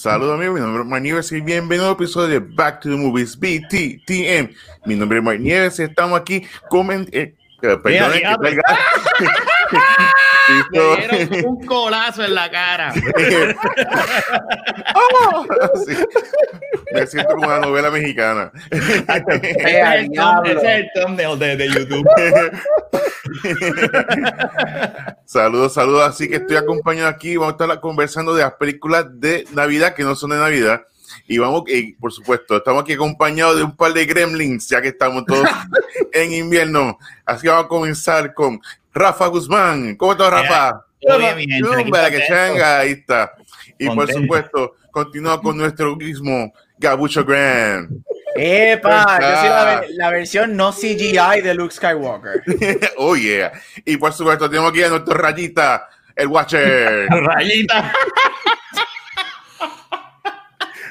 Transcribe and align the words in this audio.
Saludos 0.00 0.36
amigos, 0.36 0.54
mi 0.54 0.60
nombre 0.62 0.82
es 0.82 0.88
Mark 0.88 1.02
Nieves 1.02 1.30
y 1.30 1.42
bienvenido 1.42 1.88
al 1.88 1.92
episodio 1.92 2.28
de 2.28 2.38
Back 2.38 2.80
to 2.80 2.88
the 2.88 2.96
Movies 2.96 3.38
BTTM. 3.38 4.50
Mi 4.86 4.94
nombre 4.94 5.18
es 5.18 5.24
Mark 5.24 5.38
Nieves 5.38 5.78
y 5.78 5.82
estamos 5.82 6.18
aquí 6.18 6.42
con... 6.70 6.90
Eh, 7.12 7.34
Perdonen 7.60 8.22
Me 10.48 10.64
dieron 10.70 11.44
un 11.46 11.66
colazo 11.66 12.24
en 12.24 12.34
la 12.34 12.50
cara. 12.50 12.92
oh, 14.94 15.46
sí. 15.86 15.94
Me 16.92 17.06
siento 17.06 17.34
como 17.34 17.46
una 17.46 17.60
novela 17.60 17.90
mexicana. 17.90 18.50
Ese 18.70 18.88
es 19.80 19.94
el 19.94 20.10
thumbnail, 20.12 20.58
ese 20.58 20.66
es 20.66 20.84
el 20.84 20.90
thumbnail 20.94 21.38
de, 21.38 21.56
de 21.56 21.68
YouTube. 21.68 22.06
saludos, 25.24 25.74
saludos. 25.74 26.08
Así 26.08 26.28
que 26.28 26.36
estoy 26.36 26.56
acompañado 26.56 27.08
aquí. 27.08 27.36
Vamos 27.36 27.54
a 27.54 27.64
estar 27.64 27.80
conversando 27.80 28.34
de 28.34 28.42
las 28.42 28.54
películas 28.54 29.06
de 29.20 29.46
Navidad 29.52 29.94
que 29.94 30.02
no 30.02 30.16
son 30.16 30.30
de 30.30 30.38
Navidad. 30.38 30.82
Y 31.26 31.38
vamos, 31.38 31.64
y 31.68 31.92
por 31.94 32.12
supuesto, 32.12 32.56
estamos 32.56 32.82
aquí 32.82 32.92
acompañados 32.94 33.56
de 33.56 33.64
un 33.64 33.76
par 33.76 33.92
de 33.92 34.04
gremlins, 34.04 34.68
ya 34.68 34.80
que 34.80 34.88
estamos 34.88 35.24
todos 35.26 35.48
en 36.12 36.32
invierno. 36.32 36.98
Así 37.24 37.42
que 37.42 37.48
vamos 37.48 37.66
a 37.66 37.68
comenzar 37.68 38.34
con 38.34 38.60
Rafa 38.92 39.26
Guzmán. 39.28 39.96
¿Cómo 39.96 40.12
estás, 40.12 40.30
Rafa? 40.30 40.84
Chumba, 41.00 42.10
que 42.10 42.26
changa, 42.26 42.80
ahí 42.80 42.92
está. 42.92 43.32
Y 43.78 43.88
por 43.88 44.10
supuesto, 44.12 44.76
continúa 44.90 45.40
con 45.40 45.56
nuestro 45.56 45.96
mismo 45.96 46.52
Gabucho 46.78 47.24
Grand. 47.24 48.02
¡Epa! 48.36 49.18
Yo 49.20 49.36
soy 49.40 49.48
la, 49.48 49.84
la, 49.88 50.10
versión 50.10 50.56
no 50.56 50.72
CGI 50.72 51.40
de 51.42 51.54
Luke 51.54 51.74
Skywalker. 51.74 52.42
oh, 52.96 53.16
yeah. 53.16 53.52
Y 53.84 53.96
por 53.96 54.12
supuesto, 54.12 54.48
tenemos 54.48 54.70
aquí 54.70 54.82
a 54.82 54.88
nuestro 54.88 55.14
Rayita, 55.14 55.88
el 56.14 56.28
Watcher. 56.28 57.08
Rayita. 57.10 57.92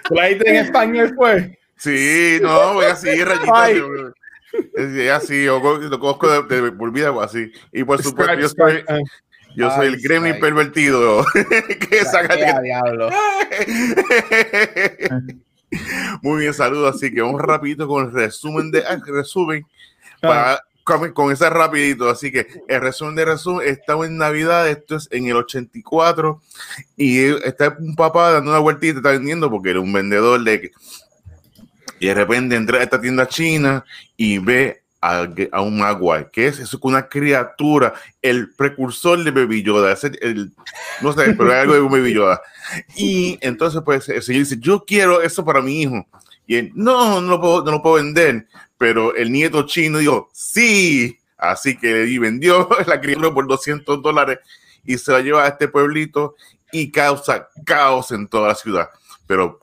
¿Tú 0.03 0.15
la 0.15 0.27
en 0.29 0.55
español, 0.55 1.13
pues? 1.15 1.51
Sí, 1.77 2.39
no, 2.41 2.73
voy 2.73 2.85
así, 2.85 3.23
Rayita. 3.23 4.13
Es 4.73 5.11
así, 5.11 5.47
o 5.47 5.59
lo 5.59 5.99
conozco 5.99 6.43
de, 6.43 6.61
de, 6.61 6.71
por 6.71 6.91
vida 6.91 7.11
o 7.11 7.21
así. 7.21 7.51
Y 7.71 7.83
por 7.83 8.01
supuesto, 8.01 8.33
yo 8.35 8.49
soy, 8.49 8.83
yo 9.55 9.69
soy 9.71 9.87
el 9.87 10.01
gremlin 10.01 10.39
pervertido. 10.39 11.25
que 11.89 12.05
saca 12.05 12.61
diablo. 12.61 13.09
Muy 16.21 16.41
bien, 16.41 16.53
saludos. 16.53 16.95
Así 16.95 17.13
que 17.13 17.21
vamos 17.21 17.41
rapidito 17.41 17.87
con 17.87 18.05
el 18.05 18.11
resumen 18.11 18.71
de 18.71 18.83
ah, 18.85 18.99
resumen 19.05 19.65
para 20.21 20.63
con, 20.83 21.13
con 21.13 21.31
ese 21.31 21.49
rapidito. 21.49 22.09
Así 22.09 22.31
que 22.31 22.47
el 22.67 22.81
resumen 22.81 23.15
de 23.15 23.25
resumen 23.25 23.67
estamos 23.67 24.07
en 24.07 24.17
Navidad, 24.17 24.67
esto 24.67 24.95
es 24.95 25.07
en 25.11 25.27
el 25.27 25.35
84 25.35 26.41
y 26.97 27.25
está 27.45 27.77
un 27.79 27.95
papá 27.95 28.31
dando 28.31 28.51
una 28.51 28.59
vueltita, 28.59 28.97
está 28.97 29.11
vendiendo 29.11 29.49
porque 29.49 29.71
era 29.71 29.79
un 29.79 29.93
vendedor 29.93 30.43
de 30.43 30.71
y 31.99 32.07
de 32.07 32.13
repente 32.13 32.55
entra 32.55 32.79
a 32.79 32.83
esta 32.83 32.99
tienda 32.99 33.27
china 33.27 33.83
y 34.17 34.39
ve 34.39 34.81
a, 35.01 35.27
a 35.51 35.61
un 35.61 35.81
agua, 35.81 36.29
que 36.29 36.47
es 36.47 36.59
eso, 36.59 36.77
una 36.81 37.07
criatura, 37.07 37.93
el 38.21 38.53
precursor 38.53 39.23
de 39.23 39.31
Baby 39.31 39.63
Yoda, 39.63 39.93
es 39.93 40.03
el, 40.03 40.51
no 41.01 41.13
sé, 41.13 41.33
pero 41.33 41.53
algo 41.53 41.73
de 41.73 41.81
Baby 41.81 42.13
Yoda. 42.13 42.41
Y 42.95 43.37
entonces, 43.41 43.81
pues, 43.83 44.09
el 44.09 44.21
señor 44.21 44.43
dice, 44.43 44.57
yo 44.59 44.83
quiero 44.85 45.21
eso 45.21 45.43
para 45.45 45.61
mi 45.61 45.81
hijo. 45.81 46.05
Y 46.45 46.55
él, 46.55 46.71
no, 46.73 47.21
no 47.21 47.29
lo 47.29 47.41
puedo, 47.41 47.63
no 47.63 47.71
lo 47.71 47.81
puedo 47.81 47.95
vender. 47.95 48.47
Pero 48.77 49.15
el 49.15 49.31
nieto 49.31 49.65
chino 49.65 49.99
dijo, 49.99 50.29
sí. 50.33 51.19
Así 51.37 51.77
que 51.77 52.05
y 52.05 52.17
vendió 52.17 52.67
la 52.87 52.99
criatura 52.99 53.33
por 53.33 53.47
200 53.47 54.01
dólares 54.01 54.39
y 54.83 54.97
se 54.97 55.11
la 55.11 55.21
lleva 55.21 55.45
a 55.45 55.49
este 55.49 55.67
pueblito 55.67 56.35
y 56.71 56.91
causa 56.91 57.49
caos 57.65 58.11
en 58.11 58.27
toda 58.27 58.49
la 58.49 58.55
ciudad. 58.55 58.89
Pero 59.27 59.59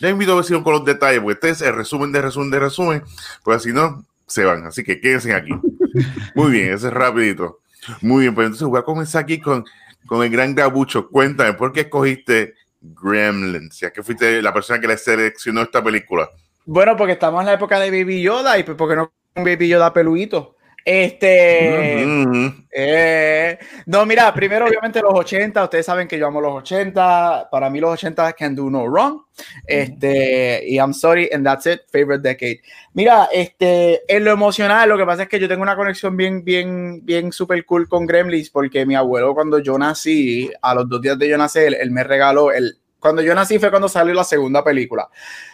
ya 0.00 0.08
invito 0.08 0.32
a 0.32 0.42
ver 0.42 0.62
con 0.62 0.72
los 0.72 0.84
detalles, 0.84 1.20
porque 1.20 1.34
este 1.34 1.50
es 1.50 1.62
el 1.62 1.74
resumen 1.74 2.12
de 2.12 2.22
resumen 2.22 2.50
de 2.50 2.60
resumen, 2.60 3.02
pues 3.42 3.62
si 3.62 3.72
no, 3.72 4.04
se 4.26 4.44
van. 4.44 4.66
Así 4.66 4.84
que 4.84 5.00
quédense 5.00 5.34
aquí. 5.34 5.52
Muy 6.34 6.52
bien, 6.52 6.72
ese 6.72 6.88
es 6.88 6.92
rapidito. 6.92 7.60
Muy 8.00 8.22
bien, 8.22 8.34
pues 8.34 8.46
entonces 8.46 8.68
voy 8.68 8.78
a 8.78 8.82
comenzar 8.82 9.22
aquí 9.22 9.40
con, 9.40 9.64
con 10.06 10.22
el 10.22 10.30
gran 10.30 10.54
Gabucho. 10.54 11.08
Cuéntame, 11.08 11.54
¿por 11.54 11.72
qué 11.72 11.80
escogiste 11.80 12.54
Gremlins? 12.80 13.80
Ya 13.80 13.90
que 13.90 14.02
fuiste 14.02 14.42
la 14.42 14.52
persona 14.52 14.80
que 14.80 14.88
le 14.88 14.98
seleccionó 14.98 15.62
esta 15.62 15.82
película. 15.82 16.28
Bueno, 16.64 16.96
porque 16.96 17.14
estamos 17.14 17.40
en 17.40 17.46
la 17.46 17.54
época 17.54 17.80
de 17.80 17.90
Baby 17.90 18.22
Yoda 18.22 18.58
y 18.58 18.62
pues 18.62 18.76
porque 18.76 18.94
no 18.94 19.10
un 19.34 19.44
Baby 19.44 19.68
Yoda 19.68 19.92
peluito. 19.92 20.56
Este. 20.90 22.02
Uh 22.02 22.08
-huh. 22.08 22.66
eh, 22.70 23.58
no, 23.84 24.06
mira, 24.06 24.32
primero, 24.32 24.64
obviamente, 24.64 25.02
los 25.02 25.12
80. 25.12 25.64
Ustedes 25.64 25.84
saben 25.84 26.08
que 26.08 26.18
yo 26.18 26.26
amo 26.26 26.40
los 26.40 26.54
80. 26.54 27.48
Para 27.50 27.68
mí, 27.68 27.78
los 27.78 27.92
80 27.92 28.32
can 28.32 28.54
do 28.54 28.70
no 28.70 28.86
wrong. 28.86 29.20
Este, 29.66 30.64
y 30.66 30.76
I'm 30.76 30.94
sorry, 30.94 31.28
and 31.30 31.44
that's 31.44 31.66
it. 31.66 31.82
Favorite 31.92 32.26
decade. 32.26 32.62
Mira, 32.94 33.28
este, 33.30 34.00
en 34.08 34.24
lo 34.24 34.30
emocional, 34.30 34.88
lo 34.88 34.96
que 34.96 35.04
pasa 35.04 35.24
es 35.24 35.28
que 35.28 35.38
yo 35.38 35.46
tengo 35.46 35.60
una 35.60 35.76
conexión 35.76 36.16
bien, 36.16 36.42
bien, 36.42 37.04
bien 37.04 37.32
super 37.32 37.62
cool 37.66 37.86
con 37.86 38.06
Gremlins, 38.06 38.48
porque 38.48 38.86
mi 38.86 38.94
abuelo, 38.94 39.34
cuando 39.34 39.58
yo 39.58 39.76
nací, 39.76 40.50
a 40.62 40.74
los 40.74 40.88
dos 40.88 41.02
días 41.02 41.18
de 41.18 41.28
yo 41.28 41.36
nacer, 41.36 41.66
él, 41.66 41.76
él 41.78 41.90
me 41.90 42.02
regaló 42.02 42.50
el. 42.50 42.78
Cuando 43.00 43.22
yo 43.22 43.34
nací 43.34 43.58
fue 43.58 43.70
cuando 43.70 43.88
salió 43.88 44.14
la 44.14 44.24
segunda 44.24 44.64
película. 44.64 45.08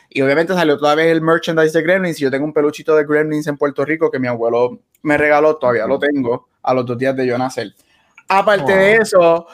Y 0.08 0.22
obviamente 0.22 0.54
salió 0.54 0.78
toda 0.78 0.94
vez 0.94 1.08
el 1.08 1.20
merchandise 1.20 1.76
de 1.76 1.82
Gremlins. 1.82 2.20
Y 2.20 2.24
yo 2.24 2.30
tengo 2.30 2.44
un 2.44 2.52
peluchito 2.52 2.96
de 2.96 3.04
Gremlins 3.04 3.46
en 3.46 3.56
Puerto 3.56 3.84
Rico 3.84 4.10
que 4.10 4.18
mi 4.18 4.28
abuelo 4.28 4.80
me 5.02 5.18
regaló, 5.18 5.56
todavía 5.56 5.86
lo 5.86 5.98
tengo, 5.98 6.48
a 6.62 6.72
los 6.72 6.86
dos 6.86 6.96
días 6.96 7.14
de 7.16 7.26
yo 7.26 7.36
nacer. 7.36 7.74
Aparte 8.28 8.72
oh. 8.72 8.76
de 8.76 8.94
eso, 8.96 9.46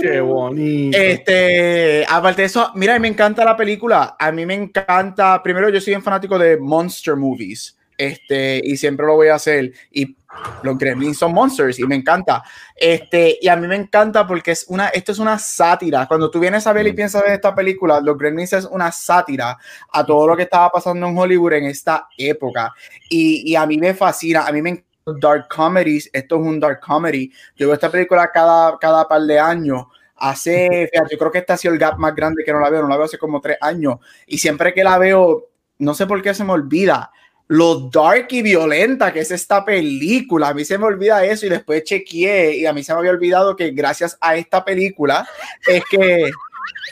qué 0.00 0.20
bonito. 0.20 0.96
Este, 0.96 2.04
aparte 2.08 2.42
de 2.42 2.46
eso, 2.46 2.70
mira, 2.74 2.98
me 2.98 3.08
encanta 3.08 3.44
la 3.44 3.56
película. 3.56 4.16
A 4.18 4.32
mí 4.32 4.46
me 4.46 4.54
encanta. 4.54 5.42
Primero, 5.42 5.68
yo 5.68 5.80
soy 5.80 5.94
un 5.94 6.02
fanático 6.02 6.38
de 6.38 6.56
monster 6.56 7.16
movies. 7.16 7.76
Este, 7.96 8.60
y 8.62 8.76
siempre 8.76 9.06
lo 9.06 9.16
voy 9.16 9.28
a 9.28 9.34
hacer. 9.34 9.72
Y 9.90 10.16
los 10.62 10.78
gremlins 10.78 11.18
son 11.18 11.32
monsters 11.32 11.78
y 11.78 11.84
me 11.84 11.94
encanta. 11.94 12.42
Este, 12.74 13.38
y 13.40 13.48
a 13.48 13.56
mí 13.56 13.66
me 13.66 13.76
encanta 13.76 14.26
porque 14.26 14.52
es 14.52 14.66
una, 14.68 14.88
esto 14.88 15.12
es 15.12 15.18
una 15.18 15.38
sátira. 15.38 16.06
Cuando 16.06 16.30
tú 16.30 16.40
vienes 16.40 16.66
a 16.66 16.72
ver 16.72 16.86
y 16.86 16.92
piensas 16.92 17.24
en 17.26 17.32
esta 17.32 17.54
película, 17.54 18.00
los 18.00 18.16
gremlins 18.16 18.52
es 18.52 18.64
una 18.64 18.92
sátira 18.92 19.56
a 19.92 20.04
todo 20.04 20.26
lo 20.26 20.36
que 20.36 20.44
estaba 20.44 20.70
pasando 20.70 21.06
en 21.06 21.16
Hollywood 21.16 21.52
en 21.54 21.64
esta 21.64 22.08
época. 22.16 22.72
Y, 23.08 23.50
y 23.50 23.56
a 23.56 23.66
mí 23.66 23.78
me 23.78 23.94
fascina, 23.94 24.46
a 24.46 24.52
mí 24.52 24.62
me 24.62 24.70
encanta 24.70 24.88
dark 25.16 25.48
comedies. 25.48 26.10
Esto 26.12 26.36
es 26.36 26.42
un 26.42 26.60
dark 26.60 26.80
comedy. 26.80 27.32
Yo 27.56 27.66
veo 27.66 27.74
esta 27.74 27.90
película 27.90 28.30
cada, 28.32 28.78
cada 28.78 29.06
par 29.08 29.22
de 29.22 29.38
años. 29.38 29.86
Hace, 30.16 30.88
fíjate, 30.92 31.14
yo 31.14 31.18
creo 31.18 31.30
que 31.30 31.38
este 31.38 31.52
ha 31.52 31.56
sido 31.56 31.74
el 31.74 31.80
gap 31.80 31.98
más 31.98 32.14
grande 32.14 32.42
que 32.44 32.52
no 32.52 32.60
la 32.60 32.70
veo, 32.70 32.82
no 32.82 32.88
la 32.88 32.96
veo 32.96 33.06
hace 33.06 33.18
como 33.18 33.40
tres 33.40 33.58
años. 33.60 33.96
Y 34.26 34.38
siempre 34.38 34.74
que 34.74 34.84
la 34.84 34.98
veo, 34.98 35.48
no 35.78 35.94
sé 35.94 36.06
por 36.06 36.20
qué 36.22 36.34
se 36.34 36.44
me 36.44 36.52
olvida 36.52 37.10
lo 37.48 37.88
dark 37.90 38.28
y 38.30 38.42
violenta 38.42 39.12
que 39.12 39.20
es 39.20 39.30
esta 39.30 39.64
película. 39.64 40.48
A 40.48 40.54
mí 40.54 40.64
se 40.64 40.78
me 40.78 40.84
olvida 40.84 41.24
eso 41.24 41.46
y 41.46 41.48
después 41.48 41.82
chequeé 41.82 42.58
y 42.58 42.66
a 42.66 42.72
mí 42.72 42.84
se 42.84 42.92
me 42.92 43.00
había 43.00 43.10
olvidado 43.10 43.56
que 43.56 43.70
gracias 43.70 44.16
a 44.20 44.36
esta 44.36 44.64
película 44.64 45.26
es 45.66 45.82
que 45.90 46.30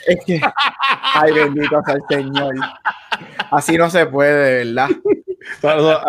es 0.07 0.25
que 0.25 0.41
ay 1.13 1.31
bendito 1.33 1.81
sea 1.85 1.95
el 1.95 2.01
Señor. 2.09 2.55
Así 3.51 3.77
no 3.77 3.89
se 3.89 4.05
puede, 4.07 4.65
¿verdad? 4.65 4.89
Saludos 5.61 6.01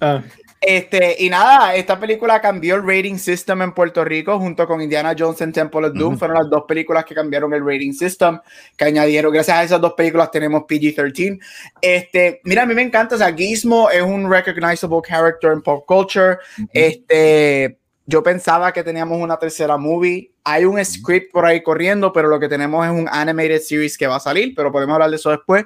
al, 0.00 0.24
Este, 0.60 1.16
y 1.18 1.28
nada, 1.28 1.74
esta 1.74 1.98
película 2.00 2.40
cambió 2.40 2.76
el 2.76 2.82
rating 2.82 3.16
system 3.16 3.62
en 3.62 3.72
Puerto 3.72 4.04
Rico 4.04 4.38
junto 4.38 4.66
con 4.66 4.80
Indiana 4.80 5.14
Jones 5.16 5.40
and 5.42 5.54
Temple 5.54 5.86
of 5.86 5.94
Doom. 5.94 6.14
Uh 6.14 6.16
-huh. 6.16 6.18
Fueron 6.18 6.36
las 6.38 6.50
dos 6.50 6.64
películas 6.66 7.04
que 7.04 7.14
cambiaron 7.14 7.52
el 7.54 7.64
rating 7.64 7.92
system, 7.92 8.40
que 8.76 8.84
añadieron, 8.84 9.32
gracias 9.32 9.56
a 9.56 9.62
esas 9.64 9.80
dos 9.80 9.92
películas 9.94 10.30
tenemos 10.30 10.62
PG-13. 10.62 11.38
Este, 11.80 12.40
mira, 12.44 12.62
a 12.62 12.66
mí 12.66 12.74
me 12.74 12.82
encanta, 12.82 13.14
o 13.14 13.18
sea, 13.18 13.32
Gizmo 13.32 13.90
es 13.90 14.02
un 14.02 14.30
recognizable 14.30 15.00
character 15.06 15.52
en 15.52 15.62
pop 15.62 15.84
culture. 15.86 16.38
Uh 16.58 16.62
-huh. 16.62 16.68
Este, 16.72 17.78
yo 18.08 18.22
pensaba 18.22 18.72
que 18.72 18.84
teníamos 18.84 19.20
una 19.20 19.36
tercera 19.36 19.76
movie. 19.76 20.30
Hay 20.44 20.64
un 20.64 20.82
script 20.84 21.32
por 21.32 21.44
ahí 21.44 21.60
corriendo, 21.60 22.12
pero 22.12 22.28
lo 22.28 22.38
que 22.38 22.48
tenemos 22.48 22.86
es 22.86 22.92
un 22.92 23.08
animated 23.10 23.60
series 23.60 23.98
que 23.98 24.06
va 24.06 24.16
a 24.16 24.20
salir, 24.20 24.54
pero 24.54 24.70
podemos 24.70 24.94
hablar 24.94 25.10
de 25.10 25.16
eso 25.16 25.30
después. 25.30 25.64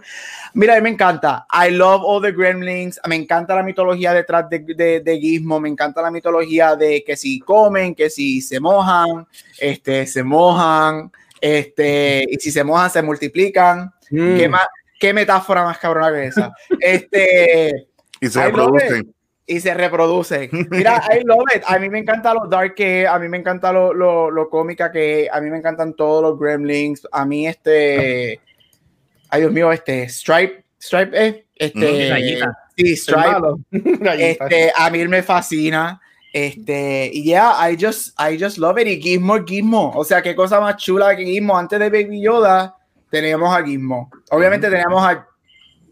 Mira, 0.54 0.72
a 0.72 0.76
mí 0.76 0.82
me 0.82 0.88
encanta. 0.88 1.46
I 1.52 1.70
love 1.70 2.00
all 2.02 2.22
the 2.22 2.32
gremlins. 2.32 2.98
Me 3.06 3.16
encanta 3.16 3.54
la 3.54 3.62
mitología 3.62 4.14
detrás 4.14 4.48
de, 4.48 4.60
de, 4.60 5.00
de 5.00 5.18
Gizmo. 5.18 5.60
Me 5.60 5.68
encanta 5.68 6.00
la 6.00 6.10
mitología 6.10 6.76
de 6.76 7.04
que 7.04 7.14
si 7.14 7.40
comen, 7.40 7.94
que 7.94 8.08
si 8.08 8.40
se 8.40 8.58
mojan, 8.58 9.26
este, 9.58 10.06
se 10.06 10.22
mojan, 10.22 11.12
este, 11.42 12.24
y 12.26 12.36
si 12.36 12.50
se 12.50 12.64
mojan, 12.64 12.90
se 12.90 13.02
multiplican. 13.02 13.92
Mm. 14.10 14.36
¿Qué, 14.38 14.48
más, 14.48 14.66
¿Qué 14.98 15.12
metáfora 15.12 15.62
más 15.62 15.76
cabrona 15.76 16.10
que 16.10 16.26
esa? 16.28 16.52
este, 16.80 17.86
y 18.18 18.28
se 18.28 18.44
reproducen 18.44 19.14
y 19.50 19.60
se 19.60 19.74
reproducen. 19.74 20.48
Mira, 20.70 21.02
I 21.12 21.24
love 21.24 21.44
it. 21.54 21.62
A 21.66 21.78
mí 21.80 21.90
me 21.90 21.98
encanta 21.98 22.32
lo 22.32 22.46
dark 22.46 22.74
que 22.76 23.06
a 23.06 23.18
mí 23.18 23.28
me 23.28 23.36
encanta 23.36 23.72
lo, 23.72 23.92
lo, 23.92 24.30
lo 24.30 24.48
cómica 24.48 24.92
que 24.92 25.28
a 25.30 25.40
mí 25.40 25.50
me 25.50 25.58
encantan 25.58 25.94
todos 25.94 26.22
los 26.22 26.38
gremlins. 26.38 27.06
A 27.10 27.26
mí 27.26 27.48
este, 27.48 28.40
ay 29.28 29.40
Dios 29.40 29.52
mío, 29.52 29.72
este 29.72 30.08
Stripe, 30.08 30.64
Stripe, 30.80 31.26
eh, 31.26 31.46
este, 31.56 32.38
sí, 32.76 32.96
Stripe, 32.96 33.26
este, 34.18 34.72
a 34.76 34.88
mí 34.88 35.08
me 35.08 35.22
fascina. 35.22 36.00
Este, 36.32 37.10
y 37.12 37.24
yeah, 37.24 37.56
I 37.68 37.76
just, 37.76 38.16
I 38.20 38.38
just 38.40 38.56
love 38.56 38.78
it. 38.78 38.86
Y 38.86 39.02
Gizmo, 39.02 39.44
Gizmo. 39.44 39.90
O 39.96 40.04
sea, 40.04 40.22
qué 40.22 40.36
cosa 40.36 40.60
más 40.60 40.76
chula 40.76 41.16
que 41.16 41.24
Gizmo. 41.24 41.58
Antes 41.58 41.80
de 41.80 41.90
Baby 41.90 42.22
Yoda, 42.22 42.76
teníamos 43.10 43.52
a 43.52 43.64
Gizmo. 43.64 44.08
Obviamente 44.30 44.70
teníamos 44.70 45.04
a 45.04 45.26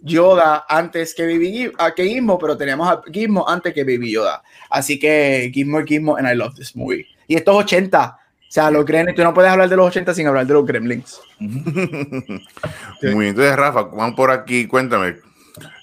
Yoda 0.02 0.64
antes 0.68 1.14
que 1.14 1.24
Baby 1.24 1.72
a 1.78 1.94
que 1.94 2.04
Gizmo, 2.04 2.38
pero 2.38 2.56
teníamos 2.56 2.88
a 2.88 3.02
Gizmo 3.12 3.48
antes 3.48 3.74
que 3.74 3.84
Baby 3.84 4.12
Yoda. 4.12 4.42
Así 4.70 4.98
que 4.98 5.50
Gizmo, 5.52 5.84
Gizmo, 5.84 6.16
and 6.16 6.28
I 6.28 6.34
love 6.34 6.54
this 6.54 6.74
movie. 6.76 7.06
Y 7.26 7.34
estos 7.36 7.54
80, 7.54 8.18
o 8.48 8.50
sea, 8.50 8.70
los 8.70 8.86
Gremlins, 8.86 9.14
tú 9.14 9.22
no 9.22 9.34
puedes 9.34 9.50
hablar 9.50 9.68
de 9.68 9.76
los 9.76 9.86
80 9.88 10.14
sin 10.14 10.26
hablar 10.26 10.46
de 10.46 10.54
los 10.54 10.64
Gremlins. 10.64 11.20
Muy 11.38 12.38
bien, 13.02 13.22
entonces 13.22 13.54
Rafa, 13.54 13.82
vamos 13.82 14.14
por 14.14 14.30
aquí, 14.30 14.66
cuéntame. 14.66 15.16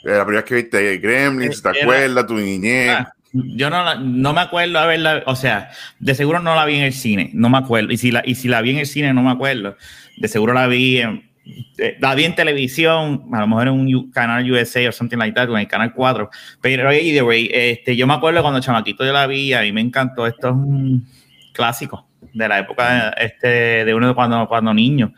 La 0.03 0.25
primera 0.25 0.41
vez 0.41 0.43
que 0.45 0.55
viste 0.55 0.97
Gremlins, 0.97 1.61
¿te 1.61 1.69
acuerdas? 1.69 2.25
Tu 2.25 2.35
niñez. 2.35 2.89
Ah, 2.97 3.13
yo 3.33 3.69
no, 3.69 3.95
no 3.95 4.33
me 4.33 4.41
acuerdo 4.41 4.79
haberla, 4.79 5.23
o 5.27 5.35
sea, 5.35 5.69
de 5.99 6.15
seguro 6.15 6.39
no 6.39 6.55
la 6.55 6.65
vi 6.65 6.77
en 6.77 6.83
el 6.83 6.93
cine, 6.93 7.29
no 7.33 7.49
me 7.49 7.57
acuerdo. 7.57 7.91
Y 7.91 7.97
si 7.97 8.09
la, 8.09 8.23
y 8.25 8.35
si 8.35 8.47
la 8.47 8.61
vi 8.61 8.71
en 8.71 8.77
el 8.77 8.87
cine, 8.87 9.13
no 9.13 9.21
me 9.21 9.31
acuerdo. 9.31 9.75
De 10.17 10.27
seguro 10.27 10.53
la 10.53 10.67
vi 10.67 11.01
en, 11.01 11.29
eh, 11.77 11.97
la 11.99 12.13
en 12.13 12.35
televisión, 12.35 13.25
a 13.31 13.41
lo 13.41 13.47
mejor 13.47 13.67
en 13.67 13.73
un 13.73 14.11
canal 14.11 14.49
USA 14.49 14.89
o 14.89 14.91
something 14.91 15.17
like 15.17 15.35
that, 15.35 15.49
en 15.49 15.57
el 15.57 15.67
canal 15.67 15.93
4. 15.93 16.29
Pero 16.61 16.91
either 16.91 17.23
way, 17.23 17.49
este, 17.53 17.95
yo 17.95 18.07
me 18.07 18.13
acuerdo 18.13 18.41
cuando 18.41 18.59
chamaquito 18.59 19.05
yo 19.05 19.13
la 19.13 19.27
vi, 19.27 19.53
a 19.53 19.61
mí 19.61 19.71
me 19.71 19.81
encantó. 19.81 20.25
Esto 20.25 20.49
es 20.49 20.53
un 20.53 21.07
clásico 21.53 22.07
de 22.33 22.47
la 22.47 22.59
época 22.59 23.09
este, 23.11 23.85
de 23.85 23.93
uno 23.93 24.13
cuando, 24.15 24.47
cuando 24.47 24.73
niño. 24.73 25.13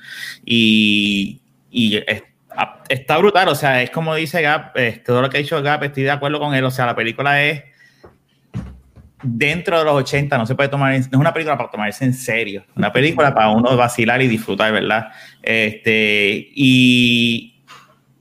Y, 0.46 1.42
y 1.72 2.00
está 2.90 3.18
brutal, 3.18 3.48
o 3.50 3.56
sea, 3.56 3.82
es 3.82 3.90
como 3.90 4.16
dice 4.16 4.42
Gap, 4.42 4.74
todo 5.06 5.22
lo 5.22 5.30
que 5.30 5.38
ha 5.38 5.42
dicho 5.42 5.62
Gap, 5.62 5.84
estoy 5.84 6.04
de 6.04 6.12
acuerdo 6.12 6.40
con 6.40 6.54
él, 6.54 6.64
o 6.64 6.72
sea, 6.72 6.86
la 6.86 6.96
película 6.96 7.44
es 7.44 7.64
dentro 9.24 9.80
de 9.80 9.86
los 9.86 9.94
80 9.96 10.38
no 10.38 10.46
se 10.46 10.56
puede 10.56 10.70
tomar, 10.70 10.94
es 10.94 11.10
una 11.14 11.34
película 11.34 11.58
para 11.58 11.70
tomarse 11.70 12.06
en 12.06 12.14
serio, 12.14 12.64
una 12.76 12.92
película 12.92 13.34
para 13.34 13.50
uno 13.50 13.76
vacilar 13.76 14.22
y 14.22 14.28
disfrutar, 14.28 14.72
¿verdad? 14.72 15.10
Este, 15.50 16.50
y 16.56 17.64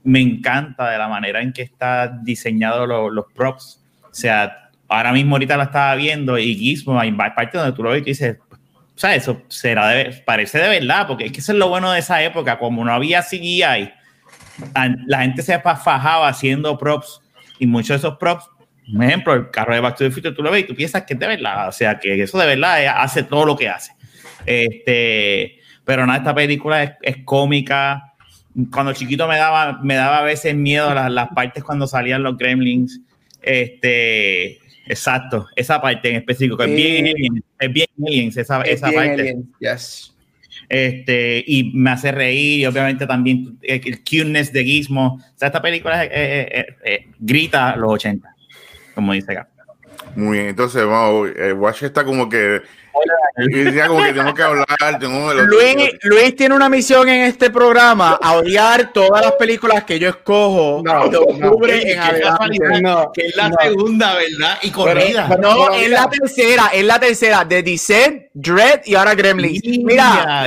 me 0.05 0.21
encanta 0.21 0.89
de 0.89 0.97
la 0.97 1.09
manera 1.09 1.41
en 1.41 1.51
que 1.51 1.61
está 1.61 2.07
diseñado 2.23 2.87
los 2.87 3.25
props, 3.35 3.83
o 4.03 4.13
sea, 4.13 4.69
ahora 4.87 5.11
mismo 5.11 5.35
ahorita 5.35 5.57
la 5.57 5.65
estaba 5.65 5.93
viendo 5.95 6.37
y 6.37 6.55
Gizmo, 6.55 6.97
hay 6.97 7.11
parte 7.11 7.57
donde 7.57 7.75
tú 7.75 7.83
lo 7.83 7.89
ves 7.89 8.03
y 8.03 8.05
dices, 8.05 8.37
o 8.49 8.97
sea, 8.97 9.13
eso 9.13 9.41
será 9.49 9.89
de, 9.89 10.23
parece 10.25 10.57
de 10.57 10.69
verdad, 10.69 11.05
porque 11.05 11.25
es 11.25 11.33
que 11.33 11.41
eso 11.41 11.51
es 11.51 11.57
lo 11.57 11.67
bueno 11.67 11.91
de 11.91 11.99
esa 11.99 12.23
época, 12.23 12.57
como 12.57 12.85
no 12.85 12.93
había 12.93 13.21
CGI, 13.21 13.91
la 15.07 15.19
gente 15.19 15.41
se 15.41 15.59
fajaba 15.59 16.29
haciendo 16.29 16.77
props 16.77 17.19
y 17.59 17.67
muchos 17.67 17.89
de 17.89 18.07
esos 18.07 18.17
props 18.17 18.45
un 18.93 19.03
ejemplo, 19.03 19.33
el 19.33 19.51
carro 19.51 19.73
de 19.73 19.81
Back 19.81 19.97
to 19.97 20.05
the 20.05 20.11
Future, 20.11 20.33
tú 20.33 20.41
lo 20.41 20.49
ves 20.49 20.63
y 20.63 20.67
tú 20.67 20.73
piensas 20.73 21.03
que 21.03 21.15
es 21.15 21.19
de 21.19 21.27
verdad, 21.27 21.67
o 21.67 21.73
sea, 21.73 21.99
que 21.99 22.23
eso 22.23 22.37
de 22.37 22.45
verdad 22.45 22.87
hace 22.99 23.23
todo 23.23 23.43
lo 23.43 23.57
que 23.57 23.67
hace. 23.67 23.91
Este, 24.45 25.56
pero 25.87 26.05
nada, 26.05 26.19
esta 26.19 26.35
película 26.35 26.83
es, 26.83 26.91
es 27.01 27.17
cómica. 27.23 28.13
Cuando 28.71 28.93
chiquito 28.93 29.27
me 29.27 29.37
daba, 29.37 29.79
me 29.81 29.95
daba 29.95 30.19
a 30.19 30.23
veces 30.23 30.53
miedo 30.53 30.93
las, 30.93 31.11
las 31.11 31.29
partes 31.29 31.63
cuando 31.63 31.87
salían 31.87 32.21
los 32.21 32.37
gremlins. 32.37 32.99
Este, 33.41 34.59
exacto, 34.85 35.47
esa 35.55 35.81
parte 35.81 36.09
en 36.09 36.17
específico, 36.17 36.61
es 36.61 36.75
bien 36.75 37.07
es 37.59 37.73
bien 37.73 37.87
aliens, 38.05 38.35
esa, 38.35 38.61
esa 38.63 38.91
parte. 38.91 39.37
yes. 39.59 40.13
Este, 40.67 41.41
y 41.47 41.71
me 41.73 41.91
hace 41.91 42.11
reír, 42.11 42.59
y 42.59 42.65
obviamente 42.65 43.07
también 43.07 43.57
el, 43.61 44.03
cuteness 44.03 44.51
de 44.51 44.65
Gizmo. 44.65 45.15
O 45.15 45.37
sea, 45.37 45.47
esta 45.47 45.61
película 45.61 46.05
grita 47.19 47.75
los 47.77 47.93
80 47.93 48.37
como 48.97 49.13
dice 49.13 49.31
acá. 49.31 49.47
Muy 50.15 50.39
bien, 50.39 50.49
entonces 50.49 50.83
vamos, 50.83 51.29
eh, 51.37 51.53
Watch 51.53 51.83
está 51.83 52.03
como 52.03 52.27
que 52.27 52.63
como 53.87 54.03
que 54.03 54.13
tengo 54.13 54.33
que 54.33 54.43
hablar. 54.43 54.67
Luis, 55.47 55.75
Luis 56.03 56.35
tiene 56.35 56.55
una 56.55 56.69
misión 56.69 57.07
en 57.09 57.21
este 57.21 57.49
programa: 57.49 58.19
a 58.21 58.33
odiar 58.37 58.91
todas 58.93 59.23
las 59.23 59.33
películas 59.33 59.83
que 59.83 59.99
yo 59.99 60.09
escojo 60.09 60.81
no, 60.83 61.09
de 61.09 61.17
octubre 61.17 61.91
en 61.91 61.99
adelante. 61.99 62.59
que 63.13 63.27
es 63.27 63.35
la 63.35 63.51
segunda, 63.61 64.15
¿verdad? 64.15 64.57
Y 64.61 64.71
corrida. 64.71 65.27
no, 65.39 65.73
es 65.73 65.89
la 65.89 66.09
tercera, 66.09 66.67
es 66.73 66.83
la 66.83 66.99
tercera 66.99 67.45
de 67.45 67.63
Descent, 67.63 68.23
Dread 68.33 68.81
y 68.85 68.95
ahora 68.95 69.15
Gremlins. 69.15 69.61
Mira, 69.83 70.45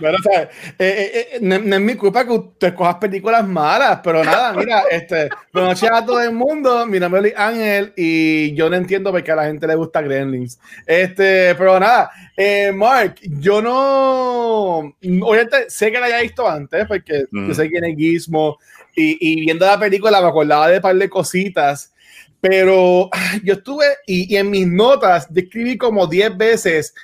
pero, 0.00 0.16
eh, 0.28 0.48
eh, 0.78 1.28
eh, 1.32 1.38
no, 1.40 1.54
es 1.56 1.80
mi 1.80 1.94
culpa 1.94 2.24
que 2.24 2.38
tú 2.58 2.66
escojas 2.66 2.96
películas 2.96 3.46
malas, 3.46 4.00
pero 4.02 4.24
nada, 4.24 4.52
mira, 4.52 4.82
este, 4.90 5.28
buenas 5.52 5.82
a 5.82 6.04
todo 6.04 6.20
el 6.20 6.32
mundo. 6.32 6.86
Mira, 6.86 7.08
Meli 7.08 7.32
Ángel, 7.36 7.92
y 7.96 8.54
yo 8.54 8.68
no 8.68 8.76
entiendo 8.76 9.10
por 9.10 9.22
qué 9.22 9.32
a 9.32 9.36
la 9.36 9.44
gente 9.44 9.66
le 9.66 9.74
gusta 9.74 10.02
Gremlins. 10.02 10.58
Este, 10.86 11.54
pero 11.54 11.77
nada, 11.80 12.10
eh, 12.36 12.72
Mark, 12.72 13.16
yo 13.22 13.60
no. 13.62 14.78
Obviamente 14.78 15.68
sé 15.68 15.90
que 15.90 15.98
la 15.98 16.06
haya 16.06 16.20
visto 16.20 16.48
antes, 16.48 16.86
porque 16.86 17.24
yo 17.30 17.54
sé 17.54 17.68
quién 17.68 17.84
es 17.84 17.96
Gizmo, 17.96 18.58
y, 18.94 19.40
viendo 19.40 19.66
la 19.66 19.78
película 19.78 20.20
me 20.20 20.28
acordaba 20.28 20.68
de 20.68 20.76
un 20.76 20.82
par 20.82 20.96
de 20.96 21.08
cositas, 21.08 21.92
pero 22.40 23.10
yo 23.44 23.54
estuve, 23.54 23.86
y, 24.06 24.36
en 24.36 24.50
mis 24.50 24.66
notas 24.66 25.32
describí 25.32 25.76
como 25.76 26.06
10 26.06 26.36
veces: 26.36 26.94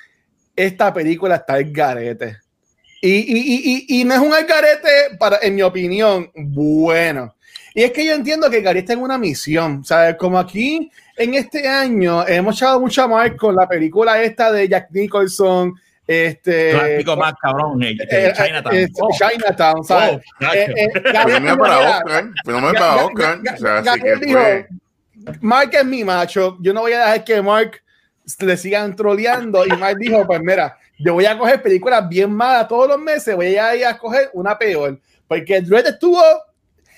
esta 0.55 0.93
película 0.93 1.35
está 1.35 1.57
el 1.57 1.71
garete. 1.71 2.37
Y, 3.01 3.99
y, 3.99 4.03
no 4.03 4.15
es 4.15 4.19
un 4.19 4.33
algarete, 4.33 5.15
para, 5.19 5.37
en 5.41 5.53
mi 5.55 5.61
opinión, 5.61 6.31
bueno. 6.33 7.34
Y 7.77 7.83
es 7.83 7.91
que 7.91 8.05
yo 8.05 8.13
entiendo 8.13 8.49
que 8.49 8.61
Gary 8.61 8.79
está 8.79 8.93
en 8.93 9.01
una 9.01 9.17
misión, 9.17 9.83
¿sabes? 9.83 10.15
Como 10.15 10.39
aquí 10.39 10.89
en 11.17 11.33
este 11.33 11.67
año 11.67 12.25
hemos 12.25 12.55
echado 12.55 12.79
mucha 12.79 13.05
más 13.05 13.31
con 13.31 13.53
la 13.53 13.67
película 13.67 14.23
esta 14.23 14.49
de 14.49 14.69
Jack 14.69 14.87
Nicholson. 14.91 15.73
Este, 16.07 16.71
Clásico 16.71 17.17
más 17.17 17.33
cabrón, 17.41 17.83
eh, 17.83 17.97
eh, 18.09 18.31
Chinatown. 18.33 18.75
Eh, 18.77 18.87
oh. 19.01 19.09
Chinatown, 19.11 19.83
¿sabes? 19.83 20.21
Oh, 20.39 21.27
no 21.27 21.39
me 21.41 21.57
para 21.57 21.79
Oscar, 21.97 22.25
no 22.45 22.61
me 22.61 22.73
para 22.73 23.05
Oscar. 23.05 23.39
O 23.53 23.57
sea, 23.57 23.77
así 23.79 23.99
que 23.99 24.15
dijo, 24.25 24.39
Mark 25.41 25.71
es 25.73 25.85
mi 25.85 26.05
macho, 26.05 26.57
yo 26.61 26.73
no 26.73 26.81
voy 26.81 26.93
a 26.93 26.99
dejar 26.99 27.23
que 27.25 27.41
Mark 27.41 27.81
le 28.39 28.55
sigan 28.55 28.95
troleando. 28.95 29.65
Y 29.65 29.69
Mark 29.71 29.97
dijo: 29.99 30.25
Pues 30.25 30.39
mira, 30.41 30.77
yo 30.97 31.15
voy 31.15 31.25
a 31.25 31.37
coger 31.37 31.61
películas 31.61 32.07
bien 32.07 32.31
malas 32.31 32.69
todos 32.69 32.87
los 32.87 32.99
meses, 32.99 33.35
voy 33.35 33.57
a 33.57 33.75
ir 33.75 33.85
a 33.85 33.97
coger 33.97 34.29
una 34.31 34.57
peor. 34.57 34.97
Porque 35.27 35.57
el 35.57 35.65
Dread 35.65 35.87
estuvo, 35.87 36.21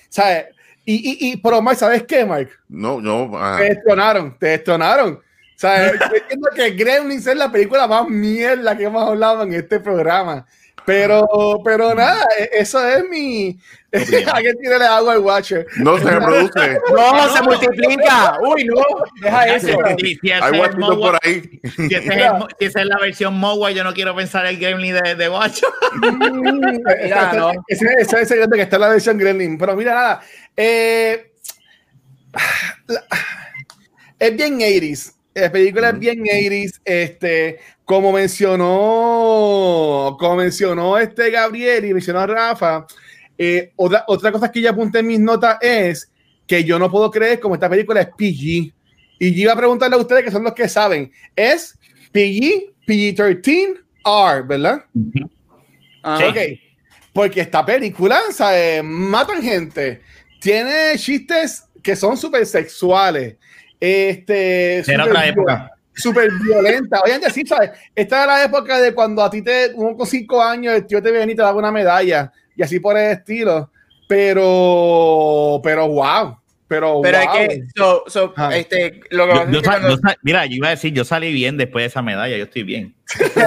¿sabes? 0.08 0.46
Y, 0.90 0.94
y, 0.94 1.32
y, 1.32 1.36
pero 1.36 1.60
Mike, 1.60 1.76
¿sabes 1.76 2.04
qué, 2.04 2.24
Mike? 2.24 2.50
No, 2.66 2.98
no. 2.98 3.30
Ah. 3.34 3.56
Te 3.58 3.74
destronaron, 3.74 4.38
te 4.38 4.46
destronaron. 4.46 5.16
O 5.16 5.20
sea, 5.54 5.90
entiendo 5.90 6.48
que 6.54 6.70
Gremlins 6.70 7.26
es 7.26 7.36
la 7.36 7.52
película 7.52 7.86
más 7.86 8.08
mierda 8.08 8.74
que 8.74 8.84
hemos 8.84 9.06
hablado 9.06 9.42
en 9.42 9.52
este 9.52 9.80
programa. 9.80 10.46
Pero, 10.86 11.60
pero 11.62 11.94
nada, 11.94 12.24
e, 12.38 12.48
eso 12.54 12.82
es 12.88 13.06
mi. 13.06 13.60
¿A 13.90 14.42
qué 14.42 14.54
tiene 14.60 14.84
agua 14.84 15.14
al 15.14 15.20
Watcher? 15.20 15.66
No 15.78 15.98
se 15.98 16.04
reproduce. 16.04 16.78
No, 16.90 17.34
se 17.34 17.42
multiplica. 17.42 18.38
Uy, 18.40 18.64
no. 18.64 18.82
Deja 19.22 19.54
eso. 19.54 19.78
Hay 19.84 20.60
Watcher 20.60 20.78
por 20.78 21.18
ahí. 21.22 21.60
Si 21.76 21.94
esa 21.94 22.38
es, 22.58 22.76
es, 22.76 22.84
la 22.84 22.98
versión 22.98 23.34
Mogwai, 23.34 23.74
yo 23.74 23.84
no 23.84 23.94
quiero 23.94 24.14
pensar 24.14 24.44
el 24.46 24.58
Gremlin 24.58 24.96
de, 25.02 25.14
de 25.14 25.28
Watcher. 25.28 25.68
Ese, 27.68 27.86
es 27.98 28.12
el 28.12 28.26
secreto 28.26 28.54
que 28.54 28.62
está 28.62 28.76
en 28.76 28.82
la 28.82 28.88
versión 28.88 29.16
Gremlin. 29.16 29.56
Pero 29.56 29.74
mira, 29.74 29.94
nada. 29.94 30.20
Eh, 30.56 31.32
es 34.18 34.36
bien 34.36 34.58
80s. 34.58 35.14
La 35.34 35.50
película 35.50 35.90
es 35.90 35.98
bien 35.98 36.18
80s. 36.18 36.80
Este, 36.84 37.58
como 37.84 38.12
mencionó, 38.12 40.16
como 40.18 40.36
mencionó 40.36 40.98
este 40.98 41.30
Gabriel 41.30 41.86
y 41.86 41.94
mencionó 41.94 42.20
a 42.20 42.26
Rafa, 42.26 42.86
eh, 43.38 43.72
otra, 43.76 44.04
otra 44.08 44.32
cosa 44.32 44.50
que 44.50 44.60
ya 44.60 44.70
apunté 44.70 44.98
en 44.98 45.06
mis 45.06 45.20
notas 45.20 45.58
es 45.62 46.10
que 46.46 46.64
yo 46.64 46.78
no 46.78 46.90
puedo 46.90 47.10
creer 47.10 47.38
como 47.38 47.54
esta 47.54 47.70
película 47.70 48.00
es 48.00 48.08
PG. 48.08 48.74
Y 49.20 49.34
yo 49.34 49.42
iba 49.42 49.52
a 49.52 49.56
preguntarle 49.56 49.96
a 49.96 50.00
ustedes 50.00 50.24
que 50.24 50.30
son 50.30 50.44
los 50.44 50.54
que 50.54 50.68
saben, 50.68 51.12
¿es 51.34 51.78
PG, 52.12 52.74
PG-13, 52.86 53.80
R, 54.04 54.42
verdad? 54.42 54.84
Ok. 56.02 56.36
Porque 57.12 57.40
esta 57.40 57.64
película, 57.64 58.20
¿sabes? 58.30 58.82
Matan 58.84 59.42
gente 59.42 60.00
tiene 60.40 60.96
chistes 60.96 61.64
que 61.82 61.96
son 61.96 62.16
súper 62.16 62.46
sexuales. 62.46 63.36
Este, 63.80 64.78
Era 64.90 65.04
otra 65.04 65.26
época. 65.26 65.70
Súper 65.94 66.30
violenta. 66.44 67.00
Oye, 67.04 67.18
sí, 67.30 67.44
¿sabes? 67.44 67.70
Esta 67.94 68.24
era 68.24 68.26
la 68.34 68.44
época 68.44 68.80
de 68.80 68.94
cuando 68.94 69.22
a 69.22 69.30
ti 69.30 69.42
te, 69.42 69.72
uno 69.74 69.96
con 69.96 70.06
cinco 70.06 70.40
años, 70.40 70.74
el 70.74 70.86
tío 70.86 71.02
te 71.02 71.10
viene 71.10 71.32
y 71.32 71.36
te 71.36 71.42
da 71.42 71.52
una 71.52 71.72
medalla. 71.72 72.32
Y 72.58 72.62
así 72.62 72.78
por 72.80 72.98
el 72.98 73.12
estilo. 73.12 73.70
Pero, 74.08 75.60
pero 75.62 75.88
wow. 75.88 76.36
pero, 76.66 77.00
Pero 77.02 77.18
wow. 77.18 77.36
es 77.36 77.48
que, 77.48 77.62
so, 77.76 78.04
so, 78.08 78.34
Ah. 78.36 78.50
este, 78.54 79.00
lo 79.10 79.26
que 79.26 79.34
Yo- 79.34 79.50
yo 79.50 79.60
que 79.60 79.64
sa- 79.64 79.70
cuando- 79.72 79.88
yo 79.90 79.96
sa- 79.96 80.16
mira, 80.22 80.44
yo 80.46 80.56
iba 80.56 80.66
a 80.66 80.70
decir, 80.70 80.92
yo 80.92 81.04
salí 81.04 81.32
bien 81.32 81.56
después 81.56 81.82
de 81.82 81.86
esa 81.86 82.02
medalla, 82.02 82.36
yo 82.36 82.44
estoy 82.44 82.62
bien. 82.64 82.94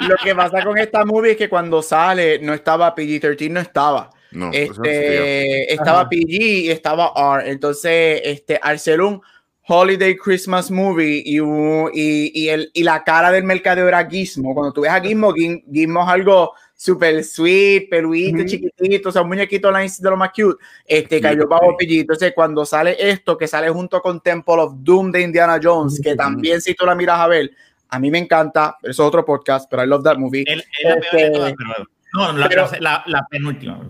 lo 0.00 0.16
que 0.22 0.34
pasa 0.34 0.62
con 0.64 0.78
esta 0.78 1.04
movie 1.04 1.32
es 1.32 1.36
que 1.36 1.48
cuando 1.48 1.82
sale 1.82 2.38
no 2.40 2.54
estaba 2.54 2.94
PG-13, 2.94 3.50
no 3.50 3.60
estaba. 3.60 4.10
No. 4.30 4.50
Este, 4.52 5.72
estaba 5.72 6.00
Ajá. 6.02 6.08
PG 6.10 6.30
y 6.30 6.70
estaba 6.70 7.12
R. 7.40 7.50
Entonces, 7.50 8.20
este, 8.24 8.58
al 8.62 8.78
ser 8.78 9.00
un 9.00 9.20
Holiday 9.66 10.16
Christmas 10.16 10.70
movie 10.70 11.22
y, 11.24 11.38
y, 11.38 12.30
y 12.34 12.48
el, 12.48 12.70
y 12.72 12.82
la 12.84 13.04
cara 13.04 13.30
del 13.30 13.44
mercadeo 13.44 13.88
era 13.88 14.06
Gizmo. 14.08 14.54
Cuando 14.54 14.72
tú 14.72 14.82
ves 14.82 14.90
a 14.92 15.00
Gizmo, 15.00 15.32
Gizmo 15.34 16.02
es 16.02 16.08
algo 16.08 16.52
super 16.80 17.24
sweet, 17.24 17.88
peluito, 17.90 18.38
Ujú. 18.38 18.46
chiquitito, 18.46 19.08
o 19.08 19.12
sea, 19.12 19.22
un 19.22 19.28
muñequito 19.28 19.72
nice 19.76 20.00
de 20.00 20.10
lo 20.10 20.16
más 20.16 20.30
cute. 20.30 20.62
Este 20.86 21.20
cayó 21.20 21.42
Sí. 21.42 21.48
bajo 21.48 21.76
PG. 21.76 22.00
Entonces, 22.02 22.32
cuando 22.34 22.64
sale 22.64 22.96
esto, 22.98 23.36
que 23.36 23.48
sale 23.48 23.68
junto 23.68 24.00
con 24.00 24.20
Temple 24.20 24.54
of 24.58 24.74
Doom 24.76 25.10
de 25.10 25.22
Indiana 25.22 25.58
Jones, 25.60 26.00
que 26.00 26.14
también 26.14 26.60
si 26.60 26.74
tú 26.74 26.86
la 26.86 26.94
miras 26.94 27.18
a 27.18 27.26
ver, 27.26 27.50
a 27.88 27.98
mí 27.98 28.12
me 28.12 28.18
encanta, 28.18 28.76
pero 28.80 28.92
eso 28.92 29.02
es 29.02 29.08
otro 29.08 29.24
podcast, 29.24 29.68
pero 29.68 29.82
I 29.82 29.88
love 29.88 30.04
that 30.04 30.18
movie. 30.18 30.44
La 30.46 30.62
peor 30.82 31.00
de 31.00 31.26
Este, 31.26 31.30
pero- 31.58 31.88
no, 32.14 32.32
la, 32.38 32.48
pero- 32.48 32.68
la- 32.78 33.02
la 33.06 33.26
penúltima. 33.28 33.80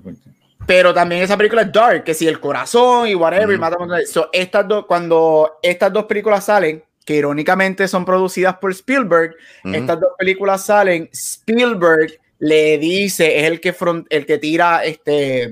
Pero 0.67 0.95
también 0.95 1.23
esa 1.23 1.37
película 1.37 1.63
es 1.63 1.73
dark, 1.73 2.05
que 2.05 2.15
si 2.15 2.27
el 2.27 2.41
corazón 2.41 3.07
y 3.09 3.15
whatever, 3.15 3.51
y 3.55 3.59
Mm. 3.59 3.61
mata 3.61 3.77
so, 4.07 4.31
estas 4.33 4.67
dos, 4.67 4.87
cuando 4.87 5.59
estas 5.63 5.93
dos 5.93 6.05
películas 6.07 6.45
salen, 6.47 6.83
que 7.05 7.17
irónicamente 7.17 7.87
son 7.87 8.05
producidas 8.05 8.57
por 8.57 8.71
Spielberg, 8.73 9.35
estas 9.65 10.01
dos 10.01 10.11
películas 10.19 10.65
salen, 10.65 11.09
Spielberg 11.13 12.19
le 12.39 12.79
dice, 12.79 13.39
es 13.41 13.45
el 13.45 13.61
que, 13.61 13.73
front- 13.75 14.07
el 14.11 14.25
que 14.27 14.39
tira 14.39 14.85
este, 14.85 15.51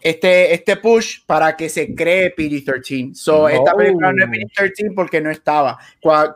este, 0.00 0.52
este 0.54 0.76
push 0.76 1.20
para 1.26 1.56
que 1.56 1.68
se 1.68 1.94
cree 1.94 2.34
PG-13. 2.34 3.14
So, 3.14 3.48
esta 3.48 3.72
Oh. 3.72 3.76
película 3.76 4.12
no 4.12 4.24
es 4.24 4.30
PG-13 4.30 4.94
porque 4.94 5.20
no 5.20 5.30
estaba. 5.30 5.78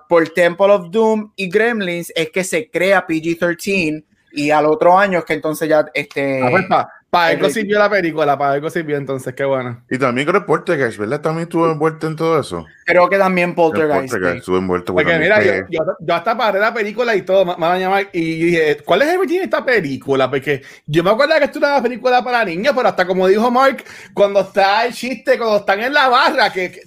Por 0.09 0.29
Temple 0.31 0.67
of 0.73 0.91
Doom 0.91 1.33
y 1.37 1.49
Gremlins 1.49 2.13
es 2.15 2.31
que 2.31 2.45
se 2.45 2.71
crea 2.71 3.07
PG-13 3.07 4.05
y 4.33 4.51
al 4.51 4.67
otro 4.67 4.97
año 4.99 5.19
es 5.19 5.25
que 5.25 5.33
entonces 5.35 5.69
ya 5.69 5.87
este... 5.95 6.43
Ah, 6.43 6.49
pues, 6.51 6.67
pa, 6.67 6.89
pa 7.11 7.27
algo 7.29 7.47
el- 7.47 7.53
sirvió 7.53 7.79
la 7.79 7.89
película, 7.89 8.37
para 8.37 8.53
algo 8.53 8.69
sirvió 8.69 8.97
entonces, 8.97 9.33
qué 9.35 9.45
bueno. 9.45 9.83
Y 9.91 9.97
también 9.99 10.27
creo 10.29 10.41
que 10.43 10.47
Poltergeist, 10.47 10.99
¿verdad? 10.99 11.21
También 11.21 11.45
estuvo 11.45 11.71
envuelto 11.71 12.07
en 12.07 12.17
todo 12.17 12.39
eso. 12.41 12.67
Creo 12.85 13.09
que 13.09 13.17
también 13.19 13.55
Poltergeist. 13.55 14.11
Poltergeist 14.13 14.37
estuvo 14.39 14.59
envuelto. 14.59 14.93
Porque 14.93 15.05
bueno, 15.17 15.21
mira, 15.21 15.43
yo, 15.43 15.67
yo, 15.71 15.81
yo 16.01 16.15
hasta 16.15 16.37
paré 16.37 16.59
la 16.61 16.75
película 16.75 17.15
y 17.17 17.23
todo, 17.23 17.45
me, 17.45 17.55
van 17.55 17.73
a 17.73 17.79
llamar 17.79 18.09
y 18.13 18.45
dije, 18.45 18.79
¿cuál 18.85 19.03
es 19.03 19.09
el 19.09 19.19
motivo 19.19 19.39
de 19.39 19.45
esta 19.45 19.65
película? 19.65 20.29
Porque 20.29 20.63
yo 20.87 21.03
me 21.03 21.11
acuerdo 21.11 21.35
que 21.39 21.45
esto 21.45 21.59
era 21.59 21.75
una 21.75 21.83
película 21.83 22.23
para 22.23 22.45
niños, 22.45 22.75
pero 22.77 22.89
hasta 22.89 23.07
como 23.07 23.27
dijo 23.29 23.51
Mark, 23.51 23.85
cuando 24.13 24.41
está 24.41 24.85
el 24.85 24.93
chiste, 24.93 25.39
cuando 25.39 25.59
están 25.59 25.81
en 25.81 25.95
la 25.95 26.09
barra, 26.09 26.53
que, 26.53 26.71
que- 26.71 26.83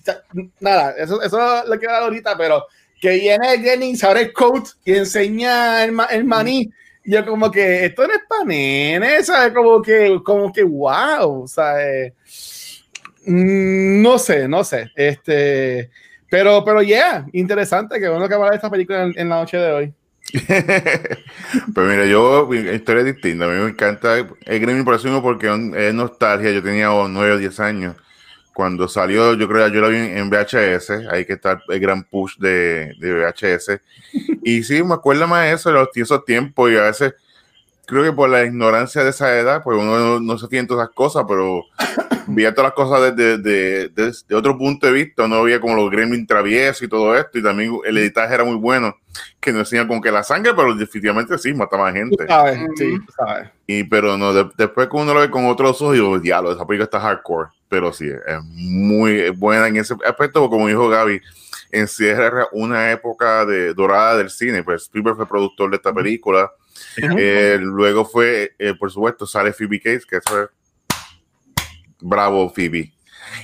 nada, 0.59 0.91
eso, 0.97 1.21
eso 1.21 1.37
lo 1.65 1.77
quiero 1.79 1.93
dar 1.93 2.03
ahorita, 2.03 2.37
pero 2.37 2.65
que 3.01 3.11
viene 3.11 3.57
Jennings, 3.59 4.03
abre 4.03 4.21
el 4.23 4.33
coat 4.33 4.67
y 4.83 4.93
enseña 4.93 5.83
el, 5.85 5.95
el 6.11 6.25
maní. 6.25 6.61
Y 6.61 6.71
yo 7.09 7.25
como 7.25 7.49
que 7.49 7.85
esto 7.85 8.07
no 8.07 8.13
es 8.13 8.21
para 8.29 8.45
nenes, 8.45 9.25
¿sabes? 9.25 9.53
Como 9.53 9.81
que, 9.81 10.19
como 10.23 10.53
que 10.53 10.63
wow, 10.63 11.47
¿sabes? 11.47 12.13
Mm, 13.25 14.01
No 14.01 14.19
sé, 14.19 14.47
no 14.47 14.63
sé. 14.63 14.91
Este, 14.95 15.89
pero, 16.29 16.63
pero 16.63 16.83
yeah, 16.83 17.25
interesante, 17.33 17.99
que 17.99 18.07
bueno 18.07 18.29
que 18.29 18.35
de 18.35 18.55
esta 18.55 18.69
película 18.69 19.03
en, 19.15 19.29
la 19.29 19.37
noche 19.37 19.57
de 19.57 19.71
hoy. 19.71 19.93
Pues 21.73 21.87
mira, 21.87 22.05
yo, 22.05 22.47
historia 22.53 23.03
distinta. 23.03 23.45
A 23.45 23.47
mí 23.47 23.55
me 23.55 23.69
encanta 23.69 24.17
el 24.17 24.59
Gremlin 24.59 24.85
por 24.85 24.95
eso 24.95 25.21
porque 25.21 25.47
es 25.75 25.93
nostalgia. 25.93 26.51
Yo 26.51 26.61
tenía 26.61 26.89
9 26.89 27.31
o 27.31 27.37
10 27.37 27.59
años. 27.59 27.95
Cuando 28.59 28.89
salió, 28.89 29.35
yo 29.35 29.47
creo 29.47 29.69
que 29.69 29.73
yo 29.73 29.79
la 29.79 29.87
vi 29.87 29.95
en 29.95 30.29
VHS. 30.29 31.07
Ahí 31.09 31.23
que 31.23 31.31
está 31.31 31.63
el 31.69 31.79
gran 31.79 32.03
push 32.03 32.35
de, 32.39 32.93
de 32.99 33.13
VHS. 33.13 33.79
Y 34.43 34.63
sí, 34.63 34.83
me 34.83 34.95
acuerdo 34.95 35.29
más 35.29 35.45
de 35.45 35.53
eso, 35.53 35.69
de 35.69 35.75
los, 35.75 35.87
esos 35.95 36.25
tiempos. 36.25 36.69
Y 36.69 36.75
a 36.75 36.81
veces, 36.81 37.13
creo 37.89 38.03
que 38.03 38.13
por 38.13 38.29
la 38.29 38.43
ignorancia 38.45 39.03
de 39.03 39.09
esa 39.09 39.37
edad, 39.37 39.61
pues 39.63 39.77
uno 39.77 39.97
no, 39.97 40.19
no 40.19 40.37
se 40.37 40.47
todas 40.65 40.85
esas 40.85 40.95
cosas, 40.95 41.25
pero 41.27 41.63
veía 42.27 42.53
todas 42.53 42.69
las 42.69 42.73
cosas 42.75 43.15
desde 43.15 43.37
de, 43.39 43.89
de- 43.89 44.13
de 44.27 44.35
otro 44.35 44.57
punto 44.57 44.85
de 44.87 44.93
vista. 44.93 45.27
No 45.27 45.43
veía 45.43 45.59
como 45.59 45.75
los 45.75 45.89
Gremlin 45.89 46.25
traviesos 46.27 46.83
y 46.83 46.87
todo 46.87 47.15
esto. 47.17 47.39
Y 47.39 47.43
también 47.43 47.77
el 47.85 47.97
editaje 47.97 48.33
era 48.35 48.43
muy 48.43 48.55
bueno, 48.55 48.95
que 49.39 49.51
no 49.51 49.59
enseña 49.59 49.87
como 49.87 50.01
que 50.01 50.11
la 50.11 50.23
sangre, 50.23 50.53
pero 50.53 50.73
definitivamente 50.75 51.37
sí, 51.37 51.53
mataba 51.53 51.89
Tú 51.89 51.95
gente. 51.97 52.27
sabes, 52.27 52.57
Ujú. 52.59 52.73
sí, 52.77 52.97
tú 53.05 53.11
sabes. 53.17 53.49
Y 53.67 53.83
pero 53.83 54.17
no, 54.17 54.33
de- 54.33 54.49
después 54.57 54.87
que 54.87 54.95
uno 54.97 55.13
lo 55.13 55.19
ve 55.21 55.29
con 55.31 55.45
otros 55.47 55.81
ojos, 55.81 55.93
digo, 55.95 56.19
diablo, 56.19 56.51
esa 56.51 56.65
película 56.67 56.85
está 56.85 56.99
hardcore. 56.99 57.49
Pero 57.67 57.91
sí, 57.93 58.07
es 58.07 58.37
muy 58.43 59.29
buena 59.31 59.67
en 59.67 59.77
ese 59.77 59.95
aspecto, 60.05 60.49
como 60.49 60.67
dijo 60.67 60.89
Gaby, 60.89 61.21
encierra 61.71 62.47
una 62.51 62.91
época 62.91 63.45
de 63.45 63.73
dorada 63.73 64.17
del 64.17 64.29
cine. 64.29 64.63
Pues 64.63 64.83
Spielberg 64.83 65.15
fue 65.17 65.27
productor 65.27 65.69
de 65.69 65.75
esta 65.77 65.93
película. 65.93 66.51
Eh, 67.17 67.57
luego 67.61 68.05
fue, 68.05 68.53
eh, 68.59 68.73
por 68.77 68.91
supuesto, 68.91 69.25
sale 69.25 69.53
Phoebe 69.53 69.79
Cates, 69.79 70.05
que 70.05 70.17
eso 70.17 70.43
es 70.43 70.49
bravo 72.01 72.49
Phoebe. 72.49 72.91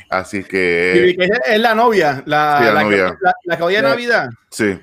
Así 0.09 0.43
que 0.43 1.15
que 1.17 1.25
es, 1.25 1.31
es 1.47 1.59
la 1.59 1.75
novia, 1.75 2.23
la, 2.25 2.57
Sí, 2.59 2.65
la 2.65 2.73
la 2.73 2.83
novia. 2.83 3.05
Que, 3.11 3.17
la, 3.21 3.33
la 3.45 3.57
que 3.57 3.63
odia. 3.63 3.81
Navidad. 3.81 4.29
sí, 4.49 4.79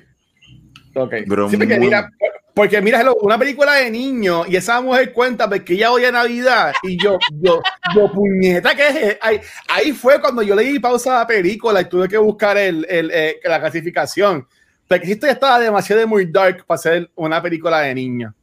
Ok. 0.95 1.13
Pero 1.27 1.49
Sí, 1.49 1.57
porque 1.57 1.75
muy- 1.77 1.85
mira, 1.87 2.09
porque 2.53 2.79
mira, 2.81 3.03
una 3.21 3.37
película 3.39 3.73
de 3.73 3.89
niño 3.89 4.45
y 4.47 4.55
esa 4.55 4.79
mujer 4.79 5.11
cuenta 5.11 5.49
porque 5.49 5.73
ella 5.73 5.91
odia 5.91 6.11
Navidad 6.11 6.71
y 6.83 7.01
yo, 7.01 7.17
yo, 7.41 7.59
yo, 7.95 8.11
puñeta, 8.11 8.75
que 8.75 8.87
es? 8.87 9.17
Ahí, 9.21 9.41
ahí 9.67 9.91
fue 9.91 10.21
cuando 10.21 10.43
yo 10.43 10.55
le 10.55 10.63
di 10.63 10.77
pausa 10.79 11.15
a 11.15 11.19
la 11.21 11.27
película 11.27 11.81
y 11.81 11.85
tuve 11.89 12.07
que 12.07 12.17
buscar 12.17 12.55
el, 12.57 12.85
el, 12.87 13.09
eh, 13.11 13.39
la 13.43 13.59
clasificación. 13.59 14.47
Porque 14.87 15.11
esto 15.13 15.25
ya 15.25 15.33
estaba 15.33 15.59
demasiado 15.59 16.07
muy 16.07 16.27
dark 16.27 16.63
para 16.65 16.77
ser 16.77 17.09
una 17.15 17.41
película 17.41 17.79
de 17.81 17.95
niño. 17.95 18.35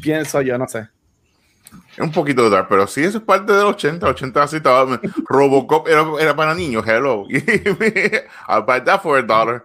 Pienso 0.00 0.40
yo, 0.42 0.58
no 0.58 0.68
sé. 0.68 0.88
es 1.92 1.98
un 1.98 2.12
poquito 2.12 2.48
dark, 2.50 2.66
pero 2.68 2.86
sí, 2.86 3.02
eso 3.02 3.18
es 3.18 3.24
parte 3.24 3.52
del 3.52 3.66
80. 3.66 4.06
80 4.06 4.42
así 4.42 4.56
estaba. 4.56 5.00
Robocop 5.28 5.88
era, 5.88 6.04
era 6.20 6.36
para 6.36 6.54
niños, 6.54 6.84
hello. 6.86 7.26
I'll 8.48 8.62
buy 8.66 8.80
that 8.84 9.02
for 9.02 9.18
a 9.18 9.22
dollar. 9.22 9.64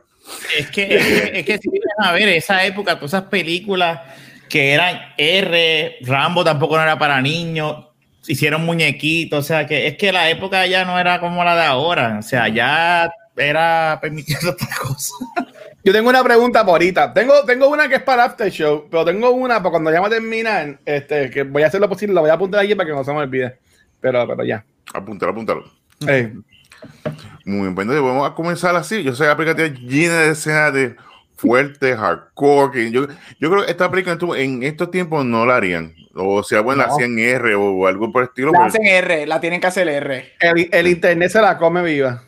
Es 0.57 0.69
que, 0.69 0.95
es 0.95 1.05
que, 1.05 1.39
es 1.39 1.45
que 1.45 1.57
si 1.57 1.69
vienes 1.69 1.95
a 1.97 2.11
ver 2.13 2.29
esa 2.29 2.63
época, 2.65 2.95
todas 2.95 3.13
esas 3.13 3.23
películas 3.23 3.99
que 4.47 4.73
eran 4.73 4.99
R, 5.17 5.97
Rambo 6.01 6.43
tampoco 6.43 6.75
no 6.75 6.83
era 6.83 6.99
para 6.99 7.21
niños, 7.21 7.87
hicieron 8.27 8.65
muñequitos, 8.65 9.39
o 9.39 9.47
sea 9.47 9.65
que 9.65 9.87
es 9.87 9.97
que 9.97 10.11
la 10.11 10.29
época 10.29 10.67
ya 10.67 10.85
no 10.85 10.99
era 10.99 11.19
como 11.19 11.43
la 11.43 11.55
de 11.55 11.63
ahora, 11.63 12.17
o 12.19 12.21
sea, 12.21 12.49
ya 12.49 13.09
era 13.35 13.97
permitiendo 14.01 14.49
otra 14.51 14.67
cosa. 14.81 15.13
Yo 15.83 15.91
tengo 15.93 16.09
una 16.09 16.23
pregunta 16.23 16.61
por 16.63 16.73
ahorita. 16.73 17.13
Tengo, 17.13 17.43
tengo 17.45 17.67
una 17.69 17.87
que 17.89 17.95
es 17.95 18.03
para 18.03 18.25
After 18.25 18.49
Show, 18.51 18.87
pero 18.91 19.03
tengo 19.05 19.31
una 19.31 19.57
para 19.63 19.71
cuando 19.71 19.91
ya 19.91 20.01
me 20.01 20.09
terminan, 20.09 20.79
este, 20.85 21.29
que 21.31 21.43
voy 21.43 21.63
a 21.63 21.67
hacer 21.67 21.81
lo 21.81 21.89
posible, 21.89 22.13
la 22.13 22.21
voy 22.21 22.29
a 22.29 22.33
apuntar 22.33 22.61
aquí 22.63 22.75
para 22.75 22.87
que 22.87 22.93
no 22.95 23.03
se 23.03 23.11
me 23.11 23.19
olvide. 23.19 23.57
Pero, 23.99 24.27
pero 24.27 24.43
ya. 24.43 24.63
Apúntalo, 24.93 25.31
apúntalo. 25.31 25.63
Eh, 26.07 26.33
Muy 27.45 27.61
bien, 27.61 27.75
pues 27.75 27.85
entonces 27.85 28.03
vamos 28.03 28.29
a 28.29 28.33
comenzar 28.35 28.75
así. 28.75 29.03
Yo 29.03 29.13
sé 29.15 29.23
que 29.23 29.27
la 29.29 29.37
película 29.37 29.55
tiene 29.55 29.79
llena 29.87 30.19
de 30.21 30.29
escenas 30.31 30.73
de 30.73 30.95
fuerte, 31.35 31.95
hardcore. 31.95 32.71
Que 32.71 32.91
yo, 32.91 33.07
yo 33.39 33.49
creo 33.51 33.65
que 33.65 33.71
esta 33.71 33.89
película 33.89 34.13
estuvo- 34.13 34.35
en 34.35 34.61
estos 34.63 34.91
tiempos 34.91 35.25
no 35.25 35.45
la 35.45 35.55
harían. 35.57 35.93
O 36.13 36.43
sea, 36.43 36.61
bueno, 36.61 36.83
la 36.85 36.89
hacían 36.93 37.17
R 37.17 37.55
o, 37.55 37.71
o 37.71 37.87
algo 37.87 38.11
por 38.11 38.23
el 38.23 38.27
estilo. 38.29 38.51
La 38.51 38.65
hacen 38.65 38.85
R, 38.85 39.25
la 39.25 39.39
tienen 39.39 39.61
que 39.61 39.67
hacer 39.67 39.87
R. 39.87 40.33
el, 40.41 40.69
el 40.71 40.87
internet 40.87 41.31
se 41.31 41.41
la 41.41 41.57
come 41.57 41.81
viva. 41.83 42.23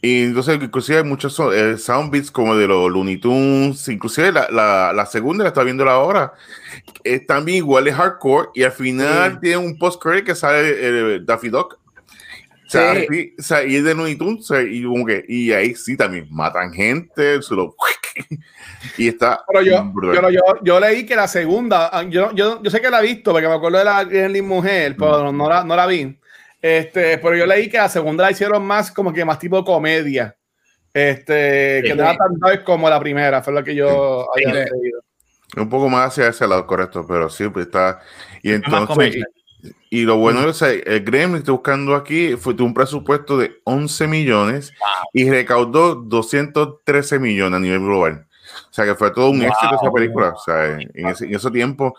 Y 0.00 0.24
entonces, 0.24 0.58
inclusive 0.62 0.98
hay 0.98 1.04
muchos 1.04 1.38
eh, 1.52 1.76
sound 1.78 2.10
beats 2.10 2.30
como 2.30 2.56
de 2.56 2.66
los 2.66 2.90
Looney 2.90 3.18
Tunes. 3.18 3.86
Inclusive 3.88 4.32
la, 4.32 4.48
la, 4.50 4.92
la 4.94 5.06
segunda, 5.06 5.44
la 5.44 5.48
está 5.48 5.62
viendo 5.62 5.88
ahora, 5.88 6.32
es 7.04 7.26
también 7.26 7.58
igual 7.58 7.84
de 7.84 7.92
hardcore. 7.92 8.48
Y 8.54 8.62
al 8.62 8.72
final 8.72 9.32
Sí. 9.34 9.38
tiene 9.42 9.56
un 9.58 9.78
post-credit 9.78 10.24
que 10.24 10.34
sale 10.34 10.58
eh, 11.16 11.20
Daffy 11.24 11.48
Duck. 11.50 11.74
O 12.66 12.68
sea, 12.68 12.94
Sí. 12.96 13.06
sí, 13.08 13.34
o 13.38 13.42
sea, 13.42 13.64
y 13.64 13.76
es 13.76 13.84
de 13.84 13.94
Looney 13.94 14.16
Tunes, 14.16 14.50
y, 14.68 14.82
como 14.84 15.06
que- 15.06 15.24
y 15.28 15.52
ahí 15.52 15.74
sí 15.76 15.96
también 15.96 16.26
matan 16.30 16.72
gente, 16.72 17.40
se 17.40 17.54
lo- 17.54 17.76
y 18.98 19.08
está 19.08 19.44
Pero 19.46 19.62
yo, 19.62 19.92
pero 20.10 20.30
yo, 20.30 20.40
yo 20.64 20.80
leí 20.80 21.06
que 21.06 21.14
la 21.14 21.28
segunda, 21.28 21.90
ah, 21.92 22.02
yo, 22.02 22.32
yo, 22.34 22.60
yo 22.62 22.70
sé 22.70 22.80
que 22.80 22.90
la 22.90 23.00
he 23.00 23.06
visto 23.06 23.30
porque 23.30 23.46
me 23.46 23.54
acuerdo 23.54 23.78
de 23.78 23.84
la 23.84 24.02
Gremlin 24.04 24.48
mujer, 24.48 24.96
pero 24.98 25.30
no 25.32 25.48
la, 25.48 25.62
no 25.62 25.76
la 25.76 25.86
vi. 25.86 26.18
Este, 26.66 27.18
pero 27.18 27.36
yo 27.36 27.46
leí 27.46 27.68
que 27.68 27.76
la 27.78 27.88
segunda 27.88 28.24
la 28.24 28.32
hicieron 28.32 28.64
más 28.66 28.90
como 28.90 29.12
que 29.12 29.24
más 29.24 29.38
tipo 29.38 29.64
comedia. 29.64 30.36
Este, 30.92 31.82
que 31.82 31.90
Sí. 31.90 31.94
no 31.96 32.02
era 32.02 32.16
tan 32.16 32.38
dark 32.40 32.64
como 32.64 32.88
la 32.90 32.98
primera, 32.98 33.42
fue 33.42 33.52
lo 33.52 33.62
que 33.62 33.74
yo 33.74 34.26
había 34.34 34.64
Sí. 34.64 34.70
leído. 34.80 35.00
un 35.56 35.68
poco 35.70 35.88
más 35.88 36.08
hacia 36.08 36.28
ese 36.28 36.46
lado, 36.46 36.66
correcto, 36.66 37.06
pero 37.06 37.30
siempre 37.30 37.62
está. 37.62 38.00
Y 38.42 38.50
entonces, 38.52 39.16
y, 39.90 40.00
y 40.00 40.04
lo 40.04 40.16
bueno 40.16 40.46
es 40.50 40.58
que 40.58 40.82
el 40.84 41.04
Gremlin, 41.04 41.38
estoy 41.38 41.52
buscando 41.52 41.94
aquí, 41.94 42.34
fue 42.36 42.52
tuvo 42.54 42.66
un 42.66 42.74
presupuesto 42.74 43.38
de 43.38 43.60
11 43.64 44.06
millones 44.08 44.72
y 45.14 45.30
recaudó 45.30 45.94
213 45.94 47.18
millones 47.20 47.56
a 47.58 47.60
nivel 47.60 47.78
global. 47.80 48.26
O 48.68 48.72
sea 48.72 48.84
que 48.84 48.94
fue 48.96 49.12
todo 49.12 49.30
un 49.30 49.38
Wow. 49.38 49.48
éxito 49.48 49.74
esa 49.80 49.92
película. 49.92 50.28
O 50.30 50.38
sea, 50.40 50.66
en 50.78 51.06
ese, 51.06 51.24
en 51.26 51.34
ese 51.36 51.50
tiempo, 51.50 51.94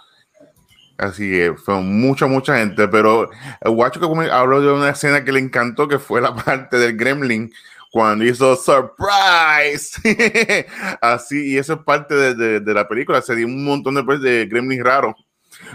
Así 0.97 1.29
que 1.29 1.53
fue 1.53 1.75
mucha, 1.81 2.27
mucha 2.27 2.57
gente. 2.57 2.87
Pero 2.87 3.29
el 3.61 3.71
guacho 3.71 3.99
que 3.99 4.31
habló 4.31 4.61
de 4.61 4.71
una 4.71 4.89
escena 4.89 5.23
que 5.23 5.31
le 5.31 5.39
encantó, 5.39 5.87
que 5.87 5.99
fue 5.99 6.21
la 6.21 6.35
parte 6.45 6.77
del 6.77 6.97
Gremlin, 6.97 7.51
cuando 7.91 8.25
hizo 8.25 8.55
Surprise. 8.55 9.99
Así, 11.01 11.53
y 11.53 11.57
eso 11.57 11.73
es 11.73 11.79
parte 11.79 12.15
de, 12.15 12.59
de, 12.59 12.73
la 12.73 12.87
película. 12.87 13.21
Se 13.21 13.35
dio 13.35 13.47
un 13.47 13.63
montón 13.63 13.95
de, 13.95 14.03
pues, 14.03 14.21
de 14.21 14.45
Gremlins 14.45 14.83
raros. 14.83 15.15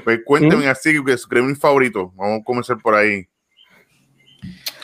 Pues 0.05 0.21
cuéntenme 0.25 0.69
así, 0.69 1.03
que 1.05 1.13
es 1.13 1.23
su 1.23 1.29
Gremlin 1.29 1.57
favorito. 1.57 2.13
Vamos 2.15 2.41
a 2.41 2.45
comenzar 2.45 2.79
por 2.79 2.95
ahí. 2.95 3.27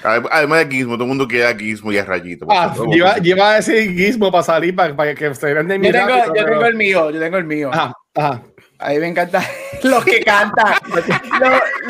Además 0.03 0.69
de 0.69 0.77
Gizmo, 0.77 0.95
todo 0.95 1.05
el 1.05 1.09
mundo 1.09 1.27
queda 1.27 1.55
Gizmo 1.57 1.93
y 1.93 1.99
a 1.99 2.05
Rayito. 2.05 2.47
Ah, 2.49 2.75
lleva, 3.21 3.51
a 3.51 3.55
decir 3.57 3.97
Gizmo 3.97 4.31
para 4.31 4.45
salir, 4.45 4.75
para, 4.75 4.97
para 4.97 5.15
que 5.15 5.35
se 5.35 5.53
vean 5.53 5.67
de 5.67 5.79
mi 5.79 5.89
Yo, 5.89 5.93
tengo, 5.93 6.35
yo 6.35 6.45
tengo 6.45 6.65
el 6.67 6.77
mío, 6.77 7.11
yo 7.11 7.21
tengo 7.21 7.37
el 7.37 7.45
mío. 7.45 7.71
Ajá, 7.73 7.93
ajá. 8.15 8.43
A 8.81 8.91
mí 8.91 8.99
me 8.99 9.09
encanta 9.09 9.43
los 9.83 10.05
que 10.05 10.21
cantan, 10.21 10.75
los, 10.89 11.05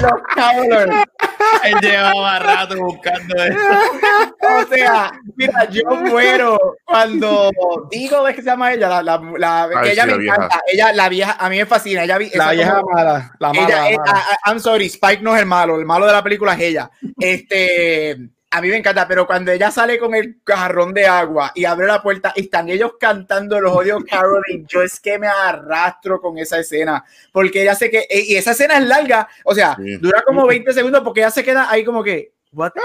los 0.00 0.12
cowlers. 0.35 0.92
Él 1.64 1.75
llevaba 1.83 2.38
rato 2.38 2.76
buscando 2.76 3.35
eso. 3.45 3.59
O 4.40 4.75
sea, 4.75 5.12
mira, 5.37 5.68
yo 5.68 5.83
muero 5.90 6.59
cuando 6.85 7.50
digo 7.90 8.25
de 8.25 8.35
que 8.35 8.42
se 8.42 8.49
llama 8.49 8.73
ella, 8.73 8.88
la, 8.88 9.02
la, 9.02 9.68
la 9.68 9.83
que 9.83 9.92
ella 9.92 10.07
me 10.07 10.14
encanta. 10.14 10.62
Ella, 10.66 10.92
la 10.92 11.09
vieja, 11.09 11.37
a 11.38 11.50
mí 11.50 11.59
me 11.59 11.66
fascina. 11.66 12.04
Ella, 12.04 12.18
la 12.35 12.52
vieja 12.52 12.83
mala, 12.83 13.33
la 13.38 13.52
mala. 13.52 13.66
Ella, 13.66 13.88
ella, 13.90 13.99
mala. 13.99 14.25
I'm 14.47 14.59
sorry, 14.59 14.87
Spike 14.87 15.23
no 15.23 15.35
es 15.35 15.42
el 15.42 15.47
malo, 15.47 15.78
el 15.78 15.85
malo 15.85 16.07
de 16.07 16.12
la 16.12 16.23
película 16.23 16.54
es 16.54 16.61
ella. 16.61 16.90
Este 17.18 18.30
a 18.50 18.62
mí 18.62 18.69
me 18.69 18.76
encanta, 18.76 19.07
pero 19.07 19.26
cuando 19.26 19.52
ella 19.52 19.71
sale 19.71 19.99
con 19.99 20.14
el 20.14 20.38
jarrón 20.45 20.95
de 20.95 21.07
agua 21.07 21.52
y 21.55 21.64
abre 21.67 21.87
la 21.87 22.02
puerta 22.02 22.33
y 22.35 22.43
están 22.43 22.69
ellos 22.69 22.93
cantando 22.99 23.61
los 23.61 23.73
odios 23.73 24.05
Caroline, 24.05 24.64
yo 24.67 24.83
es 24.83 24.99
que 25.00 25.19
me 25.19 25.26
arrastro 25.26 26.21
con 26.21 26.38
esa 26.38 26.59
escena, 26.59 27.05
porque 27.31 27.62
ella 27.62 27.75
se 27.75 27.90
que, 27.90 28.07
y 28.11 28.37
esa 28.37 28.52
escena 28.52 28.78
es 28.78 28.87
larga, 28.87 29.28
o 29.45 29.55
sea, 29.55 29.76
dura 30.00 30.23
como 30.26 30.47
20 30.47 30.73
segundos 30.73 31.02
porque 31.02 31.21
ella 31.21 31.31
se 31.31 31.45
queda 31.45 31.71
ahí 31.71 31.85
como 31.85 32.02
que, 32.02 32.33
what 32.52 32.73
the 32.73 32.81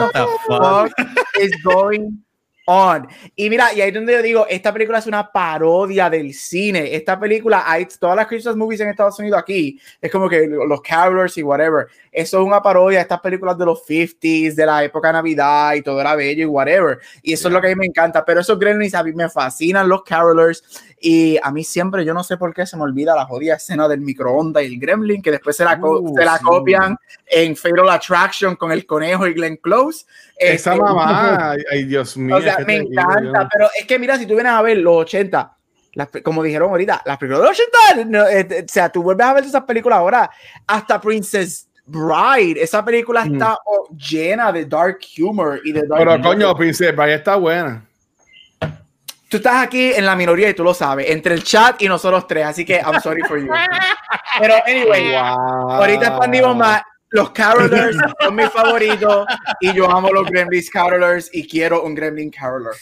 fuck 0.47 0.91
is 1.39 1.51
going 1.63 2.23
on. 2.65 3.07
Y 3.35 3.49
mira, 3.49 3.73
y 3.73 3.81
ahí 3.81 3.89
es 3.89 3.93
donde 3.93 4.13
yo 4.13 4.21
digo, 4.21 4.47
esta 4.49 4.71
película 4.71 4.99
es 4.99 5.07
una 5.07 5.31
parodia 5.31 6.09
del 6.09 6.33
cine. 6.33 6.95
Esta 6.95 7.19
película, 7.19 7.63
hay 7.65 7.87
todas 7.99 8.15
las 8.15 8.27
Christmas 8.27 8.55
movies 8.55 8.81
en 8.81 8.89
Estados 8.89 9.19
Unidos 9.19 9.39
aquí, 9.39 9.79
es 10.01 10.11
como 10.11 10.29
que 10.29 10.47
los 10.47 10.81
Carolers 10.81 11.37
y 11.37 11.43
whatever. 11.43 11.87
Eso 12.11 12.39
es 12.39 12.45
una 12.45 12.61
parodia 12.61 12.99
de 12.99 13.03
estas 13.03 13.19
películas 13.21 13.57
de 13.57 13.65
los 13.65 13.85
50s, 13.87 14.53
de 14.53 14.65
la 14.65 14.83
época 14.83 15.07
de 15.07 15.13
Navidad 15.13 15.73
y 15.73 15.81
todo 15.81 15.99
era 15.99 16.15
bello 16.15 16.43
y 16.43 16.45
whatever. 16.45 16.99
Y 17.21 17.33
eso 17.33 17.47
es 17.47 17.53
lo 17.53 17.59
que 17.59 17.67
a 17.67 17.69
mí 17.71 17.75
me 17.75 17.87
encanta. 17.87 18.23
Pero 18.23 18.41
esos 18.41 18.59
Gremlins 18.59 18.93
a 18.93 19.03
mí 19.03 19.13
me 19.13 19.29
fascinan, 19.29 19.89
los 19.89 20.03
Carolers. 20.03 20.63
Y 21.05 21.37
a 21.43 21.51
mí 21.51 21.65
siempre, 21.65 22.05
yo 22.05 22.13
no 22.13 22.23
sé 22.23 22.37
por 22.37 22.53
qué 22.53 22.65
se 22.65 22.77
me 22.77 22.83
olvida 22.83 23.13
la 23.13 23.25
jodida 23.25 23.55
escena 23.55 23.89
del 23.89 23.99
microondas 23.99 24.63
y 24.63 24.67
el 24.67 24.79
Gremlin, 24.79 25.21
que 25.21 25.31
después 25.31 25.57
se 25.57 25.65
la, 25.65 25.77
uh, 25.77 26.15
se 26.17 26.23
la 26.23 26.39
copian 26.39 26.95
en 27.27 27.57
Fatal 27.57 27.89
Attraction 27.89 28.55
con 28.55 28.71
el 28.71 28.85
conejo 28.85 29.27
y 29.27 29.33
Glenn 29.33 29.57
Close. 29.57 30.05
Esa 30.37 30.71
este, 30.71 30.81
mamá, 30.81 31.55
ay, 31.71 31.83
Dios 31.83 32.15
mío. 32.15 32.37
O 32.37 32.41
sea, 32.41 32.59
me 32.65 32.77
encanta, 32.77 33.49
pero 33.51 33.67
es 33.77 33.85
que 33.85 33.99
mira, 33.99 34.17
si 34.17 34.25
tú 34.25 34.35
vienes 34.35 34.53
a 34.53 34.61
ver 34.61 34.77
los 34.77 34.95
80, 34.95 35.57
como 36.23 36.41
dijeron 36.41 36.69
ahorita, 36.69 37.01
las 37.05 37.17
películas 37.17 37.41
de 37.41 37.49
los 37.49 38.07
80, 38.07 38.31
eh, 38.31 38.63
o 38.63 38.71
sea, 38.71 38.89
tú 38.89 39.03
vuelves 39.03 39.27
a 39.27 39.33
ver 39.33 39.43
esas 39.43 39.63
películas 39.65 39.99
ahora, 39.99 40.31
hasta 40.65 41.01
Princess 41.01 41.67
Bride, 41.85 42.63
esa 42.63 42.85
película 42.85 43.25
mm. 43.25 43.33
está 43.33 43.57
llena 44.09 44.53
de 44.53 44.63
dark 44.63 44.99
humor 45.19 45.59
y 45.65 45.73
de 45.73 45.85
dark 45.85 45.99
Pero 45.99 46.21
coño, 46.21 46.55
Princess 46.55 46.95
Bride 46.95 47.15
está 47.15 47.35
buena 47.35 47.85
tú 49.33 49.37
estás 49.37 49.63
aquí 49.63 49.91
en 49.91 50.05
la 50.05 50.15
minoría 50.15 50.47
y 50.47 50.53
tú 50.53 50.63
lo 50.63 50.75
sabes, 50.75 51.09
entre 51.09 51.33
el 51.33 51.43
chat 51.43 51.81
y 51.81 51.87
nosotros 51.87 52.27
tres, 52.27 52.45
así 52.45 52.63
que 52.63 52.75
I'm 52.75 53.01
sorry 53.01 53.23
for 53.23 53.39
you. 53.39 53.47
Pero 54.39 54.53
anyway, 54.67 55.15
ahorita 55.15 56.09
expandimos 56.09 56.55
más. 56.55 56.83
Los 57.09 57.31
Carolers 57.31 57.97
son 58.21 58.35
mis 58.35 58.49
favoritos 58.49 59.25
y 59.59 59.73
yo 59.73 59.89
amo 59.89 60.11
los 60.11 60.27
Gremlins 60.27 60.69
Carolers 60.69 61.31
y 61.33 61.47
quiero 61.47 61.83
un 61.83 61.95
Gremlin 61.95 62.29
Caroler. 62.29 62.73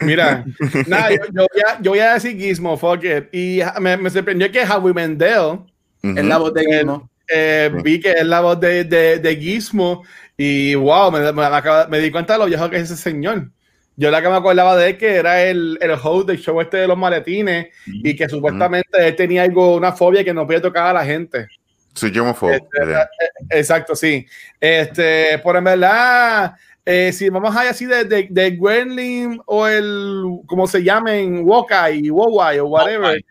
Mira, 0.00 0.44
nada, 0.86 1.08
yo, 1.10 1.90
voy 1.90 2.00
a, 2.00 2.14
decir 2.14 2.36
Gizmo, 2.36 2.76
fuck 2.76 3.02
it. 3.04 3.28
Y 3.32 3.60
me, 3.80 3.96
me 3.96 4.10
sorprendió 4.10 4.52
que 4.52 4.62
Howie 4.66 4.92
Mendel 4.92 5.60
es 6.02 6.24
la 6.24 6.36
voz 6.36 6.52
de 6.52 6.64
Gizmo. 6.64 7.10
Eh, 7.28 7.70
vi 7.82 7.98
que 7.98 8.12
es 8.12 8.26
la 8.26 8.40
voz 8.40 8.60
de, 8.60 8.84
de, 8.84 9.18
de 9.18 9.36
Gizmo 9.36 10.02
y 10.36 10.74
wow, 10.74 11.10
me, 11.10 11.32
me, 11.32 11.48
me, 11.88 11.98
di 11.98 12.10
cuenta 12.10 12.34
de 12.34 12.40
lo 12.40 12.46
viejo 12.46 12.68
que 12.68 12.76
es 12.76 12.90
ese 12.90 12.96
señor. 12.96 13.48
Yo 13.96 14.10
la 14.10 14.20
que 14.20 14.28
me 14.28 14.36
acordaba 14.36 14.76
de 14.76 14.90
él 14.90 14.98
que 14.98 15.14
era 15.14 15.42
el, 15.44 15.78
el 15.80 15.92
host 15.92 16.26
del 16.28 16.38
show 16.38 16.60
este 16.60 16.78
de 16.78 16.88
los 16.88 16.98
maletines 16.98 17.68
y 17.86 18.16
que 18.16 18.28
supuestamente 18.28 18.88
él 19.06 19.14
tenía 19.14 19.42
algo, 19.42 19.76
una 19.76 19.92
fobia 19.92 20.24
que 20.24 20.34
no 20.34 20.46
podía 20.46 20.60
tocar 20.60 20.88
a 20.88 20.92
la 20.92 21.04
gente. 21.04 21.46
Sí, 21.94 22.10
yo 22.10 22.24
me 22.24 22.32
este, 22.32 22.52
eh, 22.52 23.06
exacto, 23.50 23.94
sí. 23.94 24.26
Este, 24.60 25.38
por 25.38 25.56
en 25.56 25.62
verdad, 25.62 26.56
eh, 26.84 27.12
si 27.12 27.28
vamos 27.28 27.54
allá 27.54 27.70
así 27.70 27.86
de, 27.86 28.04
de, 28.04 28.26
de 28.28 29.40
o 29.46 29.66
el, 29.68 30.40
como 30.46 30.66
se 30.66 30.82
llamen, 30.82 31.44
Wokai, 31.44 32.10
Wowai 32.10 32.58
o 32.58 32.66
whatever, 32.66 33.24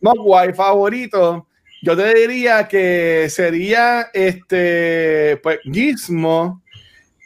Mogwai 0.00 0.54
favorito, 0.54 1.46
yo 1.82 1.96
te 1.96 2.14
diría 2.14 2.66
que 2.66 3.28
sería 3.28 4.08
este, 4.14 5.38
pues, 5.42 5.58
Gizmo, 5.70 6.62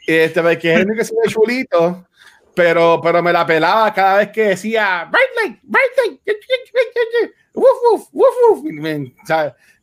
este, 0.05 0.41
porque 0.41 0.73
es 0.73 0.79
el 0.81 0.95
que 0.97 1.05
se 1.05 1.15
ve 1.15 1.31
chulito 1.31 2.05
pero, 2.55 2.99
pero 3.01 3.21
me 3.23 3.33
la 3.33 3.45
pelaba 3.45 3.93
cada 3.93 4.17
vez 4.17 4.29
que 4.29 4.43
decía 4.49 5.09
Bright 5.11 5.59
Light, 5.61 5.61
Woof, 7.53 8.09
woof, 8.11 8.63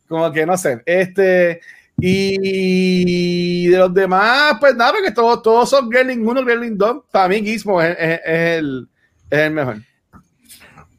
Como 0.07 0.31
que 0.31 0.45
no 0.45 0.57
sé. 0.57 0.81
Este, 0.85 1.61
y 1.97 3.67
de 3.67 3.77
los 3.77 3.93
demás, 3.93 4.57
pues 4.59 4.75
nada, 4.75 4.91
porque 4.93 5.11
todos, 5.11 5.41
todos 5.41 5.69
son 5.69 5.89
Gremlin 5.89 6.27
1, 6.27 6.45
Gremlin 6.45 6.77
2. 6.77 7.03
Para 7.11 7.29
mí, 7.29 7.41
Gizmo 7.41 7.81
es, 7.81 7.95
es, 7.97 8.19
el, 8.25 8.87
es 9.29 9.39
el 9.39 9.51
mejor. 9.51 9.77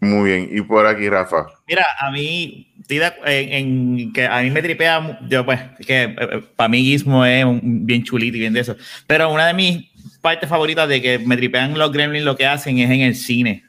Muy 0.01 0.31
bien, 0.31 0.49
y 0.51 0.61
por 0.63 0.87
aquí, 0.87 1.09
Rafa. 1.09 1.47
Mira, 1.69 1.87
a 2.01 2.11
mí, 2.11 2.73
en, 2.89 4.13
que 4.13 4.27
a 4.27 4.43
mí 4.43 4.51
me 4.51 4.63
tripea, 4.63 5.21
yo 5.29 5.45
pues, 5.45 5.61
que 5.87 6.03
eh, 6.03 6.17
eh, 6.19 6.43
para 6.57 6.69
mí 6.69 6.83
Gizmo 6.83 7.25
es 7.25 7.47
bien 7.63 8.03
chulito 8.03 8.37
y 8.37 8.41
bien 8.41 8.53
de 8.53 8.61
eso. 8.61 8.77
Pero 9.07 9.33
una 9.33 9.47
de 9.47 9.55
mis 9.55 9.91
parte 10.23 10.47
favorita 10.47 10.87
de 10.87 11.03
que 11.03 11.19
me 11.19 11.37
tripean 11.37 11.77
los 11.77 11.93
gremlins 11.93 12.25
lo 12.25 12.37
que 12.37 12.47
hacen 12.47 12.79
es 12.79 12.91
en 12.91 13.01
el 13.03 13.15
cine. 13.15 13.65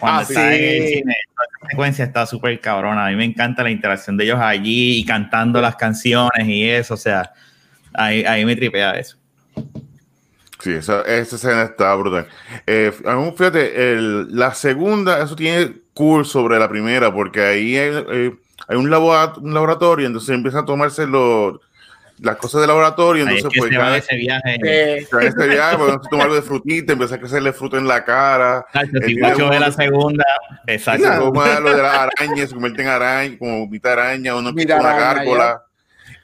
Cuando 0.00 0.20
ah, 0.20 0.22
está 0.22 0.54
en 0.54 0.82
el 0.82 0.88
cine, 0.88 1.14
la 1.62 1.68
secuencia 1.68 2.04
está 2.04 2.26
súper 2.26 2.60
cabrona. 2.60 3.06
A 3.06 3.10
mí 3.10 3.16
me 3.16 3.24
encanta 3.24 3.62
la 3.62 3.70
interacción 3.70 4.16
de 4.16 4.24
ellos 4.24 4.40
allí 4.40 4.98
y 4.98 5.04
cantando 5.04 5.60
las 5.60 5.76
canciones 5.76 6.48
y 6.48 6.68
eso. 6.68 6.94
O 6.94 6.96
sea, 6.96 7.32
ahí, 7.92 8.24
ahí 8.24 8.44
me 8.44 8.56
tripea 8.56 8.94
eso. 8.94 9.16
Sí, 10.58 10.70
esa, 10.72 11.02
esa 11.02 11.36
escena 11.36 11.62
está 11.62 11.94
brutal. 11.94 12.26
Eh, 12.66 12.92
fíjate, 13.36 13.92
el, 13.92 14.34
la 14.34 14.54
segunda, 14.54 15.22
eso 15.22 15.36
tiene 15.36 15.74
cool 15.92 16.24
sobre 16.24 16.58
la 16.58 16.68
primera, 16.68 17.12
porque 17.12 17.42
ahí 17.42 17.76
hay, 17.76 18.04
eh, 18.12 18.32
hay 18.68 18.76
un, 18.76 18.86
un 18.86 19.54
laboratorio, 19.54 20.06
entonces 20.06 20.30
empieza 20.30 20.60
a 20.60 20.64
tomarse 20.64 21.06
los 21.06 21.58
las 22.22 22.36
cosas 22.36 22.60
de 22.60 22.66
laboratorio, 22.68 23.24
entonces 23.24 23.50
pues 23.58 23.70
se 23.70 23.78
va 23.78 23.96
ese 23.96 24.16
viaje. 24.16 24.58
Eh. 24.64 25.06
Se 25.10 25.26
ese 25.26 25.48
viaje, 25.48 25.76
pues 25.76 25.96
tomar 26.08 26.26
algo 26.26 26.36
de 26.36 26.42
frutita, 26.42 26.92
empieza 26.92 27.16
a 27.16 27.18
crecerle 27.18 27.52
fruta 27.52 27.78
en 27.78 27.88
la 27.88 28.04
cara. 28.04 28.64
Si 29.04 29.18
guacho 29.18 29.48
de 29.48 29.60
la 29.60 29.72
segunda, 29.72 30.24
exacto. 30.66 31.12
Se 31.12 31.18
toma 31.18 31.60
lo 31.60 31.76
de 31.76 31.82
las 31.82 31.94
arañas, 31.94 32.48
se 32.48 32.54
convierte 32.54 32.82
en 32.82 32.88
araña, 32.88 33.38
como 33.38 33.66
mitad 33.66 33.92
araña, 33.92 34.36
uno 34.36 34.50
una 34.50 34.96
gárgola. 34.96 35.62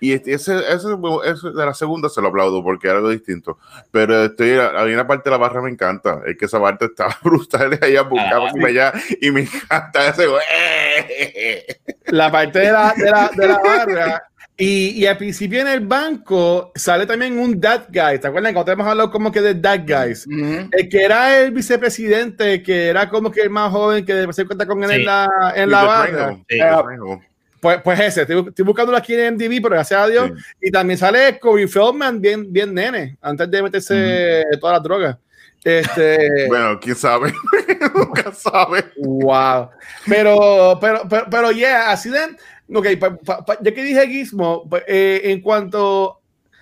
Y 0.01 0.13
este, 0.13 0.35
ese, 0.35 0.57
ese, 0.59 0.91
ese, 1.25 1.51
de 1.51 1.67
la 1.67 1.75
segunda 1.75 2.09
se 2.09 2.23
lo 2.23 2.29
aplaudo 2.29 2.63
porque 2.63 2.87
era 2.87 2.99
algo 2.99 3.11
distinto. 3.11 3.59
Pero 3.91 4.27
estoy, 4.27 4.51
hay 4.51 4.93
una 4.93 5.09
parte 5.09 5.29
de 5.29 5.31
la 5.33 5.39
barra 5.39 5.61
me 5.61 5.71
encanta. 5.71 6.21
Es 6.25 6.37
que 6.37 6.45
esa 6.45 6.61
parte 6.61 6.85
está 6.85 7.09
brutal 7.23 7.71
de 7.71 7.85
allá, 7.85 8.03
buscaba 8.03 8.47
ah, 8.47 8.67
allá 8.67 8.93
y 9.21 9.33
me 9.33 9.41
encanta 9.41 10.07
ese. 10.09 10.27
La 12.07 12.31
parte 12.31 12.61
de 12.61 12.71
la, 12.71 12.95
de 12.95 13.11
la, 13.11 13.31
de 13.35 13.49
la 13.49 13.59
barra 13.59 14.23
y, 14.61 14.89
y, 14.91 15.07
al 15.07 15.17
principio 15.17 15.61
en 15.61 15.69
el 15.69 15.87
banco 15.87 16.73
sale 16.75 17.07
también 17.07 17.39
un 17.39 17.61
That 17.61 17.87
Guy. 17.91 18.19
¿Te 18.19 18.27
acuerdas? 18.27 18.53
Cuando 18.53 18.73
hemos 18.73 18.87
hablado 18.89 19.09
como 19.09 19.31
que 19.31 19.41
de 19.41 19.55
That 19.55 19.83
Guys. 19.87 20.27
El 20.73 20.89
que 20.89 21.01
era 21.01 21.39
el 21.39 21.53
vicepresidente, 21.53 22.61
que 22.61 22.89
era 22.89 23.09
como 23.09 23.31
que 23.31 23.43
el 23.43 23.51
más 23.51 23.71
joven, 23.71 24.05
que 24.05 24.33
se 24.33 24.45
cuenta 24.47 24.67
con 24.67 24.83
él 24.83 24.91
en 24.91 25.05
la, 25.05 25.53
en 25.55 25.71
la 25.71 25.85
barra. 25.85 26.39
pues, 27.61 27.83
pues 27.85 28.01
ese, 28.01 28.23
estoy, 28.23 28.49
estoy, 28.49 28.65
buscándolo 28.65 28.99
aquí 28.99 29.15
en 29.15 29.35
MDB, 29.35 29.63
pero 29.63 29.77
gracias 29.77 30.01
a 30.01 30.09
Dios. 30.09 30.33
Y 30.61 30.73
también 30.73 30.99
sale 30.99 31.39
Corey 31.39 31.69
Feldman, 31.69 32.21
bien, 32.21 32.53
bien 32.53 32.75
nene, 32.75 33.17
antes 33.23 33.49
de 33.49 33.63
meterse 33.63 34.43
todas 34.61 34.75
las 34.79 34.83
drogas. 34.83 35.17
Este, 35.65 36.47
bueno, 36.49 36.79
quién 36.81 36.97
sabe, 36.97 37.33
nunca 37.95 38.33
sabe. 38.33 38.85
Wow. 38.97 39.71
Pero, 40.09 40.79
pero, 40.81 41.03
pero, 41.09 41.27
pero, 41.31 41.53
yeah, 41.53 41.91
así 41.91 42.11
de 42.11 42.21
Ok, 42.75 42.87
ya 43.63 43.75
que 43.75 43.83
dije 43.83 44.07
Gizmo, 44.09 44.69
eh, 44.87 45.23
en 45.25 45.41
cuanto. 45.41 46.21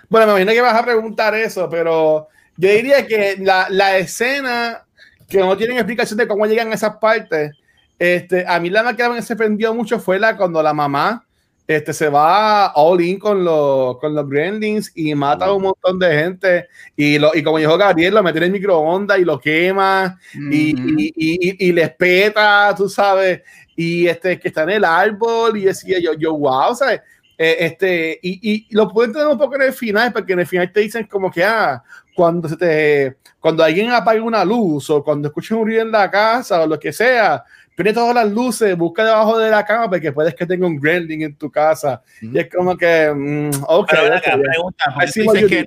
Bueno, 0.09 0.27
me 0.27 0.33
imagino 0.43 0.53
que 0.53 0.61
vas 0.61 0.81
a 0.81 0.85
preguntar 0.85 1.35
eso, 1.35 1.69
pero 1.69 2.29
yo 2.57 2.69
diría 2.69 3.07
que 3.07 3.37
la, 3.41 3.67
la 3.71 3.99
escena 3.99 4.85
que 5.29 5.39
no 5.39 5.57
tienen 5.57 5.77
explicación 5.77 6.19
de 6.19 6.29
cómo 6.29 6.47
llegan 6.47 6.71
a 6.71 6.75
esas 6.75 6.97
partes, 6.99 7.53
este, 7.99 8.45
a 8.47 8.61
mí 8.61 8.71
la 8.71 8.95
que 8.95 9.09
me 9.09 9.23
sorprendió 9.23 9.75
mucho 9.75 9.99
fue 9.99 10.19
la 10.19 10.37
cuando 10.37 10.63
la 10.63 10.73
mamá 10.73 11.27
este, 11.67 11.93
se 11.93 12.09
va 12.09 12.73
all 12.75 13.01
in 13.01 13.19
con 13.19 13.45
los, 13.45 13.99
con 13.99 14.15
los 14.15 14.29
gremlins 14.29 14.93
y 14.95 15.15
mata 15.15 15.47
a 15.47 15.53
un 15.53 15.63
montón 15.63 15.99
de 15.99 16.17
gente. 16.17 16.69
Y, 16.95 17.19
lo, 17.19 17.35
y 17.35 17.43
como 17.43 17.59
dijo 17.59 17.77
Gabriel, 17.77 18.15
lo 18.15 18.23
mete 18.23 18.39
en 18.39 18.45
el 18.45 18.53
microondas 18.53 19.19
y 19.19 19.25
lo 19.25 19.41
quema 19.41 20.19
y, 20.35 20.71
y, 20.71 21.13
y, 21.17 21.69
y, 21.69 21.73
les 21.73 21.91
peta, 21.95 22.73
tú 22.77 22.89
sabes. 22.89 23.43
Y 23.77 24.09
este, 24.09 24.41
que 24.41 24.49
está 24.49 24.63
en 24.63 24.71
el 24.71 24.85
árbol 24.85 25.57
y 25.57 25.65
decía 25.65 25.99
yo, 26.01 26.15
yo, 26.15 26.37
wow, 26.37 26.75
¿sabes? 26.75 27.03
Eh, 27.39 27.57
este, 27.61 28.19
y, 28.23 28.51
y, 28.51 28.67
lo 28.75 28.89
puedo 28.89 29.07
entender 29.07 29.31
un 29.31 29.39
poco 29.39 29.57
en 29.57 29.63
el 29.63 29.73
final, 29.75 30.11
porque 30.13 30.33
en 30.33 30.41
el 30.41 30.47
final 30.47 30.73
te 30.73 30.81
dicen 30.81 31.07
como 31.07 31.31
que, 31.31 31.45
ah, 31.45 31.83
cuando 32.15 32.49
se 32.49 32.57
te, 32.57 33.17
cuando 33.39 33.63
alguien 33.63 33.93
apaga 33.93 34.23
una 34.23 34.45
luz 34.45 34.89
o 34.89 35.05
cuando 35.05 35.29
escuchas 35.29 35.59
un 35.59 35.67
ruido 35.67 35.83
en 35.83 35.93
la 35.93 36.11
casa 36.11 36.63
o 36.63 36.67
lo 36.67 36.81
que 36.81 36.93
sea, 36.93 37.45
prende 37.77 37.93
todas 37.93 38.15
las 38.15 38.33
luces, 38.33 38.77
busca 38.77 39.05
debajo 39.05 39.39
de 39.39 39.51
la 39.51 39.65
cama 39.65 39.91
porque 39.91 40.11
puedes 40.11 40.35
que 40.35 40.47
tenga 40.47 40.67
un 40.67 40.81
gremlin 40.81 41.23
en 41.23 41.37
tu 41.37 41.51
casa. 41.51 42.03
Y 42.23 42.39
es 42.39 42.49
como 42.49 42.75
que, 42.75 43.13
mm, 43.15 43.51
ok. 43.69 43.89
Pero 43.91 44.17
okay, 44.17 44.43
pregunta, 44.43 44.85
dices 45.05 45.27
que, 45.43 45.67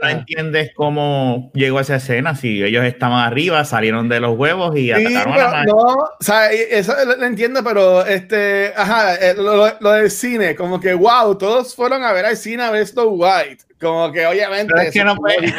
no 0.00 0.08
entiendes 0.08 0.72
cómo 0.74 1.50
llegó 1.52 1.78
esa 1.78 1.96
escena, 1.96 2.34
si 2.34 2.62
ellos 2.62 2.84
estaban 2.84 3.20
arriba, 3.20 3.66
salieron 3.66 4.08
de 4.08 4.20
los 4.20 4.36
huevos 4.36 4.74
y 4.76 4.84
sí, 4.84 4.92
atacaron 4.92 5.34
pero, 5.34 5.48
a 5.48 5.52
la 5.52 5.64
No, 5.64 5.74
o 5.74 6.16
sea, 6.20 6.50
eso 6.50 6.94
lo 7.04 7.26
entiendo, 7.26 7.62
pero 7.62 8.04
este, 8.06 8.72
ajá, 8.74 9.16
eh, 9.16 9.34
lo, 9.36 9.78
lo, 9.78 9.92
del 9.92 10.10
cine, 10.10 10.56
como 10.56 10.80
que, 10.80 10.94
wow, 10.94 11.36
todos 11.36 11.76
fueron 11.76 12.02
a 12.02 12.12
ver 12.12 12.24
al 12.24 12.36
cine 12.38 12.62
a 12.62 12.70
ver 12.70 12.86
Snow 12.86 13.10
White. 13.10 13.64
Como 13.78 14.12
que 14.12 14.24
obviamente. 14.24 14.72
Pero 14.72 14.88
es 14.88 14.94
que 14.94 15.04
no 15.04 15.16
puede. 15.16 15.52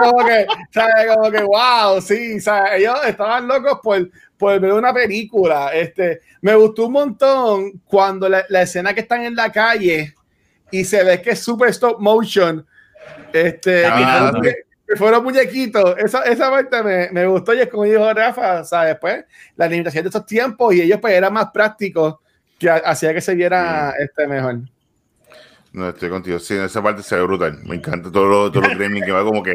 como 0.00 0.24
que, 0.24 0.46
¿sabes? 0.70 1.06
Como 1.12 1.30
que, 1.32 1.42
wow, 1.42 2.00
sí, 2.00 2.40
¿sabes? 2.40 2.74
ellos 2.76 2.96
estaban 3.04 3.48
locos 3.48 3.80
por, 3.82 4.08
por 4.38 4.58
ver 4.60 4.72
una 4.72 4.94
película. 4.94 5.72
Este, 5.74 6.20
me 6.40 6.54
gustó 6.54 6.86
un 6.86 6.92
montón 6.92 7.82
cuando 7.84 8.28
la, 8.28 8.44
la 8.48 8.62
escena 8.62 8.94
que 8.94 9.00
están 9.00 9.24
en 9.24 9.34
la 9.34 9.50
calle 9.50 10.14
y 10.70 10.84
se 10.84 11.02
ve 11.02 11.20
que 11.20 11.30
es 11.30 11.40
super 11.40 11.68
stop 11.70 12.00
motion. 12.00 12.64
Este, 13.32 13.84
ah, 13.86 14.32
que, 14.42 14.54
que 14.86 14.96
fueron 14.96 15.24
muñequitos. 15.24 15.96
Esa, 15.98 16.22
esa 16.22 16.50
parte 16.50 16.82
me, 16.82 17.10
me, 17.10 17.26
gustó 17.26 17.54
y 17.54 17.60
es 17.60 17.68
como 17.68 17.84
dijo 17.84 18.12
Rafa, 18.12 18.64
¿sabes? 18.64 18.96
Pues 19.00 19.24
la 19.56 19.66
limitación 19.66 20.04
de 20.04 20.10
esos 20.10 20.24
tiempos 20.24 20.74
y 20.74 20.82
ellos 20.82 20.98
pues 21.00 21.14
eran 21.14 21.32
más 21.32 21.50
prácticos 21.52 22.16
que 22.58 22.70
hacía 22.70 23.14
que 23.14 23.20
se 23.20 23.34
viera 23.34 23.94
mm. 23.98 24.02
este 24.02 24.26
mejor. 24.26 24.60
No, 25.72 25.90
estoy 25.90 26.08
contigo. 26.08 26.38
Sí, 26.38 26.54
esa 26.54 26.82
parte 26.82 27.02
se 27.02 27.16
ve 27.16 27.22
brutal. 27.22 27.58
Me 27.64 27.76
encanta 27.76 28.10
todo 28.10 28.26
lo, 28.26 28.50
todo 28.50 28.62
lo 28.62 28.68
gremlin 28.76 29.04
que 29.04 29.12
va 29.12 29.22
como 29.22 29.42
que. 29.42 29.54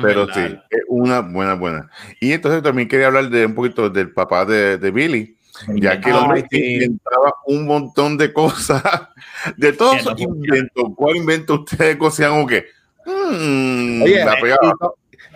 Pero 0.00 0.26
sí, 0.32 0.58
es 0.70 0.80
una 0.88 1.20
buena, 1.20 1.54
buena. 1.54 1.90
Y 2.20 2.32
entonces 2.32 2.62
también 2.62 2.88
quería 2.88 3.06
hablar 3.06 3.28
de 3.28 3.46
un 3.46 3.54
poquito 3.54 3.90
del 3.90 4.12
papá 4.12 4.44
de, 4.44 4.78
de 4.78 4.90
Billy, 4.90 5.36
ya 5.68 6.00
que 6.00 6.10
el 6.10 6.16
hombre 6.16 6.44
inventaba 6.50 7.34
un 7.46 7.66
montón 7.66 8.16
de 8.16 8.32
cosas. 8.32 8.82
De 9.56 9.72
todos 9.72 9.96
esos 9.96 10.18
inventos, 10.18 10.84
¿cuál 10.96 11.16
invento 11.16 11.54
ustedes 11.54 11.96
cosían 11.96 12.32
o 12.32 12.46
qué? 12.46 12.64
Hmm, 13.04 14.02
Oye, 14.02 14.24
la 14.24 14.36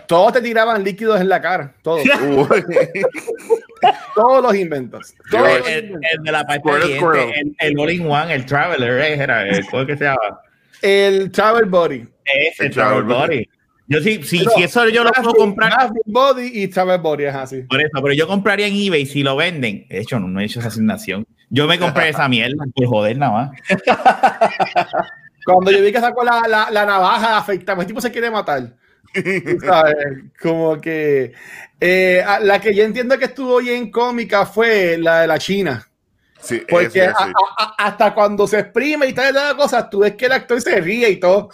todos 0.09 0.33
te 0.33 0.41
tiraban 0.41 0.83
líquidos 0.83 1.21
en 1.21 1.29
la 1.29 1.39
cara, 1.39 1.75
todos. 1.83 2.01
todos 4.15 4.41
los 4.41 4.55
inventos. 4.55 5.13
Todos 5.29 5.47
el, 5.67 5.69
el, 5.73 5.99
el, 6.11 6.23
de 6.23 6.31
la 6.31 6.47
parte 6.47 6.87
diente, 6.87 7.39
el, 7.39 7.55
el 7.59 7.79
All 7.79 7.91
in 7.91 8.09
One, 8.09 8.33
el 8.33 8.43
Traveler, 8.43 9.01
eh, 9.01 9.13
era 9.13 9.47
el 9.47 9.63
¿cómo 9.67 9.85
que 9.85 9.95
se 9.95 10.05
llama? 10.05 10.41
El 10.81 11.31
Travel 11.31 11.65
Body. 11.65 12.07
Es 12.25 12.59
el, 12.59 12.71
Travel 12.71 13.03
Body. 13.03 13.37
body. 13.37 13.49
Yo 13.89 13.99
sí, 14.01 14.21
sí, 14.23 14.45
si 14.55 14.63
eso 14.63 14.87
yo 14.89 15.03
lo 15.03 15.11
puedo 15.11 15.33
comprar. 15.33 15.89
Body 16.05 16.51
y 16.53 16.67
Travel 16.67 17.01
Body 17.01 17.23
es 17.25 17.33
así. 17.33 17.63
Por 17.63 17.81
eso, 17.81 17.89
pero 18.03 18.13
yo 18.13 18.27
compraría 18.27 18.67
en 18.67 18.75
eBay 18.75 19.07
si 19.07 19.23
lo 19.23 19.35
venden. 19.35 19.87
De 19.89 19.99
hecho, 19.99 20.19
no, 20.19 20.27
no 20.27 20.39
he 20.39 20.45
hecho 20.45 20.59
esa 20.59 20.67
asignación. 20.67 21.25
Yo 21.49 21.65
me 21.65 21.79
compré 21.79 22.09
esa 22.09 22.29
mierda 22.29 22.65
por 22.75 22.85
joder 22.85 23.17
nada 23.17 23.31
más. 23.31 23.51
Cuando 25.43 25.71
yo 25.71 25.81
vi 25.81 25.91
que 25.91 25.99
sacó 25.99 26.23
la, 26.23 26.43
la, 26.47 26.69
la 26.69 26.85
navaja 26.85 27.37
afecta, 27.37 27.73
pues 27.73 27.87
tipo 27.87 27.99
se 27.99 28.11
quiere 28.11 28.29
matar. 28.29 28.75
¿Sabes? 29.65 29.95
Como 30.39 30.79
que 30.79 31.33
eh, 31.79 32.23
la 32.41 32.61
que 32.61 32.75
yo 32.75 32.83
entiendo 32.83 33.17
que 33.17 33.25
estuvo 33.25 33.57
bien 33.57 33.89
cómica 33.89 34.45
fue 34.45 34.99
la 34.99 35.21
de 35.21 35.27
la 35.27 35.39
China. 35.39 35.83
Sí, 36.39 36.61
Porque 36.69 37.01
a, 37.01 37.13
a, 37.57 37.75
hasta 37.79 38.13
cuando 38.13 38.45
se 38.45 38.59
exprime 38.59 39.07
y 39.07 39.13
tal, 39.13 39.33
tal 39.33 39.57
cosas, 39.57 39.89
tú 39.89 39.99
ves 39.99 40.13
que 40.13 40.27
el 40.27 40.33
actor 40.33 40.61
se 40.61 40.79
ríe 40.79 41.09
y 41.09 41.19
todo. 41.19 41.49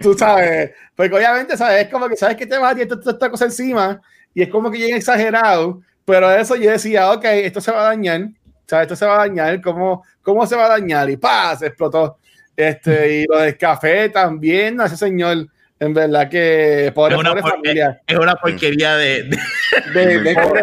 Tú 0.00 0.14
sabes, 0.14 0.72
porque 0.96 1.14
obviamente, 1.14 1.56
¿sabes? 1.56 1.84
Es 1.84 1.90
como 1.90 2.08
que 2.08 2.16
sabes 2.16 2.36
que 2.36 2.46
te 2.46 2.58
vas 2.58 2.72
a 2.72 2.74
tirar 2.74 2.88
toda 2.88 3.12
esta 3.12 3.30
cosa 3.30 3.44
encima 3.44 4.00
y 4.32 4.42
es 4.42 4.48
como 4.48 4.70
que 4.70 4.78
bien 4.78 4.96
exagerado. 4.96 5.82
Pero 6.04 6.30
eso 6.30 6.56
yo 6.56 6.70
decía, 6.70 7.10
ok, 7.12 7.24
esto 7.24 7.60
se 7.60 7.72
va 7.72 7.82
a 7.82 7.88
dañar. 7.90 8.28
¿Sabes? 8.66 8.84
Esto 8.84 8.96
se 8.96 9.06
va 9.06 9.14
a 9.14 9.26
dañar. 9.26 9.60
¿Cómo, 9.60 10.04
cómo 10.22 10.46
se 10.46 10.56
va 10.56 10.66
a 10.66 10.78
dañar? 10.80 11.08
Y 11.10 11.16
¡paz! 11.16 11.62
explotó. 11.62 12.18
Este, 12.56 13.20
y 13.20 13.24
lo 13.26 13.38
del 13.38 13.56
café 13.56 14.08
también, 14.10 14.80
ese 14.80 14.96
señor 14.96 15.48
en 15.80 15.92
verdad 15.92 16.28
que 16.28 16.92
pobre, 16.94 17.14
es, 17.14 17.20
una 17.20 17.30
pobre 17.30 17.42
familia. 17.42 18.00
Es 18.06 18.16
una 18.16 18.36
porquería 18.36 18.96
de, 18.96 19.24
de, 19.24 20.06
de, 20.06 20.20
de 20.20 20.34
pobre, 20.34 20.62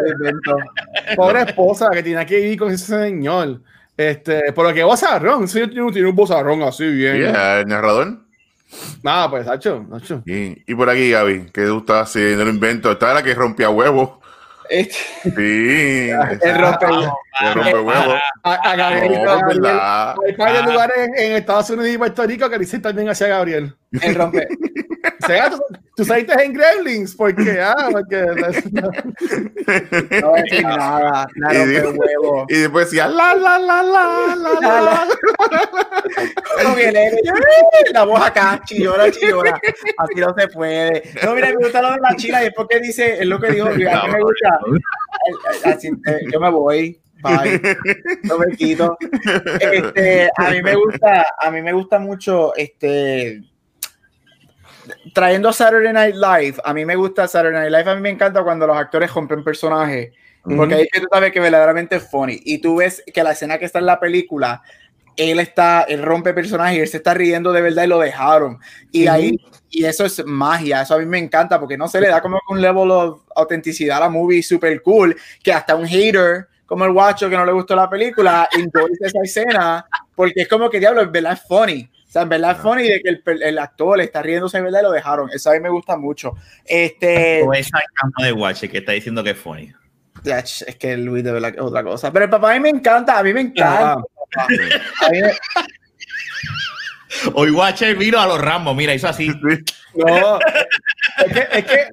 pobre, 1.15 1.41
esposa 1.41 1.89
que 1.91 2.01
tiene 2.01 2.25
que 2.25 2.39
ir 2.39 2.57
con 2.57 2.71
ese 2.71 2.85
señor. 2.85 3.61
Este, 3.97 4.53
por 4.53 4.67
lo 4.67 4.73
que 4.73 4.83
vozarrón, 4.83 5.43
ese 5.43 5.65
señor 5.65 5.91
tiene 5.91 6.07
un 6.07 6.15
vozarrón 6.15 6.61
así 6.63 6.85
bien. 6.87 7.17
Yeah, 7.17 7.59
¿El 7.59 7.67
narrador? 7.67 8.19
Nada, 9.03 9.29
pues, 9.29 9.47
Hacho, 9.47 9.85
Hacho. 9.93 10.23
Y, 10.25 10.63
y 10.71 10.75
por 10.75 10.89
aquí, 10.89 11.11
Gaby, 11.11 11.47
que 11.51 11.65
tú 11.65 11.79
estás 11.79 12.09
haciendo 12.09 12.43
el 12.43 12.49
invento. 12.49 12.91
Estaba 12.91 13.15
la 13.15 13.23
que 13.23 13.33
rompía 13.33 13.69
huevos. 13.69 14.19
Este. 14.69 14.95
Sí. 15.23 16.09
el 16.41 16.57
rompe, 16.57 16.85
el 16.85 17.53
rompe 17.53 17.79
huevos. 17.79 18.19
A, 18.43 18.53
a 18.53 18.75
Gabriel. 18.75 19.23
No, 19.23 19.31
hay 20.25 20.35
varios 20.37 20.65
lugares 20.65 20.97
en, 20.97 21.17
en, 21.17 21.31
Estados 21.33 21.69
Unidos 21.71 21.89
y 21.89 21.97
Puerto 21.97 22.23
Rico 22.25 22.49
que 22.49 22.57
dicen 22.57 22.81
también 22.81 23.09
hacia 23.09 23.27
Gabriel. 23.27 23.75
El 23.91 24.15
rompe. 24.15 24.47
sea, 25.27 25.49
tú, 25.49 25.59
tú 25.95 26.05
saliste 26.05 26.33
en 26.43 26.53
Gremlins, 26.53 27.15
porque, 27.15 27.59
ah, 27.59 27.89
porque. 27.91 28.21
No 30.21 30.35
a 30.35 30.41
decir 30.41 30.63
nada, 30.63 31.27
nada, 31.35 31.63
y, 31.63 31.67
de, 31.67 31.87
huevo. 31.87 32.45
y 32.49 32.55
después 32.55 32.89
decía, 32.89 33.07
la, 33.07 33.35
la, 33.35 33.59
la, 33.59 33.83
la, 33.83 34.35
la, 34.35 34.59
la. 34.59 34.81
la. 34.81 35.07
la 37.93 38.03
voz 38.03 38.21
acá, 38.21 38.59
chillona, 38.65 39.09
chillona. 39.11 39.59
Así 39.97 40.15
no 40.15 40.33
se 40.37 40.47
puede. 40.47 41.03
No, 41.23 41.35
mira, 41.35 41.49
me 41.49 41.55
gusta 41.55 41.81
lo 41.81 41.91
de 41.91 41.99
la 42.01 42.15
china 42.15 42.41
y 42.41 42.45
después 42.45 42.67
que 42.69 42.79
dice, 42.79 43.19
es 43.19 43.25
lo 43.25 43.37
que 43.39 43.51
dijo, 43.51 43.67
a 43.67 43.71
mí 43.71 43.83
me 43.83 44.21
gusta. 44.21 44.59
Así, 45.65 45.87
eh, 45.87 46.19
yo 46.31 46.39
me 46.39 46.49
voy. 46.49 46.97
Bye. 47.21 47.61
No 48.23 48.39
me 48.39 48.47
quito. 48.55 48.97
Este, 49.59 50.31
a 50.35 50.49
mí 50.49 50.63
me 50.63 50.73
gusta, 50.75 51.27
a 51.39 51.51
mí 51.51 51.61
me 51.61 51.71
gusta 51.71 51.99
mucho 51.99 52.55
este 52.55 53.43
trayendo 55.13 55.49
a 55.49 55.53
Saturday 55.53 55.93
Night 55.93 56.15
Live, 56.15 56.55
a 56.63 56.73
mí 56.73 56.85
me 56.85 56.95
gusta 56.95 57.27
Saturday 57.27 57.61
Night 57.61 57.71
Live, 57.71 57.91
a 57.91 57.95
mí 57.95 58.01
me 58.01 58.09
encanta 58.09 58.43
cuando 58.43 58.67
los 58.67 58.77
actores 58.77 59.13
rompen 59.13 59.43
personajes, 59.43 60.11
porque 60.43 60.75
ahí 60.75 60.87
tú 60.91 61.07
sabes 61.11 61.31
que 61.31 61.39
verdaderamente 61.39 61.97
es 61.97 62.09
funny. 62.09 62.39
Y 62.43 62.59
tú 62.59 62.77
ves 62.77 63.03
que 63.13 63.23
la 63.23 63.31
escena 63.31 63.57
que 63.57 63.65
está 63.65 63.79
en 63.79 63.85
la 63.85 63.99
película, 63.99 64.61
él 65.15 65.39
está, 65.39 65.83
él 65.83 66.01
rompe 66.01 66.33
personajes 66.33 66.77
y 66.77 66.81
él 66.81 66.87
se 66.87 66.97
está 66.97 67.13
riendo 67.13 67.51
de 67.51 67.61
verdad 67.61 67.83
y 67.83 67.87
lo 67.87 67.99
dejaron. 67.99 68.57
Y 68.91 69.07
ahí, 69.07 69.37
y 69.69 69.85
eso 69.85 70.05
es 70.05 70.25
magia, 70.25 70.81
eso 70.81 70.95
a 70.95 70.99
mí 70.99 71.05
me 71.05 71.19
encanta 71.19 71.59
porque 71.59 71.77
no 71.77 71.87
se 71.87 72.01
le 72.01 72.07
da 72.07 72.21
como 72.21 72.39
un 72.49 72.61
level 72.61 72.91
of 72.91 73.21
autenticidad 73.35 73.97
a 73.97 74.01
la 74.01 74.09
movie 74.09 74.41
super 74.41 74.81
cool, 74.81 75.15
que 75.43 75.53
hasta 75.53 75.75
un 75.75 75.85
hater 75.85 76.47
como 76.65 76.85
el 76.85 76.93
guacho 76.93 77.29
que 77.29 77.35
no 77.35 77.45
le 77.45 77.51
gustó 77.51 77.75
la 77.75 77.89
película, 77.89 78.47
entonces 78.57 78.97
esa 79.01 79.19
escena, 79.21 79.85
porque 80.15 80.43
es 80.43 80.47
como 80.47 80.69
que 80.69 80.79
diablo, 80.79 81.01
es 81.01 81.11
verdad, 81.11 81.33
es 81.33 81.41
funny. 81.45 81.89
O 82.11 82.13
sea, 82.13 82.23
en 82.23 82.29
verdad 82.29 82.51
es 82.51 82.57
funny 82.57 82.89
de 82.89 83.01
que 83.01 83.07
el, 83.07 83.23
el 83.41 83.57
actor 83.57 83.97
le 83.97 84.03
está 84.03 84.21
riéndose 84.21 84.57
en 84.57 84.65
verdad 84.65 84.81
y 84.81 84.83
lo 84.83 84.91
dejaron. 84.91 85.29
Eso 85.33 85.49
a 85.49 85.53
mí 85.53 85.61
me 85.61 85.69
gusta 85.69 85.95
mucho. 85.95 86.33
Este. 86.65 87.41
O 87.41 87.53
esa 87.53 87.79
cama 87.93 88.27
de 88.27 88.33
Watch 88.33 88.65
que 88.69 88.79
está 88.79 88.91
diciendo 88.91 89.23
que 89.23 89.29
es 89.29 89.37
funny. 89.37 89.71
Es 90.25 90.75
que 90.77 90.97
Luis 90.97 91.23
de 91.23 91.31
verdad 91.31 91.53
es 91.55 91.61
otra 91.61 91.85
cosa. 91.85 92.11
Pero 92.11 92.25
el 92.25 92.31
papá 92.31 92.51
a 92.51 92.55
mí 92.55 92.59
me 92.59 92.67
encanta, 92.67 93.17
a 93.17 93.23
mí 93.23 93.33
me 93.33 93.39
encanta. 93.39 93.93
A 93.93 95.09
mí 95.09 95.21
me... 95.21 95.31
Hoy 97.33 97.51
Watcher 97.51 97.95
vino 97.95 98.19
a 98.19 98.27
los 98.27 98.41
ramos, 98.41 98.75
mira, 98.75 98.93
hizo 98.93 99.07
así. 99.07 99.29
No, 99.95 100.39
es 100.39 101.33
que, 101.33 101.47
es 101.49 101.65
que 101.65 101.87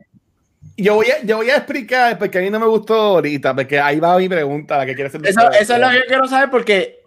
yo 0.76 0.96
voy, 0.96 1.12
a, 1.12 1.22
yo 1.22 1.36
voy 1.36 1.50
a 1.50 1.58
explicar 1.58 2.18
porque 2.18 2.38
a 2.38 2.40
mí 2.40 2.50
no 2.50 2.58
me 2.58 2.66
gustó 2.66 2.94
ahorita, 2.94 3.54
porque 3.54 3.78
ahí 3.78 4.00
va 4.00 4.18
mi 4.18 4.28
pregunta, 4.28 4.78
la 4.78 4.86
que 4.86 4.96
quiere 4.96 5.10
hacer. 5.10 5.24
Eso, 5.24 5.48
eso 5.52 5.74
es 5.74 5.80
lo 5.80 5.90
que 5.90 5.96
yo 5.96 6.02
quiero 6.08 6.26
saber 6.26 6.50
porque 6.50 6.97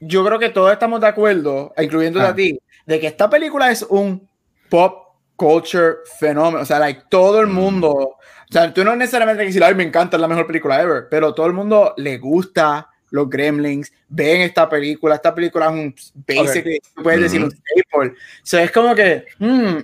yo 0.00 0.24
creo 0.24 0.38
que 0.38 0.50
todos 0.50 0.72
estamos 0.72 1.00
de 1.00 1.08
acuerdo, 1.08 1.72
incluyendo 1.78 2.20
ah. 2.20 2.28
a 2.28 2.34
ti, 2.34 2.58
de 2.86 3.00
que 3.00 3.06
esta 3.06 3.28
película 3.28 3.70
es 3.70 3.82
un 3.82 4.28
pop 4.68 5.06
culture 5.36 5.96
fenómeno. 6.18 6.62
O 6.62 6.66
sea, 6.66 6.78
like, 6.78 7.02
todo 7.08 7.40
el 7.40 7.46
mm. 7.46 7.52
mundo. 7.52 7.92
O 7.92 8.18
sea, 8.52 8.72
tú 8.72 8.84
no 8.84 8.96
necesariamente 8.96 9.42
que 9.42 9.48
decir, 9.48 9.64
ay, 9.64 9.74
me 9.74 9.84
encanta, 9.84 10.16
es 10.16 10.20
la 10.20 10.28
mejor 10.28 10.46
película 10.46 10.80
ever, 10.80 11.08
pero 11.10 11.34
todo 11.34 11.46
el 11.46 11.52
mundo 11.52 11.94
le 11.96 12.18
gusta 12.18 12.88
los 13.10 13.28
Gremlins, 13.30 13.92
ven 14.08 14.42
esta 14.42 14.68
película, 14.68 15.14
esta 15.14 15.34
película 15.34 15.66
es 15.66 15.72
un 15.72 15.94
basically, 16.26 16.78
okay. 16.78 17.02
puedes 17.02 17.20
decir 17.20 17.42
un 17.42 17.50
staple. 17.50 18.08
O 18.10 18.14
sea, 18.42 18.62
es 18.62 18.70
como 18.72 18.94
que, 18.94 19.26
hmm, 19.38 19.78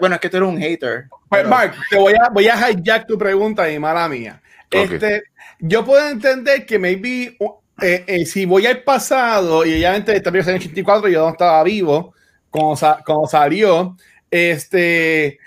bueno, 0.00 0.14
es 0.14 0.20
que 0.20 0.28
tú 0.28 0.36
eres 0.36 0.48
un 0.48 0.58
hater. 0.58 1.06
Pues, 1.28 1.46
Mark, 1.46 1.74
te 1.90 1.96
voy 1.96 2.14
a, 2.14 2.28
voy 2.30 2.48
a 2.48 2.70
hijack 2.70 3.06
tu 3.06 3.18
pregunta 3.18 3.70
y 3.70 3.78
mala 3.78 4.08
mía. 4.08 4.40
Okay. 4.66 4.84
Este, 4.84 5.22
yo 5.60 5.84
puedo 5.84 6.08
entender 6.08 6.66
que 6.66 6.78
maybe 6.78 7.36
eh, 7.80 8.04
eh, 8.06 8.26
si 8.26 8.44
voy 8.44 8.66
al 8.66 8.82
pasado, 8.82 9.64
y 9.64 9.74
obviamente 9.74 10.20
también 10.20 10.44
en 10.48 10.56
el 10.56 10.60
84 10.60 11.08
yo 11.08 11.24
no 11.24 11.30
estaba 11.30 11.62
vivo 11.64 12.14
cuando, 12.50 12.78
cuando 13.04 13.26
salió, 13.26 13.96
este, 14.30 15.38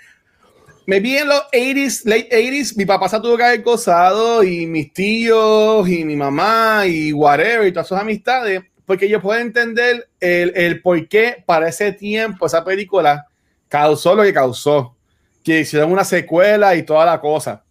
me 0.86 1.00
vi 1.00 1.16
en 1.16 1.28
los 1.28 1.42
80s, 1.52 2.02
late 2.04 2.28
80s, 2.30 2.76
mi 2.76 2.84
papá 2.84 3.08
se 3.08 3.20
tuvo 3.20 3.36
que 3.36 3.44
haber 3.44 3.62
gozado 3.62 4.42
y 4.42 4.66
mis 4.66 4.92
tíos 4.92 5.88
y 5.88 6.04
mi 6.04 6.16
mamá 6.16 6.86
y 6.86 7.12
whatever 7.12 7.66
y 7.66 7.72
todas 7.72 7.88
sus 7.88 7.98
amistades, 7.98 8.62
porque 8.84 9.08
yo 9.08 9.20
puedo 9.20 9.40
entender 9.40 10.08
el, 10.20 10.52
el 10.56 10.82
por 10.82 11.08
qué 11.08 11.42
para 11.44 11.68
ese 11.68 11.92
tiempo 11.92 12.46
esa 12.46 12.64
película 12.64 13.26
causó 13.68 14.14
lo 14.14 14.22
que 14.22 14.32
causó, 14.32 14.96
que 15.42 15.60
hicieron 15.60 15.92
una 15.92 16.04
secuela 16.04 16.74
y 16.76 16.82
toda 16.82 17.06
la 17.06 17.20
cosa. 17.20 17.64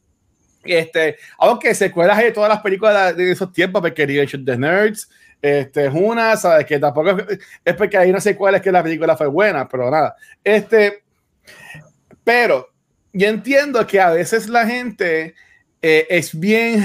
Este, 0.65 1.17
aunque 1.37 1.75
secuelas 1.75 2.17
de 2.17 2.31
todas 2.31 2.49
las 2.49 2.61
películas 2.61 3.15
de 3.15 3.31
esos 3.31 3.51
tiempos, 3.51 3.81
porque 3.81 4.05
Revenge 4.05 4.35
of 4.35 4.45
the 4.45 4.57
Nerds, 4.57 5.09
este, 5.41 5.85
es 5.85 5.93
una, 5.93 6.35
sabes 6.37 6.65
que 6.65 6.79
tampoco 6.79 7.17
es, 7.63 7.75
porque 7.75 7.97
hay 7.97 8.09
una 8.09 8.19
secuela 8.19 8.57
es 8.57 8.63
que 8.63 8.71
la 8.71 8.81
película 8.81 9.15
fue 9.15 9.27
buena, 9.27 9.67
pero 9.67 9.91
nada. 9.91 10.15
Este, 10.43 11.03
pero 12.23 12.69
yo 13.13 13.27
entiendo 13.27 13.85
que 13.85 13.99
a 14.01 14.09
veces 14.09 14.49
la 14.49 14.65
gente 14.65 15.35
eh, 15.81 16.07
es 16.09 16.37
bien 16.37 16.83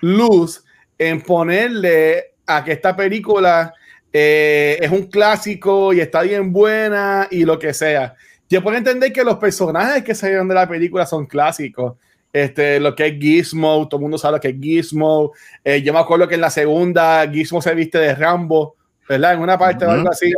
luz 0.00 0.64
en 0.98 1.20
ponerle 1.20 2.34
a 2.46 2.62
que 2.62 2.72
esta 2.72 2.94
película 2.94 3.74
eh, 4.12 4.78
es 4.80 4.90
un 4.92 5.08
clásico 5.08 5.92
y 5.92 6.00
está 6.00 6.22
bien 6.22 6.52
buena 6.52 7.26
y 7.30 7.44
lo 7.44 7.58
que 7.58 7.74
sea. 7.74 8.14
Yo 8.48 8.62
puedo 8.62 8.76
entender 8.76 9.12
que 9.12 9.24
los 9.24 9.38
personajes 9.38 10.04
que 10.04 10.14
salieron 10.14 10.46
de 10.46 10.54
la 10.54 10.68
película 10.68 11.06
son 11.06 11.26
clásicos 11.26 11.94
este, 12.34 12.80
lo 12.80 12.96
que 12.96 13.06
es 13.06 13.14
Gizmo, 13.20 13.86
todo 13.88 13.98
el 13.98 14.02
mundo 14.02 14.18
sabe 14.18 14.38
lo 14.38 14.40
que 14.40 14.48
es 14.48 14.56
Gizmo. 14.60 15.32
Eh, 15.62 15.80
yo 15.82 15.92
me 15.92 16.00
acuerdo 16.00 16.26
que 16.26 16.34
en 16.34 16.40
la 16.40 16.50
segunda 16.50 17.30
Gizmo 17.30 17.62
se 17.62 17.72
viste 17.76 17.96
de 17.96 18.12
Rambo, 18.12 18.74
¿verdad? 19.08 19.34
En 19.34 19.40
una 19.40 19.56
parte 19.56 19.86
o 19.86 19.90
algo 19.92 20.10
así. 20.10 20.32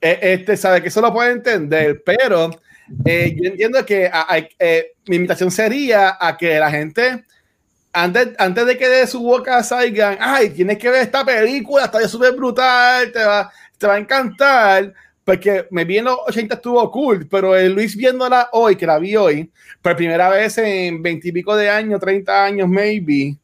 Eh, 0.00 0.18
este 0.22 0.56
sabe 0.56 0.80
que 0.80 0.86
eso 0.86 1.00
lo 1.00 1.12
puede 1.12 1.32
entender, 1.32 2.00
pero 2.06 2.48
eh, 3.04 3.34
yo 3.36 3.50
entiendo 3.50 3.84
que 3.84 4.08
mi 5.08 5.16
invitación 5.16 5.50
sería 5.50 6.16
a 6.20 6.36
que 6.36 6.60
la 6.60 6.70
gente, 6.70 7.24
antes, 7.92 8.28
antes 8.38 8.64
de 8.64 8.78
que 8.78 8.88
de 8.88 9.08
su 9.08 9.20
boca 9.20 9.64
salgan, 9.64 10.18
ay, 10.20 10.50
tienes 10.50 10.78
que 10.78 10.90
ver 10.90 11.02
esta 11.02 11.24
película, 11.24 11.86
está 11.86 12.06
súper 12.06 12.36
brutal, 12.36 13.10
te 13.10 13.24
va, 13.24 13.50
te 13.76 13.88
va 13.88 13.94
a 13.94 13.98
encantar 13.98 14.94
porque 15.24 15.66
me 15.70 15.84
vi 15.84 15.98
en 15.98 16.06
los 16.06 16.18
80 16.26 16.56
estuvo 16.56 16.90
cool, 16.90 17.26
pero 17.28 17.56
el 17.56 17.72
Luis 17.72 17.96
viéndola 17.96 18.48
hoy, 18.52 18.76
que 18.76 18.86
la 18.86 18.98
vi 18.98 19.16
hoy, 19.16 19.50
por 19.80 19.96
primera 19.96 20.28
vez 20.28 20.58
en 20.58 21.02
20 21.02 21.28
y 21.28 21.32
pico 21.32 21.56
de 21.56 21.70
años, 21.70 22.00
30 22.00 22.44
años, 22.44 22.68
maybe, 22.68 23.36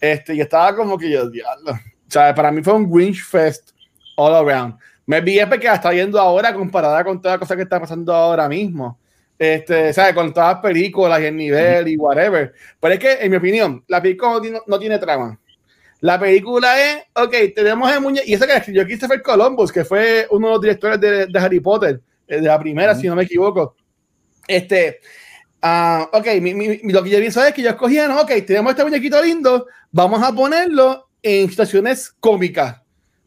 este, 0.00 0.34
y 0.34 0.40
estaba 0.40 0.76
como 0.76 0.98
que 0.98 1.10
yo, 1.10 1.30
diablo. 1.30 1.72
O 1.72 2.10
sea, 2.10 2.34
para 2.34 2.52
mí 2.52 2.62
fue 2.62 2.74
un 2.74 2.90
Grinch 2.90 3.24
Fest 3.24 3.70
all 4.16 4.34
around. 4.34 4.76
Me 5.06 5.20
vi 5.20 5.38
es 5.38 5.46
porque 5.46 5.66
la 5.66 5.74
está 5.74 5.90
viendo 5.90 6.20
ahora 6.20 6.54
comparada 6.54 7.02
con 7.04 7.20
toda 7.20 7.34
la 7.34 7.38
cosa 7.38 7.56
que 7.56 7.62
está 7.62 7.80
pasando 7.80 8.14
ahora 8.14 8.48
mismo. 8.48 8.98
Este, 9.38 9.92
¿sabes? 9.92 10.14
Con 10.14 10.32
todas 10.32 10.54
las 10.54 10.62
películas 10.62 11.20
y 11.20 11.24
el 11.24 11.36
nivel 11.36 11.88
y 11.88 11.96
whatever. 11.96 12.52
Pero 12.78 12.94
es 12.94 13.00
que, 13.00 13.12
en 13.20 13.30
mi 13.30 13.36
opinión, 13.36 13.84
la 13.88 14.00
película 14.00 14.40
no 14.66 14.78
tiene 14.78 14.98
trama. 14.98 15.38
La 16.04 16.20
película 16.20 16.78
es, 16.78 17.02
ok, 17.14 17.34
tenemos 17.54 17.90
el 17.90 17.98
muñeco, 17.98 18.26
y 18.28 18.34
eso 18.34 18.46
que 18.46 18.52
escribió 18.52 18.84
Christopher 18.84 19.22
Columbus, 19.22 19.72
que 19.72 19.86
fue 19.86 20.26
uno 20.30 20.48
de 20.48 20.52
los 20.52 20.60
directores 20.60 21.00
de, 21.00 21.38
Harry 21.38 21.60
Potter, 21.60 21.98
eh, 22.28 22.42
de 22.42 22.46
la 22.46 22.58
primera, 22.58 22.94
si 22.94 23.06
no 23.06 23.16
me 23.16 23.22
equivoco. 23.22 23.74
Este, 24.46 25.00
uh, 25.62 26.02
ok, 26.12 26.26
lo 26.92 27.02
que 27.02 27.08
yo 27.08 27.18
pienso 27.20 27.42
es 27.42 27.54
que 27.54 27.62
yo 27.62 27.70
escogía, 27.70 28.06
no, 28.06 28.20
ok, 28.20 28.32
tenemos 28.46 28.72
este 28.72 28.84
muñequito 28.84 29.22
lindo, 29.22 29.66
vamos 29.90 30.22
a 30.22 30.30
ponerlo 30.30 31.08
en 31.22 31.48
situaciones 31.48 32.14
cómicas. 32.20 32.82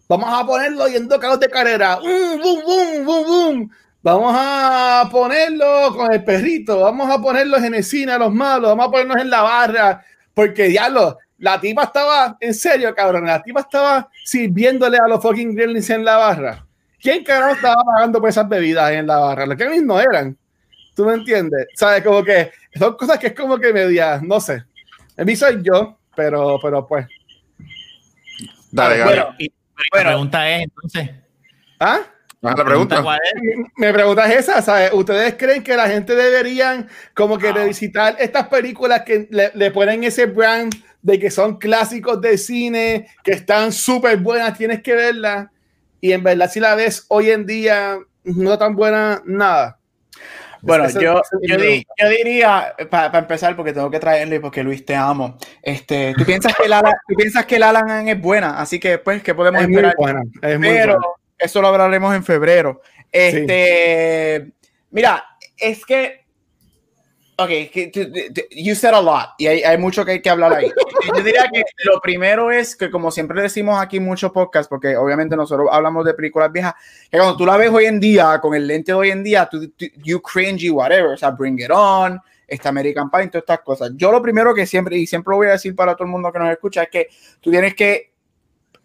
Vamos 0.08 0.30
a 0.32 0.46
ponerlo 0.46 0.88
yendo 0.88 1.20
carros 1.20 1.40
de 1.40 1.50
carrera. 1.50 1.96
boom, 1.96 2.40
boom, 2.40 3.06
boom, 3.06 3.26
boom. 3.26 3.72
Vamos 4.04 4.36
a 4.38 5.10
ponerlo 5.12 5.96
con 5.96 6.14
el 6.14 6.24
perrito. 6.24 6.82
Vamos 6.82 7.10
a 7.10 7.20
ponerlo 7.20 7.58
en 7.58 7.74
escena 7.74 8.20
los 8.20 8.32
malos. 8.32 8.70
Vamos 8.70 8.86
a 8.86 8.92
ponernos 8.92 9.18
en 9.18 9.32
la 9.32 9.42
barra. 9.42 10.06
Porque, 10.36 10.66
diablo, 10.66 11.18
la 11.40 11.60
tipa 11.60 11.84
estaba, 11.84 12.38
en 12.40 12.54
serio, 12.54 12.94
cabrón, 12.96 13.26
la 13.26 13.42
tipa 13.42 13.62
estaba 13.62 14.10
sirviéndole 14.24 14.98
a 14.98 15.08
los 15.08 15.22
fucking 15.22 15.56
gremlins 15.56 15.90
en 15.90 16.04
la 16.04 16.18
barra. 16.18 16.66
¿Quién 17.00 17.24
carajo 17.24 17.54
estaba 17.54 17.84
pagando 17.84 18.20
por 18.20 18.30
esas 18.30 18.50
bebidas 18.50 18.92
en 18.92 19.06
la 19.06 19.18
barra? 19.18 19.46
Los 19.46 19.58
gremlins 19.58 19.86
no 19.86 20.00
eran. 20.00 20.36
¿Tú 20.96 21.06
me 21.06 21.14
entiendes? 21.14 21.68
¿Sabes? 21.76 22.04
Como 22.04 22.24
que 22.24 22.52
son 22.74 22.96
cosas 22.96 23.20
que 23.20 23.28
es 23.28 23.34
como 23.34 23.60
que 23.60 23.72
media, 23.72 24.20
no 24.24 24.40
sé. 24.40 24.64
En 25.16 25.26
mí 25.26 25.36
soy 25.36 25.62
yo, 25.62 26.00
pero, 26.16 26.58
pero 26.62 26.88
pues. 26.88 27.06
Dale, 28.72 29.04
bueno, 29.04 29.36
y, 29.38 29.52
la 29.94 30.04
pregunta 30.04 30.50
es 30.50 30.64
entonces. 30.64 31.10
¿Ah? 31.80 32.00
La 32.42 32.56
pregunta. 32.56 33.04
Me 33.76 33.94
preguntas 33.94 34.32
esa, 34.32 34.62
¿sabes? 34.62 34.92
¿Ustedes 34.94 35.36
creen 35.38 35.64
que 35.64 35.76
la 35.76 35.88
gente 35.88 36.16
deberían 36.16 36.88
como 37.14 37.38
que 37.38 37.52
revisitar 37.52 38.16
estas 38.20 38.48
películas 38.48 39.02
que 39.02 39.28
le, 39.30 39.52
le 39.54 39.72
ponen 39.72 40.04
ese 40.04 40.26
brand 40.26 40.74
de 41.02 41.20
que 41.20 41.32
son 41.32 41.58
clásicos 41.58 42.20
de 42.22 42.38
cine, 42.38 43.08
que 43.24 43.32
están 43.32 43.72
súper 43.72 44.18
buenas, 44.18 44.58
tienes 44.58 44.82
que 44.82 44.94
verlas. 44.94 45.48
Y 46.02 46.12
en 46.12 46.24
verdad, 46.24 46.50
si 46.52 46.60
la 46.60 46.76
ves 46.76 47.06
hoy 47.10 47.32
en 47.32 47.46
día, 47.46 47.98
no 48.24 48.58
tan 48.58 48.76
buena, 48.76 49.22
nada. 49.26 49.80
Bueno, 50.62 50.90
yo, 50.90 51.22
yo, 51.44 51.58
diría, 52.10 52.76
para 52.90 53.20
empezar, 53.20 53.56
porque 53.56 53.74
tengo 53.74 53.90
que 53.90 54.00
traerle, 54.00 54.40
porque 54.40 54.64
Luis 54.64 54.86
te 54.86 54.96
amo. 54.96 55.38
Este, 55.62 56.14
tú 56.18 56.26
piensas 56.26 56.56
que 56.56 56.66
Alan, 56.66 56.84
tú 57.08 57.16
piensas 57.16 57.46
que 57.46 57.56
el 57.56 57.64
Alan 57.64 58.08
es 58.10 58.20
buena, 58.20 58.60
así 58.60 58.80
que 58.80 58.98
pues, 58.98 59.22
¿qué 59.24 59.36
podemos 59.36 59.62
es 59.62 59.70
esperar? 59.70 59.96
Muy 59.98 60.04
buena, 60.04 60.22
es 60.42 60.60
muy 60.60 60.68
Pero 60.68 60.94
buena. 60.94 61.08
eso 61.38 61.62
lo 61.62 61.68
hablaremos 61.68 62.16
en 62.16 62.24
febrero. 62.24 62.82
Este, 63.12 64.52
mira, 64.92 65.24
es 65.58 65.86
que 65.86 66.27
Ok, 67.40 67.52
you 68.50 68.74
said 68.74 68.96
a 68.96 69.02
lot 69.02 69.30
y 69.38 69.46
hay, 69.46 69.62
hay, 69.62 69.78
mucho 69.78 70.04
que 70.04 70.14
hay 70.14 70.22
que 70.24 70.30
hablar 70.30 70.54
ahí. 70.54 70.72
Yo 71.16 71.22
diría 71.22 71.48
que 71.54 71.64
lo 71.84 72.02
primero 72.02 72.52
es 72.52 72.76
que, 72.76 72.90
como 72.90 73.12
siempre 73.12 73.44
decimos 73.44 73.80
aquí 73.80 73.98
en 73.98 74.06
muchos 74.06 74.32
podcasts, 74.32 74.68
porque 74.68 74.98
obviamente 74.98 75.36
nosotros 75.36 75.68
hablamos 75.72 76.04
de 76.04 76.16
películas 76.16 76.52
viejas, 76.52 76.74
que 77.12 77.18
cuando 77.18 77.38
tú 77.38 77.46
la 77.46 77.56
ves 77.58 77.70
hoy 77.70 77.86
en 77.86 78.00
día, 78.00 78.40
con 78.42 78.56
el 78.56 78.66
lente 78.66 78.92
de 78.92 78.98
hoy 78.98 79.12
en 79.12 79.24
día, 79.24 79.48
you 80.04 80.20
cringy, 80.20 80.72
whatever, 80.72 81.12
o 81.12 81.18
sea, 81.18 81.30
Bring 81.30 81.60
It 81.60 81.70
On, 81.70 82.20
esta 82.48 82.70
American 82.70 83.12
Pie, 83.12 83.28
todas 83.28 83.44
estas 83.44 83.60
cosas. 83.60 83.92
Yo 83.96 84.12
lo 84.12 84.20
primero 84.20 84.56
que 84.56 84.66
siempre, 84.66 84.98
y 84.98 85.06
siempre 85.06 85.32
lo 85.32 85.38
voy 85.38 85.48
a 85.48 85.52
decir 85.52 85.76
para 85.76 85.94
todo 85.94 86.06
el 86.06 86.12
mundo 86.12 86.32
que 86.32 86.40
nos 86.40 86.50
escucha, 86.50 86.84
es 86.84 86.90
que 86.90 87.08
tú 87.40 87.52
tienes 87.52 87.76
que 87.76 88.14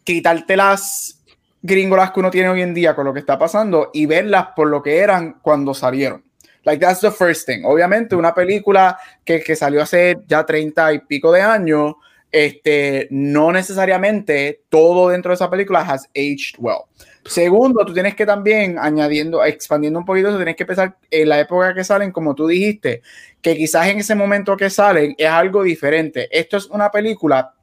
quitarte 0.05 0.59
las 0.59 1.25
gringolas 1.62 2.11
que 2.11 2.21
uno 2.21 2.31
tiene 2.31 2.51
hoy 2.51 2.61
en 2.61 2.75
día 2.75 2.95
con 2.95 3.07
lo 3.07 3.15
que 3.15 3.21
está 3.21 3.38
pasando 3.38 3.91
y 3.95 4.05
verlas 4.05 4.49
por 4.55 4.69
lo 4.69 4.83
que 4.83 4.99
eran 4.99 5.38
cuando 5.41 5.73
salieron. 5.73 6.23
Like, 6.64 6.85
that's 6.85 7.01
the 7.01 7.11
first 7.11 7.46
thing. 7.46 7.64
Obviamente, 7.64 8.14
una 8.14 8.35
película 8.35 8.98
que, 9.25 9.40
que 9.40 9.57
salió 9.57 9.83
hace 9.83 10.18
ya 10.27 10.44
30 10.44 10.92
y 10.92 10.98
pico 11.01 11.33
de 11.33 11.42
años, 11.42 11.94
este, 12.31 13.09
no 13.11 13.53
necesariamente 13.53 14.62
todo 14.68 15.11
dentro 15.11 15.31
de 15.31 15.35
esa 15.35 15.51
película 15.51 15.81
has 15.81 16.09
aged 16.14 16.57
well. 16.59 16.85
Segundo, 17.25 17.85
tú 17.85 17.92
tienes 17.92 18.16
que 18.16 18.27
también, 18.27 18.79
añadiendo, 18.79 19.44
expandiendo 19.44 19.98
un 19.98 20.05
poquito, 20.05 20.31
tú 20.31 20.37
tienes 20.37 20.57
que 20.57 20.66
pensar 20.66 20.96
en 21.11 21.29
la 21.29 21.38
época 21.38 21.75
que 21.75 21.85
salen, 21.85 22.11
como 22.11 22.35
tú 22.35 22.48
dijiste, 22.48 23.03
que 23.40 23.57
quizás 23.57 23.88
en 23.88 23.98
ese 23.98 24.14
momento 24.14 24.57
que 24.57 24.70
salen 24.70 25.14
es 25.18 25.29
algo 25.29 25.62
diferente. 25.62 26.29
Esto 26.37 26.57
es 26.57 26.66
una 26.66 26.90
película 26.90 27.55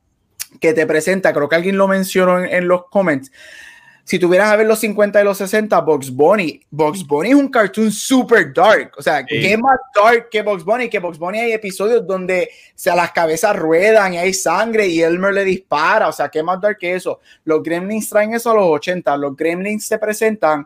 que 0.61 0.73
te 0.73 0.85
presenta, 0.85 1.33
creo 1.33 1.49
que 1.49 1.55
alguien 1.55 1.77
lo 1.77 1.87
mencionó 1.87 2.39
en, 2.39 2.53
en 2.53 2.67
los 2.67 2.85
comments, 2.89 3.31
si 4.09 4.17
tuvieras 4.17 4.49
a 4.49 4.55
ver 4.55 4.65
los 4.65 4.79
50 4.79 5.21
y 5.21 5.23
los 5.23 5.37
60, 5.37 5.79
Box 5.81 6.09
Bunny, 6.09 6.59
Box 6.71 7.05
Bunny 7.05 7.29
es 7.29 7.35
un 7.35 7.47
cartoon 7.47 7.91
super 7.91 8.51
dark. 8.51 8.93
O 8.97 9.03
sea, 9.03 9.23
¿qué 9.23 9.55
más 9.55 9.77
dark 9.93 10.29
que 10.31 10.41
Box 10.41 10.65
Bunny? 10.65 10.89
Que 10.89 10.97
Box 10.97 11.19
Bunny 11.19 11.37
hay 11.37 11.51
episodios 11.51 12.07
donde 12.07 12.49
se 12.73 12.89
las 12.95 13.11
cabezas 13.11 13.55
ruedan 13.55 14.15
y 14.15 14.17
hay 14.17 14.33
sangre 14.33 14.87
y 14.87 15.03
Elmer 15.03 15.31
le 15.31 15.45
dispara. 15.45 16.07
O 16.07 16.11
sea, 16.11 16.27
¿qué 16.27 16.41
más 16.41 16.59
dark 16.59 16.79
que 16.79 16.95
eso? 16.95 17.19
Los 17.43 17.61
Gremlins 17.61 18.09
traen 18.09 18.33
eso 18.33 18.49
a 18.49 18.55
los 18.55 18.65
80. 18.65 19.15
Los 19.15 19.37
Gremlins 19.37 19.85
se 19.85 19.99
presentan 19.99 20.65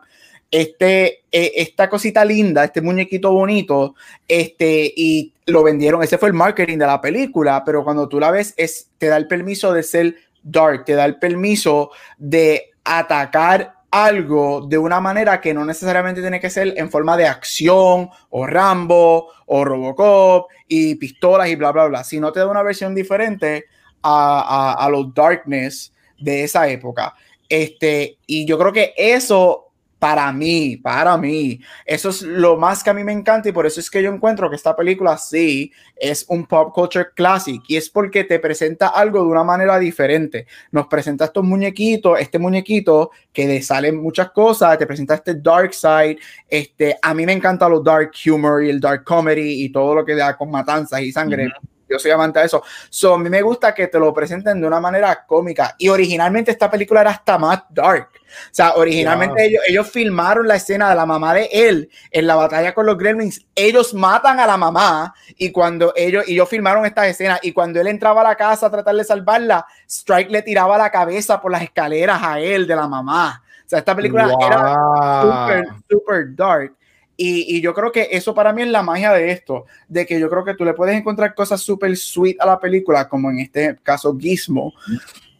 este, 0.50 1.24
e, 1.30 1.52
esta 1.56 1.90
cosita 1.90 2.24
linda, 2.24 2.64
este 2.64 2.80
muñequito 2.80 3.30
bonito, 3.30 3.94
este, 4.26 4.90
y 4.96 5.34
lo 5.44 5.62
vendieron. 5.62 6.02
Ese 6.02 6.16
fue 6.16 6.30
el 6.30 6.34
marketing 6.34 6.78
de 6.78 6.86
la 6.86 6.98
película, 6.98 7.62
pero 7.62 7.84
cuando 7.84 8.08
tú 8.08 8.18
la 8.18 8.30
ves, 8.30 8.54
es, 8.56 8.88
te 8.96 9.08
da 9.08 9.18
el 9.18 9.26
permiso 9.26 9.70
de 9.74 9.82
ser 9.82 10.16
dark, 10.42 10.86
te 10.86 10.94
da 10.94 11.04
el 11.04 11.18
permiso 11.18 11.90
de 12.16 12.70
atacar 12.84 13.74
algo 13.90 14.66
de 14.66 14.76
una 14.76 15.00
manera 15.00 15.40
que 15.40 15.54
no 15.54 15.64
necesariamente 15.64 16.20
tiene 16.20 16.40
que 16.40 16.50
ser 16.50 16.74
en 16.76 16.90
forma 16.90 17.16
de 17.16 17.28
acción 17.28 18.10
o 18.30 18.46
Rambo 18.46 19.28
o 19.46 19.64
Robocop 19.64 20.50
y 20.66 20.96
pistolas 20.96 21.48
y 21.48 21.54
bla, 21.54 21.70
bla, 21.70 21.86
bla, 21.86 22.04
sino 22.04 22.32
te 22.32 22.40
da 22.40 22.48
una 22.48 22.62
versión 22.64 22.92
diferente 22.94 23.66
a, 24.02 24.74
a, 24.84 24.88
los 24.90 25.14
darkness 25.14 25.92
de 26.18 26.42
esa 26.42 26.68
época. 26.68 27.14
Este, 27.48 28.18
y 28.26 28.44
yo 28.46 28.58
creo 28.58 28.72
que 28.72 28.94
eso 28.96 29.63
para 30.04 30.30
mí, 30.34 30.76
para 30.76 31.16
mí. 31.16 31.58
Eso 31.86 32.10
es 32.10 32.20
lo 32.20 32.58
más 32.58 32.84
que 32.84 32.90
a 32.90 32.92
mí 32.92 33.02
me 33.02 33.12
encanta 33.12 33.48
y 33.48 33.52
por 33.52 33.64
eso 33.64 33.80
es 33.80 33.88
que 33.88 34.02
yo 34.02 34.12
encuentro 34.12 34.50
que 34.50 34.56
esta 34.56 34.76
película 34.76 35.16
sí 35.16 35.72
es 35.96 36.26
un 36.28 36.44
pop 36.44 36.74
culture 36.74 37.06
classic 37.14 37.62
y 37.68 37.76
es 37.76 37.88
porque 37.88 38.22
te 38.24 38.38
presenta 38.38 38.88
algo 38.88 39.22
de 39.22 39.28
una 39.28 39.44
manera 39.44 39.78
diferente. 39.78 40.46
Nos 40.72 40.88
presenta 40.88 41.24
estos 41.24 41.42
muñequitos, 41.42 42.20
este 42.20 42.38
muñequito 42.38 43.12
que 43.32 43.46
le 43.46 43.62
salen 43.62 43.96
muchas 43.96 44.30
cosas, 44.32 44.76
te 44.76 44.86
presenta 44.86 45.14
este 45.14 45.36
dark 45.36 45.72
side, 45.72 46.18
este, 46.50 46.98
a 47.00 47.14
mí 47.14 47.24
me 47.24 47.32
encanta 47.32 47.66
los 47.66 47.82
dark 47.82 48.10
humor 48.30 48.62
y 48.62 48.68
el 48.68 48.80
dark 48.80 49.04
comedy 49.04 49.64
y 49.64 49.72
todo 49.72 49.94
lo 49.94 50.04
que 50.04 50.14
da 50.14 50.36
con 50.36 50.50
matanzas 50.50 51.00
y 51.00 51.12
sangre. 51.12 51.48
Yo 51.88 51.98
soy 51.98 52.10
amante 52.10 52.40
de 52.40 52.46
eso. 52.46 52.62
So, 52.90 53.14
a 53.14 53.18
mí 53.18 53.28
me 53.28 53.42
gusta 53.42 53.74
que 53.74 53.88
te 53.88 53.98
lo 53.98 54.12
presenten 54.12 54.60
de 54.60 54.66
una 54.66 54.80
manera 54.80 55.24
cómica. 55.26 55.74
Y 55.78 55.88
originalmente 55.88 56.50
esta 56.50 56.70
película 56.70 57.02
era 57.02 57.10
hasta 57.10 57.38
más 57.38 57.62
dark. 57.70 58.08
O 58.14 58.54
sea, 58.54 58.74
originalmente 58.74 59.44
ellos, 59.44 59.62
ellos 59.68 59.90
filmaron 59.90 60.48
la 60.48 60.56
escena 60.56 60.90
de 60.90 60.96
la 60.96 61.06
mamá 61.06 61.34
de 61.34 61.48
él 61.52 61.88
en 62.10 62.26
la 62.26 62.34
batalla 62.34 62.74
con 62.74 62.86
los 62.86 62.98
gremlins. 62.98 63.44
Ellos 63.54 63.94
matan 63.94 64.40
a 64.40 64.46
la 64.46 64.56
mamá 64.56 65.14
y 65.36 65.52
cuando 65.52 65.92
ellos, 65.94 66.24
y 66.26 66.32
ellos 66.32 66.48
filmaron 66.48 66.84
esta 66.84 67.06
escena 67.06 67.38
y 67.42 67.52
cuando 67.52 67.80
él 67.80 67.86
entraba 67.86 68.22
a 68.22 68.24
la 68.24 68.34
casa 68.34 68.66
a 68.66 68.70
tratar 68.70 68.96
de 68.96 69.04
salvarla, 69.04 69.66
Strike 69.88 70.30
le 70.30 70.42
tiraba 70.42 70.76
la 70.78 70.90
cabeza 70.90 71.40
por 71.40 71.52
las 71.52 71.62
escaleras 71.62 72.20
a 72.22 72.40
él 72.40 72.66
de 72.66 72.76
la 72.76 72.88
mamá. 72.88 73.42
O 73.64 73.68
sea, 73.68 73.78
esta 73.78 73.94
película 73.94 74.34
era 74.40 74.74
super, 75.22 75.68
super 75.88 76.34
dark. 76.34 76.74
Y, 77.16 77.56
y, 77.56 77.60
yo 77.60 77.74
creo 77.74 77.92
que 77.92 78.08
eso 78.10 78.34
para 78.34 78.52
mí 78.52 78.62
es 78.62 78.68
la 78.68 78.82
magia 78.82 79.12
de 79.12 79.30
esto, 79.30 79.66
de 79.88 80.04
que 80.04 80.18
yo 80.18 80.28
creo 80.28 80.44
que 80.44 80.54
tú 80.54 80.64
le 80.64 80.74
puedes 80.74 80.96
encontrar 80.96 81.34
cosas 81.34 81.60
súper 81.60 81.96
sweet 81.96 82.40
a 82.40 82.46
la 82.46 82.58
película, 82.58 83.08
como 83.08 83.30
en 83.30 83.38
este 83.38 83.76
caso 83.82 84.16
Gizmo, 84.18 84.74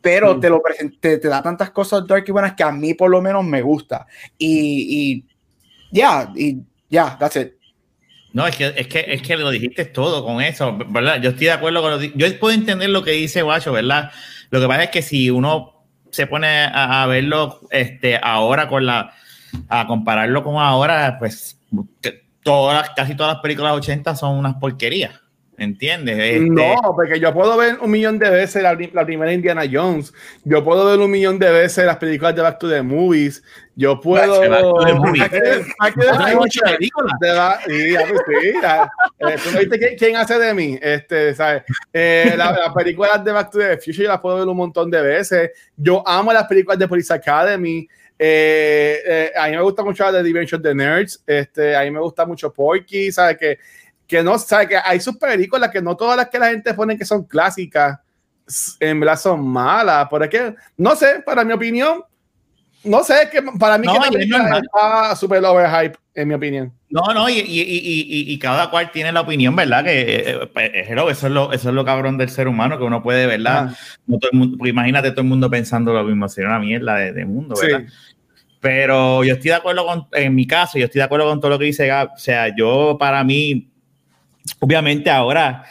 pero 0.01 0.39
te 0.39 0.51
lo 0.51 0.63
te, 1.01 1.19
te, 1.19 1.29
da 1.29 1.43
tantas 1.43 1.71
cosas 1.71 2.07
dark 2.07 2.25
y 2.29 2.31
buenas 2.31 2.55
que 2.55 2.63
a 2.63 2.71
mí 2.71 2.95
por 2.95 3.11
lo 3.11 3.23
menos 3.23 3.43
me 3.45 3.63
gusta. 3.63 4.07
Y 4.39 5.25
ya, 5.91 6.27
yeah, 6.27 6.33
y 6.37 6.55
ya, 6.55 6.61
yeah, 6.89 7.19
that's 7.19 7.37
it. 7.37 7.55
No, 8.35 8.47
es 8.49 8.57
que, 8.57 8.75
es, 8.77 8.89
que, 8.89 9.05
es 9.09 9.23
que 9.23 9.37
lo 9.37 9.49
dijiste 9.51 9.85
todo 9.85 10.25
con 10.25 10.43
eso, 10.43 10.77
¿verdad? 10.89 11.23
Yo 11.23 11.31
estoy 11.31 11.47
de 11.47 11.53
acuerdo 11.53 11.81
con 11.81 11.93
lo 11.93 12.03
Yo 12.03 12.39
puedo 12.41 12.53
entender 12.53 12.91
lo 12.91 13.05
que 13.05 13.13
dice 13.13 13.43
Guacho, 13.43 13.73
¿verdad? 13.73 14.11
Lo 14.51 14.61
que 14.61 14.67
pasa 14.67 14.83
es 14.83 14.91
que 14.91 15.03
si 15.03 15.31
uno 15.31 15.87
se 16.11 16.27
pone 16.27 16.49
a, 16.49 17.05
a 17.05 17.07
verlo 17.07 17.61
este, 17.71 18.19
ahora 18.21 18.69
con 18.69 18.87
la... 18.87 19.15
a 19.69 19.87
compararlo 19.87 20.43
con 20.43 20.57
ahora, 20.57 21.17
pues 21.19 21.59
todas, 22.43 22.91
casi 22.91 23.17
todas 23.17 23.35
las 23.35 23.43
películas 23.43 23.73
80 23.73 24.15
son 24.15 24.37
unas 24.37 24.55
porquerías. 24.57 25.21
¿Entiendes? 25.57 26.19
Este... 26.19 26.51
No, 26.51 26.75
porque 26.97 27.21
yo 27.21 27.33
puedo 27.33 27.57
ver 27.57 27.79
un 27.81 27.89
millón 27.91 28.19
de 28.19 28.29
veces 28.29 28.61
la, 28.63 28.77
la, 28.93 29.07
primera 29.07 29.33
Indiana 29.33 29.63
Jones. 29.71 30.13
Yo 30.43 30.65
puedo 30.65 30.85
ver 30.87 30.99
un 30.99 31.11
millón 31.11 31.39
de 31.39 31.49
veces 31.51 31.87
las 31.87 31.97
películas 31.97 32.35
de 32.35 32.43
Back 32.43 32.59
to 32.59 32.69
the 32.69 32.83
Movies. 32.83 33.41
Yo 33.77 34.01
puedo. 34.01 34.43
¿Tú 34.43 34.51
no 39.53 39.59
viste 39.59 39.97
quién 39.97 40.17
hace 40.17 40.39
de 40.39 40.55
mí? 40.55 40.77
Este, 40.83 41.35
¿sabes? 41.35 41.63
Eh, 41.93 42.35
las 42.37 42.59
la 42.59 42.75
películas 42.75 43.25
de 43.25 43.33
Back 43.33 43.51
to 43.51 43.59
the 43.59 43.77
Future 43.77 44.05
yo 44.05 44.09
las 44.09 44.21
puedo 44.21 44.39
ver 44.39 44.49
un 44.49 44.57
montón 44.57 44.91
de 44.91 45.01
veces. 45.03 45.53
Yo 45.77 46.03
amo 46.07 46.33
las 46.33 46.45
películas 46.45 46.79
de 46.79 46.89
Police 46.89 47.13
Academy. 47.15 47.89
Eh, 48.19 49.03
eh, 49.07 49.33
a 49.37 49.47
mí 49.47 49.57
me 49.57 49.63
gusta 49.63 49.83
mucho 49.83 50.11
de 50.11 50.23
Dimension 50.23 50.61
of 50.61 50.65
the 50.65 50.75
Nerds. 50.75 51.23
Este, 51.27 51.77
a 51.77 51.83
mí 51.83 51.91
me 51.91 52.01
gusta 52.01 52.25
mucho 52.25 52.53
Porky. 52.53 53.11
¿Sabes? 53.13 53.37
Que 53.39 53.59
que 54.07 54.23
no, 54.23 54.39
sabe 54.39 54.69
que 54.69 54.77
hay 54.77 55.01
sus 55.01 55.17
películas 55.17 55.71
que 55.71 55.81
no 55.81 55.97
todas 55.97 56.17
las 56.17 56.29
que 56.29 56.39
la 56.39 56.51
gente 56.51 56.75
pone 56.75 56.99
que 56.99 57.05
son 57.05 57.25
clásicas, 57.25 57.99
en 58.81 59.01
verdad 59.01 59.19
son 59.19 59.47
malas. 59.47 60.09
Por 60.09 60.29
que, 60.29 60.55
no 60.77 60.95
sé, 60.95 61.23
para 61.25 61.45
mi 61.45 61.53
opinión, 61.53 62.05
no 62.85 63.03
sé, 63.03 63.29
que 63.31 63.43
para 63.59 63.79
mí 63.79 63.87
no, 63.87 64.01
que 64.11 64.27
no 64.27 64.59
está 64.59 65.17
super 65.17 65.45
overhype, 65.45 65.99
en 66.15 66.29
mi 66.29 66.35
opinión. 66.35 66.73
No, 66.91 67.03
no, 67.13 67.29
y, 67.29 67.39
y, 67.39 67.61
y, 67.61 68.33
y, 68.33 68.39
cada 68.39 68.71
cual 68.71 68.91
tiene 68.93 69.11
la 69.13 69.23
opinión, 69.23 69.57
¿verdad? 69.57 69.85
Que 69.85 70.25
eh, 70.27 70.51
pues, 70.53 70.71
eso 70.75 71.27
es 71.27 71.33
lo, 71.33 71.53
eso 71.53 71.69
es 71.69 71.75
lo 71.75 71.85
cabrón 71.85 72.19
del 72.19 72.29
ser 72.29 72.47
humano, 72.47 72.79
que 72.79 72.85
uno 72.85 73.03
puede, 73.03 73.27
¿verdad? 73.27 73.71
Ah. 73.71 73.77
No 74.07 74.19
todo 74.19 74.31
el 74.33 74.39
mundo, 74.39 74.67
imagínate 74.67 75.11
todo 75.11 75.23
el 75.23 75.29
mundo 75.29 75.51
pensando 75.51 75.93
lo 75.93 76.05
mismo, 76.05 76.29
sería 76.29 76.51
una 76.51 76.61
mierda 76.61 76.97
de, 76.97 77.13
de 77.13 77.25
mundo, 77.25 77.55
¿verdad? 77.61 77.85
Sí. 77.87 77.95
Pero 78.61 79.25
yo 79.25 79.35
estoy 79.35 79.51
de 79.51 79.57
acuerdo 79.57 79.85
con, 79.85 80.07
en 80.13 80.35
mi 80.35 80.47
caso, 80.47 80.79
yo 80.79 80.87
estoy 80.87 81.01
de 81.01 81.05
acuerdo 81.05 81.29
con 81.29 81.39
todo 81.39 81.51
lo 81.51 81.59
que 81.59 81.67
dice 81.67 81.87
Gab. 81.87 82.13
O 82.15 82.19
sea, 82.19 82.55
yo 82.57 82.97
para 82.99 83.23
mí, 83.23 83.69
obviamente 84.59 85.11
ahora 85.11 85.65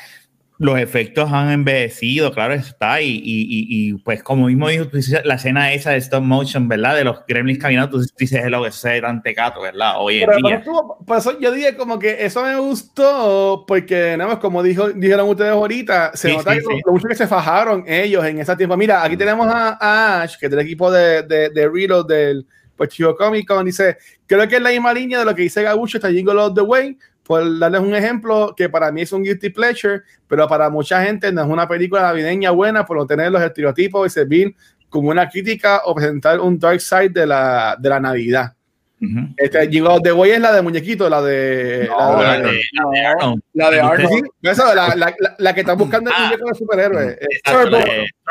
los 0.64 0.80
efectos 0.80 1.30
han 1.34 1.52
envejecido, 1.52 2.32
claro 2.32 2.54
está, 2.54 3.02
y, 3.02 3.10
y, 3.10 3.22
y, 3.68 3.94
pues 3.96 4.24
como 4.24 4.48
mismo 4.48 4.70
dijo, 4.70 4.86
la 5.26 5.36
escena 5.36 5.74
esa 5.74 5.92
de 5.92 5.98
stop 5.98 6.24
motion, 6.24 6.70
¿verdad? 6.70 6.96
De 6.96 7.04
los 7.04 7.26
gremlins 7.28 7.60
caminando, 7.60 8.00
tú 8.00 8.06
dices, 8.18 8.46
lo 8.50 8.64
que 8.64 8.72
se 8.72 9.02
tan 9.02 9.22
tecato, 9.22 9.62
¿verdad? 9.62 9.96
Hoy 9.98 10.24
en 10.24 10.30
día. 10.42 10.56
Estuvo, 10.56 10.98
por 11.06 11.18
eso 11.18 11.38
yo 11.38 11.52
dije 11.52 11.76
como 11.76 12.00
que 12.00 12.24
eso 12.24 12.44
me 12.44 12.56
gustó, 12.56 13.66
porque 13.68 14.16
nada 14.18 14.32
más 14.32 14.40
como 14.40 14.64
dijo, 14.64 14.90
dijeron 14.90 15.28
ustedes 15.28 15.52
ahorita, 15.52 16.16
se 16.16 16.30
sí, 16.30 16.38
nota 16.38 16.54
sí, 16.54 16.60
que 16.60 16.64
sí. 16.64 16.82
Lo, 16.86 16.94
mucho 16.94 17.10
que 17.10 17.16
se 17.16 17.28
fajaron 17.28 17.84
ellos 17.86 18.24
en 18.24 18.40
ese 18.40 18.56
tiempo. 18.56 18.78
Mira, 18.78 19.04
aquí 19.04 19.18
tenemos 19.18 19.48
a, 19.48 19.78
a 19.82 20.22
Ash, 20.22 20.38
que 20.40 20.46
es 20.46 20.50
del 20.50 20.62
equipo 20.62 20.90
de, 20.90 21.24
de, 21.24 21.50
de 21.50 21.70
Reload 21.70 22.08
del 22.08 22.48
Puerto 22.78 23.16
Comic 23.18 23.48
Con, 23.48 23.66
dice, 23.66 23.98
creo 24.26 24.48
que 24.48 24.56
es 24.56 24.62
la 24.62 24.70
misma 24.70 24.94
línea 24.94 25.20
de 25.20 25.26
lo 25.26 25.36
que 25.36 25.42
dice 25.42 25.62
Gabucho, 25.62 25.98
está 25.98 26.10
Jingle 26.10 26.40
All 26.40 26.54
the 26.54 26.62
Way, 26.62 26.98
por 27.26 27.58
darles 27.60 27.82
un 27.82 27.96
ejemplo 27.96 28.54
que 28.56 28.70
para 28.70 28.92
mí 28.92 29.02
es 29.02 29.12
un 29.12 29.24
guilty 29.24 29.50
pleasure, 29.50 30.02
pero 30.28 30.48
para 30.48 30.70
mucha 30.70 31.04
gente 31.04 31.32
no 31.32 31.42
es 31.42 31.48
una 31.48 31.68
película 31.68 32.02
navideña 32.02 32.52
buena 32.52 32.86
por 32.86 32.98
no 32.98 33.06
tener 33.06 33.32
los 33.32 33.42
estereotipos 33.42 34.08
y 34.08 34.10
servir 34.10 34.56
como 34.90 35.10
una 35.10 35.28
crítica 35.30 35.82
o 35.86 35.96
presentar 35.96 36.40
un 36.40 36.60
dark 36.60 36.80
side 36.82 37.10
de 37.10 37.26
la, 37.26 37.76
de 37.80 37.90
la 37.90 38.00
Navidad. 38.00 38.54
Uh 39.02 39.06
-huh. 39.06 39.34
este, 39.38 39.68
the 40.04 40.12
Way 40.14 40.32
es 40.32 40.40
la 40.40 40.54
de 40.54 40.62
muñequito, 40.62 41.10
la 41.10 41.22
de. 41.22 41.90
No, 41.90 42.22
la, 42.22 42.38
de, 42.38 42.44
la, 42.44 42.48
de, 42.52 42.62
la 42.72 42.90
de 42.92 43.06
Arnold. 43.06 43.42
La 43.54 43.70
de 43.72 43.82
Arnold. 43.82 44.26
La, 44.42 44.96
la, 44.96 45.14
la, 45.40 45.54
que 45.54 45.60
están 45.60 45.78
buscando 45.78 46.10
el 46.10 46.16
Ah. 46.18 46.26
muñeco 46.26 46.48
de 46.48 46.56
superhéroe. 46.56 47.20
Turbo, 47.44 47.78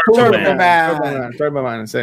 Turbo, 0.07 0.31
Turbo 0.31 0.55
Man. 0.55 1.31
Turbo 1.37 1.62
Man, 1.62 1.87
sí. 1.87 1.98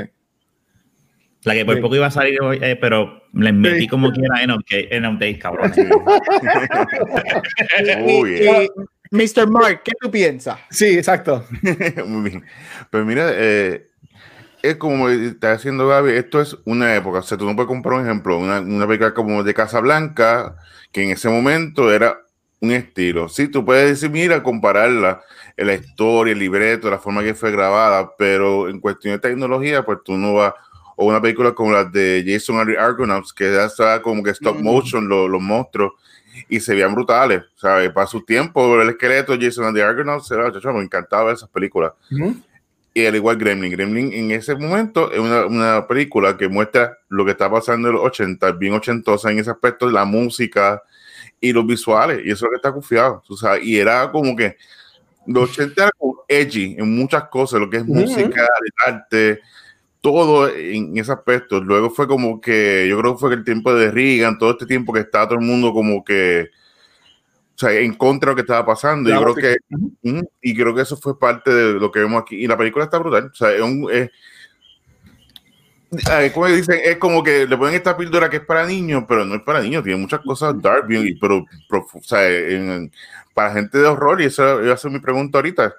La 1.50 1.56
que 1.56 1.66
por 1.66 1.76
Sí. 1.76 1.82
poco 1.82 1.96
iba 1.96 2.06
a 2.06 2.12
salir 2.12 2.40
hoy, 2.42 2.60
eh, 2.62 2.76
pero 2.80 3.24
les 3.34 3.54
metí 3.54 3.80
Sí. 3.82 3.88
como 3.88 4.12
quiera 4.12 4.44
en 4.44 4.52
update, 4.52 4.96
en 4.96 5.06
update 5.06 5.40
cabrón. 5.40 5.72
Uy, 8.04 8.70
Mr. 9.12 9.50
Mark, 9.50 9.82
¿qué 9.84 9.94
tú 10.00 10.12
piensas? 10.12 10.60
Sí, 10.70 10.98
exacto. 10.98 11.44
Muy 12.06 12.30
bien. 12.30 12.44
Pues 12.92 13.04
mira, 13.06 13.32
eh, 13.34 13.88
es 14.62 14.76
como 14.76 15.10
está 15.10 15.54
haciendo 15.54 15.88
Gaby, 15.88 16.12
esto 16.14 16.40
es 16.42 16.56
una 16.66 16.96
época. 16.96 17.20
O 17.20 17.24
sea, 17.24 17.38
tú 17.38 17.46
no 17.46 17.56
puedes 17.56 17.68
comprar 17.68 18.00
un 18.00 18.06
ejemplo, 18.06 18.38
una, 18.38 18.60
una 18.60 18.86
película 18.86 19.14
como 19.14 19.44
de 19.44 19.54
Casablanca, 19.54 20.56
que 20.92 21.04
en 21.04 21.12
ese 21.12 21.30
momento 21.30 21.92
era 21.92 22.20
un 22.62 22.72
estilo. 22.72 23.30
Sí, 23.30 23.48
tú 23.48 23.66
puedes 23.66 23.90
decir, 23.90 24.12
mira, 24.12 24.44
compararla, 24.44 25.22
en 25.58 25.68
la 25.68 25.74
historia, 25.74 26.34
el 26.34 26.40
libreto, 26.40 26.90
la 26.92 27.00
forma 27.00 27.24
que 27.24 27.34
fue 27.34 27.52
grabada, 27.52 28.12
pero 28.18 28.70
en 28.70 28.80
cuestión 28.80 29.14
de 29.16 29.20
tecnología, 29.20 29.84
pues 29.84 30.00
tú 30.06 30.18
no 30.18 30.36
vas. 30.36 30.54
O 31.02 31.06
una 31.06 31.22
película 31.22 31.54
como 31.54 31.72
la 31.72 31.86
de 31.86 32.22
Jason 32.28 32.60
and 32.60 32.72
the 32.72 32.78
Argonauts, 32.78 33.32
que 33.32 33.50
ya 33.54 33.64
estaba 33.66 34.02
como 34.02 34.22
que 34.22 34.32
stop 34.32 34.58
Mm. 34.58 34.64
motion, 34.64 35.08
los, 35.08 35.30
los 35.30 35.42
monstruos, 35.42 35.94
y 36.50 36.60
se 36.60 36.74
veían 36.74 36.94
brutales, 36.94 37.44
¿sabes? 37.56 37.90
Para 37.92 38.06
su 38.06 38.26
tiempo, 38.26 38.82
el 38.82 38.90
esqueleto, 38.90 39.38
Jason 39.40 39.64
and 39.64 39.78
the 39.78 39.82
Argonauts, 39.82 40.30
era, 40.30 40.52
chacho, 40.52 40.74
me 40.74 40.84
encantaba 40.84 41.24
ver 41.26 41.36
esas 41.36 41.48
películas. 41.50 41.94
Y 42.94 43.06
al 43.06 43.16
igual 43.16 43.38
Gremlin. 43.38 43.72
Gremlin 43.72 44.12
en 44.12 44.32
ese 44.32 44.56
momento 44.56 45.10
es 45.10 45.20
una, 45.20 45.46
una 45.46 45.88
película 45.88 46.36
que 46.36 46.50
muestra 46.50 46.98
lo 47.08 47.24
que 47.24 47.32
está 47.32 47.50
pasando 47.50 47.88
en 47.88 47.96
los 47.96 48.04
80, 48.04 48.52
bien 48.54 48.74
ochentosa 48.74 49.32
en 49.32 49.40
ese 49.40 49.52
aspecto, 49.52 49.90
la 49.90 50.04
música 50.04 50.82
y 51.40 51.54
los 51.54 51.66
visuales, 51.66 52.20
y 52.26 52.32
eso 52.32 52.34
es 52.34 52.42
lo 52.42 52.50
que 52.50 52.56
está 52.58 52.74
confiado. 52.74 53.24
O 53.30 53.38
sea, 53.38 53.58
y 53.58 53.78
era 53.78 54.12
como 54.12 54.36
que 54.36 54.58
los 55.28 55.50
80 55.52 55.82
era 55.82 55.92
como 55.98 56.24
edgy 56.28 56.76
en 56.78 56.94
muchas 56.94 57.24
cosas, 57.30 57.62
lo 57.62 57.70
que 57.70 57.78
es 57.78 57.86
música, 57.86 58.42
el 58.42 58.94
arte, 58.94 59.40
todo 60.02 60.50
en 60.50 60.98
ese 60.98 61.12
aspecto. 61.12 61.60
Luego 61.62 61.90
fue 61.90 62.08
como 62.08 62.40
que, 62.40 62.88
yo 62.90 63.00
creo 63.00 63.14
que 63.16 63.20
fue 63.20 63.34
el 63.34 63.44
tiempo 63.44 63.74
de 63.74 63.92
Reagan, 63.92 64.38
todo 64.38 64.52
este 64.52 64.66
tiempo 64.66 64.94
que 64.94 65.02
estaba 65.02 65.28
todo 65.28 65.40
el 65.40 65.46
mundo 65.46 65.74
como 65.74 66.04
que, 66.04 66.50
o 67.56 67.58
sea, 67.60 67.74
en 67.74 67.94
contra 67.96 68.30
de 68.30 68.32
lo 68.32 68.36
que 68.36 68.42
estaba 68.42 68.66
pasando. 68.66 69.10
La 69.10 69.18
Yo 69.18 69.22
creo 69.24 69.36
música. 69.36 69.56
que, 70.02 70.24
y 70.42 70.56
creo 70.56 70.74
que 70.74 70.82
eso 70.82 70.96
fue 70.98 71.20
parte 71.20 71.54
de 71.54 71.74
lo 71.80 71.92
que 71.92 72.00
vemos 72.00 72.22
aquí. 72.22 72.38
Y 72.38 72.48
la 72.48 72.58
película 72.58 72.86
está 72.86 72.98
brutal. 73.00 73.30
O 73.32 73.36
sea, 73.36 73.52
es 73.52 73.62
un. 73.62 73.90
Es, 73.92 74.10
eh, 76.12 76.32
como 76.34 76.46
dicen, 76.48 76.80
es 76.84 76.98
como 76.98 77.24
que 77.24 77.48
le 77.48 77.58
ponen 77.58 77.74
esta 77.74 77.98
píldora 77.98 78.30
que 78.30 78.38
es 78.38 78.46
para 78.46 78.66
niños, 78.66 79.06
pero 79.08 79.26
no 79.26 79.36
es 79.36 79.42
para 79.42 79.60
niños, 79.62 79.84
tiene 79.84 80.00
muchas 80.00 80.20
cosas 80.20 80.62
dark, 80.62 80.86
pero, 81.20 81.44
pero, 81.68 81.86
o 81.92 82.04
sea, 82.04 82.30
en- 82.30 82.92
para 83.34 83.54
gente 83.54 83.80
de 83.80 83.88
horror, 83.88 84.22
y 84.22 84.26
eso 84.26 84.64
iba 84.64 84.74
a 84.74 84.78
ser 84.78 84.92
mi 84.92 85.00
pregunta 85.00 85.40
ahorita, 85.40 85.74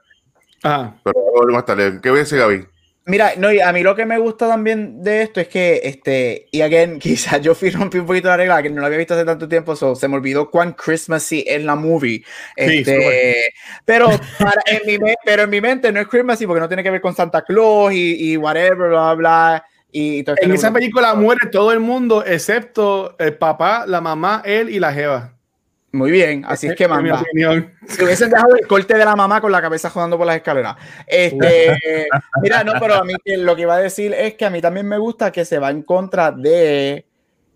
Ajá. 0.65 0.97
pero 1.05 1.17
ahora 1.37 1.55
más 1.55 1.65
tarde. 1.65 2.01
¿Qué 2.03 2.11
voy 2.11 2.19
a 2.19 2.23
decir, 2.23 2.39
Gaby? 2.39 2.67
Mira, 3.07 3.33
no, 3.39 3.51
y 3.51 3.61
a 3.61 3.73
mí 3.73 3.83
lo 3.83 3.97
que 3.97 4.05
me 4.05 4.19
gusta 4.19 4.47
también 4.47 5.03
de 5.03 5.23
esto 5.23 5.41
es 5.41 5.49
que, 5.49 5.81
este, 5.85 6.47
y 6.51 6.61
again, 6.61 6.99
quizás 7.01 7.41
yo 7.41 7.55
fui 7.55 7.71
rompí 7.71 7.99
un 7.99 8.07
poquito 8.07 8.29
la 8.29 8.37
regla, 8.37 8.63
que 8.63 8.71
no 8.71 8.81
lo 8.81 8.87
había 8.87 8.99
visto 8.99 9.15
hace 9.15 9.25
tanto 9.25 9.49
tiempo, 9.49 9.75
so, 9.75 9.97
se 9.97 10.07
me 10.07 10.17
olvidó 10.17 10.51
cuán 10.51 10.75
Christmassy 10.75 11.45
es 11.47 11.65
la 11.65 11.75
movie. 11.75 12.23
Este, 12.57 13.53
pero, 13.85 14.09
para, 14.39 14.63
en 14.67 15.03
mi, 15.03 15.13
pero 15.25 15.43
en 15.43 15.51
mi 15.51 15.61
mente 15.61 15.91
no 15.91 16.01
es 16.01 16.09
Christmassy 16.09 16.47
porque 16.47 16.61
no 16.61 16.69
tiene 16.69 16.83
que 16.83 16.91
ver 16.91 17.01
con 17.01 17.15
Santa 17.15 17.43
Claus 17.43 17.93
y, 17.93 18.33
y 18.33 18.37
whatever, 18.37 18.91
bla, 18.91 19.15
bla. 19.15 19.65
Y 19.93 20.21
este 20.21 20.35
En 20.43 20.53
esa 20.53 20.73
película 20.73 21.15
muere 21.15 21.49
todo 21.51 21.73
el 21.73 21.81
mundo, 21.81 22.25
excepto 22.25 23.17
el 23.19 23.37
papá, 23.37 23.87
la 23.87 24.01
mamá, 24.01 24.43
él 24.45 24.71
y 24.71 24.79
la 24.79 24.93
jeva. 24.93 25.40
Muy 25.93 26.13
bien, 26.13 26.45
así 26.47 26.69
es 26.69 26.77
que 26.77 26.87
manda. 26.87 27.23
Si 27.89 28.05
hubiesen 28.05 28.31
dejado 28.31 28.55
el 28.55 28.67
corte 28.67 28.97
de 28.97 29.05
la 29.05 29.17
mamá 29.17 29.41
con 29.41 29.51
la 29.51 29.61
cabeza 29.61 29.91
jugando 29.91 30.17
por 30.17 30.27
las 30.27 30.37
escaleras. 30.37 30.77
Este, 31.07 32.07
mira, 32.43 32.63
no, 32.63 32.75
pero 32.79 32.95
a 32.95 33.05
mí 33.05 33.15
lo 33.25 33.57
que 33.57 33.63
iba 33.63 33.75
a 33.75 33.81
decir 33.81 34.15
es 34.15 34.35
que 34.35 34.45
a 34.45 34.51
mí 34.51 34.61
también 34.61 34.87
me 34.87 34.99
gusta 34.99 35.33
que 35.33 35.45
se 35.45 35.59
va 35.59 35.71
en 35.71 35.83
contra 35.83 36.31
de 36.31 37.07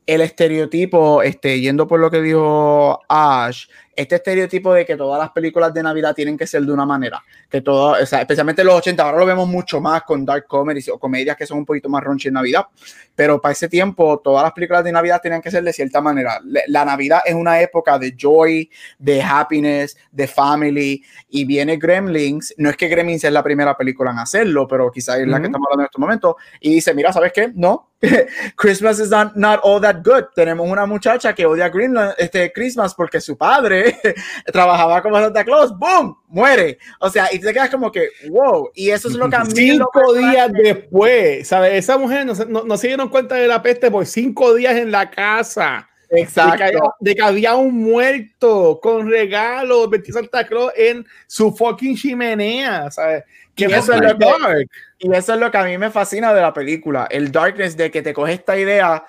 el 0.06 0.20
estereotipo, 0.20 1.22
este, 1.22 1.60
yendo 1.60 1.86
por 1.86 2.00
lo 2.00 2.10
que 2.10 2.20
dijo 2.20 3.00
Ash, 3.08 3.66
este 3.96 4.16
estereotipo 4.16 4.72
de 4.72 4.84
que 4.84 4.96
todas 4.96 5.20
las 5.20 5.30
películas 5.30 5.72
de 5.72 5.82
Navidad 5.82 6.14
tienen 6.14 6.36
que 6.36 6.46
ser 6.46 6.62
de 6.62 6.72
una 6.72 6.86
manera, 6.86 7.22
que 7.48 7.60
todo, 7.60 7.96
o 8.00 8.06
sea, 8.06 8.20
especialmente 8.20 8.64
los 8.64 8.74
80, 8.74 9.02
ahora 9.02 9.18
lo 9.18 9.26
vemos 9.26 9.48
mucho 9.48 9.80
más 9.80 10.02
con 10.02 10.24
dark 10.24 10.46
comedies 10.46 10.88
o 10.88 10.98
comedias 10.98 11.36
que 11.36 11.46
son 11.46 11.58
un 11.58 11.64
poquito 11.64 11.88
más 11.88 12.02
raunchy 12.02 12.28
en 12.28 12.34
Navidad, 12.34 12.66
pero 13.14 13.40
para 13.40 13.52
ese 13.52 13.68
tiempo 13.68 14.20
todas 14.22 14.42
las 14.42 14.52
películas 14.52 14.84
de 14.84 14.92
Navidad 14.92 15.20
tenían 15.22 15.40
que 15.40 15.50
ser 15.50 15.62
de 15.62 15.72
cierta 15.72 16.00
manera. 16.00 16.40
La 16.68 16.84
Navidad 16.84 17.20
es 17.24 17.34
una 17.34 17.60
época 17.60 17.98
de 17.98 18.14
joy, 18.18 18.70
de 18.98 19.22
happiness, 19.22 19.96
de 20.10 20.26
family, 20.26 21.02
y 21.28 21.44
viene 21.44 21.76
Gremlins, 21.76 22.54
no 22.58 22.70
es 22.70 22.76
que 22.76 22.88
Gremlins 22.88 23.24
es 23.24 23.32
la 23.32 23.42
primera 23.42 23.76
película 23.76 24.10
en 24.10 24.18
hacerlo, 24.18 24.66
pero 24.66 24.90
quizás 24.90 25.18
es 25.18 25.26
la 25.26 25.36
que 25.36 25.42
Ujú. 25.42 25.46
estamos 25.46 25.66
hablando 25.68 25.82
en 25.82 25.86
estos 25.86 26.00
momentos, 26.00 26.34
y 26.60 26.74
dice, 26.74 26.94
mira, 26.94 27.12
¿sabes 27.12 27.32
qué? 27.32 27.52
No, 27.54 27.90
Christmas 28.56 29.00
is 29.00 29.10
not, 29.10 29.36
not 29.36 29.60
all 29.62 29.80
that 29.80 30.02
good. 30.04 30.24
Tenemos 30.34 30.68
una 30.68 30.86
muchacha 30.86 31.34
que 31.34 31.46
odia 31.46 31.68
Greenland, 31.68 32.14
este 32.18 32.52
Christmas 32.52 32.94
porque 32.94 33.20
su 33.20 33.36
padre 33.36 33.83
trabajaba 34.52 35.02
como 35.02 35.18
Santa 35.20 35.44
Claus, 35.44 35.76
¡boom! 35.78 36.16
Muere. 36.28 36.78
O 37.00 37.08
sea, 37.10 37.28
y 37.32 37.38
te 37.38 37.52
quedas 37.52 37.70
como 37.70 37.90
que, 37.92 38.08
wow. 38.28 38.70
Y 38.74 38.90
eso 38.90 39.08
es 39.08 39.14
lo 39.14 39.28
que 39.28 39.36
a 39.36 39.44
mí 39.44 39.52
Cinco 39.54 40.14
días 40.14 40.50
después, 40.52 41.46
¿sabes? 41.48 41.74
Esa 41.74 41.98
mujer 41.98 42.26
no, 42.26 42.34
se- 42.34 42.46
no, 42.46 42.64
no 42.64 42.76
se 42.76 42.88
dieron 42.88 43.08
cuenta 43.08 43.34
de 43.36 43.48
la 43.48 43.62
peste 43.62 43.90
por 43.90 44.06
cinco 44.06 44.54
días 44.54 44.76
en 44.76 44.90
la 44.90 45.10
casa. 45.10 45.88
De 46.10 46.26
que, 46.26 46.40
había, 46.40 46.66
Exacto. 46.68 46.94
de 47.00 47.14
que 47.16 47.22
había 47.22 47.54
un 47.54 47.74
muerto 47.82 48.78
con 48.80 49.10
regalos, 49.10 49.90
vestido 49.90 50.20
Santa 50.20 50.46
Claus 50.46 50.72
en 50.76 51.04
su 51.26 51.52
fucking 51.52 51.96
chimenea, 51.96 52.90
¿sabes? 52.90 53.24
Que 53.54 53.64
Y 53.64 53.72
eso 53.72 53.94
es 53.94 54.00
lo 54.00 54.16
que-. 54.18 54.66
Y 54.98 55.12
eso 55.12 55.34
es 55.34 55.40
lo 55.40 55.50
que 55.50 55.58
a 55.58 55.64
mí 55.64 55.76
me 55.76 55.90
fascina 55.90 56.32
de 56.32 56.40
la 56.40 56.52
película, 56.52 57.06
el 57.10 57.32
darkness 57.32 57.76
de 57.76 57.90
que 57.90 58.00
te 58.02 58.14
coge 58.14 58.34
esta 58.34 58.56
idea. 58.56 59.04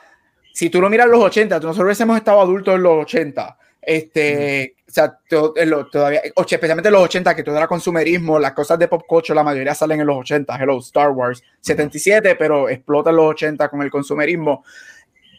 Si 0.54 0.70
tú 0.70 0.82
lo 0.82 0.90
miras 0.90 1.06
en 1.06 1.12
los 1.12 1.22
80, 1.24 1.60
nosotros 1.60 2.00
hemos 2.02 2.18
estado 2.18 2.42
adultos 2.42 2.76
en 2.76 2.84
los 2.84 3.04
80. 3.04 3.58
Este, 3.86 4.76
o 4.88 4.92
sea, 4.92 5.20
lo- 5.66 5.88
todavía, 5.88 6.22
especialmente 6.24 6.88
en 6.88 6.94
los 6.94 7.04
80, 7.04 7.36
que 7.36 7.44
todo 7.44 7.58
era 7.58 7.68
consumerismo, 7.68 8.40
las 8.40 8.54
cosas 8.54 8.80
de 8.80 8.88
pop 8.88 9.04
culture, 9.08 9.36
la 9.36 9.44
mayoría 9.44 9.76
salen 9.76 10.02
en 10.02 10.08
los 10.08 10.18
80. 10.18 10.56
Hello, 10.62 10.80
Star 10.80 11.10
Wars 11.12 11.44
77, 11.62 12.36
pero 12.36 12.70
explota 12.70 13.10
en 13.10 13.18
los 13.18 13.26
80 13.32 13.70
con 13.70 13.82
el 13.82 13.92
consumerismo. 13.92 14.64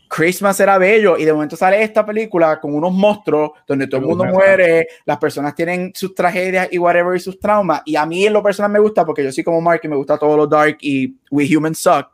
Christmas 0.08 0.58
era 0.60 0.78
bello 0.78 1.16
y 1.18 1.24
de 1.24 1.32
momento 1.32 1.56
sale 1.56 1.82
esta 1.82 2.04
película 2.06 2.60
con 2.60 2.74
unos 2.74 2.92
monstruos 2.92 3.50
donde 3.66 3.86
todo 3.86 4.00
el 4.00 4.06
mundo 4.06 4.24
muere, 4.24 4.86
las 5.04 5.18
personas 5.18 5.54
tienen 5.54 5.92
sus 5.94 6.14
tragedias 6.14 6.68
y 6.70 6.78
whatever 6.78 7.16
y 7.16 7.20
sus 7.20 7.38
traumas. 7.40 7.82
Y 7.84 7.96
a 7.96 8.06
mí 8.06 8.26
en 8.26 8.32
lo 8.32 8.42
personal 8.42 8.70
me 8.70 8.78
gusta 8.78 9.04
porque 9.04 9.24
yo 9.24 9.32
soy 9.32 9.42
como 9.44 9.60
Mark 9.60 9.80
y 9.82 9.88
me 9.88 9.96
gusta 9.96 10.16
todo 10.16 10.36
lo 10.36 10.46
dark 10.46 10.78
y 10.80 11.14
We 11.30 11.48
Humans 11.56 11.78
Suck, 11.78 12.08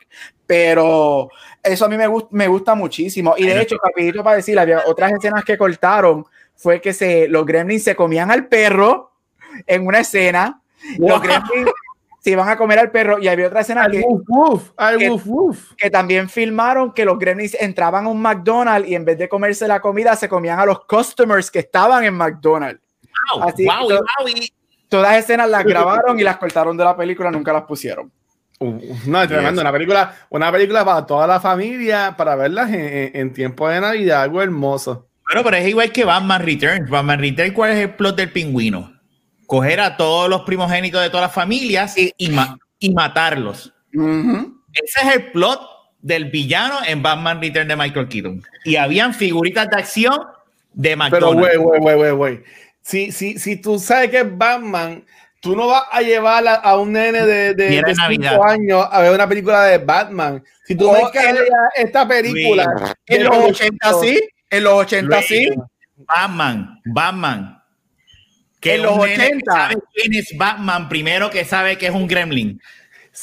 pero 0.46 1.28
eso 1.62 1.84
a 1.84 1.88
mí 1.88 1.96
me, 1.96 2.08
gust- 2.08 2.28
me 2.30 2.48
gusta 2.48 2.74
muchísimo. 2.74 3.34
Y 3.36 3.46
de 3.46 3.60
hecho, 3.62 3.76
rapidito 3.82 4.22
para 4.24 4.36
decir, 4.36 4.58
había 4.58 4.82
otras 4.86 5.12
escenas 5.12 5.44
que 5.44 5.56
cortaron, 5.58 6.24
fue 6.56 6.80
que 6.80 6.92
se, 6.92 7.28
los 7.28 7.44
gremlins 7.44 7.84
se 7.84 7.96
comían 7.96 8.30
al 8.30 8.46
perro 8.48 9.12
en 9.66 9.86
una 9.86 10.00
escena, 10.00 10.60
los 10.98 11.20
gremlins 11.20 11.70
se 12.22 12.30
iban 12.30 12.48
a 12.48 12.56
comer 12.56 12.78
al 12.78 12.90
perro 12.90 13.18
y 13.18 13.28
había 13.28 13.48
otra 13.48 13.60
escena 13.62 13.88
que 13.90 14.00
woof 14.00 14.22
woof, 14.28 14.70
al 14.76 14.96
que- 14.98 15.10
woof 15.10 15.26
woof. 15.26 15.72
que 15.76 15.90
también 15.90 16.28
filmaron 16.28 16.92
que 16.92 17.04
los 17.04 17.18
gremlins 17.18 17.54
entraban 17.60 18.06
a 18.06 18.08
un 18.08 18.22
McDonald's 18.22 18.88
y 18.88 18.94
en 18.94 19.04
vez 19.04 19.18
de 19.18 19.28
comerse 19.28 19.66
la 19.68 19.80
comida 19.80 20.14
se 20.16 20.28
comían 20.28 20.58
a 20.60 20.64
los 20.66 20.84
customers 20.86 21.50
que 21.50 21.58
estaban 21.58 22.04
en 22.04 22.14
McDonald's. 22.14 22.80
Wow, 23.34 23.42
Así 23.48 23.64
wow, 23.66 23.88
que- 23.88 23.94
wow, 23.94 24.28
y- 24.28 24.52
Todas 24.88 25.10
las 25.12 25.18
escenas 25.24 25.48
las 25.48 25.64
grabaron 25.64 26.20
y 26.20 26.22
las 26.22 26.36
cortaron 26.36 26.76
de 26.76 26.84
la 26.84 26.94
película, 26.94 27.30
nunca 27.30 27.50
las 27.52 27.62
pusieron. 27.62 28.12
No, 28.60 29.22
es 29.22 29.28
tremendo. 29.28 29.62
Una 29.62 29.72
película, 29.72 30.14
una 30.28 30.52
película 30.52 30.84
para 30.84 31.06
toda 31.06 31.26
la 31.26 31.40
familia, 31.40 32.14
para 32.16 32.36
verlas 32.36 32.68
en, 32.70 32.80
en- 32.80 33.10
en 33.16 33.32
tiempo 33.32 33.66
de 33.68 33.80
Navidad, 33.80 34.22
algo 34.22 34.42
hermoso. 34.42 35.08
Bueno, 35.26 35.42
pero 35.44 35.56
es 35.56 35.66
igual 35.66 35.90
que 35.90 36.04
Batman 36.04 36.42
Returns. 36.44 36.90
Batman 36.90 37.18
Returns, 37.20 37.52
¿cuál 37.54 37.70
es 37.70 37.78
el 37.78 37.94
plot 37.94 38.16
del 38.16 38.30
pingüino? 38.32 38.92
Coger 39.52 39.80
a 39.80 39.98
todos 39.98 40.30
los 40.30 40.42
primogénitos 40.42 41.02
de 41.02 41.10
todas 41.10 41.24
las 41.26 41.34
familias 41.34 41.98
y, 41.98 42.10
y 42.16 42.30
ma- 42.30 42.56
y 42.78 42.90
matarlos. 42.94 43.74
Ujú. 43.94 44.62
Ese 44.72 45.06
es 45.06 45.14
el 45.16 45.30
plot 45.30 45.60
del 46.00 46.30
villano 46.30 46.76
en 46.86 47.02
Batman 47.02 47.38
Returns 47.38 47.68
de 47.68 47.76
Michael 47.76 48.08
Keaton. 48.08 48.42
Y 48.64 48.76
habían 48.76 49.12
figuritas 49.12 49.68
de 49.68 49.76
acción 49.76 50.16
de 50.72 50.88
Pero, 50.90 50.96
McDonald's. 50.96 51.38
güey, 51.38 51.56
güey, 51.58 51.80
güey, 51.80 51.96
güey, 51.96 52.12
güey. 52.12 52.42
Si, 52.80 53.12
si, 53.12 53.38
si 53.38 53.56
tú 53.60 53.78
sabes 53.78 54.08
que 54.10 54.20
es 54.20 54.38
Batman, 54.38 55.04
tú 55.42 55.54
no 55.54 55.66
vas 55.66 55.82
a 55.92 56.00
llevar 56.00 56.48
a, 56.48 56.54
a 56.54 56.78
un 56.78 56.92
nene 56.92 57.20
de, 57.26 57.52
de, 57.54 57.82
de 57.82 57.94
cinco 58.08 58.42
años 58.44 58.88
a 58.90 59.00
ver 59.02 59.12
una 59.14 59.28
película 59.28 59.64
de 59.64 59.76
Batman. 59.76 60.42
Si 60.64 60.74
tú 60.74 60.88
Oh, 60.88 60.94
ves 60.94 61.10
que 61.12 61.20
esta 61.82 62.08
película 62.08 62.96
En 63.06 63.18
de 63.18 63.24
los 63.28 63.36
los 63.36 63.44
80 63.60 63.92
sí, 64.00 64.18
en 64.48 64.64
los 64.64 64.72
80 64.72 65.14
Luis, 65.14 65.26
sí. 65.26 65.48
Batman, 65.96 66.80
Batman. 66.86 67.61
Que 68.62 68.76
En 68.76 68.82
los 68.84 68.92
un 68.96 69.00
nene 69.00 69.16
que 69.16 69.22
80. 69.36 69.52
sabe 69.52 69.74
quién 69.92 70.14
es 70.14 70.36
Batman 70.38 70.88
primero 70.88 71.28
que 71.28 71.44
sabe 71.44 71.76
que 71.76 71.86
es 71.88 71.92
un 71.92 72.06
gremlin. 72.06 72.58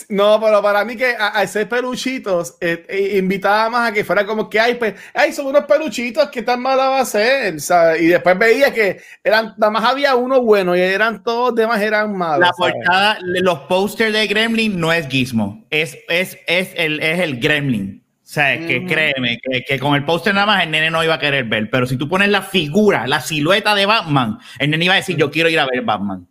No, 0.10 0.40
pero 0.40 0.62
para 0.62 0.86
mí 0.86 0.96
que 0.96 1.16
a- 1.18 1.30
al 1.30 1.48
ser 1.48 1.68
peluchitos, 1.68 2.58
eh, 2.62 2.86
eh, 2.88 3.18
invitaba 3.18 3.72
más 3.72 3.90
a 3.90 3.92
que 3.92 4.04
fuera 4.04 4.24
como 4.24 4.48
que, 4.48 4.60
ay, 4.60 4.76
pues, 4.76 4.94
ay, 5.16 5.34
son 5.34 5.48
unos 5.48 5.66
peluchitos, 5.66 6.30
¿qué 6.30 6.44
tan 6.44 6.62
mala 6.62 6.90
va 6.90 7.00
a 7.00 7.06
ser? 7.06 7.60
¿Sabes? 7.60 8.00
Y 8.04 8.08
después 8.08 8.38
veía 8.38 8.72
que 8.72 9.02
eran, 9.24 9.56
nada 9.58 9.72
más 9.72 9.84
había 9.86 10.16
uno 10.16 10.42
bueno 10.44 10.76
y 10.76 10.80
eran 10.82 11.24
todos 11.24 11.56
demás 11.56 11.82
eran 11.82 12.16
malos. 12.16 12.42
La 12.48 12.54
¿sabes? 12.56 12.76
portada, 12.76 13.18
los 13.24 13.60
pósters 13.62 14.14
de 14.14 14.28
Gremlin 14.28 14.80
no 14.80 14.94
es 14.94 15.08
Gizmo, 15.08 15.66
es, 15.72 15.98
es, 16.08 16.38
es, 16.46 16.70
el, 16.76 17.00
es 17.02 17.20
el 17.22 17.40
Gremlin. 17.40 18.04
O 18.30 18.32
sea, 18.32 18.60
que 18.60 18.86
créeme, 18.86 19.40
que, 19.42 19.64
que 19.64 19.80
con 19.80 19.96
el 19.96 20.06
póster 20.06 20.36
nada 20.36 20.46
más 20.46 20.62
el 20.64 20.70
nene 20.70 20.92
no 20.92 21.04
iba 21.04 21.16
a 21.16 21.20
querer 21.20 21.46
ver, 21.46 21.68
pero 21.72 21.88
si 21.88 21.98
tú 21.98 22.08
pones 22.08 22.30
la 22.30 22.44
figura, 22.44 23.08
la 23.08 23.22
silueta 23.22 23.74
de 23.74 23.88
Batman, 23.88 24.38
el 24.60 24.70
nene 24.70 24.86
iba 24.86 24.94
a 24.94 24.98
decir, 24.98 25.18
yo 25.18 25.32
quiero 25.32 25.50
ir 25.50 25.60
a 25.60 25.66
ver 25.66 25.82
Batman. 25.82 26.28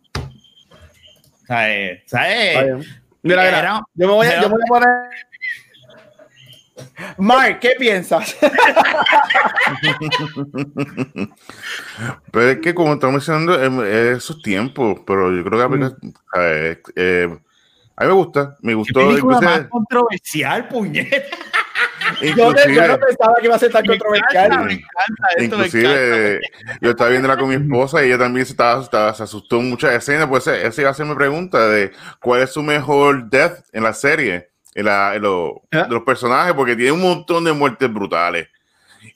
¿Sabes? 1.45 2.03
bien. 2.09 2.85
Mira, 3.21 3.43
mira, 3.43 3.59
Era- 3.59 3.81
yo 3.95 4.07
me 4.07 4.13
voy 4.13 4.27
a, 4.27 4.41
yo 4.41 4.47
me 4.47 4.55
voy 4.55 4.61
a 4.63 4.67
poner 4.69 4.89
Mark, 7.17 7.59
¿qué 7.59 7.71
piensas? 7.77 8.37
Pero 12.31 12.49
es 12.49 12.59
que 12.59 12.73
como 12.73 12.93
estamos 12.93 13.15
mencionando, 13.15 13.61
em, 13.61 13.81
eh, 13.83 14.13
esos 14.15 14.41
tiempos, 14.41 15.01
pero 15.05 15.35
yo 15.35 15.43
creo 15.43 15.59
que 15.59 15.65
aplica- 15.65 15.97
eh, 16.37 16.81
eh, 16.95 17.27
a 17.97 18.03
mí 18.03 18.07
me 18.07 18.13
gusta, 18.13 18.55
me 18.61 18.71
¿Qué 18.71 18.75
gustó. 18.75 18.99
película 19.01 19.35
inclusive- 19.37 19.59
más 19.63 19.67
controversial, 19.69 20.67
puñeta? 20.69 21.17
Yo, 22.21 22.35
no- 22.35 22.35
yo 22.35 22.49
inclusive- 22.51 22.87
no 22.87 22.97
pensaba 22.99 23.33
que 23.39 23.45
iba 23.45 23.55
a 23.55 23.59
ser 23.59 23.71
tan 23.71 23.85
controversial. 23.85 24.49
me 24.65 24.73
encanta, 24.73 25.27
esto 25.37 25.57
me 25.57 25.65
Inclusive, 25.65 26.35
encanta. 26.35 26.77
yo 26.81 26.89
estaba 26.91 27.09
viéndola 27.09 27.37
con 27.37 27.49
mi 27.49 27.55
esposa 27.55 28.03
y 28.03 28.07
ella 28.07 28.17
también 28.17 28.45
se, 28.45 28.53
estaba, 28.53 28.81
estaba- 28.83 29.13
se 29.13 29.23
asustó 29.23 29.57
en 29.59 29.69
muchas 29.69 29.93
escenas. 29.93 30.27
Pues 30.27 30.47
esa 30.47 30.57
esa 30.57 30.81
iba 30.81 30.89
a 30.89 30.93
ser 30.93 31.05
mi 31.05 31.15
pregunta 31.15 31.67
de 31.67 31.91
cuál 32.21 32.41
es 32.41 32.51
su 32.51 32.61
mejor 32.63 33.29
death 33.29 33.59
en 33.73 33.83
la 33.83 33.93
serie, 33.93 34.49
en, 34.75 34.85
la- 34.85 35.15
en 35.15 35.21
lo- 35.21 35.61
¿Ah? 35.71 35.83
de 35.83 35.89
los 35.93 36.03
personajes, 36.03 36.53
porque 36.53 36.75
tiene 36.75 36.91
un 36.91 37.01
montón 37.01 37.43
de 37.43 37.51
muertes 37.53 37.91
brutales. 37.93 38.47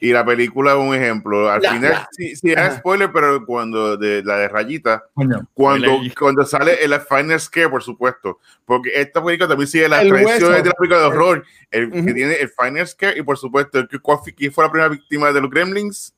Y 0.04 0.12
la 0.12 0.26
película 0.26 0.72
es 0.74 0.78
un 0.78 0.94
ejemplo. 0.94 1.50
Al 1.50 1.62
La- 1.62 1.72
final, 1.72 1.92
la- 1.92 2.10
sí, 2.12 2.36
sí 2.36 2.52
es 2.52 2.74
spoiler, 2.76 3.10
pero 3.14 3.46
cuando 3.46 3.96
de 3.96 4.22
la 4.22 4.36
de 4.36 4.50
Rayita, 4.50 5.06
Coño, 5.14 5.48
cuando, 5.54 5.98
cuando 6.20 6.44
sale 6.46 6.84
el 6.84 6.94
Final 7.00 7.40
Scare, 7.40 7.70
por 7.70 7.82
supuesto, 7.84 8.40
porque 8.66 8.92
esta 8.96 9.24
película 9.24 9.48
también 9.48 9.68
sigue 9.70 9.88
las 9.88 10.02
tradiciones 10.06 10.62
de 10.64 10.70
la 10.70 10.76
película 10.76 11.00
de 11.00 11.06
horror, 11.06 11.46
el 11.72 11.90
que 11.90 12.00
Ujú. 12.02 12.14
tiene 12.14 12.34
el 12.34 12.50
Final 12.50 12.86
Scare 12.86 13.18
y 13.18 13.22
por 13.22 13.38
supuesto, 13.38 13.80
el 13.80 13.88
que- 13.88 14.00
¿cuál 14.00 14.18
fue- 14.22 14.36
¿quién 14.36 14.52
fue 14.52 14.66
la 14.66 14.72
primera 14.72 14.90
víctima 14.90 15.32
de 15.32 15.40
los 15.40 15.50
Gremlins? 15.50 16.14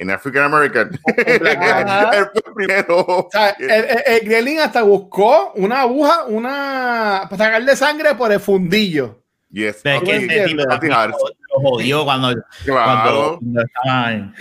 En 0.00 0.10
African 0.10 0.44
American. 0.52 0.90
El 1.16 2.30
primero. 2.54 2.98
O 2.98 3.28
sea, 3.30 3.50
el, 3.60 3.70
el- 3.70 4.02
el 4.06 4.20
Gremlin 4.28 4.58
hasta 4.60 4.82
buscó 4.82 5.52
una 5.54 5.82
aguja, 5.82 6.24
una 6.26 7.26
para 7.30 7.44
sacarle 7.44 7.76
sangre 7.76 8.14
por 8.16 8.32
el 8.32 8.40
fundillo. 8.40 9.22
Yes. 9.50 9.80
Pero 9.82 9.96
es 9.96 10.02
que 10.02 10.16
ok. 10.16 10.22
ese 10.30 10.44
tipo 10.56 10.62
jodió 11.60 12.04
cuando, 12.04 12.34
Claro. 12.64 13.38
cuando, 13.38 13.38
cuando 13.38 13.62
estaba 13.62 14.12
en- 14.12 14.34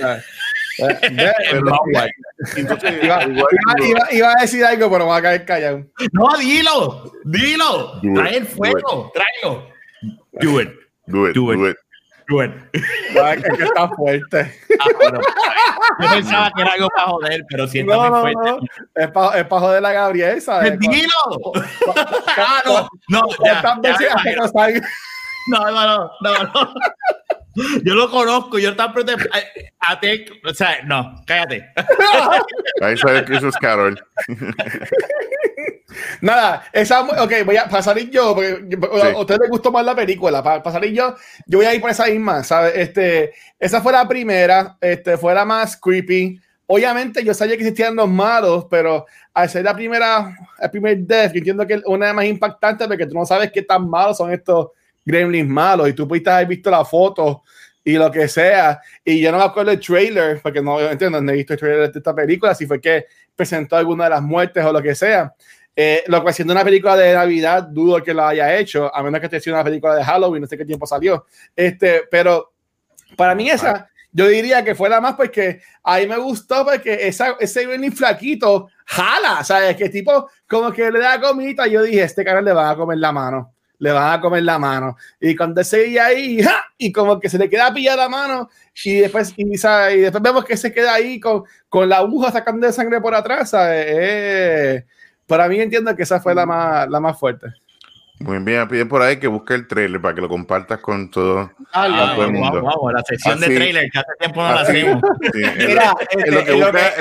Ve, 1.15 1.33
en 1.51 1.67
Hogwarts. 1.67 2.13
Entonces, 2.55 3.03
Iba, 3.03 4.31
a 4.31 4.41
decir 4.41 4.63
algo, 4.63 4.91
pero 4.91 5.05
me 5.05 5.09
va 5.11 5.17
a 5.17 5.21
caer 5.23 5.43
callado. 5.45 5.83
No, 6.11 6.37
dilo, 6.37 7.11
dilo. 7.25 7.99
Do 8.03 8.09
it, 8.09 8.15
Trae 8.15 8.37
el 8.37 8.43
do 8.45 8.49
fuego, 8.51 9.11
tráelo. 9.13 9.69
Do 10.33 10.61
it, 10.61 10.69
do 11.07 11.27
it, 11.29 11.33
Do 11.35 11.51
it. 11.53 11.57
do 11.57 11.69
it. 11.69 11.77
do 12.29 12.43
it. 12.43 12.51
Es 12.75 13.57
que 13.57 13.63
está 13.63 13.87
fuerte. 13.89 14.53
Ah, 14.79 14.85
bueno, 14.97 15.19
yo 15.99 16.09
pensaba 16.11 16.51
que 16.55 16.61
era 16.61 16.71
algo 16.73 16.89
para 16.95 17.07
joder, 17.07 17.41
pero 17.49 17.67
si 17.67 17.79
está 17.79 17.95
No, 17.95 18.09
muy 18.11 18.33
fuerte. 18.33 18.51
no. 18.51 18.59
Es 19.03 19.07
para 19.11 19.39
es 19.39 19.47
pa 19.47 19.59
joder 19.59 19.83
a 19.85 19.91
Gabriel, 19.93 20.41
¿sabes? 20.41 20.77
¡Dilo! 20.77 21.09
Ah, 22.37 22.61
no, 22.65 22.87
no, 23.07 23.21
ya, 23.43 23.61
¿Cuántas 23.61 23.93
ya 23.93 23.97
veces 23.97 24.15
me 24.25 24.31
hasta 24.31 24.67
que 24.67 24.73
salga? 24.73 24.87
No, 25.49 25.59
no, 25.71 25.71
no, 25.71 26.11
no, 26.21 26.43
no. 26.43 26.73
Yo 27.83 27.95
lo 27.95 28.09
conozco, 28.09 28.59
yo 28.59 28.69
estaba 28.69 28.93
preguntando 28.93 29.25
a 29.79 29.99
ti, 29.99 30.25
o 30.45 30.53
sea, 30.53 30.83
no, 30.85 31.23
cállate. 31.25 31.67
Ahí 32.81 32.95
sale 32.97 33.25
Christmas 33.25 33.55
Carol. 33.57 33.99
Nada, 36.21 36.65
esa, 36.71 37.01
ok, 37.01 37.33
voy 37.45 37.57
a 37.57 37.67
pasar 37.67 37.97
yo, 37.97 38.35
porque 38.35 38.77
a 38.91 39.17
ustedes 39.17 39.39
les 39.41 39.49
gustó 39.49 39.71
más 39.71 39.83
la 39.83 39.95
película, 39.95 40.43
para 40.43 40.61
pasar 40.61 40.85
yo, 40.85 41.15
yo 41.47 41.57
voy 41.57 41.65
a 41.65 41.73
ir 41.73 41.81
por 41.81 41.89
esa 41.89 42.05
misma, 42.05 42.43
¿sabes? 42.43 42.73
Este, 42.75 43.33
esa 43.57 43.81
fue 43.81 43.91
la 43.91 44.07
primera, 44.07 44.77
este, 44.79 45.17
fue 45.17 45.33
la 45.33 45.43
más 45.43 45.77
creepy. 45.77 46.39
Obviamente 46.67 47.23
yo 47.23 47.33
sabía 47.33 47.55
que 47.55 47.63
existían 47.63 47.95
los 47.95 48.09
malos, 48.09 48.67
pero 48.69 49.07
al 49.33 49.49
ser 49.49 49.63
la 49.63 49.73
primera, 49.73 50.37
el 50.59 50.69
primer 50.69 50.97
death, 50.99 51.31
yo 51.31 51.39
entiendo 51.39 51.65
que 51.65 51.75
es 51.75 51.81
una 51.85 52.05
de 52.05 52.09
las 52.09 52.15
más 52.15 52.25
impactantes 52.25 52.87
porque 52.87 53.07
tú 53.07 53.15
no 53.15 53.25
sabes 53.25 53.51
qué 53.51 53.63
tan 53.63 53.89
malos 53.89 54.17
son 54.17 54.31
estos 54.31 54.67
gremlins 55.07 55.47
malos 55.47 55.87
y 55.87 55.93
tú 55.93 56.05
pudiste 56.05 56.29
haber 56.29 56.47
visto 56.47 56.69
la 56.69 56.83
foto 56.83 57.43
y 57.83 57.93
lo 57.93 58.11
que 58.11 58.27
sea. 58.27 58.81
Y 59.03 59.21
yo 59.21 59.31
no 59.31 59.37
me 59.37 59.45
acuerdo 59.45 59.71
el 59.71 59.79
trailer, 59.79 60.41
porque 60.43 60.61
no 60.61 60.79
entiendo, 60.81 61.21
no 61.21 61.31
he 61.31 61.35
visto 61.35 61.53
el 61.53 61.59
trailer 61.59 61.91
de 61.91 61.97
esta 61.99 62.13
película, 62.13 62.53
si 62.53 62.67
fue 62.67 62.81
que 62.81 63.05
presentó 63.33 63.77
alguna 63.77 64.03
de 64.03 64.09
las 64.09 64.21
muertes 64.21 64.63
o 64.65 64.73
lo 64.73 64.81
que 64.81 64.93
sea. 64.93 65.33
Eh, 65.73 66.03
lo 66.07 66.25
que 66.25 66.33
siendo 66.33 66.53
una 66.53 66.65
película 66.65 66.97
de 66.97 67.13
Navidad, 67.13 67.63
dudo 67.63 68.03
que 68.03 68.13
la 68.13 68.29
haya 68.29 68.57
hecho, 68.57 68.93
a 68.93 69.01
menos 69.01 69.21
que 69.21 69.27
esté 69.27 69.39
siendo 69.39 69.57
una 69.57 69.63
película 69.63 69.95
de 69.95 70.03
Halloween, 70.03 70.41
no 70.41 70.47
sé 70.47 70.57
qué 70.57 70.65
tiempo 70.65 70.85
salió. 70.85 71.25
Este, 71.55 72.03
pero 72.11 72.51
para 73.15 73.33
mí 73.33 73.49
esa, 73.49 73.89
yo 74.11 74.27
diría 74.27 74.65
que 74.65 74.75
fue 74.75 74.89
la 74.89 74.99
más 74.99 75.13
porque 75.13 75.61
a 75.83 75.99
mí 75.99 76.07
me 76.07 76.17
gustó 76.17 76.65
porque 76.65 77.07
esa, 77.07 77.37
ese 77.39 77.65
gremlin 77.65 77.93
flaquito 77.93 78.69
jala, 78.85 79.45
¿sabes? 79.45 79.77
Que 79.77 79.87
tipo, 79.87 80.29
como 80.45 80.73
que 80.73 80.91
le 80.91 80.99
da 80.99 81.21
comida, 81.21 81.67
yo 81.67 81.83
dije, 81.83 82.03
este 82.03 82.25
cara 82.25 82.41
le 82.41 82.51
va 82.51 82.71
a 82.71 82.75
comer 82.75 82.97
la 82.97 83.13
mano 83.13 83.53
le 83.79 83.91
van 83.91 84.13
a 84.13 84.21
comer 84.21 84.43
la 84.43 84.59
mano. 84.59 84.97
Y 85.19 85.35
cuando 85.35 85.63
se 85.63 85.99
ahí, 85.99 86.39
y 86.77 86.91
como 86.91 87.19
que 87.19 87.29
se 87.29 87.37
le 87.37 87.49
queda 87.49 87.73
pillada 87.73 88.03
la 88.03 88.09
mano, 88.09 88.49
y 88.83 88.99
después, 88.99 89.33
y, 89.37 89.45
después 89.45 90.23
vemos 90.23 90.45
que 90.45 90.57
se 90.57 90.73
queda 90.73 90.93
ahí 90.93 91.19
con, 91.19 91.43
con 91.69 91.87
la 91.89 91.97
aguja 91.97 92.31
sacando 92.31 92.65
de 92.65 92.73
sangre 92.73 93.01
por 93.01 93.13
atrás. 93.13 93.53
Eh, 93.57 94.85
para 95.25 95.47
mí 95.47 95.59
entiendo 95.59 95.95
que 95.95 96.03
esa 96.03 96.19
fue 96.19 96.33
la 96.33 96.45
más, 96.45 96.89
la 96.89 96.99
más 96.99 97.19
fuerte. 97.19 97.47
Muy 98.19 98.39
bien, 98.39 98.67
pide 98.67 98.85
por 98.87 99.03
ahí 99.03 99.17
que 99.17 99.27
busque 99.27 99.53
el 99.53 99.67
trailer 99.67 100.01
para 100.01 100.15
que 100.15 100.21
lo 100.21 100.27
compartas 100.27 100.79
con 100.79 101.11
todo, 101.11 101.51
ah, 101.71 102.13
todo 102.15 102.25
el 102.25 102.31
mundo. 102.33 102.91
la 102.91 103.03
sección 103.03 103.39
de 103.39 103.45
trailer, 103.45 103.91
que 103.91 103.99
hace 103.99 104.11
tiempo 104.19 104.41
no 104.41 104.55
la 104.55 104.61
hacemos. 104.61 105.01
Mira, 105.35 105.93
en 106.09 106.33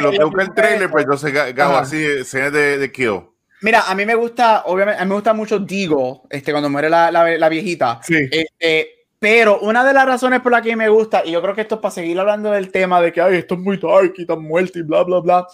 lo 0.03 0.11
que 0.13 0.25
busca, 0.25 0.43
el 0.43 0.53
trailer, 0.53 0.91
pues 0.91 1.07
yo 1.11 1.17
sé, 1.17 1.33
Gabo, 1.33 1.77
así, 1.77 2.05
escenas 2.05 2.53
de, 2.53 2.77
de 2.77 2.93
Kill. 2.93 3.23
Mira, 3.63 3.83
a 3.89 3.95
mí 3.95 4.05
me 4.05 4.15
gusta, 4.15 4.65
obviamente, 4.67 5.01
a 5.01 5.05
mí 5.05 5.09
me 5.09 5.15
gusta 5.15 5.33
mucho 5.33 5.59
Digo, 5.59 6.27
este, 6.31 6.53
cuando 6.53 6.69
muere 6.69 6.91
la, 6.91 7.11
la, 7.11 7.49
viejita. 7.49 8.01
Sí. 8.03 8.29
Este, 8.31 9.07
pero 9.19 9.61
una 9.61 9.85
de 9.85 9.95
las 9.95 10.07
razones 10.07 10.41
por 10.41 10.53
la 10.53 10.61
que 10.61 10.77
me 10.77 10.89
gusta, 10.89 11.23
y 11.25 11.33
yo 11.33 11.41
creo 11.41 11.55
que 11.55 11.63
esto 11.63 11.77
es 11.77 11.81
para 11.81 11.95
seguir 11.95 12.19
hablando 12.19 12.51
del 12.51 12.71
tema 12.71 13.01
de 13.01 13.13
que, 13.13 13.21
ay, 13.21 13.37
esto 13.37 13.55
es 13.55 13.61
muy 13.61 13.79
dark 13.79 14.13
y 14.17 14.27
tan 14.27 14.43
muerto 14.43 14.79
y 14.79 14.83
bla, 14.83 15.03
bla, 15.05 15.21
bla. 15.21 15.47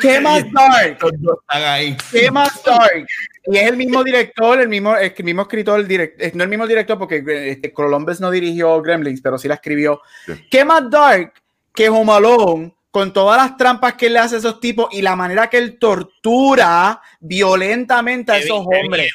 ¿Qué 0.00 0.20
más 0.20 0.44
dark? 0.52 0.98
¿Qué 2.10 2.30
más 2.30 2.62
dark? 2.62 3.06
Y 3.44 3.56
es 3.56 3.68
el 3.68 3.76
mismo 3.76 4.04
director, 4.04 4.60
el 4.60 4.68
mismo, 4.68 4.96
el 4.96 5.12
mismo 5.24 5.42
escritor, 5.42 5.80
el 5.80 5.88
direct, 5.88 6.34
no 6.34 6.44
el 6.44 6.48
mismo 6.48 6.66
director 6.66 6.96
porque 6.96 7.24
este, 7.50 7.72
Columbus 7.72 8.20
no 8.20 8.30
dirigió 8.30 8.80
Gremlins, 8.80 9.20
pero 9.20 9.36
sí 9.36 9.48
la 9.48 9.54
escribió. 9.54 10.00
¿Qué 10.48 10.64
más 10.64 10.88
dark 10.88 11.32
que 11.74 11.88
Home 11.88 12.12
Alone 12.12 12.74
con 12.92 13.12
todas 13.12 13.38
las 13.38 13.56
trampas 13.56 13.94
que 13.94 14.06
él 14.06 14.12
le 14.12 14.18
hace 14.20 14.36
a 14.36 14.38
esos 14.38 14.60
tipos 14.60 14.88
y 14.92 15.00
la 15.00 15.16
manera 15.16 15.48
que 15.48 15.56
él 15.56 15.78
tortura 15.78 17.00
violentamente 17.20 18.30
a 18.30 18.38
esos 18.38 18.60
hombres. 18.60 19.10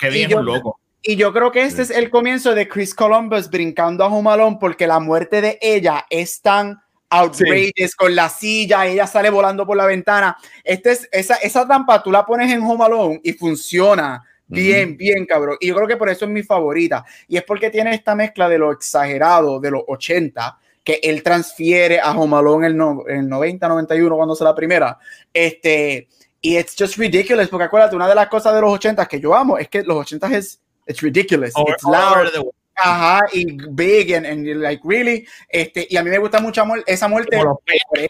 Qué 0.00 0.08
bien, 0.08 0.30
loco. 0.44 0.80
Y 1.02 1.14
yo 1.14 1.32
creo 1.32 1.52
que 1.52 1.62
este 1.62 1.82
es 1.82 1.90
el 1.90 2.10
comienzo 2.10 2.54
de 2.54 2.66
Chris 2.66 2.94
Columbus 2.94 3.50
brincando 3.50 4.02
a 4.02 4.08
Humalón 4.08 4.58
porque 4.58 4.86
la 4.86 4.98
muerte 4.98 5.42
de 5.42 5.58
ella 5.60 6.06
es 6.08 6.40
tan 6.40 6.80
outrageous 7.10 7.94
con 7.94 8.16
la 8.16 8.30
silla, 8.30 8.86
ella 8.86 9.06
sale 9.06 9.28
volando 9.28 9.66
por 9.66 9.76
la 9.76 9.86
ventana. 9.86 10.36
Este 10.64 10.92
es, 10.92 11.08
esa, 11.12 11.36
esa 11.36 11.66
trampa 11.66 12.02
tú 12.02 12.10
la 12.10 12.24
pones 12.24 12.50
en 12.50 12.62
Home 12.62 13.20
y 13.22 13.32
funciona 13.34 14.24
bien, 14.46 14.96
bien, 14.96 15.26
cabrón. 15.26 15.58
Y 15.60 15.68
yo 15.68 15.74
creo 15.74 15.86
que 15.86 15.98
por 15.98 16.08
eso 16.08 16.24
es 16.24 16.30
mi 16.30 16.42
favorita. 16.42 17.04
Y 17.28 17.36
es 17.36 17.44
porque 17.44 17.68
tiene 17.68 17.94
esta 17.94 18.14
mezcla 18.14 18.48
de 18.48 18.56
lo 18.56 18.72
exagerado 18.72 19.60
de 19.60 19.70
los 19.70 19.82
80 19.86 20.58
que 20.88 21.00
él 21.02 21.22
transfiere 21.22 22.00
a 22.00 22.12
Home 22.12 22.64
en 22.64 22.64
el, 22.64 23.28
90, 23.28 23.68
91 23.68 24.16
cuando 24.16 24.34
se 24.34 24.42
la 24.42 24.54
primera. 24.54 24.98
Este, 25.34 26.08
y 26.40 26.56
it's 26.56 26.74
just 26.78 26.96
ridiculous, 26.96 27.46
porque 27.48 27.64
acuérdate, 27.64 27.94
una 27.94 28.08
de 28.08 28.14
las 28.14 28.28
cosas 28.28 28.54
de 28.54 28.62
los 28.62 28.72
80 28.72 29.04
que 29.04 29.20
yo 29.20 29.34
amo 29.34 29.58
es 29.58 29.68
que 29.68 29.82
los 29.82 29.98
80 29.98 30.28
es 30.28 30.62
it's 30.86 31.02
ridiculous, 31.02 31.52
it's 31.58 31.82
loud. 31.82 32.50
Ajá, 32.74 33.20
y 33.34 33.44
big 33.68 34.14
and, 34.14 34.46
like 34.62 34.80
really, 34.82 35.26
este, 35.50 35.86
y 35.90 35.98
a 35.98 36.02
mí 36.02 36.08
me 36.08 36.16
gusta 36.16 36.40
mucho 36.40 36.64
esa 36.86 37.06
muerte 37.06 37.36
por 37.36 37.60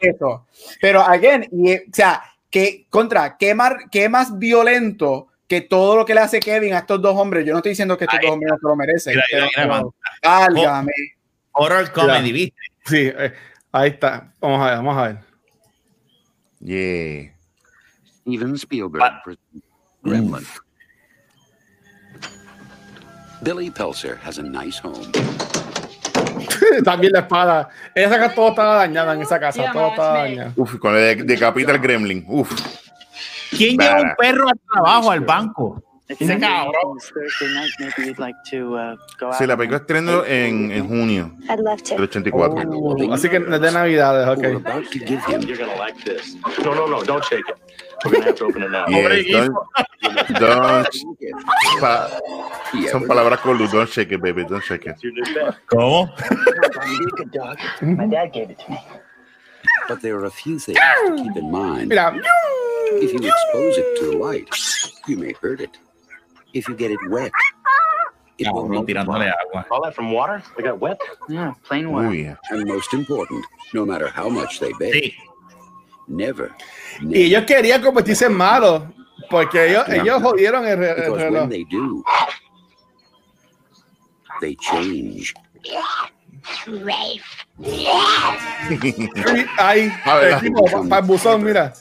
eso. 0.00 0.46
Pero 0.80 1.02
again, 1.02 1.48
y, 1.50 1.74
o 1.74 1.80
sea, 1.92 2.22
que 2.48 2.86
contra, 2.88 3.36
¿qué 3.38 3.56
más, 3.56 3.72
qué 3.90 4.08
más 4.08 4.38
violento 4.38 5.26
que 5.48 5.62
todo 5.62 5.96
lo 5.96 6.06
que 6.06 6.14
le 6.14 6.20
hace 6.20 6.38
Kevin 6.38 6.74
a 6.74 6.78
estos 6.78 7.02
dos 7.02 7.16
hombres? 7.16 7.44
Yo 7.44 7.54
no 7.54 7.58
estoy 7.58 7.70
diciendo 7.70 7.98
que 7.98 8.04
estos 8.04 8.20
dos 8.22 8.30
hombres 8.30 8.52
no 8.52 8.58
se 8.58 8.68
lo 8.68 8.76
merecen. 8.76 9.18
Válgame. 10.22 10.92
Horror 11.58 11.92
comedy, 11.92 12.32
¿viste? 12.32 12.56
Sí, 12.86 13.12
eh, 13.14 13.34
ahí 13.72 13.90
está. 13.90 14.32
Vamos 14.40 14.60
a 14.60 14.66
ver, 14.66 14.76
vamos 14.76 14.96
a 14.96 15.02
ver. 15.08 15.18
Yeah. 16.60 17.34
Steven 18.22 18.54
Spielberg 18.54 19.02
ah. 19.02 19.22
Gremlin. 20.02 20.46
Billy 23.42 23.70
Pelser 23.70 24.16
has 24.18 24.38
a 24.38 24.42
nice 24.42 24.78
home. 24.78 25.10
También 26.84 27.12
la 27.12 27.20
espada. 27.20 27.68
Esa 27.94 28.18
casa 28.18 28.34
todo 28.34 28.48
estaba 28.50 28.74
dañada 28.76 29.14
en 29.14 29.22
esa 29.22 29.38
casa. 29.40 29.72
todo 29.72 29.88
estaba 29.88 30.18
dañado. 30.18 30.52
Uf, 30.56 30.76
con 30.78 30.96
el 30.96 31.26
decapita 31.26 31.72
el 31.72 31.78
gremlin. 31.78 32.24
Uf. 32.28 32.52
¿Quién 33.50 33.76
lleva 33.76 34.00
un 34.00 34.14
perro 34.16 34.48
al 34.48 34.60
trabajo, 34.72 35.10
al 35.10 35.20
banco? 35.20 35.82
Ese 36.08 36.38
cabrón. 36.38 36.98
Sí, 39.38 39.46
la 39.46 39.56
película 39.56 39.76
estreno 39.78 40.24
en, 40.24 40.70
en 40.72 40.88
junio 40.88 41.32
del 41.46 42.02
84. 42.02 42.62
Oh, 42.72 43.12
así 43.12 43.28
que 43.28 43.38
de 43.40 43.70
Navidades, 43.70 44.26
ok. 44.26 44.42
No, 46.64 46.74
no, 46.74 46.86
no, 46.86 47.02
don't 47.04 47.22
shake 47.24 47.44
it. 47.48 47.56
We're 48.04 48.12
gonna 48.12 48.26
have 48.26 48.36
to 48.36 48.44
open 48.46 48.62
it 48.62 48.70
now. 48.70 48.86
Yes, 48.88 49.26
don't, 49.28 49.54
don't, 50.38 50.88
pa, 51.80 52.08
son 52.90 53.06
palabras 53.06 53.40
con 53.40 53.58
luz. 53.58 53.72
Don't 53.72 53.88
shake 53.90 54.12
it, 54.12 54.22
baby. 54.22 54.44
Don't 54.44 54.62
shake 54.62 54.86
it. 54.86 54.96
¿Cómo? 55.66 56.08
My 57.82 58.06
dad 58.06 58.32
gave 58.32 58.50
it 58.50 58.58
to 58.60 58.70
me. 58.70 58.78
But 59.88 60.00
there 60.00 60.16
are 60.16 60.26
a 60.26 60.30
few 60.30 60.58
things 60.60 60.78
to 60.78 61.16
keep 61.16 61.36
in 61.36 61.50
mind. 61.50 61.92
If 61.92 63.12
you 63.12 63.18
expose 63.18 63.76
it 63.78 63.98
to 63.98 64.10
the 64.12 64.16
light, 64.16 64.48
you 65.06 65.16
may 65.16 65.32
hurt 65.32 65.60
it. 65.60 65.76
If 66.52 66.68
you 66.68 66.74
get 66.74 66.90
it 66.90 66.98
wet. 67.08 67.32
It 68.38 68.46
no, 68.46 68.62
will 68.62 68.84
tirándole 68.84 69.32
agua. 69.32 69.66
All 69.70 69.82
that 69.82 69.94
from 69.94 70.12
water? 70.12 70.42
They 70.56 70.62
got 70.62 70.78
wet? 70.78 71.00
Yeah, 71.28 71.54
plain 71.64 71.90
water. 71.90 72.08
Oh, 72.08 72.12
yeah. 72.12 72.36
And 72.50 72.66
most 72.66 72.94
important, 72.94 73.44
no 73.74 73.84
matter 73.84 74.08
how 74.08 74.28
much 74.28 74.60
they 74.60 74.72
bake, 74.78 74.94
sí. 74.94 75.14
never, 76.06 76.54
never. 77.00 77.16
Y 77.16 77.22
ellos 77.24 77.44
querían 77.44 77.82
convertirse 77.82 78.26
en 78.26 78.34
malos, 78.34 78.82
porque 79.28 79.70
ellos, 79.70 79.88
ellos 79.88 80.22
jodieron 80.22 80.64
el, 80.66 80.82
el 80.82 81.14
reloj. 81.16 81.32
when 81.32 81.48
they 81.48 81.64
do, 81.64 82.04
they 84.40 84.54
change. 84.56 85.34
Ay, 89.58 89.92
el 90.22 90.40
tipo, 90.40 90.88
para 90.88 91.00
el 91.00 91.06
buzón, 91.06 91.42
mira. 91.42 91.72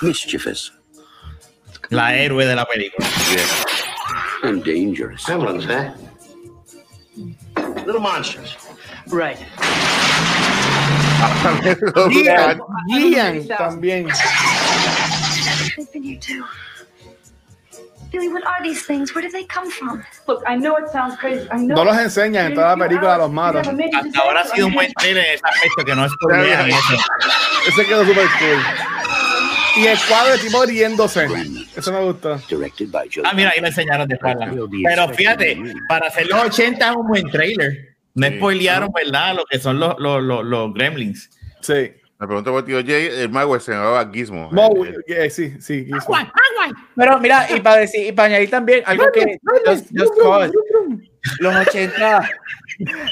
Mischievous. 0.00 0.75
La 1.90 2.14
héroe 2.14 2.44
de 2.44 2.54
la 2.54 2.64
película. 2.64 3.06
Yeah. 3.30 4.48
And 4.48 4.64
dangerous. 4.64 5.24
Gremlins, 5.24 5.68
eh? 5.68 5.92
Little 7.84 8.00
monsters. 8.00 8.56
Right. 9.08 9.38
Gian, 12.10 12.60
Gian 12.88 13.48
también. 13.48 14.08
They've 15.76 15.92
been 15.92 16.02
here 16.02 16.18
too. 16.20 16.44
Billy, 18.10 18.28
what 18.28 18.46
are 18.46 18.62
these 18.62 18.84
things? 18.84 19.14
Where 19.14 19.22
did 19.22 19.32
they 19.32 19.44
come 19.44 19.70
from? 19.70 20.02
Look, 20.26 20.42
I 20.46 20.56
know 20.56 20.76
it 20.76 20.88
sounds 20.90 21.16
crazy. 21.16 21.46
I 21.50 21.58
know 21.58 21.76
no 21.76 21.84
los 21.84 21.96
enseñan 21.98 22.46
en 22.46 22.54
toda 22.54 22.76
la 22.76 22.76
película, 22.76 23.18
los 23.18 23.30
malos. 23.30 23.66
Hasta 23.66 24.20
ahora 24.20 24.40
ha 24.40 24.44
sido 24.44 24.68
un 24.68 24.74
buen 24.74 24.92
trailer 24.94 25.34
esa 25.34 25.48
fecha 25.48 25.84
que 25.84 25.94
no 25.94 26.04
es 26.04 26.12
por 26.20 26.34
Ese 26.34 27.84
quedó 27.84 28.04
súper 28.04 28.28
cool. 28.38 28.95
Y 29.76 29.86
el 29.86 29.98
cuadro 30.08 30.32
de 30.32 30.38
tipo 30.38 30.64
riéndose. 30.64 31.26
Eso 31.76 31.92
me 31.92 32.00
gustó. 32.00 32.34
Ah, 32.34 33.32
mira, 33.34 33.52
ahí 33.54 33.60
me 33.60 33.68
enseñaron 33.68 34.08
de 34.08 34.14
espalda. 34.14 34.50
Pero 34.84 35.08
fíjate, 35.10 35.58
para 35.88 36.06
hacer 36.06 36.26
los 36.26 36.44
80 36.44 36.90
es 36.90 36.96
un 36.96 37.06
buen 37.06 37.30
trailer. 37.30 37.96
Me 38.14 38.36
spoilearon, 38.36 38.90
¿verdad? 38.92 39.36
Lo 39.36 39.44
que 39.44 39.58
son 39.58 39.78
los, 39.78 39.98
los, 39.98 40.22
los, 40.22 40.44
los 40.44 40.72
gremlins. 40.72 41.30
Sí. 41.60 41.92
Me 42.18 42.26
pregunto 42.26 42.50
por 42.50 42.64
tío 42.64 42.78
Jay, 42.82 43.10
el 43.12 43.28
mago 43.28 43.60
se 43.60 43.72
llamaba 43.72 44.10
Gizmo. 44.10 44.48
No, 44.50 44.70
eh, 45.06 45.28
sí, 45.28 45.54
sí, 45.60 45.84
Gizmo. 45.84 46.16
Pero 46.96 47.20
mira, 47.20 47.46
y 47.54 47.60
para 47.60 47.80
decir, 47.80 48.06
y 48.06 48.12
para 48.12 48.28
añadir 48.28 48.50
también 48.50 48.82
algo 48.86 49.04
que 49.12 49.38
los, 49.66 49.92
los, 49.92 50.10
los 51.40 51.54
80, 51.54 52.30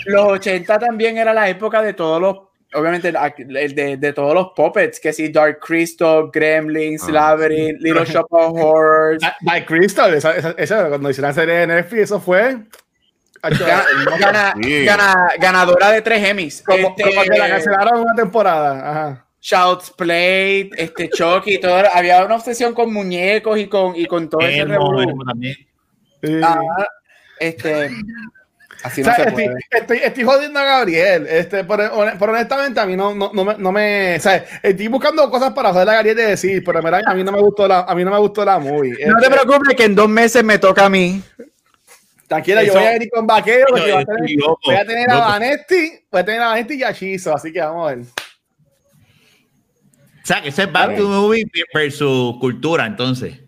los 0.06 0.24
80 0.24 0.78
también 0.78 1.18
era 1.18 1.34
la 1.34 1.50
época 1.50 1.82
de 1.82 1.92
todos 1.92 2.20
los 2.20 2.36
obviamente 2.74 3.08
el 3.08 3.74
de, 3.74 3.96
de, 3.96 4.12
todos 4.12 4.34
los 4.34 4.48
puppets, 4.54 5.00
que 5.00 5.12
sí, 5.12 5.28
Dark 5.28 5.60
Crystal, 5.60 6.30
Gremlins, 6.32 7.04
ah, 7.08 7.12
Labyrinth, 7.12 7.80
Little 7.80 8.04
Shop 8.04 8.26
of 8.30 8.52
Horrors. 8.60 9.22
Dark 9.40 9.66
Crystal, 9.66 10.12
esa, 10.14 10.36
esa, 10.36 10.50
esa, 10.58 10.88
cuando 10.88 11.10
hicieron 11.10 11.30
la 11.30 11.34
serie 11.34 11.54
de 11.54 11.66
Netflix, 11.66 12.02
eso 12.02 12.20
fue 12.20 12.58
Gana, 13.50 14.54
gana, 14.84 15.28
ganadora 15.38 15.90
de 15.90 16.00
tres 16.00 16.24
Emmys. 16.24 16.62
Como, 16.62 16.88
este, 16.88 17.02
como 17.02 17.22
que 17.22 17.38
la 17.38 17.48
cancelaron 17.48 18.00
una 18.00 18.14
temporada. 18.14 18.90
Ajá. 18.90 19.26
Shouts 19.40 19.90
Play, 19.90 20.70
este 20.78 21.10
Chucky, 21.10 21.58
todo, 21.60 21.82
había 21.92 22.24
una 22.24 22.36
obsesión 22.36 22.72
con 22.72 22.90
muñecos 22.90 23.58
y 23.58 23.66
con, 23.66 23.94
y 23.94 24.06
con 24.06 24.30
todo 24.30 24.40
ese 24.40 24.64
también. 24.64 25.56
Ah, 26.42 26.58
este, 27.38 27.90
así 28.84 29.02
no 29.02 29.10
o 29.10 29.14
sea, 29.14 29.24
estoy, 29.24 29.50
estoy, 29.70 29.98
estoy, 29.98 30.24
jodiendo 30.24 30.60
a 30.60 30.64
Gabriel, 30.64 31.26
este, 31.28 31.64
pero, 31.64 31.90
pero, 32.18 32.32
honestamente 32.32 32.78
a 32.78 32.86
mí 32.86 32.96
no, 32.96 33.14
no, 33.14 33.30
no 33.32 33.44
me, 33.44 33.56
no 33.56 33.72
me 33.72 34.16
o 34.16 34.20
sea, 34.20 34.44
estoy 34.62 34.88
buscando 34.88 35.28
cosas 35.30 35.52
para 35.52 35.72
joder 35.72 35.88
a 35.88 35.94
Gabriel 35.94 36.16
de 36.16 36.26
decir, 36.26 36.62
pero 36.64 36.78
a 36.78 37.14
mí 37.14 37.24
no 37.24 37.32
me 37.32 37.40
gustó 37.40 37.66
la, 37.66 37.80
a 37.80 37.94
mí 37.94 38.04
no 38.04 38.10
me 38.10 38.18
gustó 38.18 38.44
la 38.44 38.58
movie. 38.58 38.92
No 39.06 39.18
te 39.18 39.26
este, 39.26 39.38
preocupes 39.40 39.74
que 39.74 39.84
en 39.84 39.94
dos 39.94 40.08
meses 40.08 40.44
me 40.44 40.58
toca 40.58 40.84
a 40.84 40.88
mí. 40.88 41.22
Tranquila, 42.28 42.62
yo 42.62 42.74
voy 42.74 42.84
a 42.84 42.96
ir 42.96 43.10
con 43.10 43.26
vaquero, 43.26 43.66
voy, 43.70 43.90
a 43.90 44.04
tener, 44.04 44.30
voy 44.64 44.74
a 44.74 44.86
tener 44.86 45.10
a 45.10 45.18
Vanetti, 45.18 45.90
voy 46.10 46.20
a 46.20 46.24
tener 46.24 46.42
a 46.42 46.46
Vanetti 46.48 46.74
y 46.74 46.82
a 46.82 46.94
Chizo, 46.94 47.34
así 47.34 47.52
que 47.52 47.60
vamos 47.60 47.90
a 47.90 47.94
ver. 47.94 48.04
O 50.24 50.26
sea, 50.26 50.40
que 50.40 50.48
ese 50.48 50.62
es 50.62 50.72
Back 50.72 50.96
to 50.96 51.06
Movie 51.06 51.44
versus 51.72 52.38
cultura, 52.38 52.86
entonces. 52.86 53.43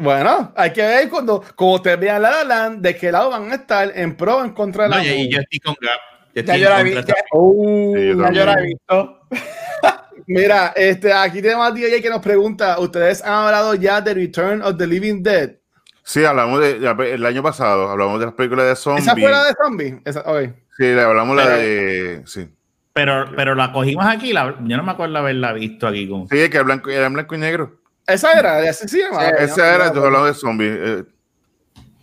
Bueno, 0.00 0.52
hay 0.56 0.72
que 0.72 0.82
ver 0.82 1.08
cuando, 1.10 1.44
como 1.54 1.74
ustedes 1.74 2.00
vean 2.00 2.22
La 2.22 2.30
La 2.30 2.44
Land, 2.44 2.80
de 2.80 2.96
qué 2.96 3.12
lado 3.12 3.30
van 3.30 3.52
a 3.52 3.56
estar, 3.56 3.92
en 3.94 4.16
pro 4.16 4.38
o 4.38 4.44
en 4.44 4.52
contra 4.52 4.84
de 4.84 4.90
la 4.90 4.96
no, 4.96 5.04
y 5.04 5.30
yo 5.30 5.40
estoy 5.40 5.58
con 5.60 5.76
Gap. 5.80 6.46
Ya 6.46 6.56
yo 6.56 6.70
la 6.70 6.82
vi. 6.82 6.94
Ya, 6.94 7.14
uh, 7.32 8.22
ya 8.22 8.32
yo 8.32 8.44
la 8.46 8.54
he 8.54 8.66
visto. 8.66 9.20
Mira, 10.26 10.72
este, 10.76 11.12
aquí 11.12 11.42
tenemos 11.42 11.68
a 11.68 11.72
DJ 11.72 12.00
que 12.00 12.08
nos 12.08 12.20
pregunta, 12.20 12.78
¿ustedes 12.78 13.22
han 13.22 13.46
hablado 13.46 13.74
ya 13.74 14.00
de 14.00 14.14
Return 14.14 14.62
of 14.62 14.76
the 14.78 14.86
Living 14.86 15.22
Dead? 15.22 15.56
Sí, 16.02 16.24
hablamos 16.24 16.60
de, 16.60 16.76
el 17.12 17.26
año 17.26 17.42
pasado, 17.42 17.90
hablamos 17.90 18.20
de 18.20 18.26
las 18.26 18.34
películas 18.34 18.66
de 18.66 18.76
zombies. 18.76 19.06
¿Esa 19.06 19.16
fue 19.16 19.30
la 19.30 19.44
de 19.44 19.54
zombies? 19.62 19.94
Okay. 20.24 20.54
Sí, 20.76 20.92
hablamos 20.92 21.36
la 21.36 21.48
de... 21.48 22.22
Sí. 22.26 22.48
Pero, 22.92 23.26
pero 23.36 23.54
la 23.54 23.72
cogimos 23.72 24.06
aquí, 24.06 24.32
la, 24.32 24.56
yo 24.60 24.76
no 24.76 24.82
me 24.82 24.92
acuerdo 24.92 25.18
haberla 25.18 25.52
visto 25.52 25.86
aquí. 25.86 26.08
Con... 26.08 26.26
Sí, 26.28 26.48
que 26.48 26.56
era 26.56 26.62
blanco, 26.62 26.90
era 26.90 27.08
blanco 27.08 27.34
y 27.34 27.38
negro. 27.38 27.79
Esa 28.12 28.32
era, 28.32 28.68
esa 28.68 28.88
sí, 28.88 28.98
sí, 28.98 29.02
esa 29.38 29.74
era, 29.74 29.92
tú 29.92 30.04
hablamos 30.04 30.28
de 30.28 30.34
zombies. 30.34 30.78
Eh. 30.80 31.04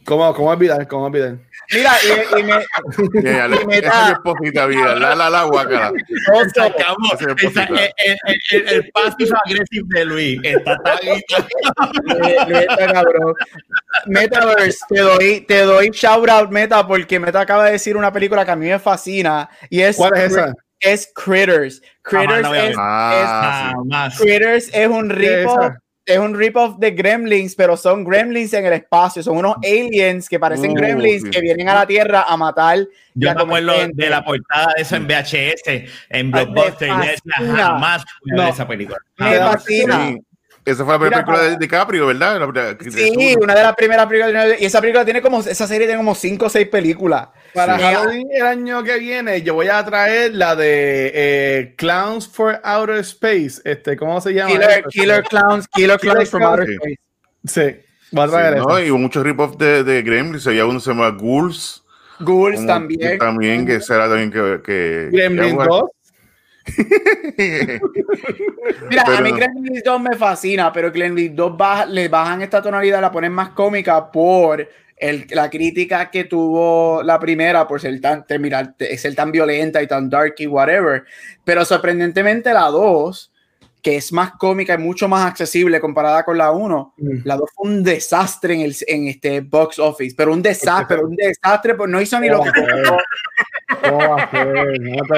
¿Cómo, 0.07 0.33
cómo 0.33 0.49
olvidar? 0.49 0.87
¿Cómo 0.87 1.05
olvidar? 1.05 1.37
Mira, 1.73 1.91
y, 2.01 2.39
y 2.39 2.43
me. 2.43 2.53
Yeah, 3.21 3.47
y 3.47 3.65
me 3.65 3.81
da. 3.81 4.11
Es 4.11 4.19
poquita 4.23 4.65
vida. 4.67 4.95
La, 4.95 5.15
la, 5.15 5.29
la, 5.29 5.43
guacala. 5.43 5.91
Sacamos 6.55 7.11
esa, 7.43 7.63
el, 7.63 7.77
el, 7.77 8.41
el, 8.51 8.67
el 8.69 8.91
passive 8.91 9.31
aggressive 9.45 9.85
de 9.89 10.05
Luis. 10.05 10.39
Está 10.43 10.77
tan. 10.77 10.97
Meta, 12.47 12.93
cabrón. 12.93 13.33
Metaverse, 14.05 14.79
te 14.87 14.99
doy, 15.01 15.41
te 15.41 15.61
doy 15.63 15.89
shout 15.89 16.29
out, 16.29 16.49
Meta, 16.51 16.87
porque 16.87 17.19
Meta 17.19 17.41
acaba 17.41 17.65
de 17.65 17.73
decir 17.73 17.97
una 17.97 18.13
película 18.13 18.45
que 18.45 18.51
a 18.51 18.55
mí 18.55 18.67
me 18.67 18.79
fascina. 18.79 19.49
Y 19.69 19.81
es. 19.81 19.97
¿Cuál 19.97 20.15
es 20.15 20.31
esa? 20.31 20.53
Es 20.79 21.11
Critters. 21.13 21.81
Critters, 22.01 22.43
no 22.43 22.55
es, 22.55 22.75
ah, 22.79 24.07
es, 24.09 24.17
Critters 24.19 24.69
es 24.71 24.87
un 24.87 25.09
ripo 25.09 25.73
es 26.07 26.17
un 26.17 26.35
rip-off 26.35 26.77
de 26.77 26.91
Gremlins, 26.91 27.53
pero 27.53 27.75
son 27.75 28.05
Gremlins 28.05 28.53
en 28.53 28.65
el 28.65 28.73
espacio. 28.73 29.21
Son 29.21 29.37
unos 29.37 29.57
aliens 29.57 30.29
que 30.29 30.39
parecen 30.39 30.71
uh, 30.71 30.75
Gremlins 30.75 31.29
que 31.29 31.41
vienen 31.41 31.67
a 31.67 31.75
la 31.75 31.85
Tierra 31.85 32.23
a 32.23 32.37
matar. 32.37 32.79
Yo 33.13 33.35
me 33.35 33.41
acuerdo 33.41 33.73
de 33.93 34.09
la 34.09 34.23
portada 34.23 34.73
de 34.75 34.83
eso 34.83 34.95
en 34.95 35.05
VHS, 35.05 35.91
en 36.09 36.31
Blockbuster, 36.31 36.89
y 36.89 37.29
jamás 37.55 38.05
no, 38.23 38.47
esa 38.47 38.67
película. 38.67 38.99
Me 39.17 39.37
fascina. 39.37 40.15
Esa 40.63 40.83
fue 40.83 40.93
la 40.93 40.99
primera 40.99 41.25
película 41.25 41.43
de 41.43 41.57
DiCaprio, 41.57 42.07
¿verdad? 42.07 42.75
Sí, 42.89 43.35
una 43.39 43.55
de 43.55 43.63
las 43.63 43.75
primeras 43.75 44.05
películas. 44.07 44.59
Y 44.59 44.65
esa 44.65 44.81
película 44.81 45.05
tiene 45.05 45.21
como, 45.21 45.39
esa 45.41 45.67
serie 45.67 45.87
tiene 45.87 45.97
como 45.97 46.15
cinco 46.15 46.45
o 46.45 46.49
seis 46.49 46.67
películas. 46.67 47.29
Para 47.53 47.77
Halloween 47.77 48.27
el 48.31 48.45
año 48.45 48.83
que 48.83 48.97
viene, 48.99 49.41
yo 49.41 49.53
voy 49.53 49.67
a 49.67 49.83
traer 49.83 50.33
la 50.35 50.55
de 50.55 51.11
eh, 51.13 51.73
Clowns 51.77 52.27
for 52.27 52.59
Outer 52.63 52.97
Space. 52.97 53.61
Este, 53.63 53.95
¿Cómo 53.97 54.19
se 54.21 54.33
llama? 54.33 54.51
Killer, 54.51 54.83
Killer 54.89 55.23
Clowns, 55.23 55.67
Killer, 55.67 55.99
Clowns 55.99 56.29
from 56.29 56.43
Outer 56.43 56.69
Space. 56.69 56.99
Sí, 57.45 57.75
voy 58.11 58.25
a 58.25 58.27
traer 58.27 58.57
eso. 58.57 58.67
No, 58.67 58.79
y 58.79 58.91
muchos 58.91 59.23
rip-off 59.23 59.57
de, 59.57 59.83
de 59.83 60.01
Gremlins. 60.01 60.47
Había 60.47 60.65
uno 60.65 60.79
que 60.79 60.85
se 60.85 60.91
llama 60.91 61.09
Ghouls. 61.11 61.83
Ghouls 62.19 62.65
también. 62.65 63.11
Que 63.11 63.17
también, 63.17 63.65
que 63.65 63.79
será 63.81 64.07
también 64.09 64.31
que. 64.31 64.61
que 64.63 65.09
Gremlins 65.11 65.57
2. 65.65 65.83
Mira, 68.89 69.03
a 69.17 69.21
mí 69.21 69.31
Gremlins 69.31 69.83
2 69.83 70.01
me 70.01 70.15
fascina, 70.15 70.73
pero 70.73 70.91
Gremlins 70.91 71.35
2 71.35 71.57
baja, 71.57 71.85
le 71.85 72.09
bajan 72.09 72.41
esta 72.41 72.61
tonalidad, 72.61 73.01
la 73.01 73.11
ponen 73.11 73.31
más 73.31 73.49
cómica 73.49 74.11
por 74.11 74.67
el, 74.97 75.27
la 75.29 75.49
crítica 75.49 76.09
que 76.09 76.23
tuvo 76.25 77.03
la 77.03 77.19
primera 77.19 77.67
por 77.67 77.79
ser 77.79 77.99
tan, 78.01 78.25
terminar, 78.25 78.75
ser 78.97 79.15
tan 79.15 79.31
violenta 79.31 79.81
y 79.81 79.87
tan 79.87 80.09
dark 80.09 80.35
y 80.39 80.47
whatever. 80.47 81.03
Pero 81.43 81.63
sorprendentemente 81.63 82.53
la 82.53 82.65
2 82.65 83.31
que 83.81 83.95
es 83.95 84.11
más 84.11 84.31
cómica 84.33 84.73
y 84.73 84.79
mucho 84.79 85.07
más 85.07 85.25
accesible 85.25 85.79
comparada 85.79 86.25
con 86.25 86.37
la 86.37 86.51
1. 86.51 86.95
Mm. 86.97 87.19
La 87.23 87.37
2 87.37 87.49
fue 87.55 87.69
un 87.69 87.83
desastre 87.83 88.55
en, 88.55 88.61
el, 88.61 88.75
en 88.85 89.07
este 89.07 89.39
box 89.41 89.79
office, 89.79 90.13
pero 90.17 90.33
un 90.33 90.41
desastre, 90.41 90.97
un 90.97 91.15
desastre, 91.15 91.75
pues 91.75 91.89
no 91.89 92.01
hizo 92.01 92.19
ni 92.19 92.27
lo 92.27 92.41
que 92.43 92.51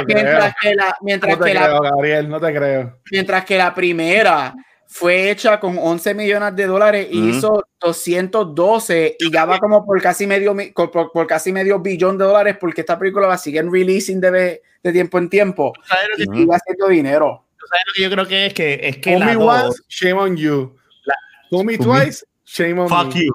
mientras 0.06 0.56
que 0.62 0.76
la, 0.76 0.96
mientras 1.02 1.38
no 1.38 1.44
te 1.44 1.52
que 1.52 1.58
creo, 1.58 1.82
la, 1.84 1.90
Gabriel, 1.90 2.30
no 2.30 2.40
te 2.40 2.54
creo. 2.54 3.00
Mientras 3.12 3.46
que 3.46 3.58
la 3.58 3.74
primera 3.74 4.54
fue 4.92 5.30
hecha 5.30 5.60
con 5.60 5.78
11 5.78 6.16
millones 6.16 6.56
de 6.56 6.66
dólares 6.66 7.08
y 7.12 7.22
mm. 7.22 7.30
hizo 7.30 7.64
212 7.80 9.18
y 9.20 9.32
ya 9.32 9.46
va 9.46 9.60
como 9.60 9.86
por 9.86 10.02
casi 10.02 10.26
medio 10.26 10.56
por, 10.74 11.12
por, 11.12 11.28
casi 11.28 11.52
medio 11.54 11.80
billón 11.80 12.18
de 12.18 12.26
dólares 12.26 12.58
porque 12.60 12.82
esta 12.82 12.98
película 12.98 13.28
va 13.28 13.36
a 13.36 13.38
seguir 13.38 13.70
releasing 13.70 14.20
de, 14.20 14.62
de 14.84 14.92
tiempo 14.92 15.20
en 15.20 15.30
tiempo 15.30 15.74
y 16.18 16.24
sigue 16.24 16.48
haciendo 16.52 16.88
dinero 16.88 17.46
sabes 17.70 17.84
lo 17.88 17.94
que 17.94 18.02
yo 18.02 18.10
creo 18.10 18.28
que 18.28 18.46
es 18.48 18.54
que 18.54 18.80
es 18.84 18.98
que 18.98 19.18
me 19.18 19.36
once, 19.36 19.82
shame 19.88 20.20
on 20.20 20.36
you. 20.36 20.76
La, 21.06 21.64
me 21.64 21.78
twice, 21.78 22.26
shame 22.46 22.80
on 22.80 22.90
fuck 22.90 23.14
you. 23.14 23.32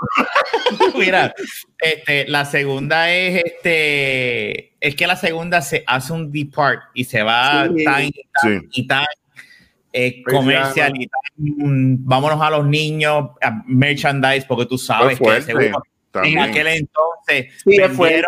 Mira, 0.99 1.35
este, 1.79 2.27
la 2.29 2.45
segunda 2.45 3.13
es 3.13 3.43
este, 3.45 4.75
es 4.81 4.95
que 4.95 5.07
la 5.07 5.17
segunda 5.17 5.63
se 5.63 5.85
hace 5.87 6.13
un 6.13 6.31
depart 6.31 6.83
y 6.95 7.05
se 7.05 7.23
va 7.23 7.69
sí, 7.69 7.85
tan, 7.85 8.11
tan 8.43 8.69
y 8.71 8.87
tan 8.87 9.07
eh, 9.97 10.25
comercial 10.25 10.93
y 10.97 11.07
tan, 11.07 12.05
vámonos 12.05 12.43
a 12.43 12.51
los 12.51 12.67
niños, 12.67 13.31
a 13.41 13.63
merchandise, 13.65 14.45
porque 14.47 14.67
tú 14.67 14.77
sabes 14.77 15.21
que 15.21 15.43
seguro, 15.43 15.85
en 16.15 16.39
aquel 16.41 16.67
entonces 16.67 17.63
vendieron, 17.65 18.27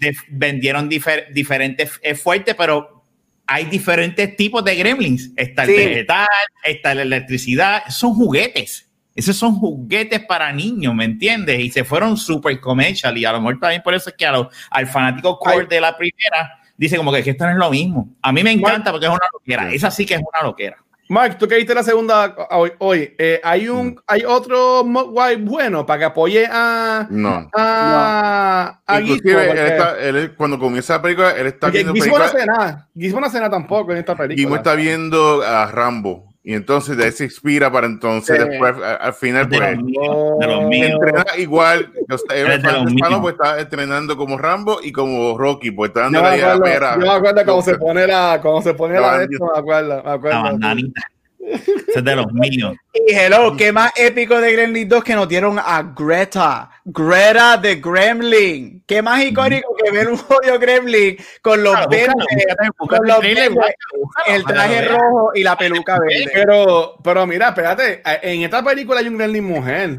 de, 0.00 0.16
vendieron 0.30 0.88
difer, 0.88 1.28
diferentes, 1.32 2.00
es 2.02 2.20
fuerte, 2.20 2.56
pero 2.56 3.04
hay 3.46 3.66
diferentes 3.66 4.34
tipos 4.34 4.64
de 4.64 4.74
gremlins. 4.74 5.30
Está 5.36 5.62
el 5.62 5.76
vegetal, 5.76 6.26
está 6.64 6.92
la 6.92 7.02
electricidad. 7.02 7.84
Son 7.88 8.12
juguetes. 8.12 8.90
Esos 9.14 9.36
son 9.36 9.54
juguetes 9.54 10.24
para 10.26 10.52
niños, 10.52 10.92
¿me 10.92 11.04
entiendes? 11.04 11.60
Y 11.60 11.70
se 11.70 11.84
fueron 11.84 12.16
super 12.16 12.58
commercial. 12.58 13.16
Y 13.16 13.24
a 13.24 13.30
lo 13.30 13.40
mejor 13.40 13.60
también 13.60 13.82
por 13.82 13.94
eso 13.94 14.10
es 14.10 14.16
que 14.16 14.26
al 14.26 14.86
fanático 14.88 15.38
core 15.38 15.66
de 15.66 15.80
la 15.80 15.96
primera 15.96 16.58
dice 16.76 16.96
como 16.96 17.12
que, 17.12 17.20
esto 17.20 17.44
no 17.44 17.52
es 17.52 17.56
lo 17.56 17.70
mismo. 17.70 18.16
A 18.22 18.32
mí 18.32 18.42
me 18.42 18.50
encanta 18.50 18.90
porque 18.90 19.06
es 19.06 19.12
una 19.12 19.26
loquera. 19.32 19.72
Esa 19.72 19.90
sí 19.90 20.04
que 20.04 20.14
es 20.14 20.20
una 20.20 20.42
loquera. 20.42 20.76
Mark, 21.08 21.38
tú 21.38 21.46
que 21.46 21.56
viste 21.56 21.74
la 21.74 21.82
segunda 21.82 22.34
hoy, 22.50 22.72
hoy 22.78 23.14
eh, 23.18 23.40
¿hay 23.44 23.68
un 23.68 23.88
mm. 23.88 23.96
hay 24.06 24.24
otro 24.26 24.82
guay 24.84 25.36
bueno 25.36 25.86
para 25.86 25.98
que 26.00 26.04
apoye 26.06 26.46
a 26.50 27.06
no 27.10 27.48
a, 27.54 28.80
no. 28.86 28.94
a 28.94 29.00
Inclusive, 29.00 29.50
él 29.50 29.58
está, 29.58 29.98
él, 30.00 30.34
cuando 30.36 30.58
comienza 30.58 30.94
la 30.94 31.02
película 31.02 31.30
él 31.32 31.46
está 31.46 31.70
viendo 31.70 31.92
Gizmo 31.92 32.18
no 32.18 32.24
hace 32.24 32.46
nada 32.46 32.88
Gizmo 32.96 33.20
no 33.20 33.26
hace 33.26 33.38
nada 33.38 33.50
tampoco 33.50 33.92
en 33.92 33.98
esta 33.98 34.16
película 34.16 34.36
Gizmo 34.36 34.56
está 34.56 34.74
viendo 34.74 35.42
a 35.42 35.70
Rambo 35.70 36.34
y 36.48 36.54
entonces 36.54 36.96
de 36.96 37.06
ahí 37.06 37.10
se 37.10 37.24
inspira 37.24 37.72
para 37.72 37.88
entonces 37.88 38.40
sí. 38.40 38.48
después 38.48 38.72
al 38.80 39.12
final 39.14 39.48
de 39.48 39.58
pues, 39.58 39.74
los 39.74 39.82
míos, 39.84 40.38
de 40.38 40.46
los 40.46 40.64
míos. 40.66 40.90
entrena 40.92 41.24
igual. 41.38 41.92
Hispano 42.08 43.20
pues 43.20 43.34
está 43.34 43.58
entrenando 43.58 44.16
como 44.16 44.38
Rambo 44.38 44.78
y 44.80 44.92
como 44.92 45.36
Rocky 45.36 45.72
pues 45.72 45.88
está 45.88 46.02
dando 46.02 46.22
la 46.22 46.60
pera. 46.62 46.94
yo 46.94 47.00
me 47.00 47.10
acuerdo 47.10 47.44
cómo 47.44 47.62
se 47.62 47.74
pone 47.76 48.06
la 48.06 48.38
cómo 48.40 48.62
se 48.62 48.74
pone 48.74 48.94
la, 48.94 49.16
la 49.16 49.22
esto 49.24 49.44
me 49.52 49.58
acuerdo 49.58 50.04
me 50.04 50.10
acuerdo 50.12 50.36
la 50.36 50.42
bandanita 50.42 51.02
Ese 51.46 51.98
es 51.98 52.04
de 52.04 52.16
los 52.16 52.32
míos. 52.32 52.76
Y 52.92 53.12
hello, 53.14 53.56
¿qué 53.56 53.72
más 53.72 53.92
épico 53.96 54.40
de 54.40 54.52
Gremlin 54.52 54.88
2 54.88 55.04
que 55.04 55.14
nos 55.14 55.28
dieron 55.28 55.58
a 55.58 55.92
Greta? 55.96 56.70
Greta 56.84 57.56
de 57.56 57.76
Gremlin. 57.76 58.82
¿Qué 58.86 59.02
más 59.02 59.22
icónico 59.22 59.74
que 59.76 59.90
ver 59.90 60.08
un 60.08 60.16
jodido 60.16 60.58
Gremlin 60.58 61.16
con 61.42 61.62
los 61.62 61.72
Claro, 61.74 61.90
verdes, 61.90 62.14
búscalo, 62.14 62.72
búscalo, 62.78 62.98
con 62.98 63.06
los 63.06 63.16
búscalo, 63.16 63.34
verdes, 63.36 63.76
búscalo, 63.98 64.36
el 64.36 64.44
traje 64.44 64.80
búscalo, 64.80 64.98
rojo 64.98 65.30
y 65.34 65.42
la 65.42 65.56
peluca 65.58 65.98
verde? 65.98 66.30
Pero, 66.32 66.96
pero 67.02 67.26
mira, 67.26 67.48
espérate, 67.48 68.02
en 68.22 68.42
esta 68.42 68.64
película 68.64 69.00
hay 69.00 69.08
un 69.08 69.18
Gremlin 69.18 69.44
mujer. 69.44 69.98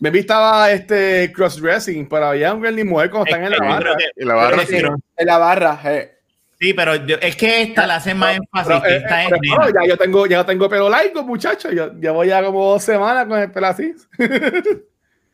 Baby 0.00 0.20
estaba 0.20 0.70
este 0.70 1.32
crossdressing, 1.34 2.08
pero 2.08 2.26
había 2.26 2.54
un 2.54 2.62
Gremlin 2.62 2.88
mujer 2.88 3.10
cuando 3.10 3.26
están 3.26 3.44
en 3.44 3.50
la 3.50 3.56
creo 3.56 3.68
barra. 3.68 3.96
Y 4.16 4.24
la 4.24 4.34
barra 4.34 4.62
en 4.62 5.26
la 5.26 5.38
barra. 5.38 5.80
eh. 5.84 6.17
Sí, 6.60 6.74
pero 6.74 6.96
yo- 7.06 7.16
es 7.20 7.36
que 7.36 7.62
esta 7.62 7.86
la 7.86 7.96
hace 7.96 8.14
más 8.14 8.36
énfasis 8.36 8.66
Pero, 8.66 8.82
que 8.82 8.88
eh, 8.88 8.96
esta 8.96 9.22
eh, 9.22 9.24
es 9.26 9.30
pero, 9.40 9.58
nena. 9.66 9.80
ya 9.82 9.88
yo 9.88 9.96
tengo, 9.96 10.26
ya 10.26 10.44
tengo 10.44 10.68
pelo 10.68 10.88
largo, 10.88 11.22
muchacho. 11.22 11.70
Yo, 11.70 11.92
ya 12.00 12.10
voy 12.12 12.28
ya 12.28 12.42
como 12.42 12.72
dos 12.72 12.82
semanas 12.82 13.26
con 13.26 13.38
el 13.38 13.50
pelo 13.50 13.66
así. 13.68 13.94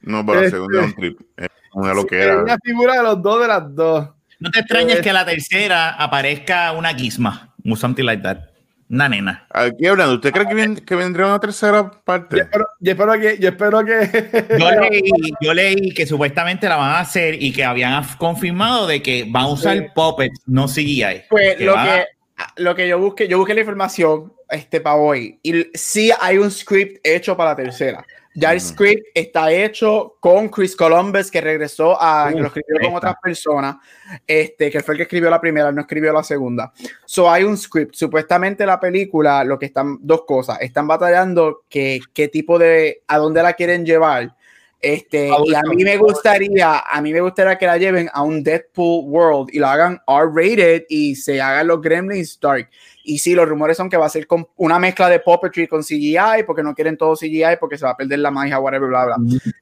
No, 0.06 0.24
pero 0.26 0.40
la 0.40 0.46
Este- 0.46 0.56
segunda 0.56 0.80
es 0.80 0.86
un 0.86 0.94
trip. 0.94 1.20
Es 1.36 1.48
una 1.72 1.94
lo 1.94 2.06
que 2.06 2.18
Es 2.18 2.24
era. 2.26 2.42
una 2.42 2.58
figura 2.62 2.96
de 2.98 3.02
los 3.02 3.22
dos 3.22 3.40
de 3.40 3.48
las 3.48 3.74
dos. 3.74 4.10
No 4.38 4.50
te 4.50 4.58
extrañes 4.60 5.00
que 5.00 5.12
la 5.14 5.24
tercera 5.24 5.94
aparezca 5.94 6.72
una 6.72 6.92
guisma, 6.92 7.54
o 7.66 7.74
something 7.74 8.04
like 8.04 8.22
that. 8.22 8.38
Una 8.94 9.08
nena. 9.08 9.44
Aquí 9.50 9.86
hablando, 9.86 10.14
¿usted 10.14 10.30
cree 10.30 10.46
que, 10.46 10.54
ven- 10.54 10.76
que 10.76 10.94
vendría 10.94 11.26
una 11.26 11.40
tercera 11.40 11.78
Yo 11.78 12.00
parte? 12.04 12.40
espero, 12.42 12.66
yo 12.78 12.92
espero 12.92 13.12
que, 13.20 13.38
yo 13.38 13.48
espero 13.48 13.84
que. 13.84 14.56
Yo 14.58 14.70
leí, 14.80 15.02
yo 15.40 15.52
leí 15.54 15.90
que 15.92 16.06
supuestamente 16.06 16.68
la 16.68 16.76
van 16.76 16.90
a 16.92 17.00
hacer 17.00 17.42
y 17.42 17.52
que 17.52 17.64
habían 17.64 18.04
confirmado 18.18 18.86
de 18.86 19.02
que 19.02 19.26
van 19.28 19.44
a 19.44 19.48
usar 19.48 19.76
Sí. 19.78 19.86
puppets, 19.94 20.40
no 20.46 20.66
CGI. 20.68 21.24
Pues 21.28 21.56
Que 21.56 21.64
lo 21.64 21.74
va- 21.74 21.84
que, 21.84 22.04
lo 22.62 22.74
que 22.76 22.86
yo 22.86 22.98
busqué, 23.00 23.26
yo 23.26 23.38
busqué 23.38 23.54
la 23.54 23.60
información 23.60 24.32
este, 24.48 24.80
para 24.80 24.94
hoy. 24.96 25.40
Y 25.42 25.66
sí 25.74 26.12
hay 26.20 26.38
un 26.38 26.50
script 26.52 26.98
hecho 27.04 27.36
para 27.36 27.50
la 27.50 27.56
tercera. 27.56 28.04
Ya 28.34 28.52
el 28.52 28.60
script 28.60 29.06
está 29.14 29.52
hecho 29.52 30.16
con 30.18 30.48
Chris 30.48 30.74
Columbus, 30.74 31.30
que 31.30 31.40
regresó 31.40 31.96
a, 32.00 32.30
que 32.32 32.40
lo 32.40 32.48
escribió 32.48 32.80
con 32.82 32.96
otras 32.96 33.14
personas, 33.22 33.76
este, 34.26 34.70
que 34.70 34.80
fue 34.82 34.94
el 34.94 34.98
que 34.98 35.02
escribió 35.04 35.30
la 35.30 35.40
primera, 35.40 35.70
no 35.70 35.82
escribió 35.82 36.12
la 36.12 36.24
segunda. 36.24 36.72
So 37.04 37.30
hay 37.30 37.44
un 37.44 37.56
script. 37.56 37.94
Supuestamente 37.94 38.66
la 38.66 38.80
película, 38.80 39.44
lo 39.44 39.56
que 39.56 39.66
están, 39.66 39.98
dos 40.00 40.24
cosas, 40.26 40.58
están 40.60 40.88
batallando 40.88 41.62
que 41.68 42.00
qué 42.12 42.26
tipo 42.26 42.58
de, 42.58 43.02
a 43.06 43.18
dónde 43.18 43.42
la 43.42 43.52
quieren 43.52 43.86
llevar. 43.86 44.34
Este, 44.84 45.30
y 45.46 45.54
a 45.54 45.62
mí 45.62 45.82
me 45.82 45.96
gustaría, 45.96 46.80
a 46.80 47.00
mí 47.00 47.10
me 47.12 47.20
gustaría 47.20 47.56
que 47.56 47.64
la 47.66 47.78
lleven 47.78 48.10
a 48.12 48.22
un 48.22 48.42
Deadpool 48.42 49.04
World 49.06 49.48
y 49.50 49.58
lo 49.58 49.66
hagan 49.68 49.98
R-rated 50.06 50.84
y 50.90 51.14
se 51.14 51.40
hagan 51.40 51.68
los 51.68 51.80
Gremlins 51.80 52.38
Dark. 52.38 52.68
Y 53.06 53.18
sí, 53.18 53.34
los 53.34 53.46
rumores 53.46 53.76
son 53.76 53.90
que 53.90 53.98
va 53.98 54.06
a 54.06 54.08
ser 54.08 54.26
con 54.26 54.48
una 54.56 54.78
mezcla 54.78 55.10
de 55.10 55.20
puppetry 55.20 55.68
con 55.68 55.82
CGI, 55.82 56.42
porque 56.46 56.62
no 56.62 56.74
quieren 56.74 56.96
todo 56.96 57.14
CGI, 57.14 57.58
porque 57.60 57.76
se 57.76 57.84
va 57.84 57.90
a 57.90 57.96
perder 57.96 58.18
la 58.18 58.30
magia, 58.30 58.58
whatever, 58.58 58.88
bla, 58.88 59.04
bla. 59.04 59.16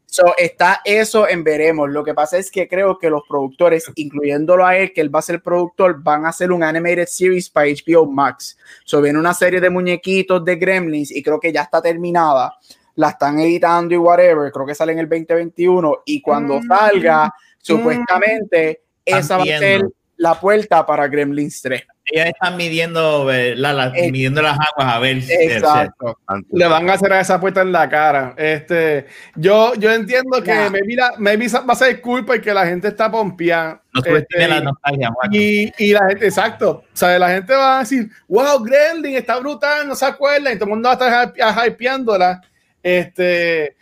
So, 0.06 0.34
está 0.38 0.80
eso 0.84 1.28
en 1.28 1.42
veremos. 1.42 1.90
Lo 1.90 2.04
que 2.04 2.14
pasa 2.14 2.38
es 2.38 2.50
que 2.52 2.68
creo 2.68 2.98
que 2.98 3.10
los 3.10 3.22
productores, 3.28 3.90
incluyéndolo 3.96 4.64
a 4.64 4.76
él, 4.76 4.92
que 4.92 5.00
él 5.00 5.12
va 5.12 5.18
a 5.18 5.22
ser 5.22 5.42
productor, 5.42 6.00
van 6.02 6.24
a 6.24 6.28
hacer 6.28 6.52
un 6.52 6.62
animated 6.62 7.06
series 7.06 7.50
para 7.50 7.66
HBO 7.66 8.06
Max. 8.06 8.56
So, 8.84 9.02
viene 9.02 9.18
una 9.18 9.34
serie 9.34 9.60
de 9.60 9.70
muñequitos 9.70 10.44
de 10.44 10.56
Gremlins 10.56 11.10
y 11.10 11.20
creo 11.20 11.40
que 11.40 11.52
ya 11.52 11.62
está 11.62 11.82
terminada. 11.82 12.54
La 12.94 13.08
están 13.08 13.40
editando 13.40 13.92
y 13.94 13.96
whatever. 13.96 14.52
Creo 14.52 14.66
que 14.66 14.74
sale 14.74 14.92
en 14.92 15.00
el 15.00 15.08
2021. 15.08 16.02
Y 16.04 16.20
cuando 16.20 16.60
Mm. 16.60 16.68
salga, 16.68 17.34
supuestamente, 17.58 18.82
esa 19.04 19.38
va 19.38 19.42
a 19.42 19.46
ser. 19.46 19.82
La 20.22 20.38
puerta 20.40 20.86
para 20.86 21.08
Gremlins 21.08 21.60
3. 21.62 21.82
Ellos 22.04 22.26
están 22.26 22.56
midiendo, 22.56 23.24
¿verdad? 23.24 23.74
La- 23.74 23.92
Eh, 23.94 24.10
midiendo 24.10 24.40
las 24.42 24.52
aguas 24.58 24.94
a 24.94 24.98
ver 24.98 25.20
si 25.22 25.32
Exacto. 25.32 26.18
Antes. 26.26 26.50
Le 26.52 26.66
van 26.66 26.88
a 26.88 26.94
hacer 26.94 27.12
a 27.12 27.20
esa 27.20 27.40
puerta 27.40 27.62
en 27.62 27.72
la 27.72 27.88
cara. 27.88 28.34
Este, 28.36 29.06
yo, 29.36 29.74
yo 29.74 29.92
entiendo 29.92 30.42
que 30.42 30.52
Nah. 30.54 30.70
maybe, 30.70 30.94
la- 30.96 31.14
maybe 31.18 31.46
va 31.48 31.72
a 31.72 31.76
ser 31.76 32.00
culpa 32.00 32.36
y 32.36 32.40
que 32.40 32.52
la 32.54 32.66
gente 32.66 32.88
está 32.88 33.10
pompeada. 33.10 33.80
no 33.94 34.00
Este, 34.04 34.48
la 34.48 34.60
nostalgia, 34.60 35.10
Juan. 35.10 35.30
y, 35.32 35.72
y 35.78 35.92
la 35.92 36.06
gente, 36.08 36.26
exacto. 36.26 36.70
O 36.70 36.96
sea, 36.96 37.18
la 37.18 37.28
gente 37.30 37.52
va 37.54 37.76
a 37.76 37.80
decir, 37.80 38.08
wow, 38.28 38.62
Gremlin 38.64 39.16
está 39.16 39.38
brutal, 39.38 39.86
no 39.86 39.94
se 39.94 40.06
acuerda, 40.06 40.50
y 40.52 40.54
todo 40.54 40.64
el 40.64 40.70
mundo 40.70 40.88
va 40.88 40.94
a 40.94 41.24
estar 41.24 41.34
hype- 41.34 41.66
hypeándola. 41.68 42.40
Este, 42.82 43.76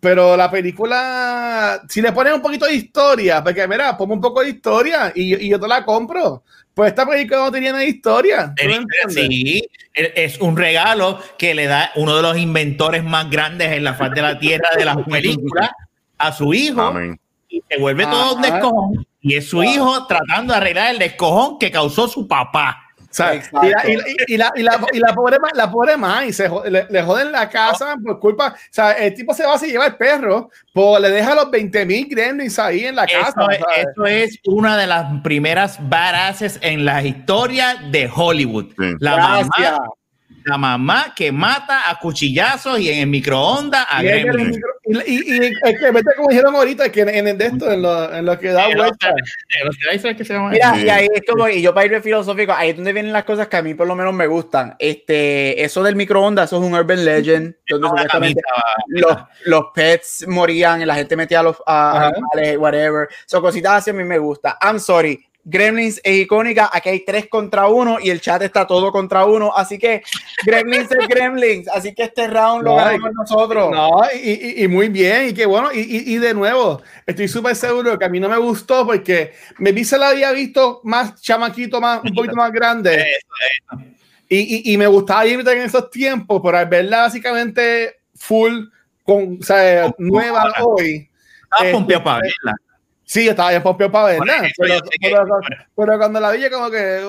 pero 0.00 0.36
la 0.36 0.50
película, 0.50 1.82
si 1.88 2.02
le 2.02 2.12
ponen 2.12 2.34
un 2.34 2.42
poquito 2.42 2.66
de 2.66 2.74
historia, 2.74 3.42
porque 3.42 3.66
mira, 3.68 3.96
ponme 3.96 4.14
un 4.14 4.20
poco 4.20 4.42
de 4.42 4.50
historia 4.50 5.12
y, 5.14 5.46
y 5.46 5.48
yo 5.48 5.60
te 5.60 5.68
la 5.68 5.84
compro. 5.84 6.42
Pues 6.76 6.90
esta 6.90 7.06
película 7.06 7.40
no 7.40 7.50
tenía 7.50 7.72
nada 7.72 7.84
de 7.84 7.88
historia. 7.88 8.52
Sí, 9.08 9.66
es 9.94 10.38
un 10.42 10.58
regalo 10.58 11.18
que 11.38 11.54
le 11.54 11.64
da 11.64 11.90
uno 11.94 12.14
de 12.16 12.20
los 12.20 12.36
inventores 12.36 13.02
más 13.02 13.30
grandes 13.30 13.72
en 13.72 13.82
la 13.82 13.94
faz 13.94 14.10
de 14.10 14.20
la 14.20 14.38
tierra 14.38 14.68
de 14.76 14.84
las 14.84 14.98
películas 15.10 15.70
a 16.18 16.32
su 16.32 16.52
hijo 16.52 16.82
Amén. 16.82 17.18
y 17.48 17.62
se 17.66 17.78
vuelve 17.78 18.04
todo 18.04 18.34
un 18.34 18.44
Ajá. 18.44 18.52
descojón. 18.52 19.06
Y 19.22 19.36
es 19.36 19.48
su 19.48 19.62
hijo 19.62 20.06
tratando 20.06 20.52
de 20.52 20.58
arreglar 20.58 20.90
el 20.92 20.98
descojón 20.98 21.58
que 21.58 21.70
causó 21.70 22.08
su 22.08 22.28
papá. 22.28 22.85
O 23.08 23.14
sea, 23.16 23.34
Exacto. 23.34 23.66
y, 23.66 23.70
la, 23.70 23.88
y, 23.88 23.96
la, 23.96 24.04
y, 24.26 24.36
la, 24.36 24.52
y, 24.56 24.62
la, 24.62 24.80
y 24.92 24.98
la 24.98 25.14
pobre 25.14 25.38
la 25.54 25.70
pobre 25.70 25.96
ma, 25.96 26.24
y 26.24 26.32
se 26.32 26.48
le, 26.68 26.86
le 26.88 27.02
joden 27.02 27.32
la 27.32 27.48
casa 27.48 27.96
por 28.04 28.18
culpa. 28.20 28.48
O 28.48 28.68
sea, 28.70 28.92
el 28.92 29.14
tipo 29.14 29.32
se 29.32 29.44
va 29.44 29.54
a 29.54 29.58
llevar 29.58 29.88
el 29.92 29.96
perro, 29.96 30.50
pues 30.72 31.00
le 31.00 31.10
deja 31.10 31.34
los 31.34 31.50
20 31.50 31.86
mil 31.86 32.06
gremlins 32.08 32.58
ahí 32.58 32.84
en 32.84 32.96
la 32.96 33.06
casa. 33.06 33.28
Eso 33.28 33.50
es, 33.50 33.58
¿sabes? 33.58 33.86
eso 33.94 34.06
es 34.06 34.40
una 34.46 34.76
de 34.76 34.86
las 34.86 35.06
primeras 35.22 35.78
badasses 35.88 36.58
en 36.62 36.84
la 36.84 37.02
historia 37.02 37.76
de 37.90 38.10
Hollywood. 38.14 38.66
Sí. 38.78 38.94
La 39.00 39.14
Gracias. 39.16 39.48
mamá, 39.72 39.88
la 40.46 40.56
mamá 40.58 41.12
que 41.14 41.32
mata 41.32 41.90
a 41.90 41.98
cuchillazos 41.98 42.78
y 42.78 42.88
en 42.90 43.00
el 43.00 43.06
microondas 43.08 43.84
a 43.90 44.02
Y, 44.02 44.06
ella 44.06 44.16
en 44.16 44.26
el 44.28 44.32
Gremlins. 44.32 44.56
micro- 44.56 44.72
y, 45.04 45.14
y, 45.14 45.36
y 45.36 45.46
es 45.46 45.78
que 45.80 45.90
vete 45.90 46.10
como 46.16 46.28
dijeron 46.28 46.54
ahorita, 46.54 46.92
que 46.92 47.00
en, 47.00 47.08
en 47.08 47.26
el 47.28 47.36
de 47.38 47.46
esto, 47.46 47.70
en 47.72 47.82
lo, 47.82 48.14
en 48.14 48.24
lo 48.24 48.38
que 48.38 48.50
da 48.50 48.66
El 48.68 48.76
vuelta. 48.76 49.12
Mira, 50.50 50.74
Sí. 50.74 50.84
y 50.84 50.88
ahí 50.88 51.08
es 51.12 51.22
como, 51.28 51.48
y 51.48 51.60
yo 51.62 51.74
para 51.74 51.86
ir 51.86 52.00
filosófico, 52.02 52.52
ahí 52.52 52.70
es 52.70 52.76
donde 52.76 52.92
vienen 52.92 53.12
las 53.12 53.24
cosas 53.24 53.48
que 53.48 53.56
a 53.56 53.62
mí 53.62 53.74
por 53.74 53.86
lo 53.86 53.94
menos 53.96 54.14
me 54.14 54.26
gustan. 54.26 54.74
Este, 54.78 55.62
eso 55.64 55.82
del 55.82 55.96
microondas, 55.96 56.46
eso 56.48 56.58
es 56.58 56.62
un 56.62 56.74
urban 56.74 57.04
legend, 57.04 57.54
donde 57.68 58.06
camisa, 58.06 58.40
los, 58.88 59.16
los 59.46 59.64
pets 59.74 60.26
morían 60.28 60.80
y 60.82 60.84
la 60.86 60.94
gente 60.94 61.16
metía 61.16 61.40
a 61.40 61.42
los 61.42 61.56
a- 61.66 62.08
animales, 62.08 62.58
whatever. 62.58 63.08
Son 63.26 63.42
cositas 63.42 63.72
así 63.72 63.90
a 63.90 63.94
mí 63.94 64.04
me 64.04 64.18
gusta. 64.18 64.56
I'm 64.62 64.78
sorry. 64.78 65.20
Gremlins 65.48 66.00
es 66.02 66.16
icónica, 66.22 66.68
aquí 66.72 66.88
hay 66.88 67.04
tres 67.04 67.28
contra 67.28 67.68
uno 67.68 67.98
y 68.00 68.10
el 68.10 68.20
chat 68.20 68.42
está 68.42 68.66
todo 68.66 68.90
contra 68.90 69.24
uno, 69.26 69.52
así 69.56 69.78
que 69.78 70.02
Gremlins 70.44 70.90
es 70.90 71.06
Gremlins, 71.06 71.68
así 71.68 71.94
que 71.94 72.02
este 72.02 72.26
round 72.26 72.64
lo 72.64 72.70
No, 72.70 72.76
ganamos 72.76 73.12
nosotros. 73.12 73.70
No, 73.70 74.02
y, 74.12 74.30
y, 74.32 74.64
y 74.64 74.68
muy 74.68 74.88
bien, 74.88 75.28
y 75.28 75.34
qué 75.34 75.46
bueno, 75.46 75.70
y, 75.72 75.78
y, 75.80 76.18
de 76.18 76.34
nuevo, 76.34 76.82
estoy 77.06 77.28
súper 77.28 77.54
seguro 77.54 77.96
que 77.96 78.04
a 78.04 78.08
mí 78.08 78.18
no 78.18 78.28
me 78.28 78.38
gustó 78.38 78.84
porque 78.84 79.34
me 79.58 79.70
vi 79.70 79.84
se 79.84 79.96
la 79.96 80.08
había 80.08 80.32
visto 80.32 80.80
más 80.82 81.22
chamaquito, 81.22 81.80
más, 81.80 82.00
un 82.02 82.12
poquito 82.12 82.34
más 82.34 82.50
grande. 82.50 83.06
Y, 84.28 84.70
y, 84.70 84.72
y 84.72 84.76
me 84.76 84.88
gustaba 84.88 85.24
ir 85.26 85.38
en 85.48 85.58
esos 85.62 85.88
tiempos, 85.90 86.40
pero 86.44 86.58
al 86.58 86.66
verla 86.66 87.02
básicamente 87.02 88.00
full, 88.16 88.64
con, 89.04 89.38
o 89.40 89.44
sea, 89.44 89.94
nueva 89.98 90.52
hoy. 90.60 91.08
Estaba 91.44 91.70
Eh, 91.88 92.00
para 92.00 92.20
verla. 92.20 92.56
Sí, 93.06 93.24
yo 93.24 93.30
estaba 93.30 93.52
en 93.54 93.62
Pompeo 93.62 93.90
para 93.90 94.08
verla. 94.18 94.38
Por 94.56 94.66
Pero, 94.66 94.74
yo 94.74 94.80
que- 94.90 94.98
pero- 95.00 95.26
pero 95.76 95.98
cuando 95.98 96.20
la 96.20 96.32
vi, 96.32 96.42
yo 96.42 96.50
como 96.50 96.68
que, 96.70 96.78
"Eh, 96.98 97.04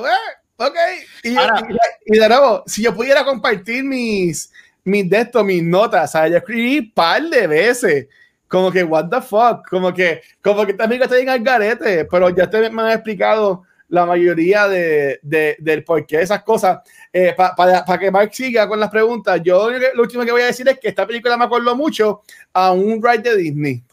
ok. 0.57 0.75
Y, 1.23 1.35
Ahora- 1.35 1.67
y- 2.05 2.15
y 2.15 2.19
de 2.19 2.29
nuevo, 2.29 2.63
si 2.67 2.83
yo 2.83 2.93
pudiera 2.95 3.25
compartir 3.25 3.83
mis, 3.83 4.51
mis 4.83 5.09
de 5.09 5.17
esto, 5.21 5.43
mis 5.43 5.63
notas, 5.63 6.11
¿sabes? 6.11 6.31
Yo 6.31 6.37
escribí 6.37 6.79
un 6.79 6.91
par 6.93 7.21
de 7.23 7.47
veces. 7.47 8.07
Como 8.47 8.71
que, 8.71 8.81
what 8.83 9.09
the 9.09 9.19
fuck, 9.21 9.67
como 9.69 9.93
que, 9.93 10.21
como 10.41 10.65
que 10.65 10.73
también 10.73 11.01
estoy 11.01 11.23
en 11.23 11.29
el 11.29 11.43
garete, 11.43 12.05
pero 12.05 12.29
ya 12.29 12.45
ustedes 12.45 12.71
me 12.71 12.81
han 12.83 12.91
explicado 12.91 13.63
la 13.89 14.05
mayoría 14.05 14.67
de, 14.69 15.19
de- 15.21 15.57
del 15.59 15.83
porqué 15.83 16.17
de 16.17 16.23
esas 16.23 16.43
cosas. 16.43 16.79
Eh, 17.11 17.33
Para 17.35 17.83
que 17.99 18.11
Mark 18.11 18.29
siga 18.33 18.65
con 18.67 18.79
las 18.79 18.89
preguntas, 18.89 19.41
yo 19.43 19.69
lo 19.71 20.01
último 20.03 20.23
que 20.23 20.31
voy 20.31 20.43
a 20.43 20.45
decir 20.47 20.67
es 20.69 20.79
que 20.79 20.87
esta 20.89 21.05
película 21.07 21.35
me 21.37 21.43
acordó 21.45 21.75
mucho 21.75 22.21
a 22.53 22.71
un 22.71 23.01
ride 23.03 23.31
de 23.31 23.35
Disney 23.37 23.83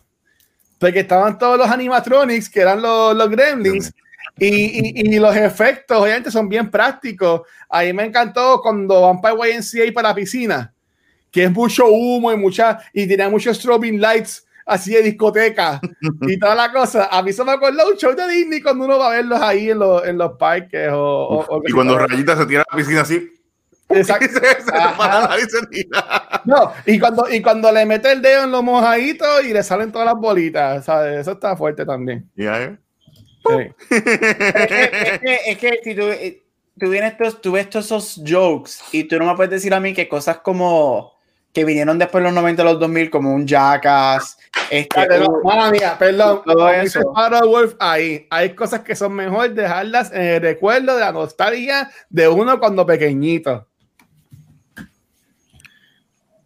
porque 0.84 1.00
estaban 1.00 1.38
todos 1.38 1.56
los 1.58 1.68
animatronics 1.70 2.50
que 2.50 2.60
eran 2.60 2.82
los, 2.82 3.16
los 3.16 3.30
gremlins 3.30 3.90
y, 4.38 4.46
y- 4.48 5.14
y 5.14 5.18
los 5.18 5.34
efectos 5.34 5.96
obviamente 6.02 6.30
son 6.30 6.46
bien 6.48 6.70
prácticos. 6.70 7.42
A 7.70 7.82
mí 7.82 7.92
me 7.94 8.04
encantó 8.04 8.60
cuando 8.60 9.00
van 9.02 9.18
para 9.20 9.34
YNCA 9.34 9.92
para 9.94 10.08
la 10.10 10.14
piscina 10.14 10.74
que 11.30 11.44
es 11.44 11.50
mucho 11.50 11.86
humo 11.88 12.32
y 12.32 12.36
mucha 12.36 12.80
y 12.92 13.06
tenía 13.08 13.28
muchos 13.30 13.56
strobing 13.56 13.98
lights 14.00 14.46
así 14.66 14.92
de 14.92 15.02
discoteca 15.02 15.80
y 16.22 16.38
toda 16.38 16.54
la 16.54 16.70
cosa. 16.72 17.06
A 17.10 17.22
mí 17.22 17.32
se 17.32 17.42
me 17.44 17.52
acordó 17.52 17.88
un 17.90 17.96
show 17.96 18.14
de 18.14 18.28
Disney 18.28 18.60
cuando 18.60 18.84
uno 18.84 18.98
va 18.98 19.06
a 19.08 19.16
verlos 19.16 19.40
ahí 19.40 19.70
en 19.70 19.78
los, 19.78 20.06
en 20.06 20.18
los 20.18 20.32
parques 20.38 20.90
o, 20.92 20.96
o- 20.98 21.46
o- 21.56 21.62
Y 21.66 21.72
cuando 21.72 21.98
Rayita 21.98 22.36
se 22.36 22.46
tira 22.46 22.60
a 22.62 22.66
la 22.70 22.76
piscina 22.76 23.00
así, 23.00 23.33
Exacto. 23.88 24.40
No, 26.44 26.72
y 26.84 26.98
cuando, 26.98 27.26
y 27.30 27.40
cuando 27.40 27.72
le 27.72 27.86
mete 27.86 28.12
el 28.12 28.20
dedo 28.20 28.44
en 28.44 28.50
los 28.50 28.62
mojaditos 28.62 29.44
y 29.44 29.54
le 29.54 29.62
salen 29.62 29.90
todas 29.90 30.06
las 30.06 30.16
bolitas, 30.16 30.84
¿sabes? 30.84 31.20
Eso 31.20 31.32
está 31.32 31.56
fuerte 31.56 31.86
también. 31.86 32.28
Ya, 32.36 32.62
¿eh? 32.62 32.76
Sí. 33.46 33.54
es 33.90 34.02
que, 34.02 34.90
es 35.06 35.20
que, 35.20 35.38
es 35.46 35.58
que 35.58 35.80
si 35.82 35.94
tú, 35.94 36.02
eh, 36.02 36.42
tú, 36.78 36.90
vienes, 36.90 37.14
tú 37.40 37.52
ves 37.52 37.70
todos 37.70 37.86
esos 37.86 38.20
jokes 38.26 38.72
y 38.92 39.04
tú 39.04 39.18
no 39.18 39.24
me 39.24 39.36
puedes 39.36 39.50
decir 39.50 39.72
a 39.72 39.80
mí 39.80 39.94
que 39.94 40.06
cosas 40.06 40.38
como 40.38 41.14
que 41.54 41.64
vinieron 41.64 41.98
después 41.98 42.22
de 42.22 42.30
los 42.30 42.34
90 42.34 42.64
los 42.64 42.80
2000 42.80 43.10
como 43.10 43.32
un 43.32 43.46
Jackass 43.46 44.36
este, 44.70 45.06
perdón, 45.06 45.36
uh, 45.42 45.70
mía, 45.70 45.96
perdón 45.98 46.42
todo 46.44 46.68
eso 46.68 47.00
Wolf 47.46 47.74
ahí 47.78 48.26
hay 48.28 48.54
cosas 48.54 48.80
que 48.80 48.96
son 48.96 49.12
mejor 49.12 49.54
dejarlas 49.54 50.12
en 50.12 50.22
el 50.22 50.42
recuerdo 50.42 50.94
de 50.94 51.00
la 51.00 51.12
nostalgia 51.12 51.90
de 52.10 52.26
uno 52.26 52.58
cuando 52.58 52.84
pequeñito 52.84 53.68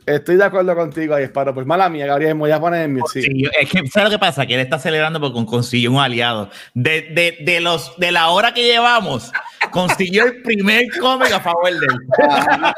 Estoy 0.09 0.37
de 0.37 0.45
acuerdo 0.45 0.75
contigo 0.75 1.15
ahí, 1.15 1.25
Esparo. 1.25 1.53
Pues 1.53 1.67
mala 1.67 1.91
mía, 1.91 2.07
Gabriel, 2.07 2.35
me 2.35 2.41
voy 2.41 2.51
a 2.51 2.59
poner 2.59 2.83
en 2.83 2.95
mi 2.95 3.03
sí. 3.13 3.45
Es 3.61 3.69
que, 3.69 3.87
¿sabes 3.89 4.11
lo 4.11 4.11
que 4.11 4.19
pasa? 4.19 4.47
Que 4.47 4.55
él 4.55 4.61
está 4.61 4.79
celebrando 4.79 5.21
porque 5.21 5.45
consiguió 5.45 5.93
un 5.93 5.99
aliado. 5.99 6.49
De, 6.73 7.03
de, 7.03 7.37
de, 7.45 7.61
los, 7.61 7.95
de 7.99 8.11
la 8.11 8.31
hora 8.31 8.55
que 8.55 8.65
llevamos, 8.65 9.31
consiguió 9.71 10.25
el 10.25 10.41
primer 10.41 10.87
cómic 10.99 11.31
a 11.31 11.41
favor 11.41 11.71
de 11.71 11.87
él. 11.87 11.99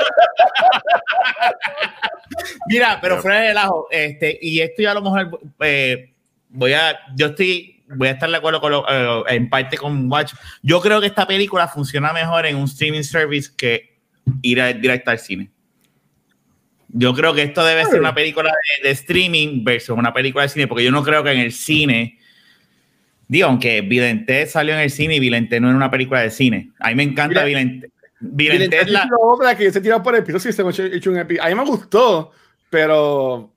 Mira, 2.67 2.99
pero 3.01 3.23
fuera 3.23 3.41
de 3.41 3.51
ajo, 3.51 3.87
este, 3.91 4.37
y 4.43 4.61
esto 4.61 4.83
ya 4.83 4.91
a 4.91 4.95
lo 4.95 5.03
mejor 5.03 5.41
eh, 5.61 6.13
voy 6.49 6.73
a, 6.73 6.99
yo 7.15 7.27
estoy, 7.27 7.85
voy 7.95 8.09
a 8.09 8.13
estar 8.13 8.29
de 8.29 8.37
acuerdo 8.37 8.61
con 8.61 8.73
lo, 8.73 8.85
eh, 8.89 9.23
en 9.29 9.49
parte 9.49 9.77
con 9.79 10.11
Watch. 10.11 10.35
Yo 10.63 10.81
creo 10.81 11.01
que 11.01 11.07
esta 11.07 11.29
película 11.29 11.69
funciona 11.69 12.13
mejor 12.13 12.47
en 12.47 12.57
un 12.57 12.65
streaming 12.65 13.03
service 13.03 13.51
que 13.57 14.01
ir 14.43 14.61
a, 14.61 14.73
directo 14.73 15.13
al 15.13 15.21
cine. 15.21 15.51
Yo 16.93 17.15
creo 17.15 17.35
que 17.35 17.43
esto 17.43 17.65
debe 17.65 17.85
ser 17.85 18.01
una 18.01 18.15
película 18.15 18.53
de, 18.83 18.91
streaming 18.91 19.63
versus 19.65 19.97
una 19.97 20.13
película 20.13 20.43
de 20.43 20.49
cine, 20.49 20.67
porque 20.67 20.85
yo 20.85 20.91
no 20.91 21.03
creo 21.03 21.23
que 21.23 21.31
en 21.33 21.39
el 21.39 21.53
cine, 21.53 22.19
digo, 23.29 23.49
aunque 23.49 23.81
Vidente 23.83 24.47
salió 24.47 24.75
en 24.75 24.81
el 24.81 24.91
cine 24.91 25.17
y 25.17 25.21
Vidente 25.21 25.61
no 25.61 25.69
era 25.69 25.77
una 25.77 25.91
película 25.91 26.21
de 26.21 26.31
cine. 26.31 26.71
A 26.81 26.89
mí 26.89 26.97
me 26.97 27.03
encanta 27.05 27.45
Vidente. 27.45 27.91
Vidente 28.21 28.81
es 28.81 28.91
la 28.91 29.09
obra 29.21 29.57
que 29.57 29.71
se 29.71 29.81
tiró 29.81 30.03
por 30.03 30.15
el 30.17 30.25
piso, 30.25 30.39
sí, 30.39 30.53
se 30.53 30.63
ha 30.63 30.87
hecho 30.87 31.11
un 31.11 31.19
episodio. 31.19 31.45
A 31.45 31.49
mí 31.49 31.55
me 31.55 31.65
gustó, 31.65 32.33
pero 32.69 33.53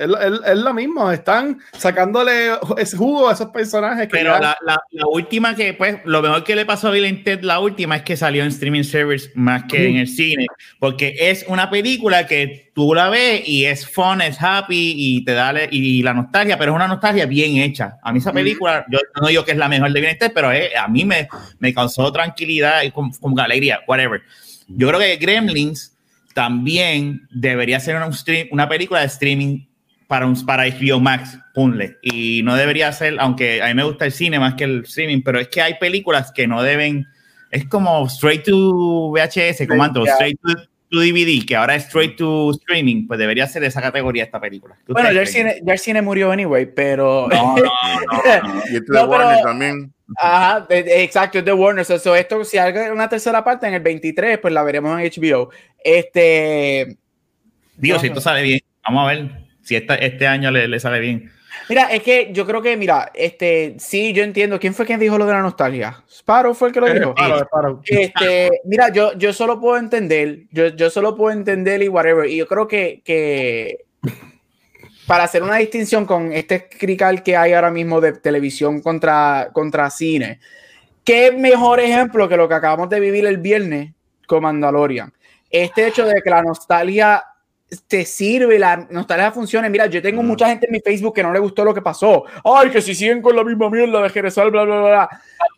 es, 0.00 0.40
es, 0.46 0.58
lo 0.58 0.72
mismo, 0.72 1.10
están 1.12 1.60
sacándole 1.72 2.52
ese 2.78 2.96
jugo 2.96 3.28
a 3.28 3.34
esos 3.34 3.48
personajes. 3.48 4.08
Pero 4.10 4.38
la, 4.38 4.56
la, 4.62 5.06
última 5.06 5.54
que, 5.54 5.74
pues, 5.74 5.98
lo 6.04 6.22
mejor 6.22 6.42
que 6.44 6.56
le 6.56 6.64
pasó 6.64 6.88
a 6.88 6.90
Bill 6.92 7.22
Ted, 7.22 7.42
la 7.42 7.60
última 7.60 7.96
es 7.96 8.02
que 8.02 8.16
salió 8.16 8.42
en 8.42 8.48
streaming 8.48 8.82
service 8.82 9.30
más 9.34 9.64
que 9.64 9.88
en 9.88 9.96
el 9.96 10.08
cine, 10.08 10.46
porque 10.78 11.14
es 11.18 11.44
una 11.48 11.68
película 11.68 12.26
que 12.26 12.70
tú 12.74 12.94
la 12.94 13.10
ves 13.10 13.42
y 13.46 13.66
es 13.66 13.86
fun, 13.86 14.22
es 14.22 14.40
happy 14.40 14.94
y 14.96 15.24
te 15.24 15.32
da 15.32 15.52
y 15.70 16.02
la 16.02 16.14
nostalgia, 16.14 16.56
pero 16.56 16.72
es 16.72 16.76
una 16.76 16.88
nostalgia 16.88 17.26
bien 17.26 17.56
hecha. 17.58 17.98
A 18.02 18.12
mí 18.12 18.20
esa 18.20 18.32
película, 18.32 18.86
yo 18.90 18.98
no 19.20 19.28
digo 19.28 19.44
que 19.44 19.52
es 19.52 19.58
la 19.58 19.68
mejor 19.68 19.92
de 19.92 20.00
Bill 20.00 20.18
Ted, 20.18 20.32
pero 20.34 20.48
a 20.48 20.88
mí 20.88 21.04
me, 21.04 21.28
me 21.58 21.74
causó 21.74 22.10
tranquilidad 22.10 22.82
y 22.82 22.90
con, 22.90 23.12
alegría, 23.38 23.80
whatever. 23.86 24.22
Yo 24.68 24.88
creo 24.88 25.00
que 25.00 25.16
Gremlins 25.16 25.96
también 26.34 27.26
debería 27.30 27.80
ser 27.80 27.96
una, 27.96 28.08
una 28.50 28.68
película 28.68 29.00
de 29.00 29.06
streaming 29.06 29.69
para, 30.10 30.26
un, 30.26 30.44
para 30.44 30.64
HBO 30.64 30.98
Max, 30.98 31.38
punle. 31.54 31.98
Y 32.02 32.42
no 32.42 32.56
debería 32.56 32.90
ser, 32.90 33.14
aunque 33.20 33.62
a 33.62 33.68
mí 33.68 33.74
me 33.74 33.84
gusta 33.84 34.06
el 34.06 34.10
cine 34.10 34.40
más 34.40 34.54
que 34.54 34.64
el 34.64 34.80
streaming, 34.80 35.22
pero 35.22 35.38
es 35.38 35.46
que 35.46 35.62
hay 35.62 35.74
películas 35.74 36.32
que 36.32 36.48
no 36.48 36.64
deben, 36.64 37.06
es 37.52 37.68
como 37.68 38.04
straight 38.06 38.42
to 38.42 39.12
VHS, 39.12 39.68
comando, 39.68 40.04
straight 40.04 40.36
to, 40.42 40.48
DVD, 40.90 41.46
que 41.46 41.54
ahora 41.54 41.76
es 41.76 41.84
straight 41.84 42.16
to 42.16 42.50
streaming, 42.50 43.06
pues 43.06 43.20
debería 43.20 43.46
ser 43.46 43.62
de 43.62 43.68
esa 43.68 43.80
categoría 43.80 44.24
esta 44.24 44.40
película. 44.40 44.76
Bueno, 44.88 45.12
ya 45.12 45.20
el, 45.20 45.28
cine, 45.28 45.60
ya 45.62 45.74
el, 45.74 45.78
cine, 45.78 46.02
murió 46.02 46.32
anyway, 46.32 46.66
pero... 46.66 47.28
No, 47.30 47.54
no, 47.54 47.62
no. 47.62 48.62
y 48.72 48.78
este 48.78 48.92
de 48.92 49.04
Warner 49.04 49.44
también. 49.44 49.92
Ajá, 50.16 50.66
exacto, 50.70 51.38
es 51.38 51.44
de 51.44 51.52
Warner. 51.52 51.84
So, 51.84 52.16
esto, 52.16 52.44
si 52.44 52.58
hay 52.58 52.74
una 52.90 53.08
tercera 53.08 53.44
parte 53.44 53.68
en 53.68 53.74
el 53.74 53.80
23, 53.80 54.38
pues 54.38 54.52
la 54.52 54.64
veremos 54.64 55.00
en 55.00 55.08
HBO. 55.08 55.50
Este... 55.84 56.96
Dios, 57.76 58.00
si 58.00 58.08
esto 58.08 58.20
sale 58.20 58.42
bien, 58.42 58.60
vamos 58.82 59.04
a 59.04 59.12
ver 59.12 59.49
si 59.62 59.76
este 59.76 60.26
año 60.26 60.50
le, 60.50 60.80
sale 60.80 61.00
bien. 61.00 61.30
Mira, 61.68 61.84
es 61.92 62.02
que 62.02 62.30
yo 62.32 62.46
creo 62.46 62.62
que, 62.62 62.76
mira, 62.76 63.10
este, 63.14 63.76
sí, 63.78 64.12
yo 64.12 64.24
entiendo. 64.24 64.58
¿Quién 64.58 64.74
fue 64.74 64.86
quien 64.86 64.98
dijo 64.98 65.18
lo 65.18 65.26
de 65.26 65.32
la 65.32 65.42
nostalgia? 65.42 66.02
Sparrow 66.10 66.54
fue 66.54 66.68
el 66.68 66.74
que 66.74 66.80
lo 66.80 66.92
dijo. 66.92 67.14
Este, 67.84 68.60
mira, 68.64 68.92
yo, 68.92 69.16
yo 69.16 69.32
solo 69.32 69.60
puedo 69.60 69.76
entender, 69.76 70.44
yo, 70.50 70.68
yo 70.68 70.90
solo 70.90 71.16
puedo 71.16 71.32
entender 71.32 71.82
y 71.82 71.88
whatever. 71.88 72.28
Y 72.28 72.36
yo 72.36 72.46
creo 72.46 72.66
que, 72.66 73.02
que 73.04 73.84
para 75.06 75.24
hacer 75.24 75.42
una 75.42 75.56
distinción 75.56 76.06
con 76.06 76.32
este 76.32 76.68
crical 76.68 77.22
que 77.22 77.36
hay 77.36 77.52
ahora 77.52 77.70
mismo 77.70 78.00
de 78.00 78.12
televisión 78.12 78.80
contra, 78.80 79.50
contra 79.52 79.90
cine, 79.90 80.40
¿qué 81.04 81.32
mejor 81.32 81.80
ejemplo 81.80 82.28
que 82.28 82.36
lo 82.36 82.48
que 82.48 82.54
acabamos 82.54 82.88
de 82.88 83.00
vivir 83.00 83.26
el 83.26 83.38
viernes 83.38 83.92
con 84.26 84.42
Mandalorian? 84.42 85.12
Este 85.50 85.88
hecho 85.88 86.06
de 86.06 86.22
que 86.22 86.30
la 86.30 86.42
nostalgia 86.42 87.24
te 87.86 88.04
sirve, 88.04 88.58
la 88.58 88.88
nostalgia 88.90 89.30
funciona. 89.30 89.68
Mira, 89.68 89.86
yo 89.86 90.02
tengo 90.02 90.22
mucha 90.22 90.48
gente 90.48 90.66
en 90.66 90.72
mi 90.72 90.80
Facebook 90.80 91.14
que 91.14 91.22
no 91.22 91.32
le 91.32 91.38
gustó 91.38 91.64
lo 91.64 91.72
que 91.72 91.82
pasó. 91.82 92.24
Ay, 92.44 92.70
que 92.70 92.82
si 92.82 92.94
siguen 92.94 93.22
con 93.22 93.36
la 93.36 93.44
misma 93.44 93.70
mierda 93.70 94.02
de 94.02 94.10
Jerez, 94.10 94.34
bla, 94.34 94.48
bla, 94.48 94.64
bla. 94.64 95.08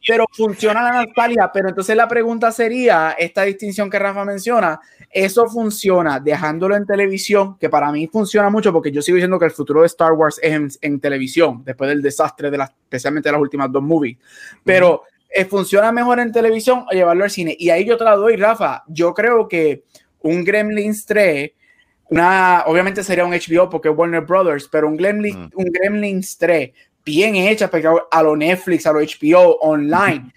Pero 0.07 0.27
funciona 0.31 0.83
la 0.83 1.05
nostalgia. 1.05 1.51
Pero 1.53 1.71
entonces 1.71 1.97
la 1.97 2.07
pregunta 2.07 2.53
sería, 2.53 3.13
esta 3.19 3.43
distinción 3.43 3.89
que 3.89 3.99
Rafa 3.99 4.25
menciona, 4.25 4.79
¿eso 5.11 5.47
funciona 5.49 6.21
dejándolo 6.21 6.77
en 6.77 6.87
televisión? 6.87 7.57
Que 7.59 7.71
para 7.71 7.91
mí 7.91 8.07
funciona 8.07 8.51
mucho 8.51 8.73
porque 8.73 8.93
yo 8.93 9.01
sigo 9.01 9.17
diciendo 9.17 9.39
que 9.39 9.47
el 9.47 9.53
futuro 9.53 9.81
de 9.81 9.87
Star 9.87 10.13
Wars 10.13 10.39
es 10.43 10.79
en, 10.83 11.01
televisión, 11.01 11.63
después 11.65 11.89
del 11.89 12.03
desastre 12.03 12.51
de 12.51 12.59
las, 12.59 12.71
especialmente 12.71 13.29
de 13.31 13.33
las 13.33 13.41
últimas 13.41 13.73
dos 13.73 13.83
movies. 13.83 14.19
Pero 14.63 15.05
eh, 15.31 15.47
funciona 15.47 15.91
mejor 15.93 16.21
en 16.21 16.31
televisión 16.31 16.85
o 16.91 16.93
llevarlo 16.93 17.25
al 17.25 17.31
cine. 17.31 17.57
Y 17.59 17.71
ahí 17.71 17.87
yo 17.87 17.97
te 17.97 18.05
la 18.05 18.17
doy, 18.17 18.37
Rafa. 18.37 18.85
Yo 18.87 19.15
creo 19.15 19.49
que 19.49 19.85
un 20.21 20.45
Gremlins 20.45 21.07
3 21.07 21.53
una, 22.13 22.65
obviamente 22.67 23.03
sería 23.03 23.25
un 23.25 23.33
HBO 23.33 23.71
porque 23.71 23.89
es 23.89 23.97
Warner 23.97 24.21
Brothers, 24.21 24.69
pero 24.69 24.87
un, 24.87 24.99
Gremlin, 24.99 25.45
mm. 25.45 25.51
un 25.55 25.65
Gremlins 25.65 26.37
3 26.37 26.71
bien 27.05 27.37
hecha 27.37 27.71
a 28.11 28.23
lo 28.23 28.37
Netflix, 28.37 28.87
a 28.87 28.93
lo 28.93 29.01
HBO 29.01 29.57
online. 29.61 30.31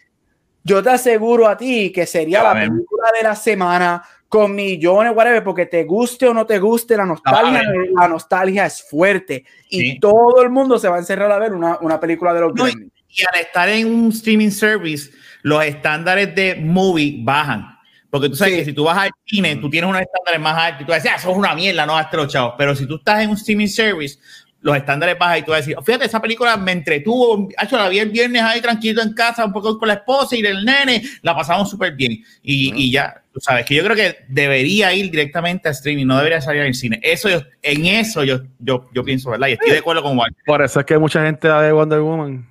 Yo 0.63 0.81
te 0.81 0.89
aseguro 0.89 1.47
a 1.47 1.57
ti 1.57 1.91
que 1.91 2.05
sería 2.05 2.41
la 2.41 2.53
película 2.53 3.09
de 3.15 3.23
la 3.23 3.35
semana 3.35 4.01
con 4.29 4.55
millones, 4.55 5.13
whatever, 5.13 5.43
porque 5.43 5.65
te 5.65 5.83
guste 5.83 6.27
o 6.27 6.33
no 6.33 6.45
te 6.45 6.59
guste, 6.59 6.97
la 6.97 7.05
nostalgia, 7.05 7.61
la 7.93 8.07
nostalgia 8.07 8.65
es 8.65 8.81
fuerte 8.81 9.43
y 9.69 9.99
todo 9.99 10.41
el 10.41 10.49
mundo 10.49 10.79
se 10.79 10.87
va 10.87 10.95
a 10.95 10.99
encerrar 10.99 11.31
a 11.31 11.37
ver 11.37 11.53
una, 11.53 11.77
una 11.81 11.99
película 11.99 12.33
de 12.33 12.39
los 12.39 12.53
Gremlins. 12.53 12.91
Y 13.09 13.23
al 13.31 13.41
estar 13.41 13.69
en 13.69 13.87
un 13.87 14.09
streaming 14.09 14.49
service, 14.49 15.11
los 15.43 15.63
estándares 15.63 16.33
de 16.35 16.55
movie 16.55 17.17
bajan. 17.21 17.74
Porque 18.15 18.29
tú 18.29 18.37
sabes 18.37 18.53
que 18.59 18.63
si 18.63 18.71
tú 18.71 18.85
vas 18.85 18.97
al 18.97 19.09
cine, 19.25 19.57
tú 19.57 19.69
tienes 19.69 19.89
unos 19.89 20.01
estándares 20.01 20.39
más 20.39 20.57
altos 20.57 20.83
y 20.83 20.85
tú 20.85 20.93
dices, 20.93 21.11
ah, 21.11 21.15
eso 21.17 21.31
es 21.31 21.37
una 21.37 21.53
mierda, 21.53 21.85
no 21.85 21.95
vas 21.95 22.07
chavos. 22.29 22.53
Pero 22.57 22.73
si 22.73 22.85
tú 22.87 22.95
estás 22.95 23.21
en 23.21 23.29
un 23.29 23.35
streaming 23.35 23.67
service, 23.67 24.17
los 24.61 24.77
estándares 24.77 25.19
bajan 25.19 25.39
y 25.39 25.41
tú 25.41 25.51
vas 25.51 25.57
a 25.57 25.65
decir, 25.65 25.75
fíjate, 25.83 26.05
esa 26.05 26.21
película 26.21 26.55
me 26.55 26.71
entretuvo, 26.71 27.49
hecho 27.61 27.75
la 27.75 27.89
vi 27.89 27.99
el 27.99 28.11
viernes 28.11 28.41
ahí 28.41 28.61
tranquilo 28.61 29.01
en 29.01 29.11
casa, 29.11 29.43
un 29.43 29.51
poco 29.51 29.77
con 29.77 29.89
la 29.89 29.95
esposa 29.95 30.37
y 30.37 30.45
el 30.45 30.63
nene, 30.63 31.03
la 31.23 31.35
pasamos 31.35 31.69
súper 31.69 31.93
bien. 31.93 32.23
Y, 32.41 32.73
y, 32.73 32.89
ya, 32.89 33.21
tú 33.33 33.41
sabes 33.41 33.65
que 33.65 33.75
yo 33.75 33.83
creo 33.83 33.97
que 33.97 34.19
debería 34.29 34.93
ir 34.93 35.11
directamente 35.11 35.67
a 35.67 35.71
streaming, 35.71 36.05
no 36.05 36.15
debería 36.15 36.39
salir 36.39 36.61
al 36.61 36.73
cine. 36.73 37.01
Eso 37.03 37.27
yo, 37.27 37.41
en 37.61 37.85
eso 37.85 38.23
yo, 38.23 38.43
yo, 38.59 38.89
yo 38.93 39.03
pienso, 39.03 39.29
¿verdad? 39.29 39.49
Y 39.49 39.51
estoy 39.51 39.71
de 39.71 39.79
acuerdo 39.79 40.01
con 40.03 40.15
Juan. 40.15 40.33
Por 40.45 40.63
eso 40.63 40.79
es 40.79 40.85
que 40.85 40.97
mucha 40.97 41.21
gente 41.21 41.49
la 41.49 41.57
ve 41.57 41.73
Wonder 41.73 41.99
Woman. 41.99 42.47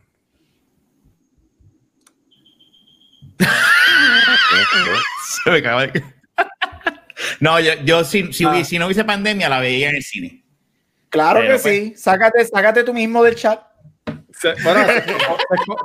Se 5.44 5.50
me 5.50 5.58
acaba 5.58 5.86
de... 5.86 6.04
No, 7.40 7.60
yo, 7.60 7.74
yo 7.84 8.04
si, 8.04 8.32
si, 8.32 8.44
ah. 8.44 8.64
si, 8.64 8.78
no 8.78 8.86
hubiese 8.86 9.04
pandemia, 9.04 9.48
la 9.48 9.60
veía 9.60 9.90
en 9.90 9.96
el 9.96 10.02
cine. 10.02 10.44
Claro 11.08 11.40
que 11.40 11.58
sí. 11.58 11.90
Pues, 11.90 12.02
sácate, 12.02 12.44
sácate 12.44 12.82
tú 12.82 12.92
mismo 12.92 13.22
del 13.22 13.36
chat. 13.36 13.60
bueno, 14.64 14.84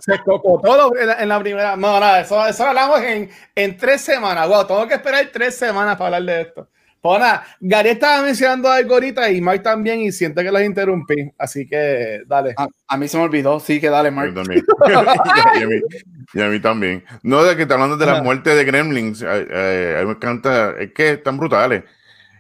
se, 0.02 0.16
escocó 0.16 0.60
todo 0.64 0.92
en 0.98 1.30
la, 1.30 1.40
primera. 1.40 1.76
No, 1.76 2.00
nada, 2.00 2.22
eso, 2.22 2.46
eso 2.48 2.66
hablamos 2.66 3.02
en, 3.02 3.30
en 3.56 3.78
tres 3.78 4.02
semanas. 4.02 4.48
Wow, 4.48 4.66
tengo 4.66 4.88
que 4.88 4.96
esperar 4.96 5.30
tres 5.32 5.56
semanas 5.56 5.98
para 5.98 6.18
hablar 6.18 6.36
de 6.36 6.42
esto. 6.42 6.68
Pues 7.02 7.22
Gary 7.62 7.90
estaba 7.90 8.24
mencionando 8.24 8.70
algo 8.70 8.96
ahorita 8.96 9.32
y 9.32 9.40
Mike 9.40 9.60
también 9.60 10.02
y 10.02 10.12
siente 10.12 10.44
que 10.44 10.52
los 10.52 10.62
interrumpí, 10.62 11.32
así 11.38 11.66
que 11.66 12.22
dale. 12.28 12.56
A, 12.88 12.98
mí 12.98 13.08
se 13.08 13.18
me 13.18 13.24
olvidó, 13.24 13.60
sí 13.60 13.80
que 13.80 13.90
dale, 13.90 14.12
Mike. 14.12 14.34
También. 14.34 14.64
y, 16.34 16.42
a 16.42 16.48
mí, 16.48 16.60
también. 16.60 17.04
No, 17.24 17.44
de 17.44 17.56
que 17.56 17.66
te 17.66 17.74
hablando 17.74 17.96
de 17.96 18.06
la 18.06 18.22
muerte 18.22 18.54
de 18.54 18.66
Gremlins, 18.66 19.24
a, 19.24 19.36
mí 19.36 20.06
me 20.06 20.12
encanta, 20.12 20.76
es 20.78 20.92
que 20.94 21.12
están 21.12 21.38
brutales. 21.38 21.84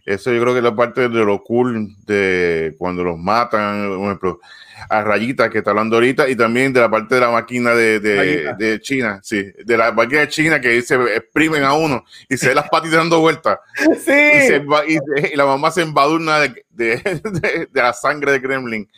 Eso 0.05 0.33
yo 0.33 0.41
creo 0.41 0.53
que 0.53 0.59
es 0.59 0.63
la 0.63 0.75
parte 0.75 1.01
de 1.07 1.23
lo 1.23 1.43
cool 1.43 1.95
de 2.05 2.75
cuando 2.77 3.03
los 3.03 3.17
matan, 3.17 3.87
por 3.87 4.05
ejemplo 4.05 4.39
a 4.89 5.01
Rayita, 5.01 5.49
que 5.49 5.59
está 5.59 5.71
hablando 5.71 5.95
ahorita, 5.95 6.29
y 6.29 6.35
también 6.35 6.71
de 6.73 6.81
la 6.81 6.89
parte 6.89 7.15
de 7.15 7.21
la 7.21 7.31
máquina 7.31 7.71
de, 7.71 7.99
de, 7.99 8.79
China, 8.81 9.19
sí, 9.23 9.51
de 9.63 9.77
la 9.77 9.91
máquina 9.91 10.21
de 10.21 10.29
China 10.29 10.61
que 10.61 10.81
se 10.81 10.95
exprimen 11.15 11.63
a 11.63 11.73
uno 11.73 12.03
y 12.27 12.37
se 12.37 12.49
ve 12.49 12.55
las 12.55 12.69
patitas 12.69 12.97
dando 12.97 13.19
vueltas. 13.19 13.59
Sí. 13.99 14.11
Y, 14.87 15.35
la 15.35 15.45
mamá 15.45 15.71
se 15.71 15.81
embadurna 15.81 16.39
de, 16.39 16.55
de, 16.69 17.69
la 17.73 17.93
sangre 17.93 18.33
de 18.33 18.41
Kremlin. 18.41 18.89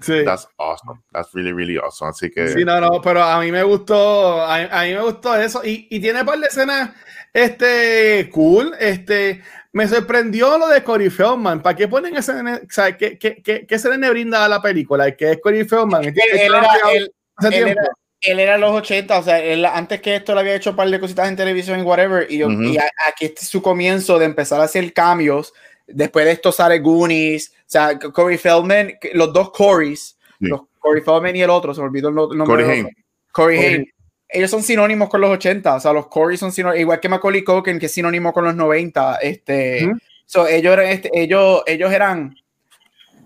Sí. 0.00 0.24
That's 0.24 0.46
awesome. 0.58 1.00
That's 1.12 1.32
really, 1.34 1.52
really 1.52 1.76
awesome. 1.78 2.10
Así 2.10 2.30
que. 2.30 2.48
Sí, 2.48 2.64
no, 2.64 2.80
no, 2.80 3.00
pero 3.00 3.22
a 3.22 3.40
mí 3.40 3.50
me 3.50 3.62
gustó, 3.62 4.44
a, 4.44 4.82
mí 4.84 4.94
me 4.94 5.00
gustó 5.00 5.34
eso. 5.36 5.62
Y, 5.64 5.88
y 5.90 6.00
tiene 6.00 6.20
un 6.20 6.26
par 6.26 6.38
de 6.38 6.46
escenas, 6.46 6.90
este, 7.36 8.30
cool. 8.30 8.74
Este, 8.80 9.42
me 9.72 9.86
sorprendió 9.86 10.56
lo 10.56 10.68
de 10.68 10.82
Corey 10.82 11.10
Feldman. 11.10 11.62
¿Para 11.62 11.76
qué 11.76 11.86
ponen 11.86 12.16
ese, 12.16 12.32
o 12.32 12.60
sea, 12.70 12.96
qué, 12.96 13.18
qué, 13.18 13.42
qué, 13.42 13.66
qué 13.66 13.78
se 13.78 13.94
le 13.94 14.10
brinda 14.10 14.44
a 14.44 14.48
la 14.48 14.62
película? 14.62 15.14
Que 15.14 15.32
es 15.32 15.40
Corey 15.42 15.64
Feldman. 15.64 16.02
Él, 16.04 16.14
era, 16.32 16.62
él, 16.92 17.12
él, 17.42 17.68
era, 17.68 17.82
él 18.22 18.40
era 18.40 18.56
los 18.56 18.70
80, 18.70 19.18
o 19.18 19.22
sea, 19.22 19.38
él, 19.38 19.66
antes 19.66 20.00
que 20.00 20.16
esto 20.16 20.34
le 20.34 20.40
había 20.40 20.54
hecho 20.54 20.70
un 20.70 20.76
par 20.76 20.88
de 20.88 20.98
cositas 20.98 21.28
en 21.28 21.36
televisión 21.36 21.78
y 21.78 21.82
whatever, 21.82 22.26
y, 22.30 22.38
yo, 22.38 22.50
y 22.50 22.78
aquí 23.06 23.26
este 23.26 23.42
es 23.42 23.48
su 23.48 23.60
comienzo 23.60 24.18
de 24.18 24.24
empezar 24.24 24.60
a 24.60 24.64
hacer 24.64 24.90
cambios. 24.94 25.52
Después 25.86 26.24
de 26.24 26.32
esto 26.32 26.50
sale 26.52 26.78
Goonies, 26.78 27.50
o 27.50 27.64
sea, 27.66 27.98
Corey 27.98 28.38
Feldman, 28.38 28.94
los 29.12 29.30
dos 29.34 29.50
Corys, 29.50 30.16
los 30.40 30.62
Corey 30.78 31.02
Feldman 31.02 31.36
y 31.36 31.42
el 31.42 31.50
otro, 31.50 31.74
se 31.74 31.82
me 31.82 31.88
olvidó 31.88 32.08
el 32.08 32.14
nombre. 32.14 32.46
Corey 32.46 32.70
Haim. 32.70 32.88
Corey 33.30 33.58
Haim. 33.58 33.84
Ellos 34.28 34.50
son 34.50 34.62
sinónimos 34.62 35.08
con 35.08 35.20
los 35.20 35.30
80, 35.30 35.76
o 35.76 35.80
sea, 35.80 35.92
los 35.92 36.08
Corey 36.08 36.36
son 36.36 36.52
sinónimos, 36.52 36.80
igual 36.80 37.00
que 37.00 37.08
Macaulay 37.08 37.44
Culkin, 37.44 37.78
que 37.78 37.86
es 37.86 37.92
sinónimo 37.92 38.32
con 38.32 38.44
los 38.44 38.54
90. 38.54 39.16
Este, 39.16 39.90
so, 40.24 40.46
ellos, 40.46 40.72
eran, 40.72 40.86
este, 40.86 41.10
ellos, 41.14 41.62
ellos 41.66 41.92
eran 41.92 42.34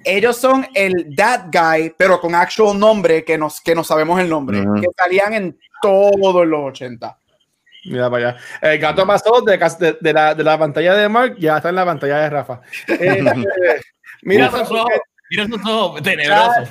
ellos 0.05 0.37
son 0.37 0.67
el 0.75 1.15
that 1.17 1.47
guy, 1.53 1.95
pero 1.97 2.21
con 2.21 2.35
actual 2.35 2.79
nombre 2.79 3.25
que, 3.25 3.37
nos, 3.37 3.61
que 3.61 3.75
no 3.75 3.85
sabemos 3.85 4.21
el 4.21 4.29
nombre, 4.29 4.61
que 4.81 4.89
salían 4.97 5.35
en 5.35 5.59
todos 5.83 6.47
los 6.47 6.61
80. 6.71 7.19
Mira 7.85 8.11
para 8.11 8.31
allá. 8.31 8.41
El 8.61 8.79
gato 8.79 9.07
pasó 9.07 9.41
de, 9.43 9.57
de, 10.01 10.13
la, 10.13 10.35
de, 10.35 10.45
la, 10.45 10.59
pantalla 10.59 10.95
de 10.95 11.09
Mark, 11.09 11.37
ya 11.39 11.57
está 11.57 11.71
en 11.71 11.77
la 11.77 11.85
pantalla 11.85 12.19
de 12.19 12.31
Rafa. 12.31 12.61
Eh, 12.89 13.25
mira 14.23 14.47
esos 14.47 14.71
ojos, 14.71 15.01
mira 15.31 15.45
esos 15.45 15.61
ojos 15.67 16.03
tenebrosos. 16.03 16.69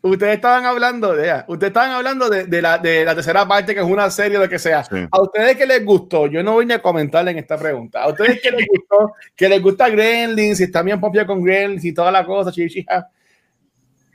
Ustedes 0.00 0.36
estaban 0.36 0.64
hablando 0.64 1.12
de, 1.14 1.42
ustedes 1.48 1.70
estaban 1.70 1.90
hablando 1.90 2.30
de, 2.30 2.44
de, 2.44 2.62
la, 2.62 2.78
de 2.78 3.04
la 3.04 3.16
tercera 3.16 3.46
parte, 3.48 3.74
que 3.74 3.80
es 3.80 3.86
una 3.86 4.08
serie, 4.10 4.38
de 4.38 4.48
que 4.48 4.58
sea. 4.58 4.84
A 5.10 5.20
ustedes 5.20 5.56
que 5.56 5.66
les 5.66 5.84
gustó, 5.84 6.28
yo 6.28 6.42
no 6.42 6.52
voy 6.52 6.70
a 6.70 6.80
comentar 6.80 7.26
en 7.28 7.38
esta 7.38 7.58
pregunta. 7.58 8.02
A 8.04 8.08
ustedes 8.08 8.40
que 8.40 8.50
les 8.52 8.66
gustó, 8.66 9.14
que 9.34 9.48
les 9.48 9.60
gusta 9.60 9.88
Gremlins, 9.88 10.58
si 10.58 10.64
están 10.64 10.84
bien 10.84 11.00
pompios 11.00 11.26
con 11.26 11.42
Gremlins 11.42 11.84
y 11.84 11.92
toda 11.92 12.12
la 12.12 12.24
cosa, 12.24 12.52
chichija. 12.52 13.08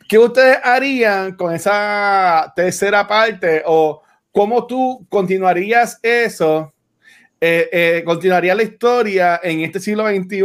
¿Qué 0.07 0.17
ustedes 0.17 0.57
harían 0.63 1.35
con 1.35 1.53
esa 1.53 2.53
tercera 2.55 3.05
parte? 3.05 3.63
¿O 3.65 4.01
cómo 4.31 4.65
tú 4.65 5.05
continuarías 5.09 5.99
eso? 6.01 6.73
Eh, 7.41 7.69
eh, 7.73 8.03
continuaría 8.05 8.55
la 8.55 8.63
historia 8.63 9.41
en 9.43 9.59
este 9.61 9.81
siglo 9.81 10.07
XXI. 10.07 10.43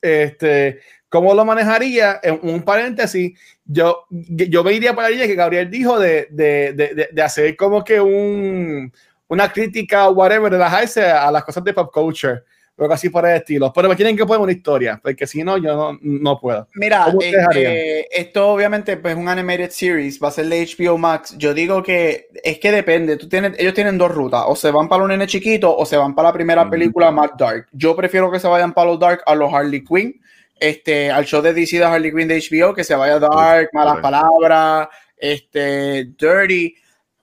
Este, 0.00 0.80
¿Cómo 1.10 1.34
lo 1.34 1.44
manejaría? 1.44 2.18
En 2.22 2.40
un 2.42 2.62
paréntesis, 2.62 3.38
yo, 3.64 4.04
yo 4.10 4.62
me 4.62 4.72
iría 4.72 4.94
para 4.94 5.10
la 5.10 5.26
que 5.26 5.34
Gabriel 5.34 5.70
dijo 5.70 5.98
de, 5.98 6.28
de, 6.30 6.72
de, 6.74 7.08
de, 7.10 7.22
hacer 7.22 7.56
como 7.56 7.82
que 7.82 8.00
un, 8.00 8.92
una 9.28 9.50
crítica 9.50 10.08
o 10.08 10.12
whatever, 10.12 10.52
relajarse 10.52 11.04
a 11.04 11.30
las 11.30 11.44
cosas 11.44 11.64
de 11.64 11.72
pop 11.72 11.90
culture. 11.92 12.42
Pero 12.76 12.92
así 12.92 13.08
por 13.08 13.24
el 13.24 13.36
estilo. 13.36 13.72
Pero 13.72 13.88
me 13.88 13.94
tienen 13.94 14.16
que 14.16 14.26
poner 14.26 14.40
una 14.40 14.50
historia, 14.50 14.98
porque 15.00 15.28
si 15.28 15.44
no, 15.44 15.58
yo 15.58 15.76
no, 15.76 15.98
no 16.02 16.40
puedo. 16.40 16.66
Mira, 16.74 17.06
este, 17.20 18.20
esto 18.20 18.48
obviamente 18.48 18.96
pues, 18.96 19.14
es 19.14 19.20
un 19.20 19.28
animated 19.28 19.70
series, 19.70 20.18
va 20.20 20.26
a 20.26 20.32
ser 20.32 20.48
de 20.48 20.66
HBO 20.66 20.98
Max. 20.98 21.36
Yo 21.38 21.54
digo 21.54 21.84
que 21.84 22.26
es 22.42 22.58
que 22.58 22.72
depende. 22.72 23.16
Tú 23.16 23.28
tienes, 23.28 23.52
ellos 23.60 23.74
tienen 23.74 23.96
dos 23.96 24.10
rutas: 24.10 24.42
o 24.48 24.56
se 24.56 24.72
van 24.72 24.88
para 24.88 25.02
los 25.02 25.08
nene 25.08 25.28
chiquito 25.28 25.74
o 25.74 25.86
se 25.86 25.96
van 25.96 26.16
para 26.16 26.30
la 26.30 26.32
primera 26.32 26.68
película 26.68 27.12
más 27.12 27.30
dark. 27.38 27.68
Yo 27.70 27.94
prefiero 27.94 28.28
que 28.32 28.40
se 28.40 28.48
vayan 28.48 28.72
para 28.72 28.90
los 28.90 28.98
dark 28.98 29.22
a 29.24 29.36
los 29.36 29.54
Harley 29.54 29.84
Quinn 29.84 30.20
este, 30.58 31.10
al 31.10 31.24
show 31.24 31.42
de 31.42 31.52
DC 31.52 31.78
de 31.78 31.84
Harley 31.84 32.12
Quinn 32.12 32.28
de 32.28 32.38
HBO, 32.40 32.74
que 32.74 32.84
se 32.84 32.94
vaya 32.94 33.18
dark, 33.18 33.70
malas 33.72 33.98
palabras, 34.00 34.88
este, 35.16 36.12
dirty. 36.18 36.74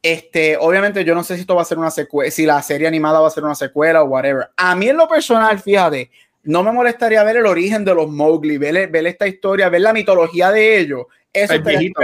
Este, 0.03 0.57
obviamente 0.57 1.05
yo 1.05 1.13
no 1.13 1.23
sé 1.23 1.35
si 1.35 1.41
esto 1.41 1.55
va 1.55 1.61
a 1.61 1.65
ser 1.65 1.77
una 1.77 1.91
secuela, 1.91 2.31
si 2.31 2.45
la 2.45 2.61
serie 2.63 2.87
animada 2.87 3.19
va 3.19 3.27
a 3.27 3.31
ser 3.31 3.43
una 3.43 3.55
secuela 3.55 4.01
o 4.01 4.07
whatever. 4.07 4.49
A 4.57 4.75
mí 4.75 4.89
en 4.89 4.97
lo 4.97 5.07
personal, 5.07 5.59
fíjate, 5.59 6.09
no 6.43 6.63
me 6.63 6.71
molestaría 6.71 7.23
ver 7.23 7.37
el 7.37 7.45
origen 7.45 7.85
de 7.85 7.93
los 7.93 8.09
Mowgli, 8.09 8.57
ver, 8.57 8.89
ver 8.89 9.05
esta 9.05 9.27
historia, 9.27 9.69
ver 9.69 9.81
la 9.81 9.93
mitología 9.93 10.51
de 10.51 10.79
ellos. 10.79 11.05
Eso 11.31 11.53
es 11.53 11.63
viejito, 11.63 12.01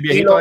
viejito 0.00 0.38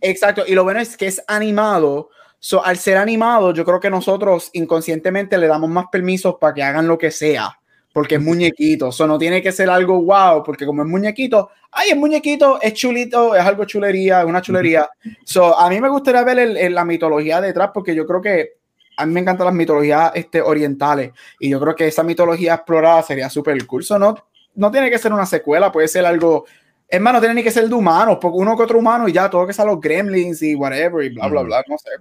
Exacto, 0.00 0.44
y 0.46 0.54
lo 0.54 0.64
bueno 0.64 0.80
es 0.80 0.96
que 0.96 1.06
es 1.06 1.22
animado. 1.26 2.10
So, 2.38 2.64
al 2.64 2.78
ser 2.78 2.96
animado, 2.96 3.52
yo 3.52 3.64
creo 3.64 3.80
que 3.80 3.90
nosotros 3.90 4.50
inconscientemente 4.52 5.36
le 5.36 5.48
damos 5.48 5.68
más 5.68 5.86
permisos 5.90 6.36
para 6.40 6.54
que 6.54 6.62
hagan 6.62 6.86
lo 6.86 6.96
que 6.96 7.10
sea 7.10 7.58
porque 7.96 8.16
es 8.16 8.20
muñequito. 8.20 8.90
Eso 8.90 9.06
no 9.06 9.16
tiene 9.16 9.40
que 9.40 9.50
ser 9.50 9.70
algo 9.70 10.02
wow, 10.02 10.42
porque 10.44 10.66
como 10.66 10.82
es 10.82 10.88
muñequito, 10.88 11.48
ay, 11.72 11.92
es 11.92 11.96
muñequito, 11.96 12.60
es 12.60 12.74
chulito, 12.74 13.34
es 13.34 13.42
algo 13.42 13.64
chulería, 13.64 14.20
es 14.20 14.26
una 14.26 14.42
chulería. 14.42 14.86
So, 15.24 15.58
a 15.58 15.70
mí 15.70 15.80
me 15.80 15.88
gustaría 15.88 16.22
ver 16.22 16.38
el, 16.40 16.74
la 16.74 16.84
mitología 16.84 17.40
detrás, 17.40 17.70
porque 17.72 17.94
yo 17.94 18.06
creo 18.06 18.20
que 18.20 18.58
a 18.98 19.06
mí 19.06 19.14
me 19.14 19.20
encantan 19.20 19.46
las 19.46 19.54
mitologías 19.54 20.12
este, 20.14 20.42
orientales 20.42 21.12
y 21.40 21.48
yo 21.48 21.58
creo 21.58 21.74
que 21.74 21.86
esa 21.86 22.02
mitología 22.02 22.56
explorada 22.56 23.02
sería 23.02 23.30
súper 23.30 23.66
cool. 23.66 23.82
no, 23.98 24.14
no 24.56 24.70
tiene 24.70 24.90
que 24.90 24.98
ser 24.98 25.14
una 25.14 25.24
secuela, 25.24 25.72
puede 25.72 25.88
ser 25.88 26.04
algo. 26.04 26.44
Es 26.86 27.00
más, 27.00 27.14
no 27.14 27.20
tiene 27.20 27.36
ni 27.36 27.42
que 27.42 27.50
ser 27.50 27.66
de 27.66 27.74
humanos, 27.74 28.18
porque 28.20 28.36
uno 28.36 28.58
que 28.58 28.62
otro 28.62 28.78
humano 28.78 29.08
y 29.08 29.12
ya, 29.14 29.30
todo 29.30 29.46
que 29.46 29.54
sea 29.54 29.64
los 29.64 29.80
gremlins 29.80 30.42
y 30.42 30.54
whatever 30.54 31.02
y 31.02 31.14
bla, 31.14 31.28
bla, 31.28 31.40
bla, 31.40 31.64
no 31.66 31.78
sé. 31.78 31.92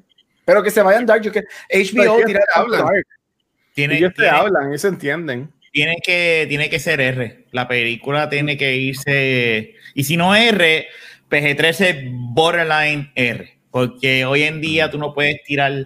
Pero 0.43 0.61
que 0.61 0.71
se 0.71 0.81
vayan 0.81 1.05
dark, 1.05 1.21
yo 1.21 1.31
que 1.31 1.45
HBO 1.73 2.19
dark. 2.69 3.07
Tiene, 3.73 3.97
Ellos 3.97 4.13
te 4.13 4.29
hablan 4.29 4.73
y 4.73 4.77
se 4.77 4.89
entienden 4.89 5.55
tiene 5.75 5.97
que, 6.01 6.45
tiene 6.47 6.69
que 6.69 6.79
ser 6.79 7.01
R. 7.01 7.47
La 7.51 7.67
película 7.67 8.29
tiene 8.29 8.55
que 8.55 8.77
irse. 8.77 9.75
Y 9.93 10.05
si 10.05 10.15
no 10.15 10.33
R, 10.33 10.87
PG-13 11.29 12.11
borderline 12.33 13.11
R. 13.13 13.57
Porque 13.71 14.23
hoy 14.23 14.43
en 14.43 14.61
día 14.61 14.89
tú 14.89 14.97
no 14.97 15.13
puedes 15.13 15.43
tirar 15.43 15.85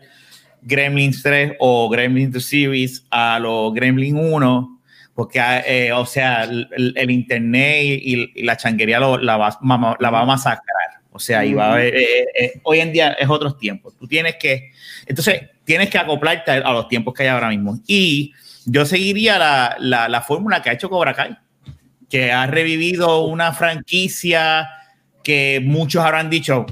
Gremlins 0.61 1.23
3 1.23 1.53
o 1.57 1.89
Gremlins 1.89 2.31
2 2.33 2.45
Series 2.45 3.05
a 3.09 3.39
los 3.39 3.73
Gremlins 3.73 4.15
1. 4.15 4.79
Porque, 5.15 5.39
eh, 5.65 5.91
o 5.91 6.05
sea, 6.05 6.43
el, 6.43 7.09
internet 7.09 7.99
y, 8.03 8.43
la 8.43 8.57
changuería 8.57 8.99
la, 8.99 9.37
va, 9.37 9.57
la 9.99 10.09
va 10.11 10.21
a 10.21 10.25
masacrar. 10.25 11.01
O 11.11 11.17
sea, 11.17 11.43
iba 11.43 11.83
eh, 11.83 12.27
eh, 12.39 12.61
hoy 12.61 12.79
en 12.79 12.93
día 12.93 13.13
es 13.13 13.27
otros 13.27 13.57
tiempos. 13.57 13.97
Tú 13.97 14.07
tienes 14.07 14.35
que. 14.35 14.69
Entonces, 15.07 15.49
tienes 15.63 15.89
que 15.89 15.97
acoplarte 15.97 16.51
a 16.51 16.73
los 16.73 16.87
tiempos 16.87 17.15
que 17.15 17.23
hay 17.23 17.29
ahora 17.29 17.49
mismo. 17.49 17.79
Y 17.87 18.33
yo 18.71 18.85
seguiría 18.85 19.37
la, 19.37 19.75
la, 19.79 20.07
la 20.07 20.21
fórmula 20.21 20.61
que 20.61 20.69
ha 20.69 20.73
hecho 20.73 20.89
Cobra 20.89 21.13
Kai, 21.13 21.37
que 22.09 22.31
ha 22.31 22.47
revivido 22.47 23.25
una 23.25 23.53
franquicia 23.53 24.69
que 25.23 25.61
muchos 25.63 26.03
habrán 26.03 26.29
dicho 26.29 26.65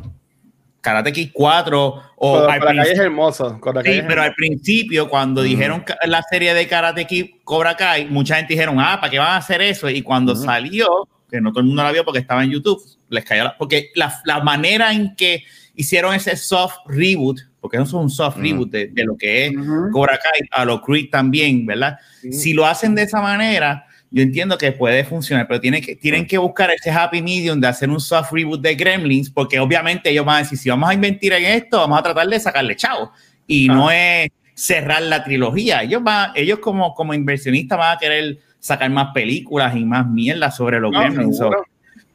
Karate 0.82 1.12
Kid 1.12 1.32
4 1.34 2.02
o 2.16 2.40
Cobra 2.40 2.60
Kai 2.60 2.80
es 2.80 3.00
hermoso. 3.00 3.60
sí, 3.84 4.02
pero 4.08 4.22
al 4.22 4.34
principio 4.34 5.10
cuando 5.10 5.42
dijeron 5.42 5.84
la 6.06 6.22
serie 6.24 6.54
de 6.54 6.68
Karate 6.68 7.06
Kid 7.06 7.26
Cobra 7.44 7.76
Kai, 7.76 8.06
mucha 8.06 8.36
gente 8.36 8.54
dijeron, 8.54 8.80
ah, 8.80 8.98
¿para 9.00 9.12
qué 9.12 9.20
van 9.20 9.34
a 9.34 9.38
hacer 9.38 9.62
eso? 9.62 9.90
Y 9.90 10.02
cuando 10.02 10.36
salió, 10.36 11.08
que 11.30 11.42
no 11.42 11.52
todo 11.52 11.62
el 11.62 11.68
mundo 11.68 11.84
la 11.84 11.92
vio 11.92 12.06
porque 12.06 12.20
estaba 12.20 12.44
en 12.44 12.52
YouTube, 12.52 12.82
les 13.10 13.26
cayó 13.26 13.44
la, 13.44 13.58
porque 13.58 13.92
la, 13.96 14.22
la 14.26 14.40
manera 14.42 14.92
en 14.94 15.16
que 15.16 15.44
hicieron 15.76 16.14
ese 16.14 16.36
soft 16.36 16.78
reboot 16.86 17.40
porque 17.68 17.84
eso 17.84 17.84
es 17.84 17.94
un 17.94 18.10
soft 18.10 18.38
reboot 18.38 18.72
de, 18.72 19.04
lo 19.04 19.18
que 19.18 19.48
es 19.48 19.54
Cobra 19.92 20.18
Kai, 20.18 20.48
a 20.52 20.64
lo 20.64 20.82
Creed 20.82 21.10
también, 21.12 21.66
¿verdad? 21.66 21.98
Si 22.32 22.54
lo 22.54 22.66
hacen 22.66 22.96
de 22.96 23.02
esa 23.02 23.20
manera, 23.20 23.86
yo 24.10 24.24
entiendo 24.24 24.58
que 24.58 24.72
puede 24.72 25.04
funcionar, 25.04 25.50
pero 25.50 25.60
tienen 25.60 25.84
que, 25.84 25.98
tienen 25.98 26.26
que 26.26 26.38
buscar 26.38 26.72
ese 26.72 26.90
happy 26.90 27.22
medium 27.22 27.60
de 27.60 27.68
hacer 27.68 27.90
un 27.90 28.00
soft 28.00 28.32
reboot 28.32 28.62
de 28.62 28.74
Gremlins, 28.76 29.30
porque 29.30 29.60
obviamente 29.60 30.10
ellos 30.10 30.24
van 30.24 30.38
a 30.38 30.40
decir, 30.40 30.58
si 30.58 30.70
vamos 30.70 30.90
a 30.90 30.94
invertir 30.94 31.34
en 31.34 31.44
esto, 31.44 31.78
vamos 31.80 32.00
a 32.00 32.04
tratar 32.04 32.26
de 32.26 32.40
sacarle 32.40 32.78
chavo. 32.78 33.12
Y 33.46 33.68
no 33.68 33.92
es 33.92 34.30
cerrar 34.54 35.02
la 35.02 35.26
trilogía. 35.26 35.84
Ellos, 35.84 36.02
van, 36.02 36.32
ellos 36.36 36.60
como, 36.60 36.94
como 36.94 37.14
inversionistas 37.14 37.78
van 37.78 37.98
a 37.98 38.00
querer 38.00 38.38
sacar 38.60 38.90
más 38.92 39.10
películas 39.14 39.76
y 39.76 39.84
más 39.84 40.08
mierda 40.08 40.52
sobre 40.52 40.80
los 40.80 40.94
Gremlins. 40.94 41.38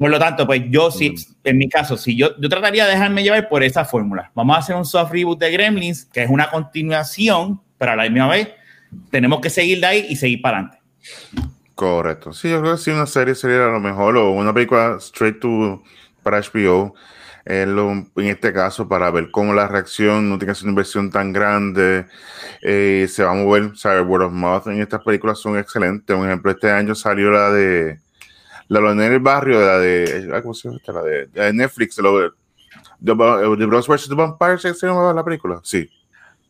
Por 0.02 0.10
lo 0.10 0.18
tanto, 0.18 0.48
pues 0.48 0.62
yo 0.68 0.90
sí, 0.90 1.10
mm. 1.10 1.32
en 1.44 1.58
mi 1.58 1.68
caso, 1.68 1.96
si 1.96 2.16
yo, 2.16 2.36
yo 2.36 2.48
trataría 2.48 2.86
de 2.86 2.90
dejarme 2.90 3.22
llevar 3.22 3.48
por 3.48 3.62
esa 3.62 3.84
fórmula. 3.84 4.32
Vamos 4.34 4.56
a 4.56 4.58
hacer 4.58 4.74
un 4.74 4.84
soft 4.84 5.12
reboot 5.12 5.38
de 5.38 5.52
Gremlins, 5.52 6.06
que 6.06 6.24
es 6.24 6.28
una 6.28 6.50
continuación, 6.50 7.60
pero 7.78 7.92
a 7.92 7.94
la 7.96 8.10
misma 8.10 8.26
vez 8.26 8.48
tenemos 9.12 9.40
que 9.40 9.48
seguir 9.48 9.78
de 9.78 9.86
ahí 9.86 10.06
y 10.08 10.16
seguir 10.16 10.42
para 10.42 10.58
adelante. 10.58 10.82
Correcto. 11.76 12.32
Sí, 12.32 12.50
yo 12.50 12.60
creo 12.60 12.72
que 12.72 12.82
sí, 12.82 12.90
una 12.90 13.06
serie 13.06 13.36
sería 13.36 13.66
lo 13.66 13.78
mejor, 13.78 14.16
o 14.16 14.32
una 14.32 14.52
película 14.52 14.96
straight 14.98 15.38
to 15.38 15.84
para 16.24 16.40
HBO. 16.40 16.96
en 17.44 18.10
este 18.16 18.52
caso, 18.52 18.88
para 18.88 19.08
ver 19.12 19.30
cómo 19.30 19.54
la 19.54 19.68
reacción 19.68 20.28
no 20.28 20.36
tiene 20.36 20.50
que 20.52 20.56
ser 20.56 20.64
una 20.64 20.72
inversión 20.72 21.12
tan 21.12 21.32
grande, 21.32 22.06
eh, 22.60 23.06
se 23.08 23.22
va 23.22 23.30
a 23.30 23.34
mover, 23.34 23.76
saber 23.76 24.02
word 24.02 24.24
of 24.24 24.32
mouth 24.32 24.66
en 24.66 24.80
estas 24.80 25.02
películas 25.02 25.38
son 25.38 25.56
excelentes. 25.56 26.16
Un 26.16 26.26
ejemplo, 26.26 26.50
este 26.50 26.72
año 26.72 26.96
salió 26.96 27.30
la 27.30 27.52
de 27.52 28.00
la 28.80 28.94
de 28.94 29.06
en 29.06 29.12
el 29.12 29.20
barrio, 29.20 29.60
la 29.60 29.78
de, 29.78 30.30
ah, 30.34 30.42
¿cómo 30.42 30.54
se 30.54 30.68
llama? 30.68 30.80
La 30.86 31.02
de, 31.02 31.52
Netflix, 31.52 31.98
lo 31.98 32.18
de, 32.18 32.30
The, 33.04 33.12
Bros 33.12 33.88
vs. 33.88 34.08
The 34.08 34.14
Vampire, 34.14 34.58
¿se 34.58 34.86
llama 34.86 35.12
la 35.12 35.24
película? 35.24 35.60
Sí. 35.62 35.88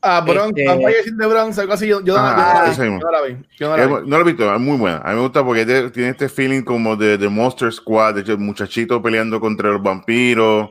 Ah, 0.04 0.20
Bronx, 0.20 0.48
este... 0.48 0.66
Vampire 0.66 0.96
in 1.06 1.16
the 1.16 1.26
Bronx, 1.26 1.58
algo 1.58 1.72
así. 1.72 1.86
Yo, 1.86 2.00
yo, 2.02 2.16
ah, 2.18 2.64
no, 2.66 2.72
yo, 2.72 2.98
no, 2.98 3.10
la 3.10 3.22
vi. 3.22 3.36
Yo 3.56 3.68
no, 3.68 3.76
la 3.76 3.86
vi. 3.86 4.08
no 4.08 4.18
lo 4.18 4.20
he 4.20 4.24
visto, 4.24 4.52
es 4.52 4.60
muy 4.60 4.76
buena. 4.76 4.98
A 4.98 5.10
mí 5.10 5.14
me 5.14 5.22
gusta 5.22 5.44
porque 5.44 5.64
tiene 5.64 6.10
este 6.10 6.28
feeling 6.28 6.62
como 6.62 6.96
de, 6.96 7.16
de 7.16 7.28
Monster 7.28 7.72
Squad, 7.72 8.16
de 8.16 8.36
muchachito 8.36 9.00
peleando 9.00 9.40
contra 9.40 9.70
los 9.70 9.82
vampiros. 9.82 10.70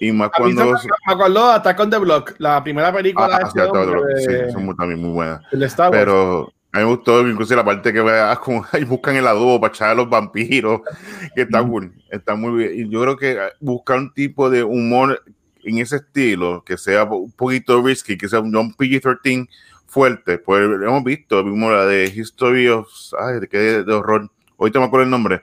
Y 0.00 0.12
más 0.12 0.28
a 0.28 0.30
cuando. 0.36 0.64
Me, 0.64 0.72
me 0.72 1.12
acuerdo 1.12 1.50
Attack 1.52 1.80
on 1.80 1.90
the 1.90 1.98
Block, 1.98 2.34
la 2.38 2.62
primera 2.62 2.92
película 2.92 3.28
ah, 3.32 3.38
de 3.38 3.44
este 3.44 3.62
hombre, 3.62 4.00
Sí, 4.18 4.52
son 4.52 4.66
muy, 4.66 4.76
también 4.76 5.00
muy 5.00 5.10
buenas. 5.10 5.42
Pero 5.90 6.52
a 6.72 6.78
mí 6.78 6.84
me 6.84 6.90
gustó 6.90 7.28
incluso 7.28 7.54
la 7.54 7.64
parte 7.64 7.92
que 7.92 8.00
veas 8.00 8.38
como 8.40 8.64
ahí 8.72 8.84
buscan 8.84 9.16
el 9.16 9.26
adobo 9.26 9.60
para 9.60 9.72
echar 9.72 9.90
a 9.90 9.94
los 9.94 10.08
vampiros, 10.08 10.80
que 11.34 11.42
está, 11.42 11.62
cool, 11.62 11.92
está 12.10 12.34
muy 12.34 12.58
bien. 12.58 12.72
Y 12.74 12.90
yo 12.90 13.02
creo 13.02 13.16
que 13.16 13.38
buscar 13.60 13.98
un 13.98 14.12
tipo 14.12 14.48
de 14.48 14.62
humor 14.64 15.22
en 15.64 15.78
ese 15.78 15.96
estilo, 15.96 16.64
que 16.64 16.76
sea 16.78 17.04
un 17.04 17.30
poquito 17.32 17.82
risky, 17.82 18.16
que 18.16 18.28
sea 18.28 18.40
un 18.40 18.52
PG-13 18.52 19.48
fuerte, 19.86 20.38
pues 20.38 20.62
hemos 20.62 21.04
visto, 21.04 21.44
vimos 21.44 21.70
la 21.70 21.84
de 21.84 22.06
History 22.06 22.68
of, 22.68 22.88
ay, 23.20 23.40
de, 23.40 23.48
qué 23.48 23.58
de 23.58 23.92
horror, 23.92 24.30
ahorita 24.58 24.80
me 24.80 24.86
acuerdo 24.86 25.04
el 25.04 25.10
nombre, 25.10 25.42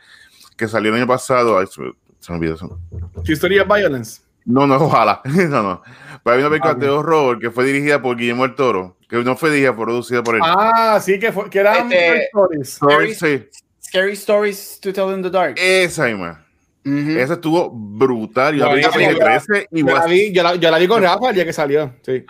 que 0.57 0.67
salió 0.67 0.89
el 0.89 0.97
año 0.97 1.07
pasado, 1.07 1.59
ay, 1.59 1.67
se, 1.67 1.81
me 1.81 2.37
olvidó 2.37 2.55
eso. 2.55 2.79
History 3.23 3.59
of 3.59 3.67
Violence. 3.67 4.21
No, 4.45 4.65
no, 4.65 4.75
ojalá, 4.79 5.21
no, 5.25 5.63
no. 5.63 5.81
Pero 6.23 6.35
hay 6.35 6.41
una 6.41 6.49
película 6.49 6.73
ah, 6.73 6.75
de 6.75 6.89
horror 6.89 7.37
que 7.37 7.51
fue 7.51 7.65
dirigida 7.65 8.01
por 8.01 8.17
Guillermo 8.17 8.45
el 8.45 8.55
Toro, 8.55 8.97
que 9.09 9.17
no 9.17 9.35
fue 9.35 9.49
dirigida, 9.49 9.73
fue 9.73 9.85
producida 9.85 10.23
por 10.23 10.35
él. 10.35 10.41
Ah, 10.43 10.99
sí, 11.01 11.17
que, 11.17 11.31
fue, 11.31 11.49
que 11.49 11.59
era 11.59 11.79
este, 11.79 12.25
Stories. 12.25 12.69
Scary, 12.69 13.15
sí. 13.15 13.47
Scary 13.81 14.13
Stories 14.13 14.79
to 14.79 14.93
Tell 14.93 15.11
in 15.15 15.23
the 15.23 15.31
Dark. 15.31 15.55
Esa. 15.57 16.05
Uh 16.05 16.37
-huh. 16.85 17.17
Esa 17.17 17.33
estuvo 17.33 17.71
brutal. 17.71 18.55
Yo, 18.55 18.65
la, 18.67 18.75
vi, 18.75 18.81
yo, 18.83 18.91
13 18.91 19.67
y 19.71 19.79
yo, 19.83 19.95
la 19.95 20.05
vi, 20.05 20.31
yo, 20.31 20.43
la, 20.43 20.55
yo 20.55 20.71
la 20.71 20.77
vi 20.77 20.87
con 20.87 21.01
Rafa 21.01 21.29
el 21.29 21.35
día 21.35 21.45
que 21.45 21.53
salió. 21.53 21.95
Sí. 22.03 22.23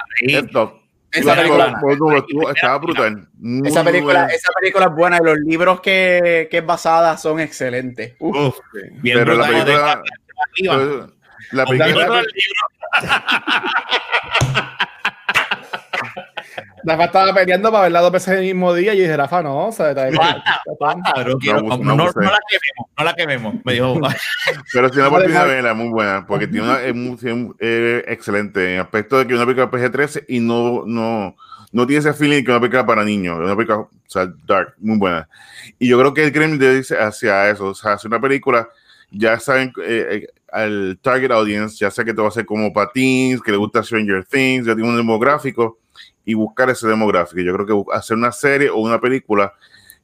Esa 1.12 1.36
película, 1.36 1.82
estaba 2.56 2.78
brutal. 2.78 3.28
esa 3.66 3.84
película, 3.84 4.28
esa 4.28 4.52
película 4.60 4.86
es 4.86 4.92
buena 4.94 5.18
y 5.18 5.26
los 5.26 5.40
libros 5.40 5.82
que, 5.82 6.48
que 6.52 6.60
es 6.60 6.66
basada 6.66 7.18
son 7.18 7.40
excelentes. 7.40 8.14
Uf, 8.20 8.38
Uf, 8.38 8.58
bien 9.02 9.18
pero 9.18 9.34
la 9.34 9.48
película, 9.48 10.04
la 11.52 11.66
película, 11.66 12.24
Rafa 16.84 17.06
estaba 17.06 17.34
peleando 17.34 17.72
para 17.72 17.84
verla 17.84 18.02
dos 18.02 18.12
veces 18.12 18.36
el 18.36 18.42
mismo 18.42 18.74
día 18.74 18.94
y 18.94 19.02
dije, 19.02 19.16
Rafa, 19.16 19.42
no, 19.42 19.68
o 19.68 19.72
sea, 19.72 19.90
está 19.90 20.10
no, 20.10 21.78
no, 21.78 21.96
no, 21.96 22.06
la 22.06 22.40
quememos, 22.48 22.90
no 22.98 23.04
la 23.04 23.14
quememos, 23.14 23.56
me 23.64 23.74
dijo. 23.74 24.00
Pero 24.74 24.90
tiene 24.90 25.08
una 25.08 25.10
oportunidad 25.10 25.46
de 25.46 25.56
verla, 25.56 25.74
muy 25.74 25.90
buena, 25.90 26.26
porque 26.28 26.48
tiene 26.48 26.68
una, 26.68 26.82
es, 26.82 26.96
muy, 26.96 27.18
es 27.60 28.04
excelente. 28.08 28.76
En 28.76 28.82
aspecto 28.82 29.18
de 29.18 29.28
que 29.28 29.34
una 29.34 29.46
película 29.46 29.70
PG-13 29.70 30.26
y 30.28 30.40
no, 30.40 30.84
no, 30.86 31.36
no 31.72 31.88
tiene 31.88 32.00
ese 32.00 32.14
feeling 32.14 32.44
que 32.44 32.52
una 32.52 32.60
película 32.60 32.86
para 32.86 33.04
niños, 33.04 33.38
una 33.38 33.56
película, 33.56 33.80
o 33.80 33.90
sea, 34.08 34.32
dark, 34.46 34.76
muy 34.80 34.98
buena. 34.98 35.28
Y 35.78 35.88
yo 35.88 36.00
creo 36.00 36.14
que 36.14 36.24
el 36.24 36.32
Gremlin 36.32 36.60
dice 36.60 36.98
hacia 36.98 37.50
eso, 37.50 37.68
o 37.68 37.76
sea, 37.76 37.94
hace 37.94 38.08
una 38.08 38.20
película, 38.20 38.70
ya 39.12 39.40
saben, 39.40 39.74
eh, 39.84 40.08
eh, 40.12 40.28
al 40.52 41.00
target 41.02 41.32
audience, 41.32 41.78
ya 41.78 41.92
sé 41.92 42.04
que 42.04 42.14
te 42.14 42.22
va 42.22 42.28
a 42.28 42.32
ser 42.32 42.46
como 42.46 42.74
para 42.74 42.92
teens, 42.92 43.42
que 43.42 43.52
le 43.52 43.58
gusta 43.58 43.84
Stranger 43.84 44.26
Things, 44.26 44.66
ya 44.66 44.76
tiene 44.76 44.90
un 44.90 44.98
demográfico, 44.98 45.79
y 46.30 46.36
buscar 46.36 46.70
ese 46.70 46.88
demográfico. 46.88 47.42
Yo 47.42 47.56
creo 47.56 47.66
que 47.66 47.96
hacer 47.96 48.16
una 48.16 48.32
serie 48.32 48.70
o 48.70 48.78
una 48.78 49.02
película 49.02 49.52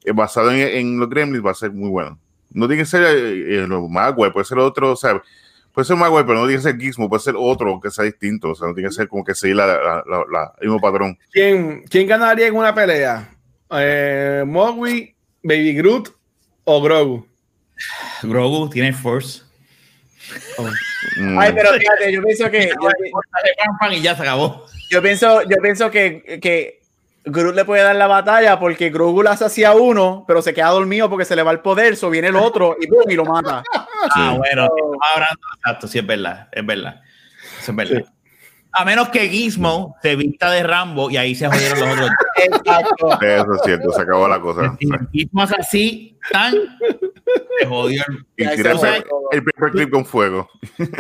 eh, 0.03 0.11
basada 0.11 0.57
en, 0.57 0.76
en, 0.76 0.99
los 0.99 1.07
Gremlins 1.07 1.45
va 1.45 1.51
a 1.51 1.53
ser 1.53 1.71
muy 1.71 1.88
bueno. 1.88 2.19
No 2.49 2.67
tiene 2.67 2.82
que 2.82 2.88
ser 2.88 3.03
eh, 3.03 3.57
eh 3.57 3.67
los 3.67 3.88
Magway, 3.88 4.32
puede 4.32 4.43
ser 4.43 4.57
otro, 4.57 4.93
o 4.93 4.95
sea, 4.95 5.21
puede 5.71 5.86
ser 5.86 5.97
Magway, 5.97 6.26
pero 6.26 6.39
no 6.39 6.47
tiene 6.47 6.57
que 6.57 6.67
ser 6.67 6.80
Gizmo, 6.80 7.07
puede 7.07 7.21
ser 7.21 7.36
otro 7.38 7.80
que 7.80 7.91
sea 7.91 8.05
distinto, 8.05 8.49
o 8.49 8.55
sea, 8.55 8.67
no 8.67 8.73
tiene 8.73 8.89
que 8.89 8.95
ser 8.95 9.07
como 9.07 9.23
que 9.23 9.36
seguir 9.36 9.57
la, 9.57 9.67
la, 9.67 10.03
la, 10.32 10.53
el 10.59 10.67
mismo 10.67 10.82
patrón. 10.82 11.15
¿Quién, 11.32 11.84
¿Quién 11.84 12.07
ganaría 12.07 12.47
en 12.47 12.55
una 12.55 12.73
pelea? 12.73 13.30
Eh, 13.69 14.43
¿Mogui, 14.47 15.15
Baby 15.43 15.76
Groot 15.76 16.09
o 16.63 16.82
Grogu? 16.82 17.28
Grogu 18.23 18.67
tiene 18.71 18.93
Force. 18.93 19.43
Oh. 20.57 20.67
Ay, 21.38 21.51
pero 21.53 21.69
fíjate, 21.73 22.11
yo 22.11 22.23
pienso 22.23 22.49
que. 22.49 22.67
Yo, 22.67 23.91
y 23.91 24.01
ya 24.01 24.15
se 24.15 24.23
acabó. 24.23 24.65
Yo 24.90 25.02
pienso, 25.02 25.42
yo 25.44 25.58
pienso 25.62 25.90
que, 25.90 26.40
que 26.42 26.82
Groot 27.26 27.56
le 27.56 27.66
puede 27.66 27.84
dar 27.84 27.96
la 27.96 28.08
batalla 28.08 28.60
porque 28.60 28.92
Grogu 28.92 29.24
la 29.24 29.32
hace 29.32 29.46
hacia 29.46 29.74
uno, 29.74 30.24
pero 30.28 30.42
se 30.42 30.54
queda 30.54 30.70
dormido 30.70 31.10
porque 31.10 31.26
se 31.26 31.36
le 31.36 31.44
va 31.44 31.52
el 31.52 31.60
poder, 31.60 31.94
eso 31.94 32.10
viene 32.10 32.28
el 32.28 32.36
otro 32.36 32.78
y, 32.80 32.88
boom, 32.88 33.10
y 33.10 33.16
lo 33.16 33.26
mata. 33.26 33.64
Ah, 34.14 34.36
bueno, 34.38 34.68
hablando, 35.16 35.42
exacto, 35.56 35.88
sí 35.88 35.98
es 35.98 36.06
verdad, 36.06 36.48
es 36.52 36.64
verdad. 36.64 37.02
Eso 37.60 37.72
es 37.72 37.76
verdad. 37.76 38.04
Sí. 38.06 38.12
A 38.74 38.86
menos 38.86 39.10
que 39.10 39.28
Gizmo 39.28 39.96
se 40.00 40.16
vista 40.16 40.52
de 40.52 40.62
Rambo 40.62 41.10
y 41.10 41.18
ahí 41.18 41.34
se 41.34 41.48
jodieron 41.48 41.80
los 41.80 41.90
otros. 41.90 42.10
Exacto. 42.36 43.20
Eso 43.22 43.54
es 43.56 43.62
cierto, 43.64 43.92
se 43.94 44.02
acabó 44.04 44.28
la 44.28 44.40
cosa. 44.40 44.78
Gizmo 45.12 45.44
es 45.44 45.54
así, 45.54 46.20
tan 46.32 46.54
jodió. 47.68 48.04
Y 48.38 48.48
tira 48.48 48.72
el 49.32 49.44
primer 49.44 49.72
clip 49.72 49.90
con 49.90 50.06
fuego. 50.06 50.50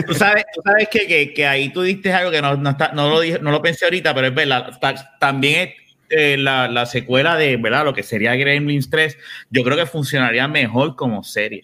Tú 0.07 0.13
sabes, 0.13 0.45
tú 0.53 0.61
sabes 0.63 0.87
que, 0.89 1.07
que, 1.07 1.33
que, 1.33 1.45
ahí 1.45 1.71
tú 1.71 1.81
diste 1.81 2.11
algo 2.13 2.31
que 2.31 2.41
no, 2.41 2.55
no, 2.55 2.69
está, 2.71 2.91
no, 2.93 3.09
lo, 3.09 3.19
dije, 3.19 3.39
no 3.39 3.51
lo 3.51 3.61
pensé 3.61 3.85
ahorita, 3.85 4.13
pero 4.13 4.27
es 4.27 4.35
verdad. 4.35 4.77
También 5.19 5.73
eh, 6.09 6.37
la, 6.37 6.67
la, 6.67 6.85
secuela 6.85 7.35
de 7.35 7.57
¿verdad? 7.57 7.85
lo 7.85 7.93
que 7.93 8.03
sería 8.03 8.35
Gremlins 8.35 8.89
3, 8.89 9.17
yo 9.49 9.63
creo 9.63 9.77
que 9.77 9.85
funcionaría 9.85 10.47
mejor 10.47 10.95
como 10.95 11.23
serie, 11.23 11.63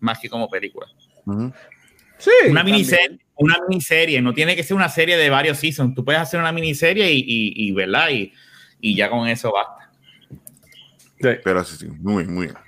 más 0.00 0.18
que 0.18 0.28
como 0.28 0.48
película. 0.48 0.86
Uh 1.24 1.32
-huh. 1.32 1.54
Sí, 2.18 2.30
una 2.50 2.64
miniserie, 2.64 3.18
una 3.36 3.56
miniserie, 3.68 4.20
no 4.20 4.34
tiene 4.34 4.56
que 4.56 4.64
ser 4.64 4.76
una 4.76 4.88
serie 4.88 5.16
de 5.16 5.30
varios 5.30 5.58
seasons. 5.58 5.94
Tú 5.94 6.04
puedes 6.04 6.20
hacer 6.20 6.40
una 6.40 6.52
miniserie 6.52 7.12
y, 7.12 7.20
y, 7.20 7.68
y 7.68 7.72
¿verdad? 7.72 8.10
Y, 8.10 8.32
y, 8.80 8.96
ya 8.96 9.08
con 9.08 9.28
eso 9.28 9.52
basta. 9.52 9.90
Sí. 11.20 11.28
Pero 11.44 11.64
sí, 11.64 11.76
sí, 11.78 11.86
muy, 12.00 12.26
muy 12.26 12.46
bien. 12.46 12.67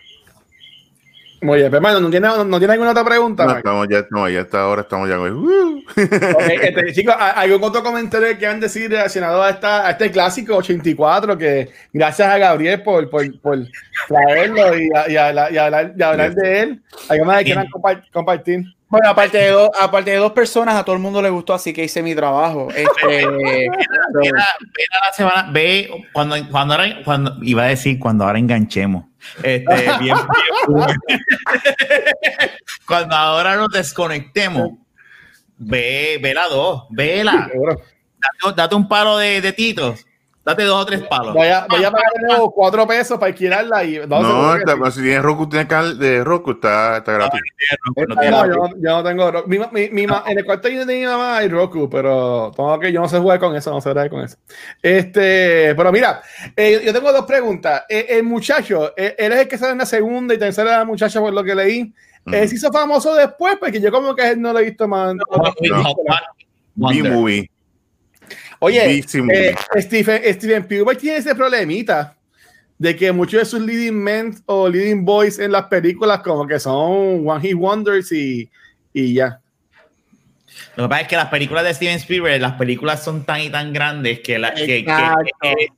Muy 1.43 1.59
bien, 1.59 1.74
hermano, 1.74 2.01
¿no 2.01 2.11
tiene, 2.11 2.28
¿no 2.28 2.59
tiene 2.59 2.72
alguna 2.74 2.91
otra 2.91 3.05
pregunta? 3.05 3.47
No, 3.47 3.57
estamos 3.57 3.88
ya, 3.88 4.05
no, 4.11 4.28
ya 4.28 4.41
está, 4.41 4.62
ahora 4.62 4.82
estamos 4.82 5.09
ya. 5.09 5.18
Uh. 5.18 5.82
Okay, 5.91 6.59
este, 6.62 6.93
chicos, 6.93 7.14
¿algún 7.18 7.64
otro 7.64 7.82
comentario 7.82 8.36
que 8.38 8.47
han 8.47 8.61
decir 8.61 8.91
relacionado 8.91 9.43
a, 9.43 9.51
esta, 9.51 9.86
a 9.86 9.91
este 9.93 10.11
clásico 10.11 10.57
84? 10.57 11.38
Que 11.38 11.70
gracias 11.93 12.28
a 12.28 12.36
Gabriel 12.36 12.82
por, 12.82 13.09
por, 13.09 13.41
por 13.41 13.59
traerlo 14.07 14.78
y, 14.78 14.91
a, 14.95 15.11
y, 15.11 15.16
a, 15.16 15.51
y, 15.51 15.57
a, 15.57 15.64
hablar, 15.64 15.95
y 15.97 16.03
hablar 16.03 16.34
de 16.34 16.61
él. 16.61 16.82
¿Algo 17.09 17.24
más 17.24 17.38
que 17.38 17.45
quieran 17.45 17.66
compartir? 18.12 18.64
Bueno, 18.91 19.09
aparte 19.09 19.38
de, 19.38 19.51
dos, 19.51 19.70
aparte 19.80 20.11
de 20.11 20.16
dos 20.16 20.32
personas, 20.32 20.74
a 20.74 20.84
todo 20.84 20.97
el 20.97 21.01
mundo 21.01 21.22
le 21.22 21.30
gustó, 21.30 21.55
así 21.55 21.72
que 21.72 21.84
hice 21.84 22.03
mi 22.03 22.14
trabajo. 22.14 22.68
Este, 22.76 23.26
ve, 23.26 23.70
ve, 24.12 24.30
la 24.30 25.12
semana, 25.14 25.49
ve 25.53 25.88
cuando, 26.12 26.36
cuando, 26.51 26.74
ahora, 26.74 26.97
cuando 27.05 27.36
iba 27.43 27.62
a 27.62 27.68
decir 27.68 27.99
cuando 27.99 28.24
ahora 28.24 28.38
enganchemos. 28.38 29.10
Este, 29.43 29.64
bien, 30.01 30.16
bien, 30.68 30.87
cuando 32.87 33.14
ahora 33.14 33.57
nos 33.57 33.68
desconectemos, 33.68 34.71
ve, 35.59 36.18
ve 36.23 36.35
la 36.35 36.49
dos, 36.49 36.85
vela. 36.91 37.51
Date, 38.43 38.57
date 38.57 38.75
un 38.75 38.89
palo 38.89 39.18
de, 39.18 39.41
de 39.41 39.53
titos 39.53 40.05
Date 40.51 40.65
dos 40.65 40.83
o 40.83 40.87
tres 40.87 41.03
palos. 41.07 41.33
Voy 41.33 41.47
a, 41.47 41.65
voy 41.69 41.85
a 41.85 41.91
pagar 41.93 42.11
cuatro 42.53 42.87
pesos 42.87 43.19
para 43.19 43.31
alquilarla 43.31 43.85
y 43.85 44.01
no, 44.07 44.57
está, 44.57 44.75
pero 44.75 44.91
si 44.91 45.01
tienes 45.01 45.23
Roku, 45.23 45.49
tienes 45.49 45.69
canal 45.69 45.97
de 45.97 46.25
Roku, 46.25 46.53
está, 46.53 46.97
está 46.97 47.13
gratis. 47.13 47.41
No, 47.97 48.15
no, 48.17 48.31
no, 48.31 48.47
yo, 48.47 48.77
yo, 48.81 48.91
no 48.91 49.05
tengo 49.05 49.31
Roku. 49.31 49.49
Mi, 49.49 49.59
mi, 49.71 49.91
mi, 49.91 50.03
en 50.03 50.39
el 50.39 50.45
cuarto 50.45 50.69
de 50.69 50.85
mi 50.85 51.07
mamá 51.07 51.39
hay 51.39 51.49
Roku, 51.49 51.89
pero 51.89 52.51
tengo 52.57 52.81
que 52.81 52.93
yo 52.93 53.01
no 53.01 53.09
sé 53.09 53.19
jugar 53.19 53.39
con 53.39 53.55
eso, 53.55 53.71
no 53.71 53.81
sé 53.81 53.91
jugar 53.91 54.11
con 54.11 54.23
eso. 54.23 54.39
Este, 54.83 55.73
pero 55.77 55.93
mira, 55.93 56.21
eh, 56.57 56.83
yo 56.85 56.93
tengo 56.93 57.13
dos 57.13 57.27
preguntas. 57.27 57.85
Eh, 57.89 58.07
el 58.11 58.25
muchacho, 58.25 58.93
eh, 58.97 59.15
él 59.19 59.33
es 59.33 59.41
el 59.41 59.49
que 59.49 59.57
sale 59.57 59.73
en 59.73 59.79
la 59.79 59.87
segunda 59.87 60.35
y 60.35 60.39
tercera 60.39 60.85
muchacha 60.85 61.21
por 61.21 61.33
lo 61.33 61.45
que 61.45 61.55
leí. 61.55 61.95
Mm. 62.25 62.33
¿Se 62.33 62.55
hizo 62.57 62.73
famoso 62.73 63.15
después? 63.15 63.57
Porque 63.61 63.81
yo 63.81 63.93
como 63.93 64.17
que 64.17 64.35
no 64.35 64.53
lo 64.53 64.59
he 64.59 64.65
visto 64.65 64.89
más. 64.89 65.15
B-Movie. 66.75 67.51
Oye, 68.61 68.99
eh, 68.99 69.03
Stephen, 69.79 70.23
Steven 70.35 70.63
Spielberg 70.63 70.99
tiene 70.99 71.17
ese 71.19 71.35
problemita 71.35 72.17
de 72.79 72.95
que 72.95 73.11
muchos 73.11 73.41
de 73.41 73.45
sus 73.45 73.61
leading 73.61 73.95
men 73.95 74.35
o 74.47 74.69
leading 74.69 75.05
boys 75.05 75.39
en 75.39 75.53
las 75.53 75.65
películas 75.65 76.21
como 76.21 76.47
que 76.47 76.59
son 76.59 77.29
one 77.29 77.41
hit 77.41 77.55
wonders 77.55 78.13
y, 78.13 78.51
y 78.93 79.14
ya. 79.14 79.41
Lo 80.76 80.84
que 80.84 80.89
pasa 80.89 81.03
es 81.03 81.09
que 81.09 81.17
las 81.17 81.29
películas 81.29 81.64
de 81.64 81.75
Steven 81.75 81.97
Spielberg, 81.97 82.41
las 82.41 82.55
películas 82.55 83.03
son 83.03 83.25
tan 83.25 83.41
y 83.41 83.51
tan 83.51 83.72
grandes 83.72 84.21
que, 84.21 84.39
la, 84.39 84.55
que, 84.55 84.67
que, 84.67 84.84
que 84.84 85.53
es 85.53 85.71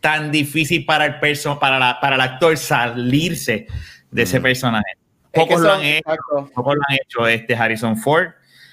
tan 0.00 0.30
difícil 0.30 0.84
para 0.84 1.06
el 1.06 1.18
perso, 1.20 1.58
para, 1.58 1.78
la, 1.78 1.98
para 2.00 2.16
el 2.16 2.20
actor 2.20 2.56
salirse 2.56 3.66
de 4.10 4.22
ese 4.22 4.40
personaje. 4.40 4.94
Pocos, 5.32 5.60
lo 5.60 5.72
han, 5.72 5.82
hecho, 5.82 6.50
pocos 6.54 6.76
lo 6.76 6.82
han 6.88 6.96
hecho 7.00 7.26
este 7.26 7.54
Harrison 7.54 7.96
Ford, 7.96 8.28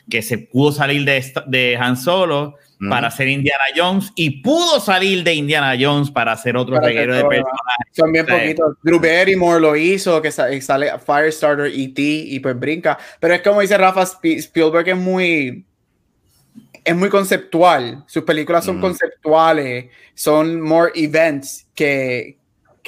que 0.09 0.21
se 0.21 0.37
pudo 0.37 0.71
salir 0.71 1.05
de, 1.05 1.23
de 1.47 1.77
Han 1.77 1.97
Solo 1.97 2.55
para 2.89 3.11
ser 3.11 3.27
Indiana 3.27 3.65
Jones 3.75 4.13
y 4.15 4.41
pudo 4.41 4.79
salir 4.79 5.23
de 5.25 5.33
Indiana 5.33 5.75
Jones 5.77 6.09
para 6.11 6.31
hacer 6.31 6.55
otro 6.55 6.79
reguero 6.79 7.13
de 7.13 7.23
personajes. 7.25 7.87
Son 7.91 8.09
bien 8.11 8.25
poquitos. 8.25 8.77
Drew 8.83 8.99
Barrymore 9.01 9.59
lo 9.59 9.75
hizo, 9.75 10.21
que 10.21 10.31
sale 10.31 10.93
Firestarter, 11.05 11.65
E.T. 11.67 12.01
y 12.01 12.39
pues 12.39 12.57
brinca. 12.57 12.97
Pero 13.19 13.33
es 13.33 13.41
como 13.41 13.59
dice 13.59 13.77
Rafa, 13.77 14.03
Spielberg 14.03 14.87
es 14.87 14.95
muy 14.97 15.65
es 16.85 16.95
muy 16.95 17.09
conceptual. 17.09 18.03
Sus 18.07 18.23
películas 18.23 18.63
son 18.65 18.77
Mm. 18.77 18.81
conceptuales, 18.81 19.85
son 20.15 20.61
more 20.61 20.91
events 20.95 21.67
que, 21.75 22.38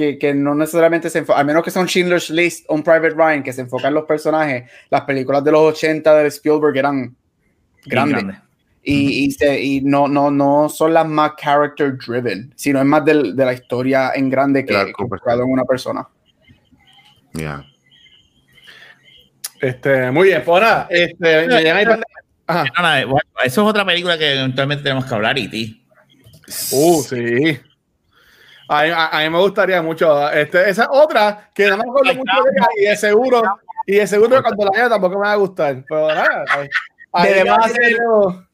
que, 0.02 0.18
que 0.18 0.34
no 0.34 0.56
necesariamente 0.56 1.10
se 1.12 1.20
enfocan, 1.20 1.42
a 1.42 1.44
menos 1.44 1.64
que 1.64 1.70
son 1.72 1.86
Schindler's 1.88 2.30
List 2.32 2.66
o 2.70 2.74
un 2.76 2.82
Private 2.84 3.12
Ryan, 3.12 3.44
que 3.44 3.54
se 3.54 3.62
enfocan 3.62 3.90
en 3.90 3.94
los 3.94 4.06
personajes. 4.06 4.70
Las 4.90 5.02
películas 5.02 5.44
de 5.44 5.52
los 5.52 5.62
80 5.62 6.16
de 6.16 6.28
Spielberg 6.28 6.76
eran 6.76 7.16
grandes. 7.86 8.24
grande. 8.24 8.40
Y, 8.84 9.26
y, 9.26 9.32
se- 9.32 9.62
y 9.62 9.82
no, 9.82 10.08
no, 10.08 10.32
no 10.32 10.68
son 10.68 10.96
las 10.96 11.08
más 11.08 11.34
character 11.40 11.96
driven, 11.98 12.52
sino 12.56 12.80
es 12.80 12.86
más 12.86 13.06
del- 13.06 13.36
de 13.36 13.46
la 13.46 13.54
historia 13.54 14.12
en 14.16 14.28
grande 14.30 14.66
que 14.66 14.74
Claro, 14.74 14.90
enfocado 14.98 15.44
en 15.44 15.50
una 15.52 15.64
persona. 15.66 16.08
Ya. 17.34 17.64
Este, 19.62 20.10
muy 20.10 20.30
bien, 20.30 20.42
pues 20.44 20.62
nada, 20.64 20.88
este. 20.90 21.48
No, 21.48 21.56
eso 21.58 23.18
es 23.44 23.58
otra 23.60 23.86
película 23.86 24.18
que 24.18 24.34
eventualmente 24.34 24.84
tenemos 24.84 25.06
que 25.06 25.14
hablar, 25.14 25.38
y 25.38 25.48
ti. 25.48 25.86
Uh, 26.72 27.02
sí. 27.04 27.60
A 28.74 28.84
mí, 28.84 28.90
a- 28.90 29.08
a 29.08 29.20
mí 29.24 29.30
me 29.30 29.40
gustaría 29.40 29.82
mucho. 29.82 30.32
Este, 30.32 30.70
esa 30.70 30.88
otra 30.92 31.50
que 31.54 31.68
no 31.68 31.78
me 31.78 31.84
acuerdo 31.84 32.14
mucho 32.16 32.44
de 32.44 32.52
ella 32.52 32.68
y 32.78 32.86
de 32.86 32.96
seguro, 32.96 33.42
y 33.86 33.96
de 33.96 34.08
seguro 34.08 34.38
que 34.38 34.44
cuando 34.44 34.66
la 34.66 34.72
vea 34.72 34.90
tampoco 34.90 35.16
me 35.20 35.28
va 35.28 35.34
a 35.34 35.36
gustar. 35.36 35.84
Pero 35.88 36.08
nada. 36.08 36.46
Debemos 37.24 37.58
hacer- 37.66 37.98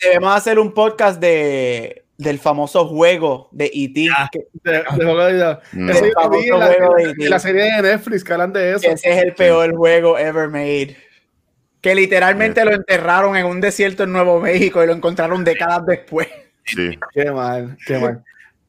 Debemos 0.01 0.35
hacer 0.35 0.57
un 0.57 0.73
podcast 0.73 1.19
de, 1.21 2.03
del 2.17 2.39
famoso 2.39 2.87
juego 2.87 3.49
de 3.51 3.65
E.T. 3.71 4.09
Ah. 4.17 4.27
vida. 5.29 5.61
Mm. 5.73 5.87
La, 5.87 6.71
E.T. 7.11 7.29
la 7.29 7.39
serie 7.39 7.63
de 7.75 7.81
Netflix 7.83 8.23
que 8.23 8.33
hablan 8.33 8.53
de 8.53 8.73
eso. 8.73 8.89
Ese 8.89 9.11
es 9.11 9.23
el 9.23 9.33
peor 9.35 9.75
juego 9.75 10.17
ever 10.17 10.49
made. 10.49 10.97
Que 11.79 11.93
literalmente 11.93 12.65
lo 12.65 12.73
enterraron 12.73 13.37
en 13.37 13.45
un 13.45 13.61
desierto 13.61 14.03
en 14.03 14.11
Nuevo 14.13 14.39
México 14.39 14.83
y 14.83 14.87
lo 14.87 14.93
encontraron 14.93 15.43
décadas 15.43 15.85
después. 15.85 16.27
Sí. 16.65 16.97
Qué 17.13 17.31
mal, 17.31 17.77
qué 17.85 17.97
mal. 17.99 18.23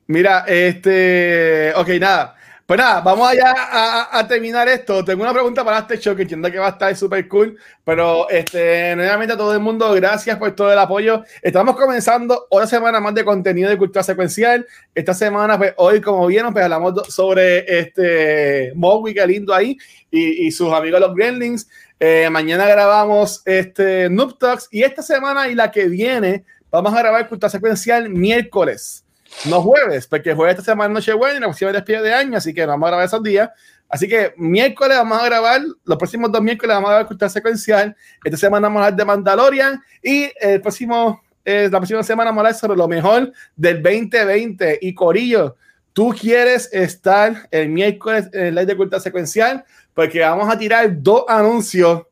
Mira, 0.09 0.45
este. 0.49 1.73
Ok, 1.77 1.89
nada. 2.01 2.35
Pues 2.67 2.79
nada, 2.79 3.01
vamos 3.01 3.27
allá 3.27 3.55
a, 3.57 4.19
a- 4.19 4.29
terminar 4.29 4.69
esto. 4.69 5.03
Tengo 5.03 5.23
una 5.23 5.33
pregunta 5.33 5.65
para 5.65 5.79
este 5.79 5.99
show 5.99 6.15
que 6.15 6.23
entiendo 6.23 6.51
que 6.51 6.59
va 6.59 6.67
a 6.67 6.71
estar 6.71 6.95
súper 6.95 7.27
cool. 7.27 7.59
Pero 7.85 8.29
este, 8.29 8.95
nuevamente 8.95 9.33
a 9.33 9.37
todo 9.39 9.55
el 9.55 9.61
mundo, 9.61 9.91
gracias 9.95 10.37
por 10.37 10.51
todo 10.55 10.71
el 10.71 10.79
apoyo. 10.79 11.23
Estamos 11.41 11.77
comenzando 11.77 12.47
otra 12.51 12.67
semana 12.67 13.01
más 13.01 13.15
de 13.15 13.25
contenido 13.25 13.71
de 13.71 13.79
cultura 13.79 14.03
secuencial. 14.03 14.67
Esta 14.95 15.15
semana, 15.15 15.57
pues 15.57 15.73
hoy, 15.79 16.03
como 16.03 16.27
vieron, 16.27 16.53
pues 16.53 16.63
hablamos 16.65 17.07
sobre 17.15 17.65
este 17.81 18.73
Mowgli, 18.75 19.15
que 19.15 19.27
lindo 19.27 19.55
ahí, 19.55 19.79
y, 20.11 20.47
y 20.47 20.51
sus 20.53 20.71
amigos 20.73 21.01
los 21.01 21.15
Gremlins. 21.15 21.69
Eh, 22.01 22.29
mañana 22.31 22.67
grabamos 22.67 23.41
este 23.47 24.09
Noob 24.11 24.39
Talks 24.39 24.69
y 24.71 24.83
esta 24.83 25.01
semana 25.03 25.49
y 25.49 25.55
la 25.55 25.71
que 25.71 25.89
viene 25.89 26.45
vamos 26.71 26.93
a 26.95 26.99
grabar 26.99 27.27
cultura 27.29 27.49
secuencial 27.51 28.09
miércoles, 28.11 29.05
no 29.47 29.63
jueves, 29.63 30.07
porque 30.07 30.35
jueves 30.35 30.59
esta 30.59 30.73
semana 30.73 30.93
es 30.93 30.95
Nochebuena 30.95 31.37
y 31.37 31.41
la 31.41 31.47
próxima 31.47 31.71
es 31.71 31.75
despedida 31.75 32.03
de 32.03 32.13
año, 32.13 32.37
así 32.37 32.53
que 32.53 32.63
no 32.63 32.69
vamos 32.69 32.87
a 32.87 32.91
grabar 32.91 33.07
esos 33.07 33.23
días. 33.23 33.51
Así 33.89 34.07
que 34.07 34.35
miércoles 34.37 34.99
vamos 34.99 35.21
a 35.21 35.25
grabar, 35.25 35.63
los 35.85 35.99
próximos 35.99 36.31
dos 36.31 36.43
miércoles 36.43 36.75
vamos 36.75 36.89
a 36.89 36.93
grabar 36.93 37.07
cultura 37.07 37.31
secuencial. 37.31 37.97
Esta 38.23 38.37
semana 38.37 38.69
vamos 38.69 38.83
a 38.83 38.87
hablar 38.87 38.99
de 38.99 39.05
Mandalorian 39.05 39.83
y 40.03 40.31
el 40.41 40.61
próximo, 40.61 41.23
eh, 41.45 41.69
la 41.71 41.79
próxima 41.79 42.03
semana 42.03 42.31
vamos 42.31 42.39
a 42.39 42.49
hablar 42.49 42.61
sobre 42.61 42.77
lo 42.77 42.87
mejor 42.87 43.33
del 43.57 43.83
2020. 43.83 44.79
Y 44.83 44.95
Corillo, 44.95 45.57
tú 45.95 46.15
quieres 46.19 46.69
estar 46.73 47.49
el 47.51 47.71
miércoles 47.71 48.29
en 48.33 48.47
el 48.47 48.55
live 48.55 48.67
de 48.67 48.77
cultura 48.77 49.01
secuencial 49.01 49.65
porque 49.95 50.21
vamos 50.21 50.53
a 50.53 50.59
tirar 50.59 51.03
dos 51.03 51.25
anuncios 51.29 52.03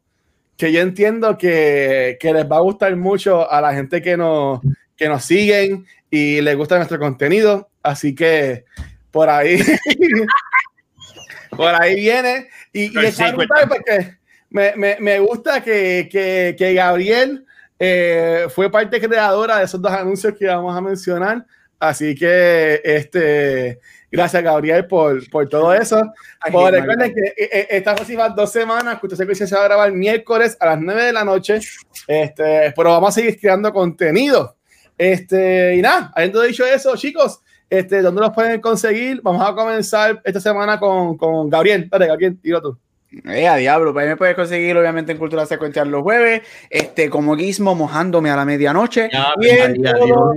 que 0.56 0.72
yo 0.72 0.80
entiendo 0.80 1.36
que, 1.36 2.16
que 2.18 2.32
les 2.32 2.50
va 2.50 2.56
a 2.56 2.60
gustar 2.60 2.96
mucho 2.96 3.50
a 3.50 3.60
la 3.60 3.74
gente 3.74 4.00
que 4.00 4.16
nos, 4.16 4.60
que 4.96 5.08
nos 5.08 5.24
siguen 5.24 5.86
y 6.10 6.40
les 6.40 6.56
gusta 6.56 6.76
nuestro 6.76 6.98
contenido. 6.98 7.68
Así 7.82 8.14
que 8.14 8.64
por 9.10 9.28
ahí, 9.30 9.58
por 11.50 11.74
ahí 11.80 11.96
viene. 11.96 12.48
Y, 12.72 12.98
y 12.98 13.04
está 13.04 13.32
brutal 13.32 13.68
porque 13.68 14.16
me, 14.50 14.74
me, 14.76 14.96
me 15.00 15.18
gusta 15.20 15.62
que, 15.62 16.08
que, 16.10 16.54
que 16.58 16.74
Gabriel 16.74 17.46
eh, 17.78 18.46
fue 18.50 18.70
parte 18.70 19.00
creadora 19.00 19.58
de 19.58 19.64
esos 19.64 19.80
dos 19.80 19.92
anuncios 19.92 20.34
que 20.38 20.46
vamos 20.46 20.76
a 20.76 20.80
mencionar. 20.80 21.44
Así 21.78 22.14
que 22.14 22.80
este, 22.82 23.78
gracias 24.10 24.42
Gabriel 24.42 24.86
por, 24.86 25.28
por 25.28 25.48
todo 25.48 25.74
eso. 25.74 26.00
Ay, 26.40 26.52
recuerden 26.70 27.12
que 27.12 27.20
eh, 27.20 27.50
eh, 27.52 27.66
estas 27.70 27.96
próximas 27.96 28.34
dos 28.34 28.50
semanas, 28.50 28.98
Cultura 28.98 29.18
Secuencia 29.18 29.46
se 29.46 29.54
va 29.54 29.62
a 29.62 29.68
grabar 29.68 29.92
miércoles 29.92 30.56
a 30.58 30.66
las 30.66 30.80
9 30.80 31.04
de 31.04 31.12
la 31.12 31.24
noche. 31.24 31.60
Este, 32.06 32.72
pero 32.74 32.90
vamos 32.90 33.10
a 33.10 33.20
seguir 33.20 33.38
creando 33.38 33.72
contenido. 33.72 34.56
Este, 34.98 35.76
y 35.76 35.82
nada, 35.82 36.12
habiendo 36.14 36.42
dicho 36.42 36.64
eso, 36.64 36.96
chicos, 36.96 37.40
este, 37.68 38.00
¿dónde 38.02 38.20
los 38.20 38.30
pueden 38.32 38.60
conseguir? 38.60 39.20
Vamos 39.22 39.46
a 39.46 39.54
comenzar 39.54 40.20
esta 40.24 40.40
semana 40.40 40.78
con, 40.78 41.16
con 41.16 41.50
Gabriel. 41.50 41.88
Dale, 41.90 42.06
Gabriel, 42.06 42.38
tiro 42.40 42.62
tú. 42.62 42.78
Eh, 43.24 43.46
a 43.46 43.56
diablo, 43.56 43.92
pues 43.92 44.02
ahí 44.02 44.08
me 44.10 44.16
puedes 44.16 44.34
conseguir 44.34 44.76
obviamente 44.76 45.12
en 45.12 45.18
Cultura 45.18 45.46
Secuencial 45.46 45.88
los 45.88 46.02
jueves, 46.02 46.42
este, 46.68 47.08
como 47.08 47.36
Gizmo 47.36 47.74
mojándome 47.74 48.30
a 48.30 48.36
la 48.36 48.44
medianoche. 48.44 49.08
y, 49.40 49.48
en 49.48 49.82
todo, 49.82 50.34
¡Wow! 50.34 50.36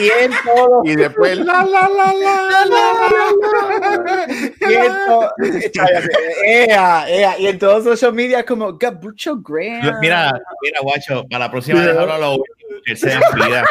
y 0.00 0.24
en 0.24 0.30
todo, 0.44 0.82
Y 0.84 0.94
después, 0.96 1.36
la, 1.38 1.64
la, 1.64 1.88
la, 1.88 2.14
la, 2.14 2.64
la. 2.64 4.26
y 4.70 4.74
en 4.74 4.92
todo, 5.06 5.32
cállate, 5.74 6.08
ea, 6.46 7.10
ea, 7.10 7.38
y 7.38 7.48
en 7.48 7.58
todos 7.58 7.84
los 7.84 7.98
social 7.98 8.14
media 8.14 8.46
como 8.46 8.78
Gabucho 8.78 9.36
Graham. 9.42 9.98
Mira, 10.00 10.32
mira, 10.62 10.80
guacho, 10.82 11.24
para 11.28 11.46
la 11.46 11.50
próxima 11.50 11.84
déjalo 11.84 12.12
a 12.12 12.18
lo 12.18 12.38
que 12.84 12.96
se 12.96 13.08
despida. 13.10 13.64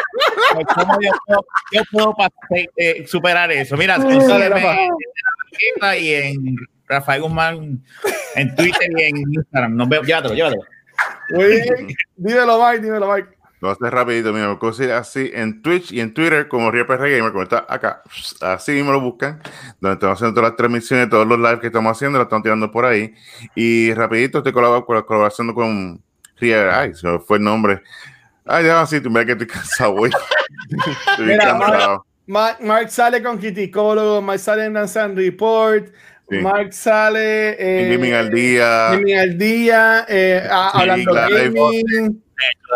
¿Cómo 0.74 0.98
yo, 1.00 1.10
puedo- 1.26 1.46
yo 1.72 1.82
puedo 1.90 2.14
pa- 2.14 2.30
eh, 2.76 3.06
superar 3.06 3.50
eso? 3.52 3.76
Mira, 3.76 3.96
consígueme 3.96 4.48
Rafa. 4.48 4.72
en 4.82 4.88
la 5.80 5.96
y 5.96 6.14
en 6.14 6.56
Rafael 6.88 7.22
Guzmán 7.22 7.82
en 8.36 8.54
Twitter 8.54 8.88
y 8.96 9.02
en 9.04 9.16
Instagram. 9.18 9.76
Nos 9.76 9.88
vemos, 9.88 10.06
llévatelo, 10.06 10.34
llévatelo. 10.34 10.62
Muy 11.30 11.44
bien. 11.46 11.96
dímelo, 12.16 12.64
Mike, 12.64 12.82
dímelo, 12.84 13.12
Mike. 13.12 13.28
Lo 13.60 13.70
haces 13.70 13.90
rapidito, 13.90 14.32
mira, 14.32 14.48
me 14.48 14.56
consigue 14.58 14.92
así 14.92 15.32
en 15.34 15.62
Twitch 15.62 15.90
y 15.90 16.00
en 16.00 16.14
Twitter 16.14 16.46
como 16.46 16.70
RPR 16.70 17.10
Gamer, 17.10 17.32
como 17.32 17.42
está 17.42 17.66
acá. 17.68 18.02
Así 18.40 18.70
mismo 18.70 18.92
lo 18.92 19.00
buscan, 19.00 19.42
donde 19.80 19.94
estamos 19.94 20.16
haciendo 20.16 20.34
todas 20.34 20.50
las 20.50 20.56
transmisiones, 20.56 21.10
todos 21.10 21.26
los 21.26 21.38
lives 21.40 21.58
que 21.58 21.66
estamos 21.66 21.90
haciendo, 21.90 22.18
lo 22.18 22.22
estamos 22.24 22.44
tirando 22.44 22.70
por 22.70 22.84
ahí. 22.84 23.12
Y 23.56 23.92
rapidito 23.94 24.38
estoy 24.38 24.52
colab- 24.52 24.84
col- 24.86 25.04
colaborando 25.04 25.54
con 25.54 26.00
Rier, 26.36 26.68
ay, 26.70 26.94
se 26.94 27.08
me 27.08 27.18
fue 27.18 27.38
el 27.38 27.42
nombre. 27.42 27.82
Ay, 28.48 28.64
ya 28.64 28.80
así, 28.80 29.00
tú 29.00 29.10
mira 29.10 29.24
que 29.26 29.32
estoy 29.32 29.46
cansado, 29.46 29.92
güey. 29.92 30.10
Estoy 31.10 31.26
Mira, 31.26 31.44
cansado. 31.58 32.04
Mark, 32.26 32.58
Mark 32.60 32.90
sale 32.90 33.22
con 33.22 33.38
Criticólogo, 33.38 34.20
Mark 34.22 34.38
sale 34.38 34.64
en 34.66 34.74
Dance 34.74 34.98
and 34.98 35.16
Report, 35.16 35.88
Sí. 36.30 36.36
Mark 36.40 36.74
sale 36.74 37.50
eh, 37.52 37.84
En 37.86 37.92
Gaming 37.94 38.12
al 38.12 38.30
día, 38.30 38.88
Gaming 38.90 39.16
al 39.18 39.38
día, 39.38 40.04
eh, 40.08 40.46
a- 40.50 40.72
Sí, 40.72 40.78
hablando 40.80 41.12
live. 41.14 41.50
gaming, 41.54 42.22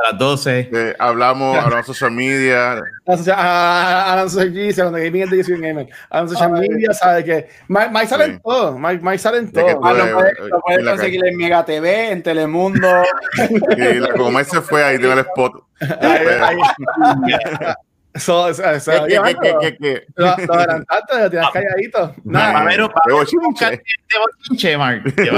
A 0.04 0.10
las 0.10 0.18
12. 0.18 0.70
eh, 0.72 0.96
hablamos, 0.98 1.56
hablamos 1.64 1.86
social 1.86 2.10
media, 2.10 2.72
a- 2.72 2.82
a- 3.06 3.32
a- 3.36 4.12
Alan 4.14 4.30
Sergi, 4.30 4.70
hablando 4.70 4.98
de 4.98 5.10
gaming 5.10 5.30
yo 5.38 5.44
soy 5.44 5.54
un 5.54 5.60
gamer, 5.62 5.88
social 6.28 6.52
media, 6.52 6.92
sabe 6.92 7.24
que 7.24 7.48
Mike, 7.68 8.06
sale 8.06 8.24
en 8.24 8.40
todo, 8.40 8.78
Mike, 8.78 9.18
sale 9.18 9.38
en 9.38 9.52
De 9.52 9.64
que 9.64 9.72
todo. 9.74 9.84
Ah, 9.84 9.92
lo 9.92 10.12
puedes, 10.14 10.32
eh, 10.38 10.50
en 10.78 10.84
conseguir 10.86 11.24
en 11.26 11.36
Mega 11.36 11.64
TV, 11.64 12.10
en 12.12 12.22
Telemundo. 12.22 12.88
y 13.76 13.94
la 13.94 14.08
como 14.12 14.30
Mike 14.30 14.44
se 14.50 14.60
fue 14.60 14.82
ahí, 14.82 14.98
tengo 14.98 15.12
el 15.14 15.20
spot. 15.20 15.64
Eso, 18.14 18.48
eso, 18.50 18.62
eso, 18.70 18.92
¿Qué, 19.06 19.12
qué, 19.14 19.18
oye, 19.18 19.36
qué, 19.40 19.54
qué, 19.60 19.76
qué? 19.78 20.02
Lo, 20.16 20.36
lo 20.46 20.54
adelantaste, 20.54 21.18
lo 21.18 21.30
tienes 21.30 21.48
calladito. 21.50 22.14
Nada. 22.24 22.52
Pamero, 22.52 22.90
bochinche. 23.10 23.70
de 23.70 23.82
bochinche, 24.18 24.76
Mark. 24.76 25.02
Que 25.14 25.30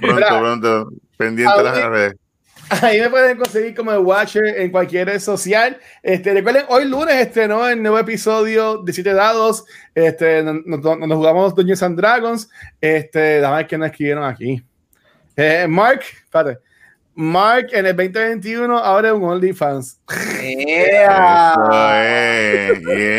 Pronto, 0.00 0.38
pronto. 0.38 0.88
Pendiente 1.16 1.56
de 1.56 1.62
las 1.64 1.76
Ahí- 1.76 1.88
redes. 1.88 2.14
Ahí 2.82 3.00
me 3.00 3.08
pueden 3.10 3.38
conseguir 3.38 3.76
como 3.76 3.92
el 3.92 3.98
Watcher 3.98 4.44
en 4.44 4.72
cualquier 4.72 5.06
red 5.06 5.20
social. 5.20 5.78
Este, 6.02 6.32
recuerden, 6.32 6.64
hoy 6.68 6.84
lunes 6.84 7.14
estrenó 7.14 7.66
el 7.68 7.80
nuevo 7.80 7.96
episodio 7.98 8.78
de 8.78 8.92
Siete 8.92 9.14
Dados. 9.14 9.64
Este, 9.94 10.42
nos, 10.42 10.64
nos- 10.64 10.98
nos 10.98 11.16
jugamos 11.16 11.54
Dungeons 11.54 11.82
and 11.84 11.96
Dragons. 11.96 12.50
Este, 12.80 13.38
dame 13.40 13.66
quién 13.66 13.80
nos 13.80 13.90
escribieron 13.90 14.24
aquí. 14.24 14.60
Eh, 15.36 15.66
Mark, 15.68 16.00
espérate. 16.24 16.58
Mark 17.16 17.70
en 17.72 17.86
el 17.86 17.96
2021 17.96 18.76
abre 18.76 19.10
un 19.10 19.24
OnlyFans. 19.24 19.98
Es. 20.42 20.66
Yeah, 20.66 21.54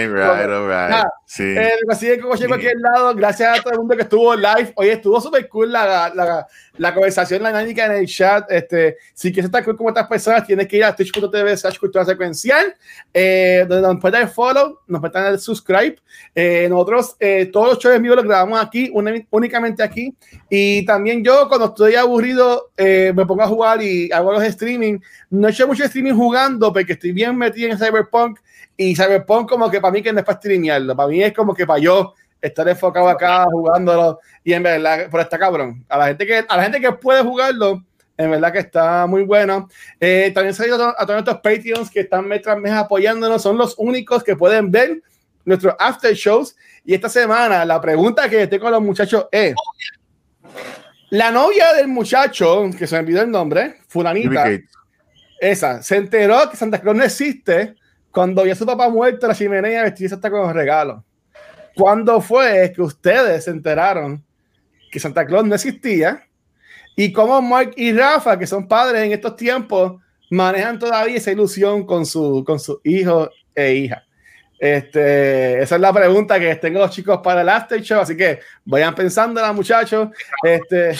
right, 0.07 0.49
all 0.49 0.67
right. 0.67 0.93
Ah, 0.93 1.09
Sí. 1.29 1.43
Eh, 1.43 2.19
como 2.21 2.33
aquí 2.55 2.67
al 2.67 2.81
lado. 2.81 3.13
Gracias 3.13 3.59
a 3.59 3.61
todo 3.61 3.73
el 3.73 3.79
mundo 3.79 3.97
que 3.97 4.03
estuvo 4.03 4.33
live. 4.33 4.71
Hoy 4.75 4.87
estuvo 4.87 5.19
súper 5.19 5.49
cool 5.49 5.73
la, 5.73 6.09
la, 6.15 6.47
la, 6.77 6.93
conversación, 6.93 7.43
la 7.43 7.49
dinámica 7.49 7.85
en 7.85 7.91
el 7.91 8.07
chat. 8.07 8.49
Este, 8.49 8.95
si 9.13 9.33
quieres 9.33 9.47
estar 9.47 9.61
cool 9.65 9.75
como 9.75 9.89
estas 9.89 10.07
personas, 10.07 10.47
tienes 10.47 10.69
que 10.69 10.77
ir 10.77 10.85
a 10.85 10.95
twitch.tv 10.95 11.57
slash 11.57 11.79
cultura 11.79 12.05
secuencial, 12.05 12.73
eh, 13.13 13.65
donde 13.67 13.85
nos 13.89 13.99
pueden 13.99 14.21
dar 14.21 14.29
follow, 14.29 14.79
nos 14.87 15.01
pueden 15.01 15.21
dar 15.21 15.37
subscribe. 15.37 15.97
Eh, 16.33 16.67
nosotros, 16.69 17.17
eh, 17.19 17.49
todos 17.51 17.73
los 17.73 17.79
shows 17.79 17.97
en 17.97 18.03
vivo 18.03 18.15
los 18.15 18.23
grabamos 18.23 18.61
aquí, 18.61 18.89
únicamente 19.29 19.83
aquí. 19.83 20.15
Y 20.49 20.85
también 20.85 21.25
yo, 21.25 21.49
cuando 21.49 21.65
estoy 21.65 21.95
aburrido, 21.95 22.71
eh, 22.77 23.11
me 23.13 23.25
pongo 23.25 23.43
a 23.43 23.47
jugar 23.47 23.81
y 23.81 24.09
hago 24.13 24.31
los 24.31 24.43
streaming. 24.43 24.99
No 25.29 25.49
he 25.49 25.51
hecho 25.51 25.67
mucho 25.67 25.83
streaming 25.83 26.13
jugando 26.13 26.71
porque 26.71 26.93
estoy 26.93 27.11
bien 27.11 27.37
metido 27.37 27.69
en 27.69 27.77
Cyberpunk 27.77 28.39
y 28.77 28.95
Cyberpunk 28.95 29.49
como 29.49 29.69
que 29.69 29.81
para 29.81 29.91
mí 29.91 30.03
que 30.03 30.13
no 30.13 30.19
es 30.19 30.25
para 30.25 30.37
streamearlo, 30.37 30.95
para 30.95 31.09
mí 31.09 31.23
es 31.23 31.33
como 31.33 31.53
que 31.53 31.65
para 31.65 31.79
yo 31.79 32.13
estar 32.39 32.67
enfocado 32.69 33.09
acá 33.09 33.45
jugándolo 33.51 34.19
y 34.43 34.53
en 34.53 34.63
verdad, 34.63 35.09
por 35.09 35.19
está 35.19 35.39
cabrón. 35.39 35.83
A 35.89 35.97
la 35.97 36.07
gente 36.07 36.25
que, 36.25 36.45
a 36.47 36.57
la 36.57 36.63
gente 36.63 36.79
que 36.79 36.91
puede 36.91 37.23
jugarlo, 37.23 37.83
en 38.15 38.31
verdad 38.31 38.51
que 38.51 38.59
está 38.59 39.07
muy 39.07 39.23
bueno. 39.23 39.67
Eh, 39.99 40.31
también 40.33 40.53
saludo 40.53 40.93
a, 40.97 41.05
todos 41.05 41.19
estos 41.19 41.35
Patreons 41.35 41.89
que 41.89 42.01
están 42.01 42.27
mes 42.27 42.41
tras 42.41 42.57
mes 42.57 42.71
apoyándonos, 42.71 43.41
son 43.41 43.57
los 43.57 43.75
únicos 43.77 44.23
que 44.23 44.35
pueden 44.35 44.71
ver 44.71 45.01
nuestros 45.43 45.75
after 45.79 46.13
shows. 46.13 46.55
Y 46.85 46.93
esta 46.93 47.09
semana 47.09 47.65
la 47.65 47.81
pregunta 47.81 48.29
que 48.29 48.47
tengo 48.47 48.63
con 48.63 48.73
los 48.73 48.81
muchachos 48.81 49.27
es, 49.31 49.55
la 51.09 51.31
novia 51.31 51.73
del 51.73 51.87
muchacho, 51.87 52.69
que 52.77 52.85
se 52.85 52.95
me 52.95 53.01
olvidó 53.01 53.21
el 53.21 53.31
nombre, 53.31 53.77
fulanita, 53.87 54.45
esa, 55.39 55.81
se 55.83 55.95
enteró 55.95 56.49
que 56.49 56.57
Santa 56.57 56.81
Claus 56.81 56.97
no 56.97 57.03
existe 57.03 57.75
cuando 58.17 58.41
vio 58.41 58.53
a 58.53 58.55
su 58.55 58.65
papá 58.65 58.89
muerto 58.89 59.27
la 59.27 59.35
chimenea 59.35 59.83
vestirse 59.83 60.15
hasta 60.15 60.31
con 60.31 60.41
los 60.41 60.51
regalos. 60.51 61.03
¿Cuándo 61.75 62.19
fue 62.19 62.73
que 62.75 62.81
ustedes 62.81 63.43
se 63.43 63.51
enteraron 63.51 64.25
que 64.91 64.99
Santa 64.99 65.23
Claus 65.23 65.45
no 65.45 65.53
existía? 65.53 66.27
Y 66.95 67.13
cómo 67.13 67.39
Mark 67.43 67.73
y 67.75 67.93
Rafa, 67.93 68.39
que 68.39 68.47
son 68.47 68.67
padres 68.67 69.03
en 69.03 69.11
estos 69.11 69.35
tiempos, 69.35 70.01
manejan 70.31 70.79
todavía 70.79 71.17
esa 71.17 71.31
ilusión 71.31 71.85
con 71.85 72.07
su, 72.07 72.43
con 72.43 72.59
su 72.59 72.81
hijo 72.83 73.29
e 73.53 73.75
hija. 73.75 74.06
Este, 74.59 75.61
esa 75.61 75.75
es 75.75 75.81
la 75.81 75.93
pregunta 75.93 76.39
que 76.39 76.55
tengo 76.55 76.79
los 76.79 76.89
chicos 76.89 77.19
para 77.23 77.41
el 77.41 77.49
after 77.49 77.79
show, 77.81 77.99
así 78.01 78.17
que 78.17 78.39
vayan 78.65 78.95
pensando, 78.95 79.41
muchachos. 79.53 80.09
Este, 80.43 80.95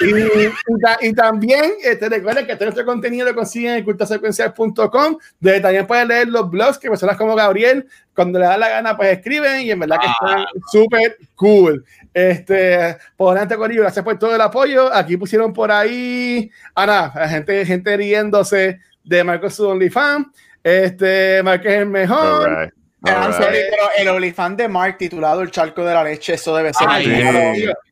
y, 0.00 1.08
y, 1.08 1.12
también 1.14 1.72
este, 1.82 2.08
recuerden 2.08 2.46
que 2.46 2.54
todo 2.54 2.66
nuestro 2.66 2.84
contenido 2.84 3.26
lo 3.26 3.34
consiguen 3.34 3.76
en 3.76 3.84
cultasecuencial.com, 3.84 5.16
donde 5.40 5.60
también 5.60 5.86
pueden 5.86 6.08
leer 6.08 6.28
los 6.28 6.50
blogs 6.50 6.78
que 6.78 6.90
personas 6.90 7.16
como 7.16 7.34
Gabriel, 7.34 7.86
cuando 8.14 8.38
le 8.38 8.44
da 8.44 8.58
la 8.58 8.68
gana, 8.68 8.96
pues 8.96 9.16
escriben 9.16 9.62
y 9.62 9.70
en 9.70 9.78
verdad 9.78 10.00
que 10.00 10.08
están 10.08 10.40
ah. 10.40 10.46
súper 10.70 11.16
cool. 11.34 11.84
Este, 12.12 12.96
por 13.16 13.34
delante, 13.34 13.56
Corillo, 13.56 13.82
gracias 13.82 14.04
por 14.04 14.18
todo 14.18 14.34
el 14.34 14.40
apoyo. 14.40 14.92
Aquí 14.92 15.16
pusieron 15.16 15.52
por 15.52 15.70
ahí, 15.70 16.50
Ana, 16.74 17.10
gente, 17.28 17.64
gente 17.64 17.96
riéndose 17.96 18.80
de 19.02 19.24
Marcos 19.24 19.54
su 19.54 19.66
OnlyFans. 19.66 20.26
Este, 20.62 21.42
Marcos 21.42 21.66
es 21.66 21.78
el 21.78 21.86
mejor. 21.86 22.74
Pero 23.02 23.90
el 23.96 24.08
OnlyFans 24.08 24.56
de 24.56 24.68
Mark 24.68 24.98
titulado 24.98 25.42
El 25.42 25.50
Charco 25.50 25.84
de 25.84 25.94
la 25.94 26.04
Leche, 26.04 26.34
eso 26.34 26.54
debe 26.56 26.72
ser. 26.74 26.88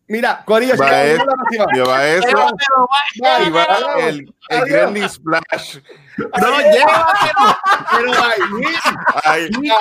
Mira, 0.08 0.42
Corillo, 0.44 0.74
lleva 0.74 1.02
eso, 1.02 1.24
lleva 1.72 2.06
eso 2.06 2.48
y 3.44 3.50
va 3.50 3.66
el, 3.98 4.32
el 4.50 4.64
Gremlin 4.66 5.08
Splash. 5.08 5.78
No, 6.16 6.60
llévatelo. 6.60 7.58
Pero 7.90 8.12
ahí, 8.22 8.40
ahí. 9.24 9.50
Mira. 9.60 9.76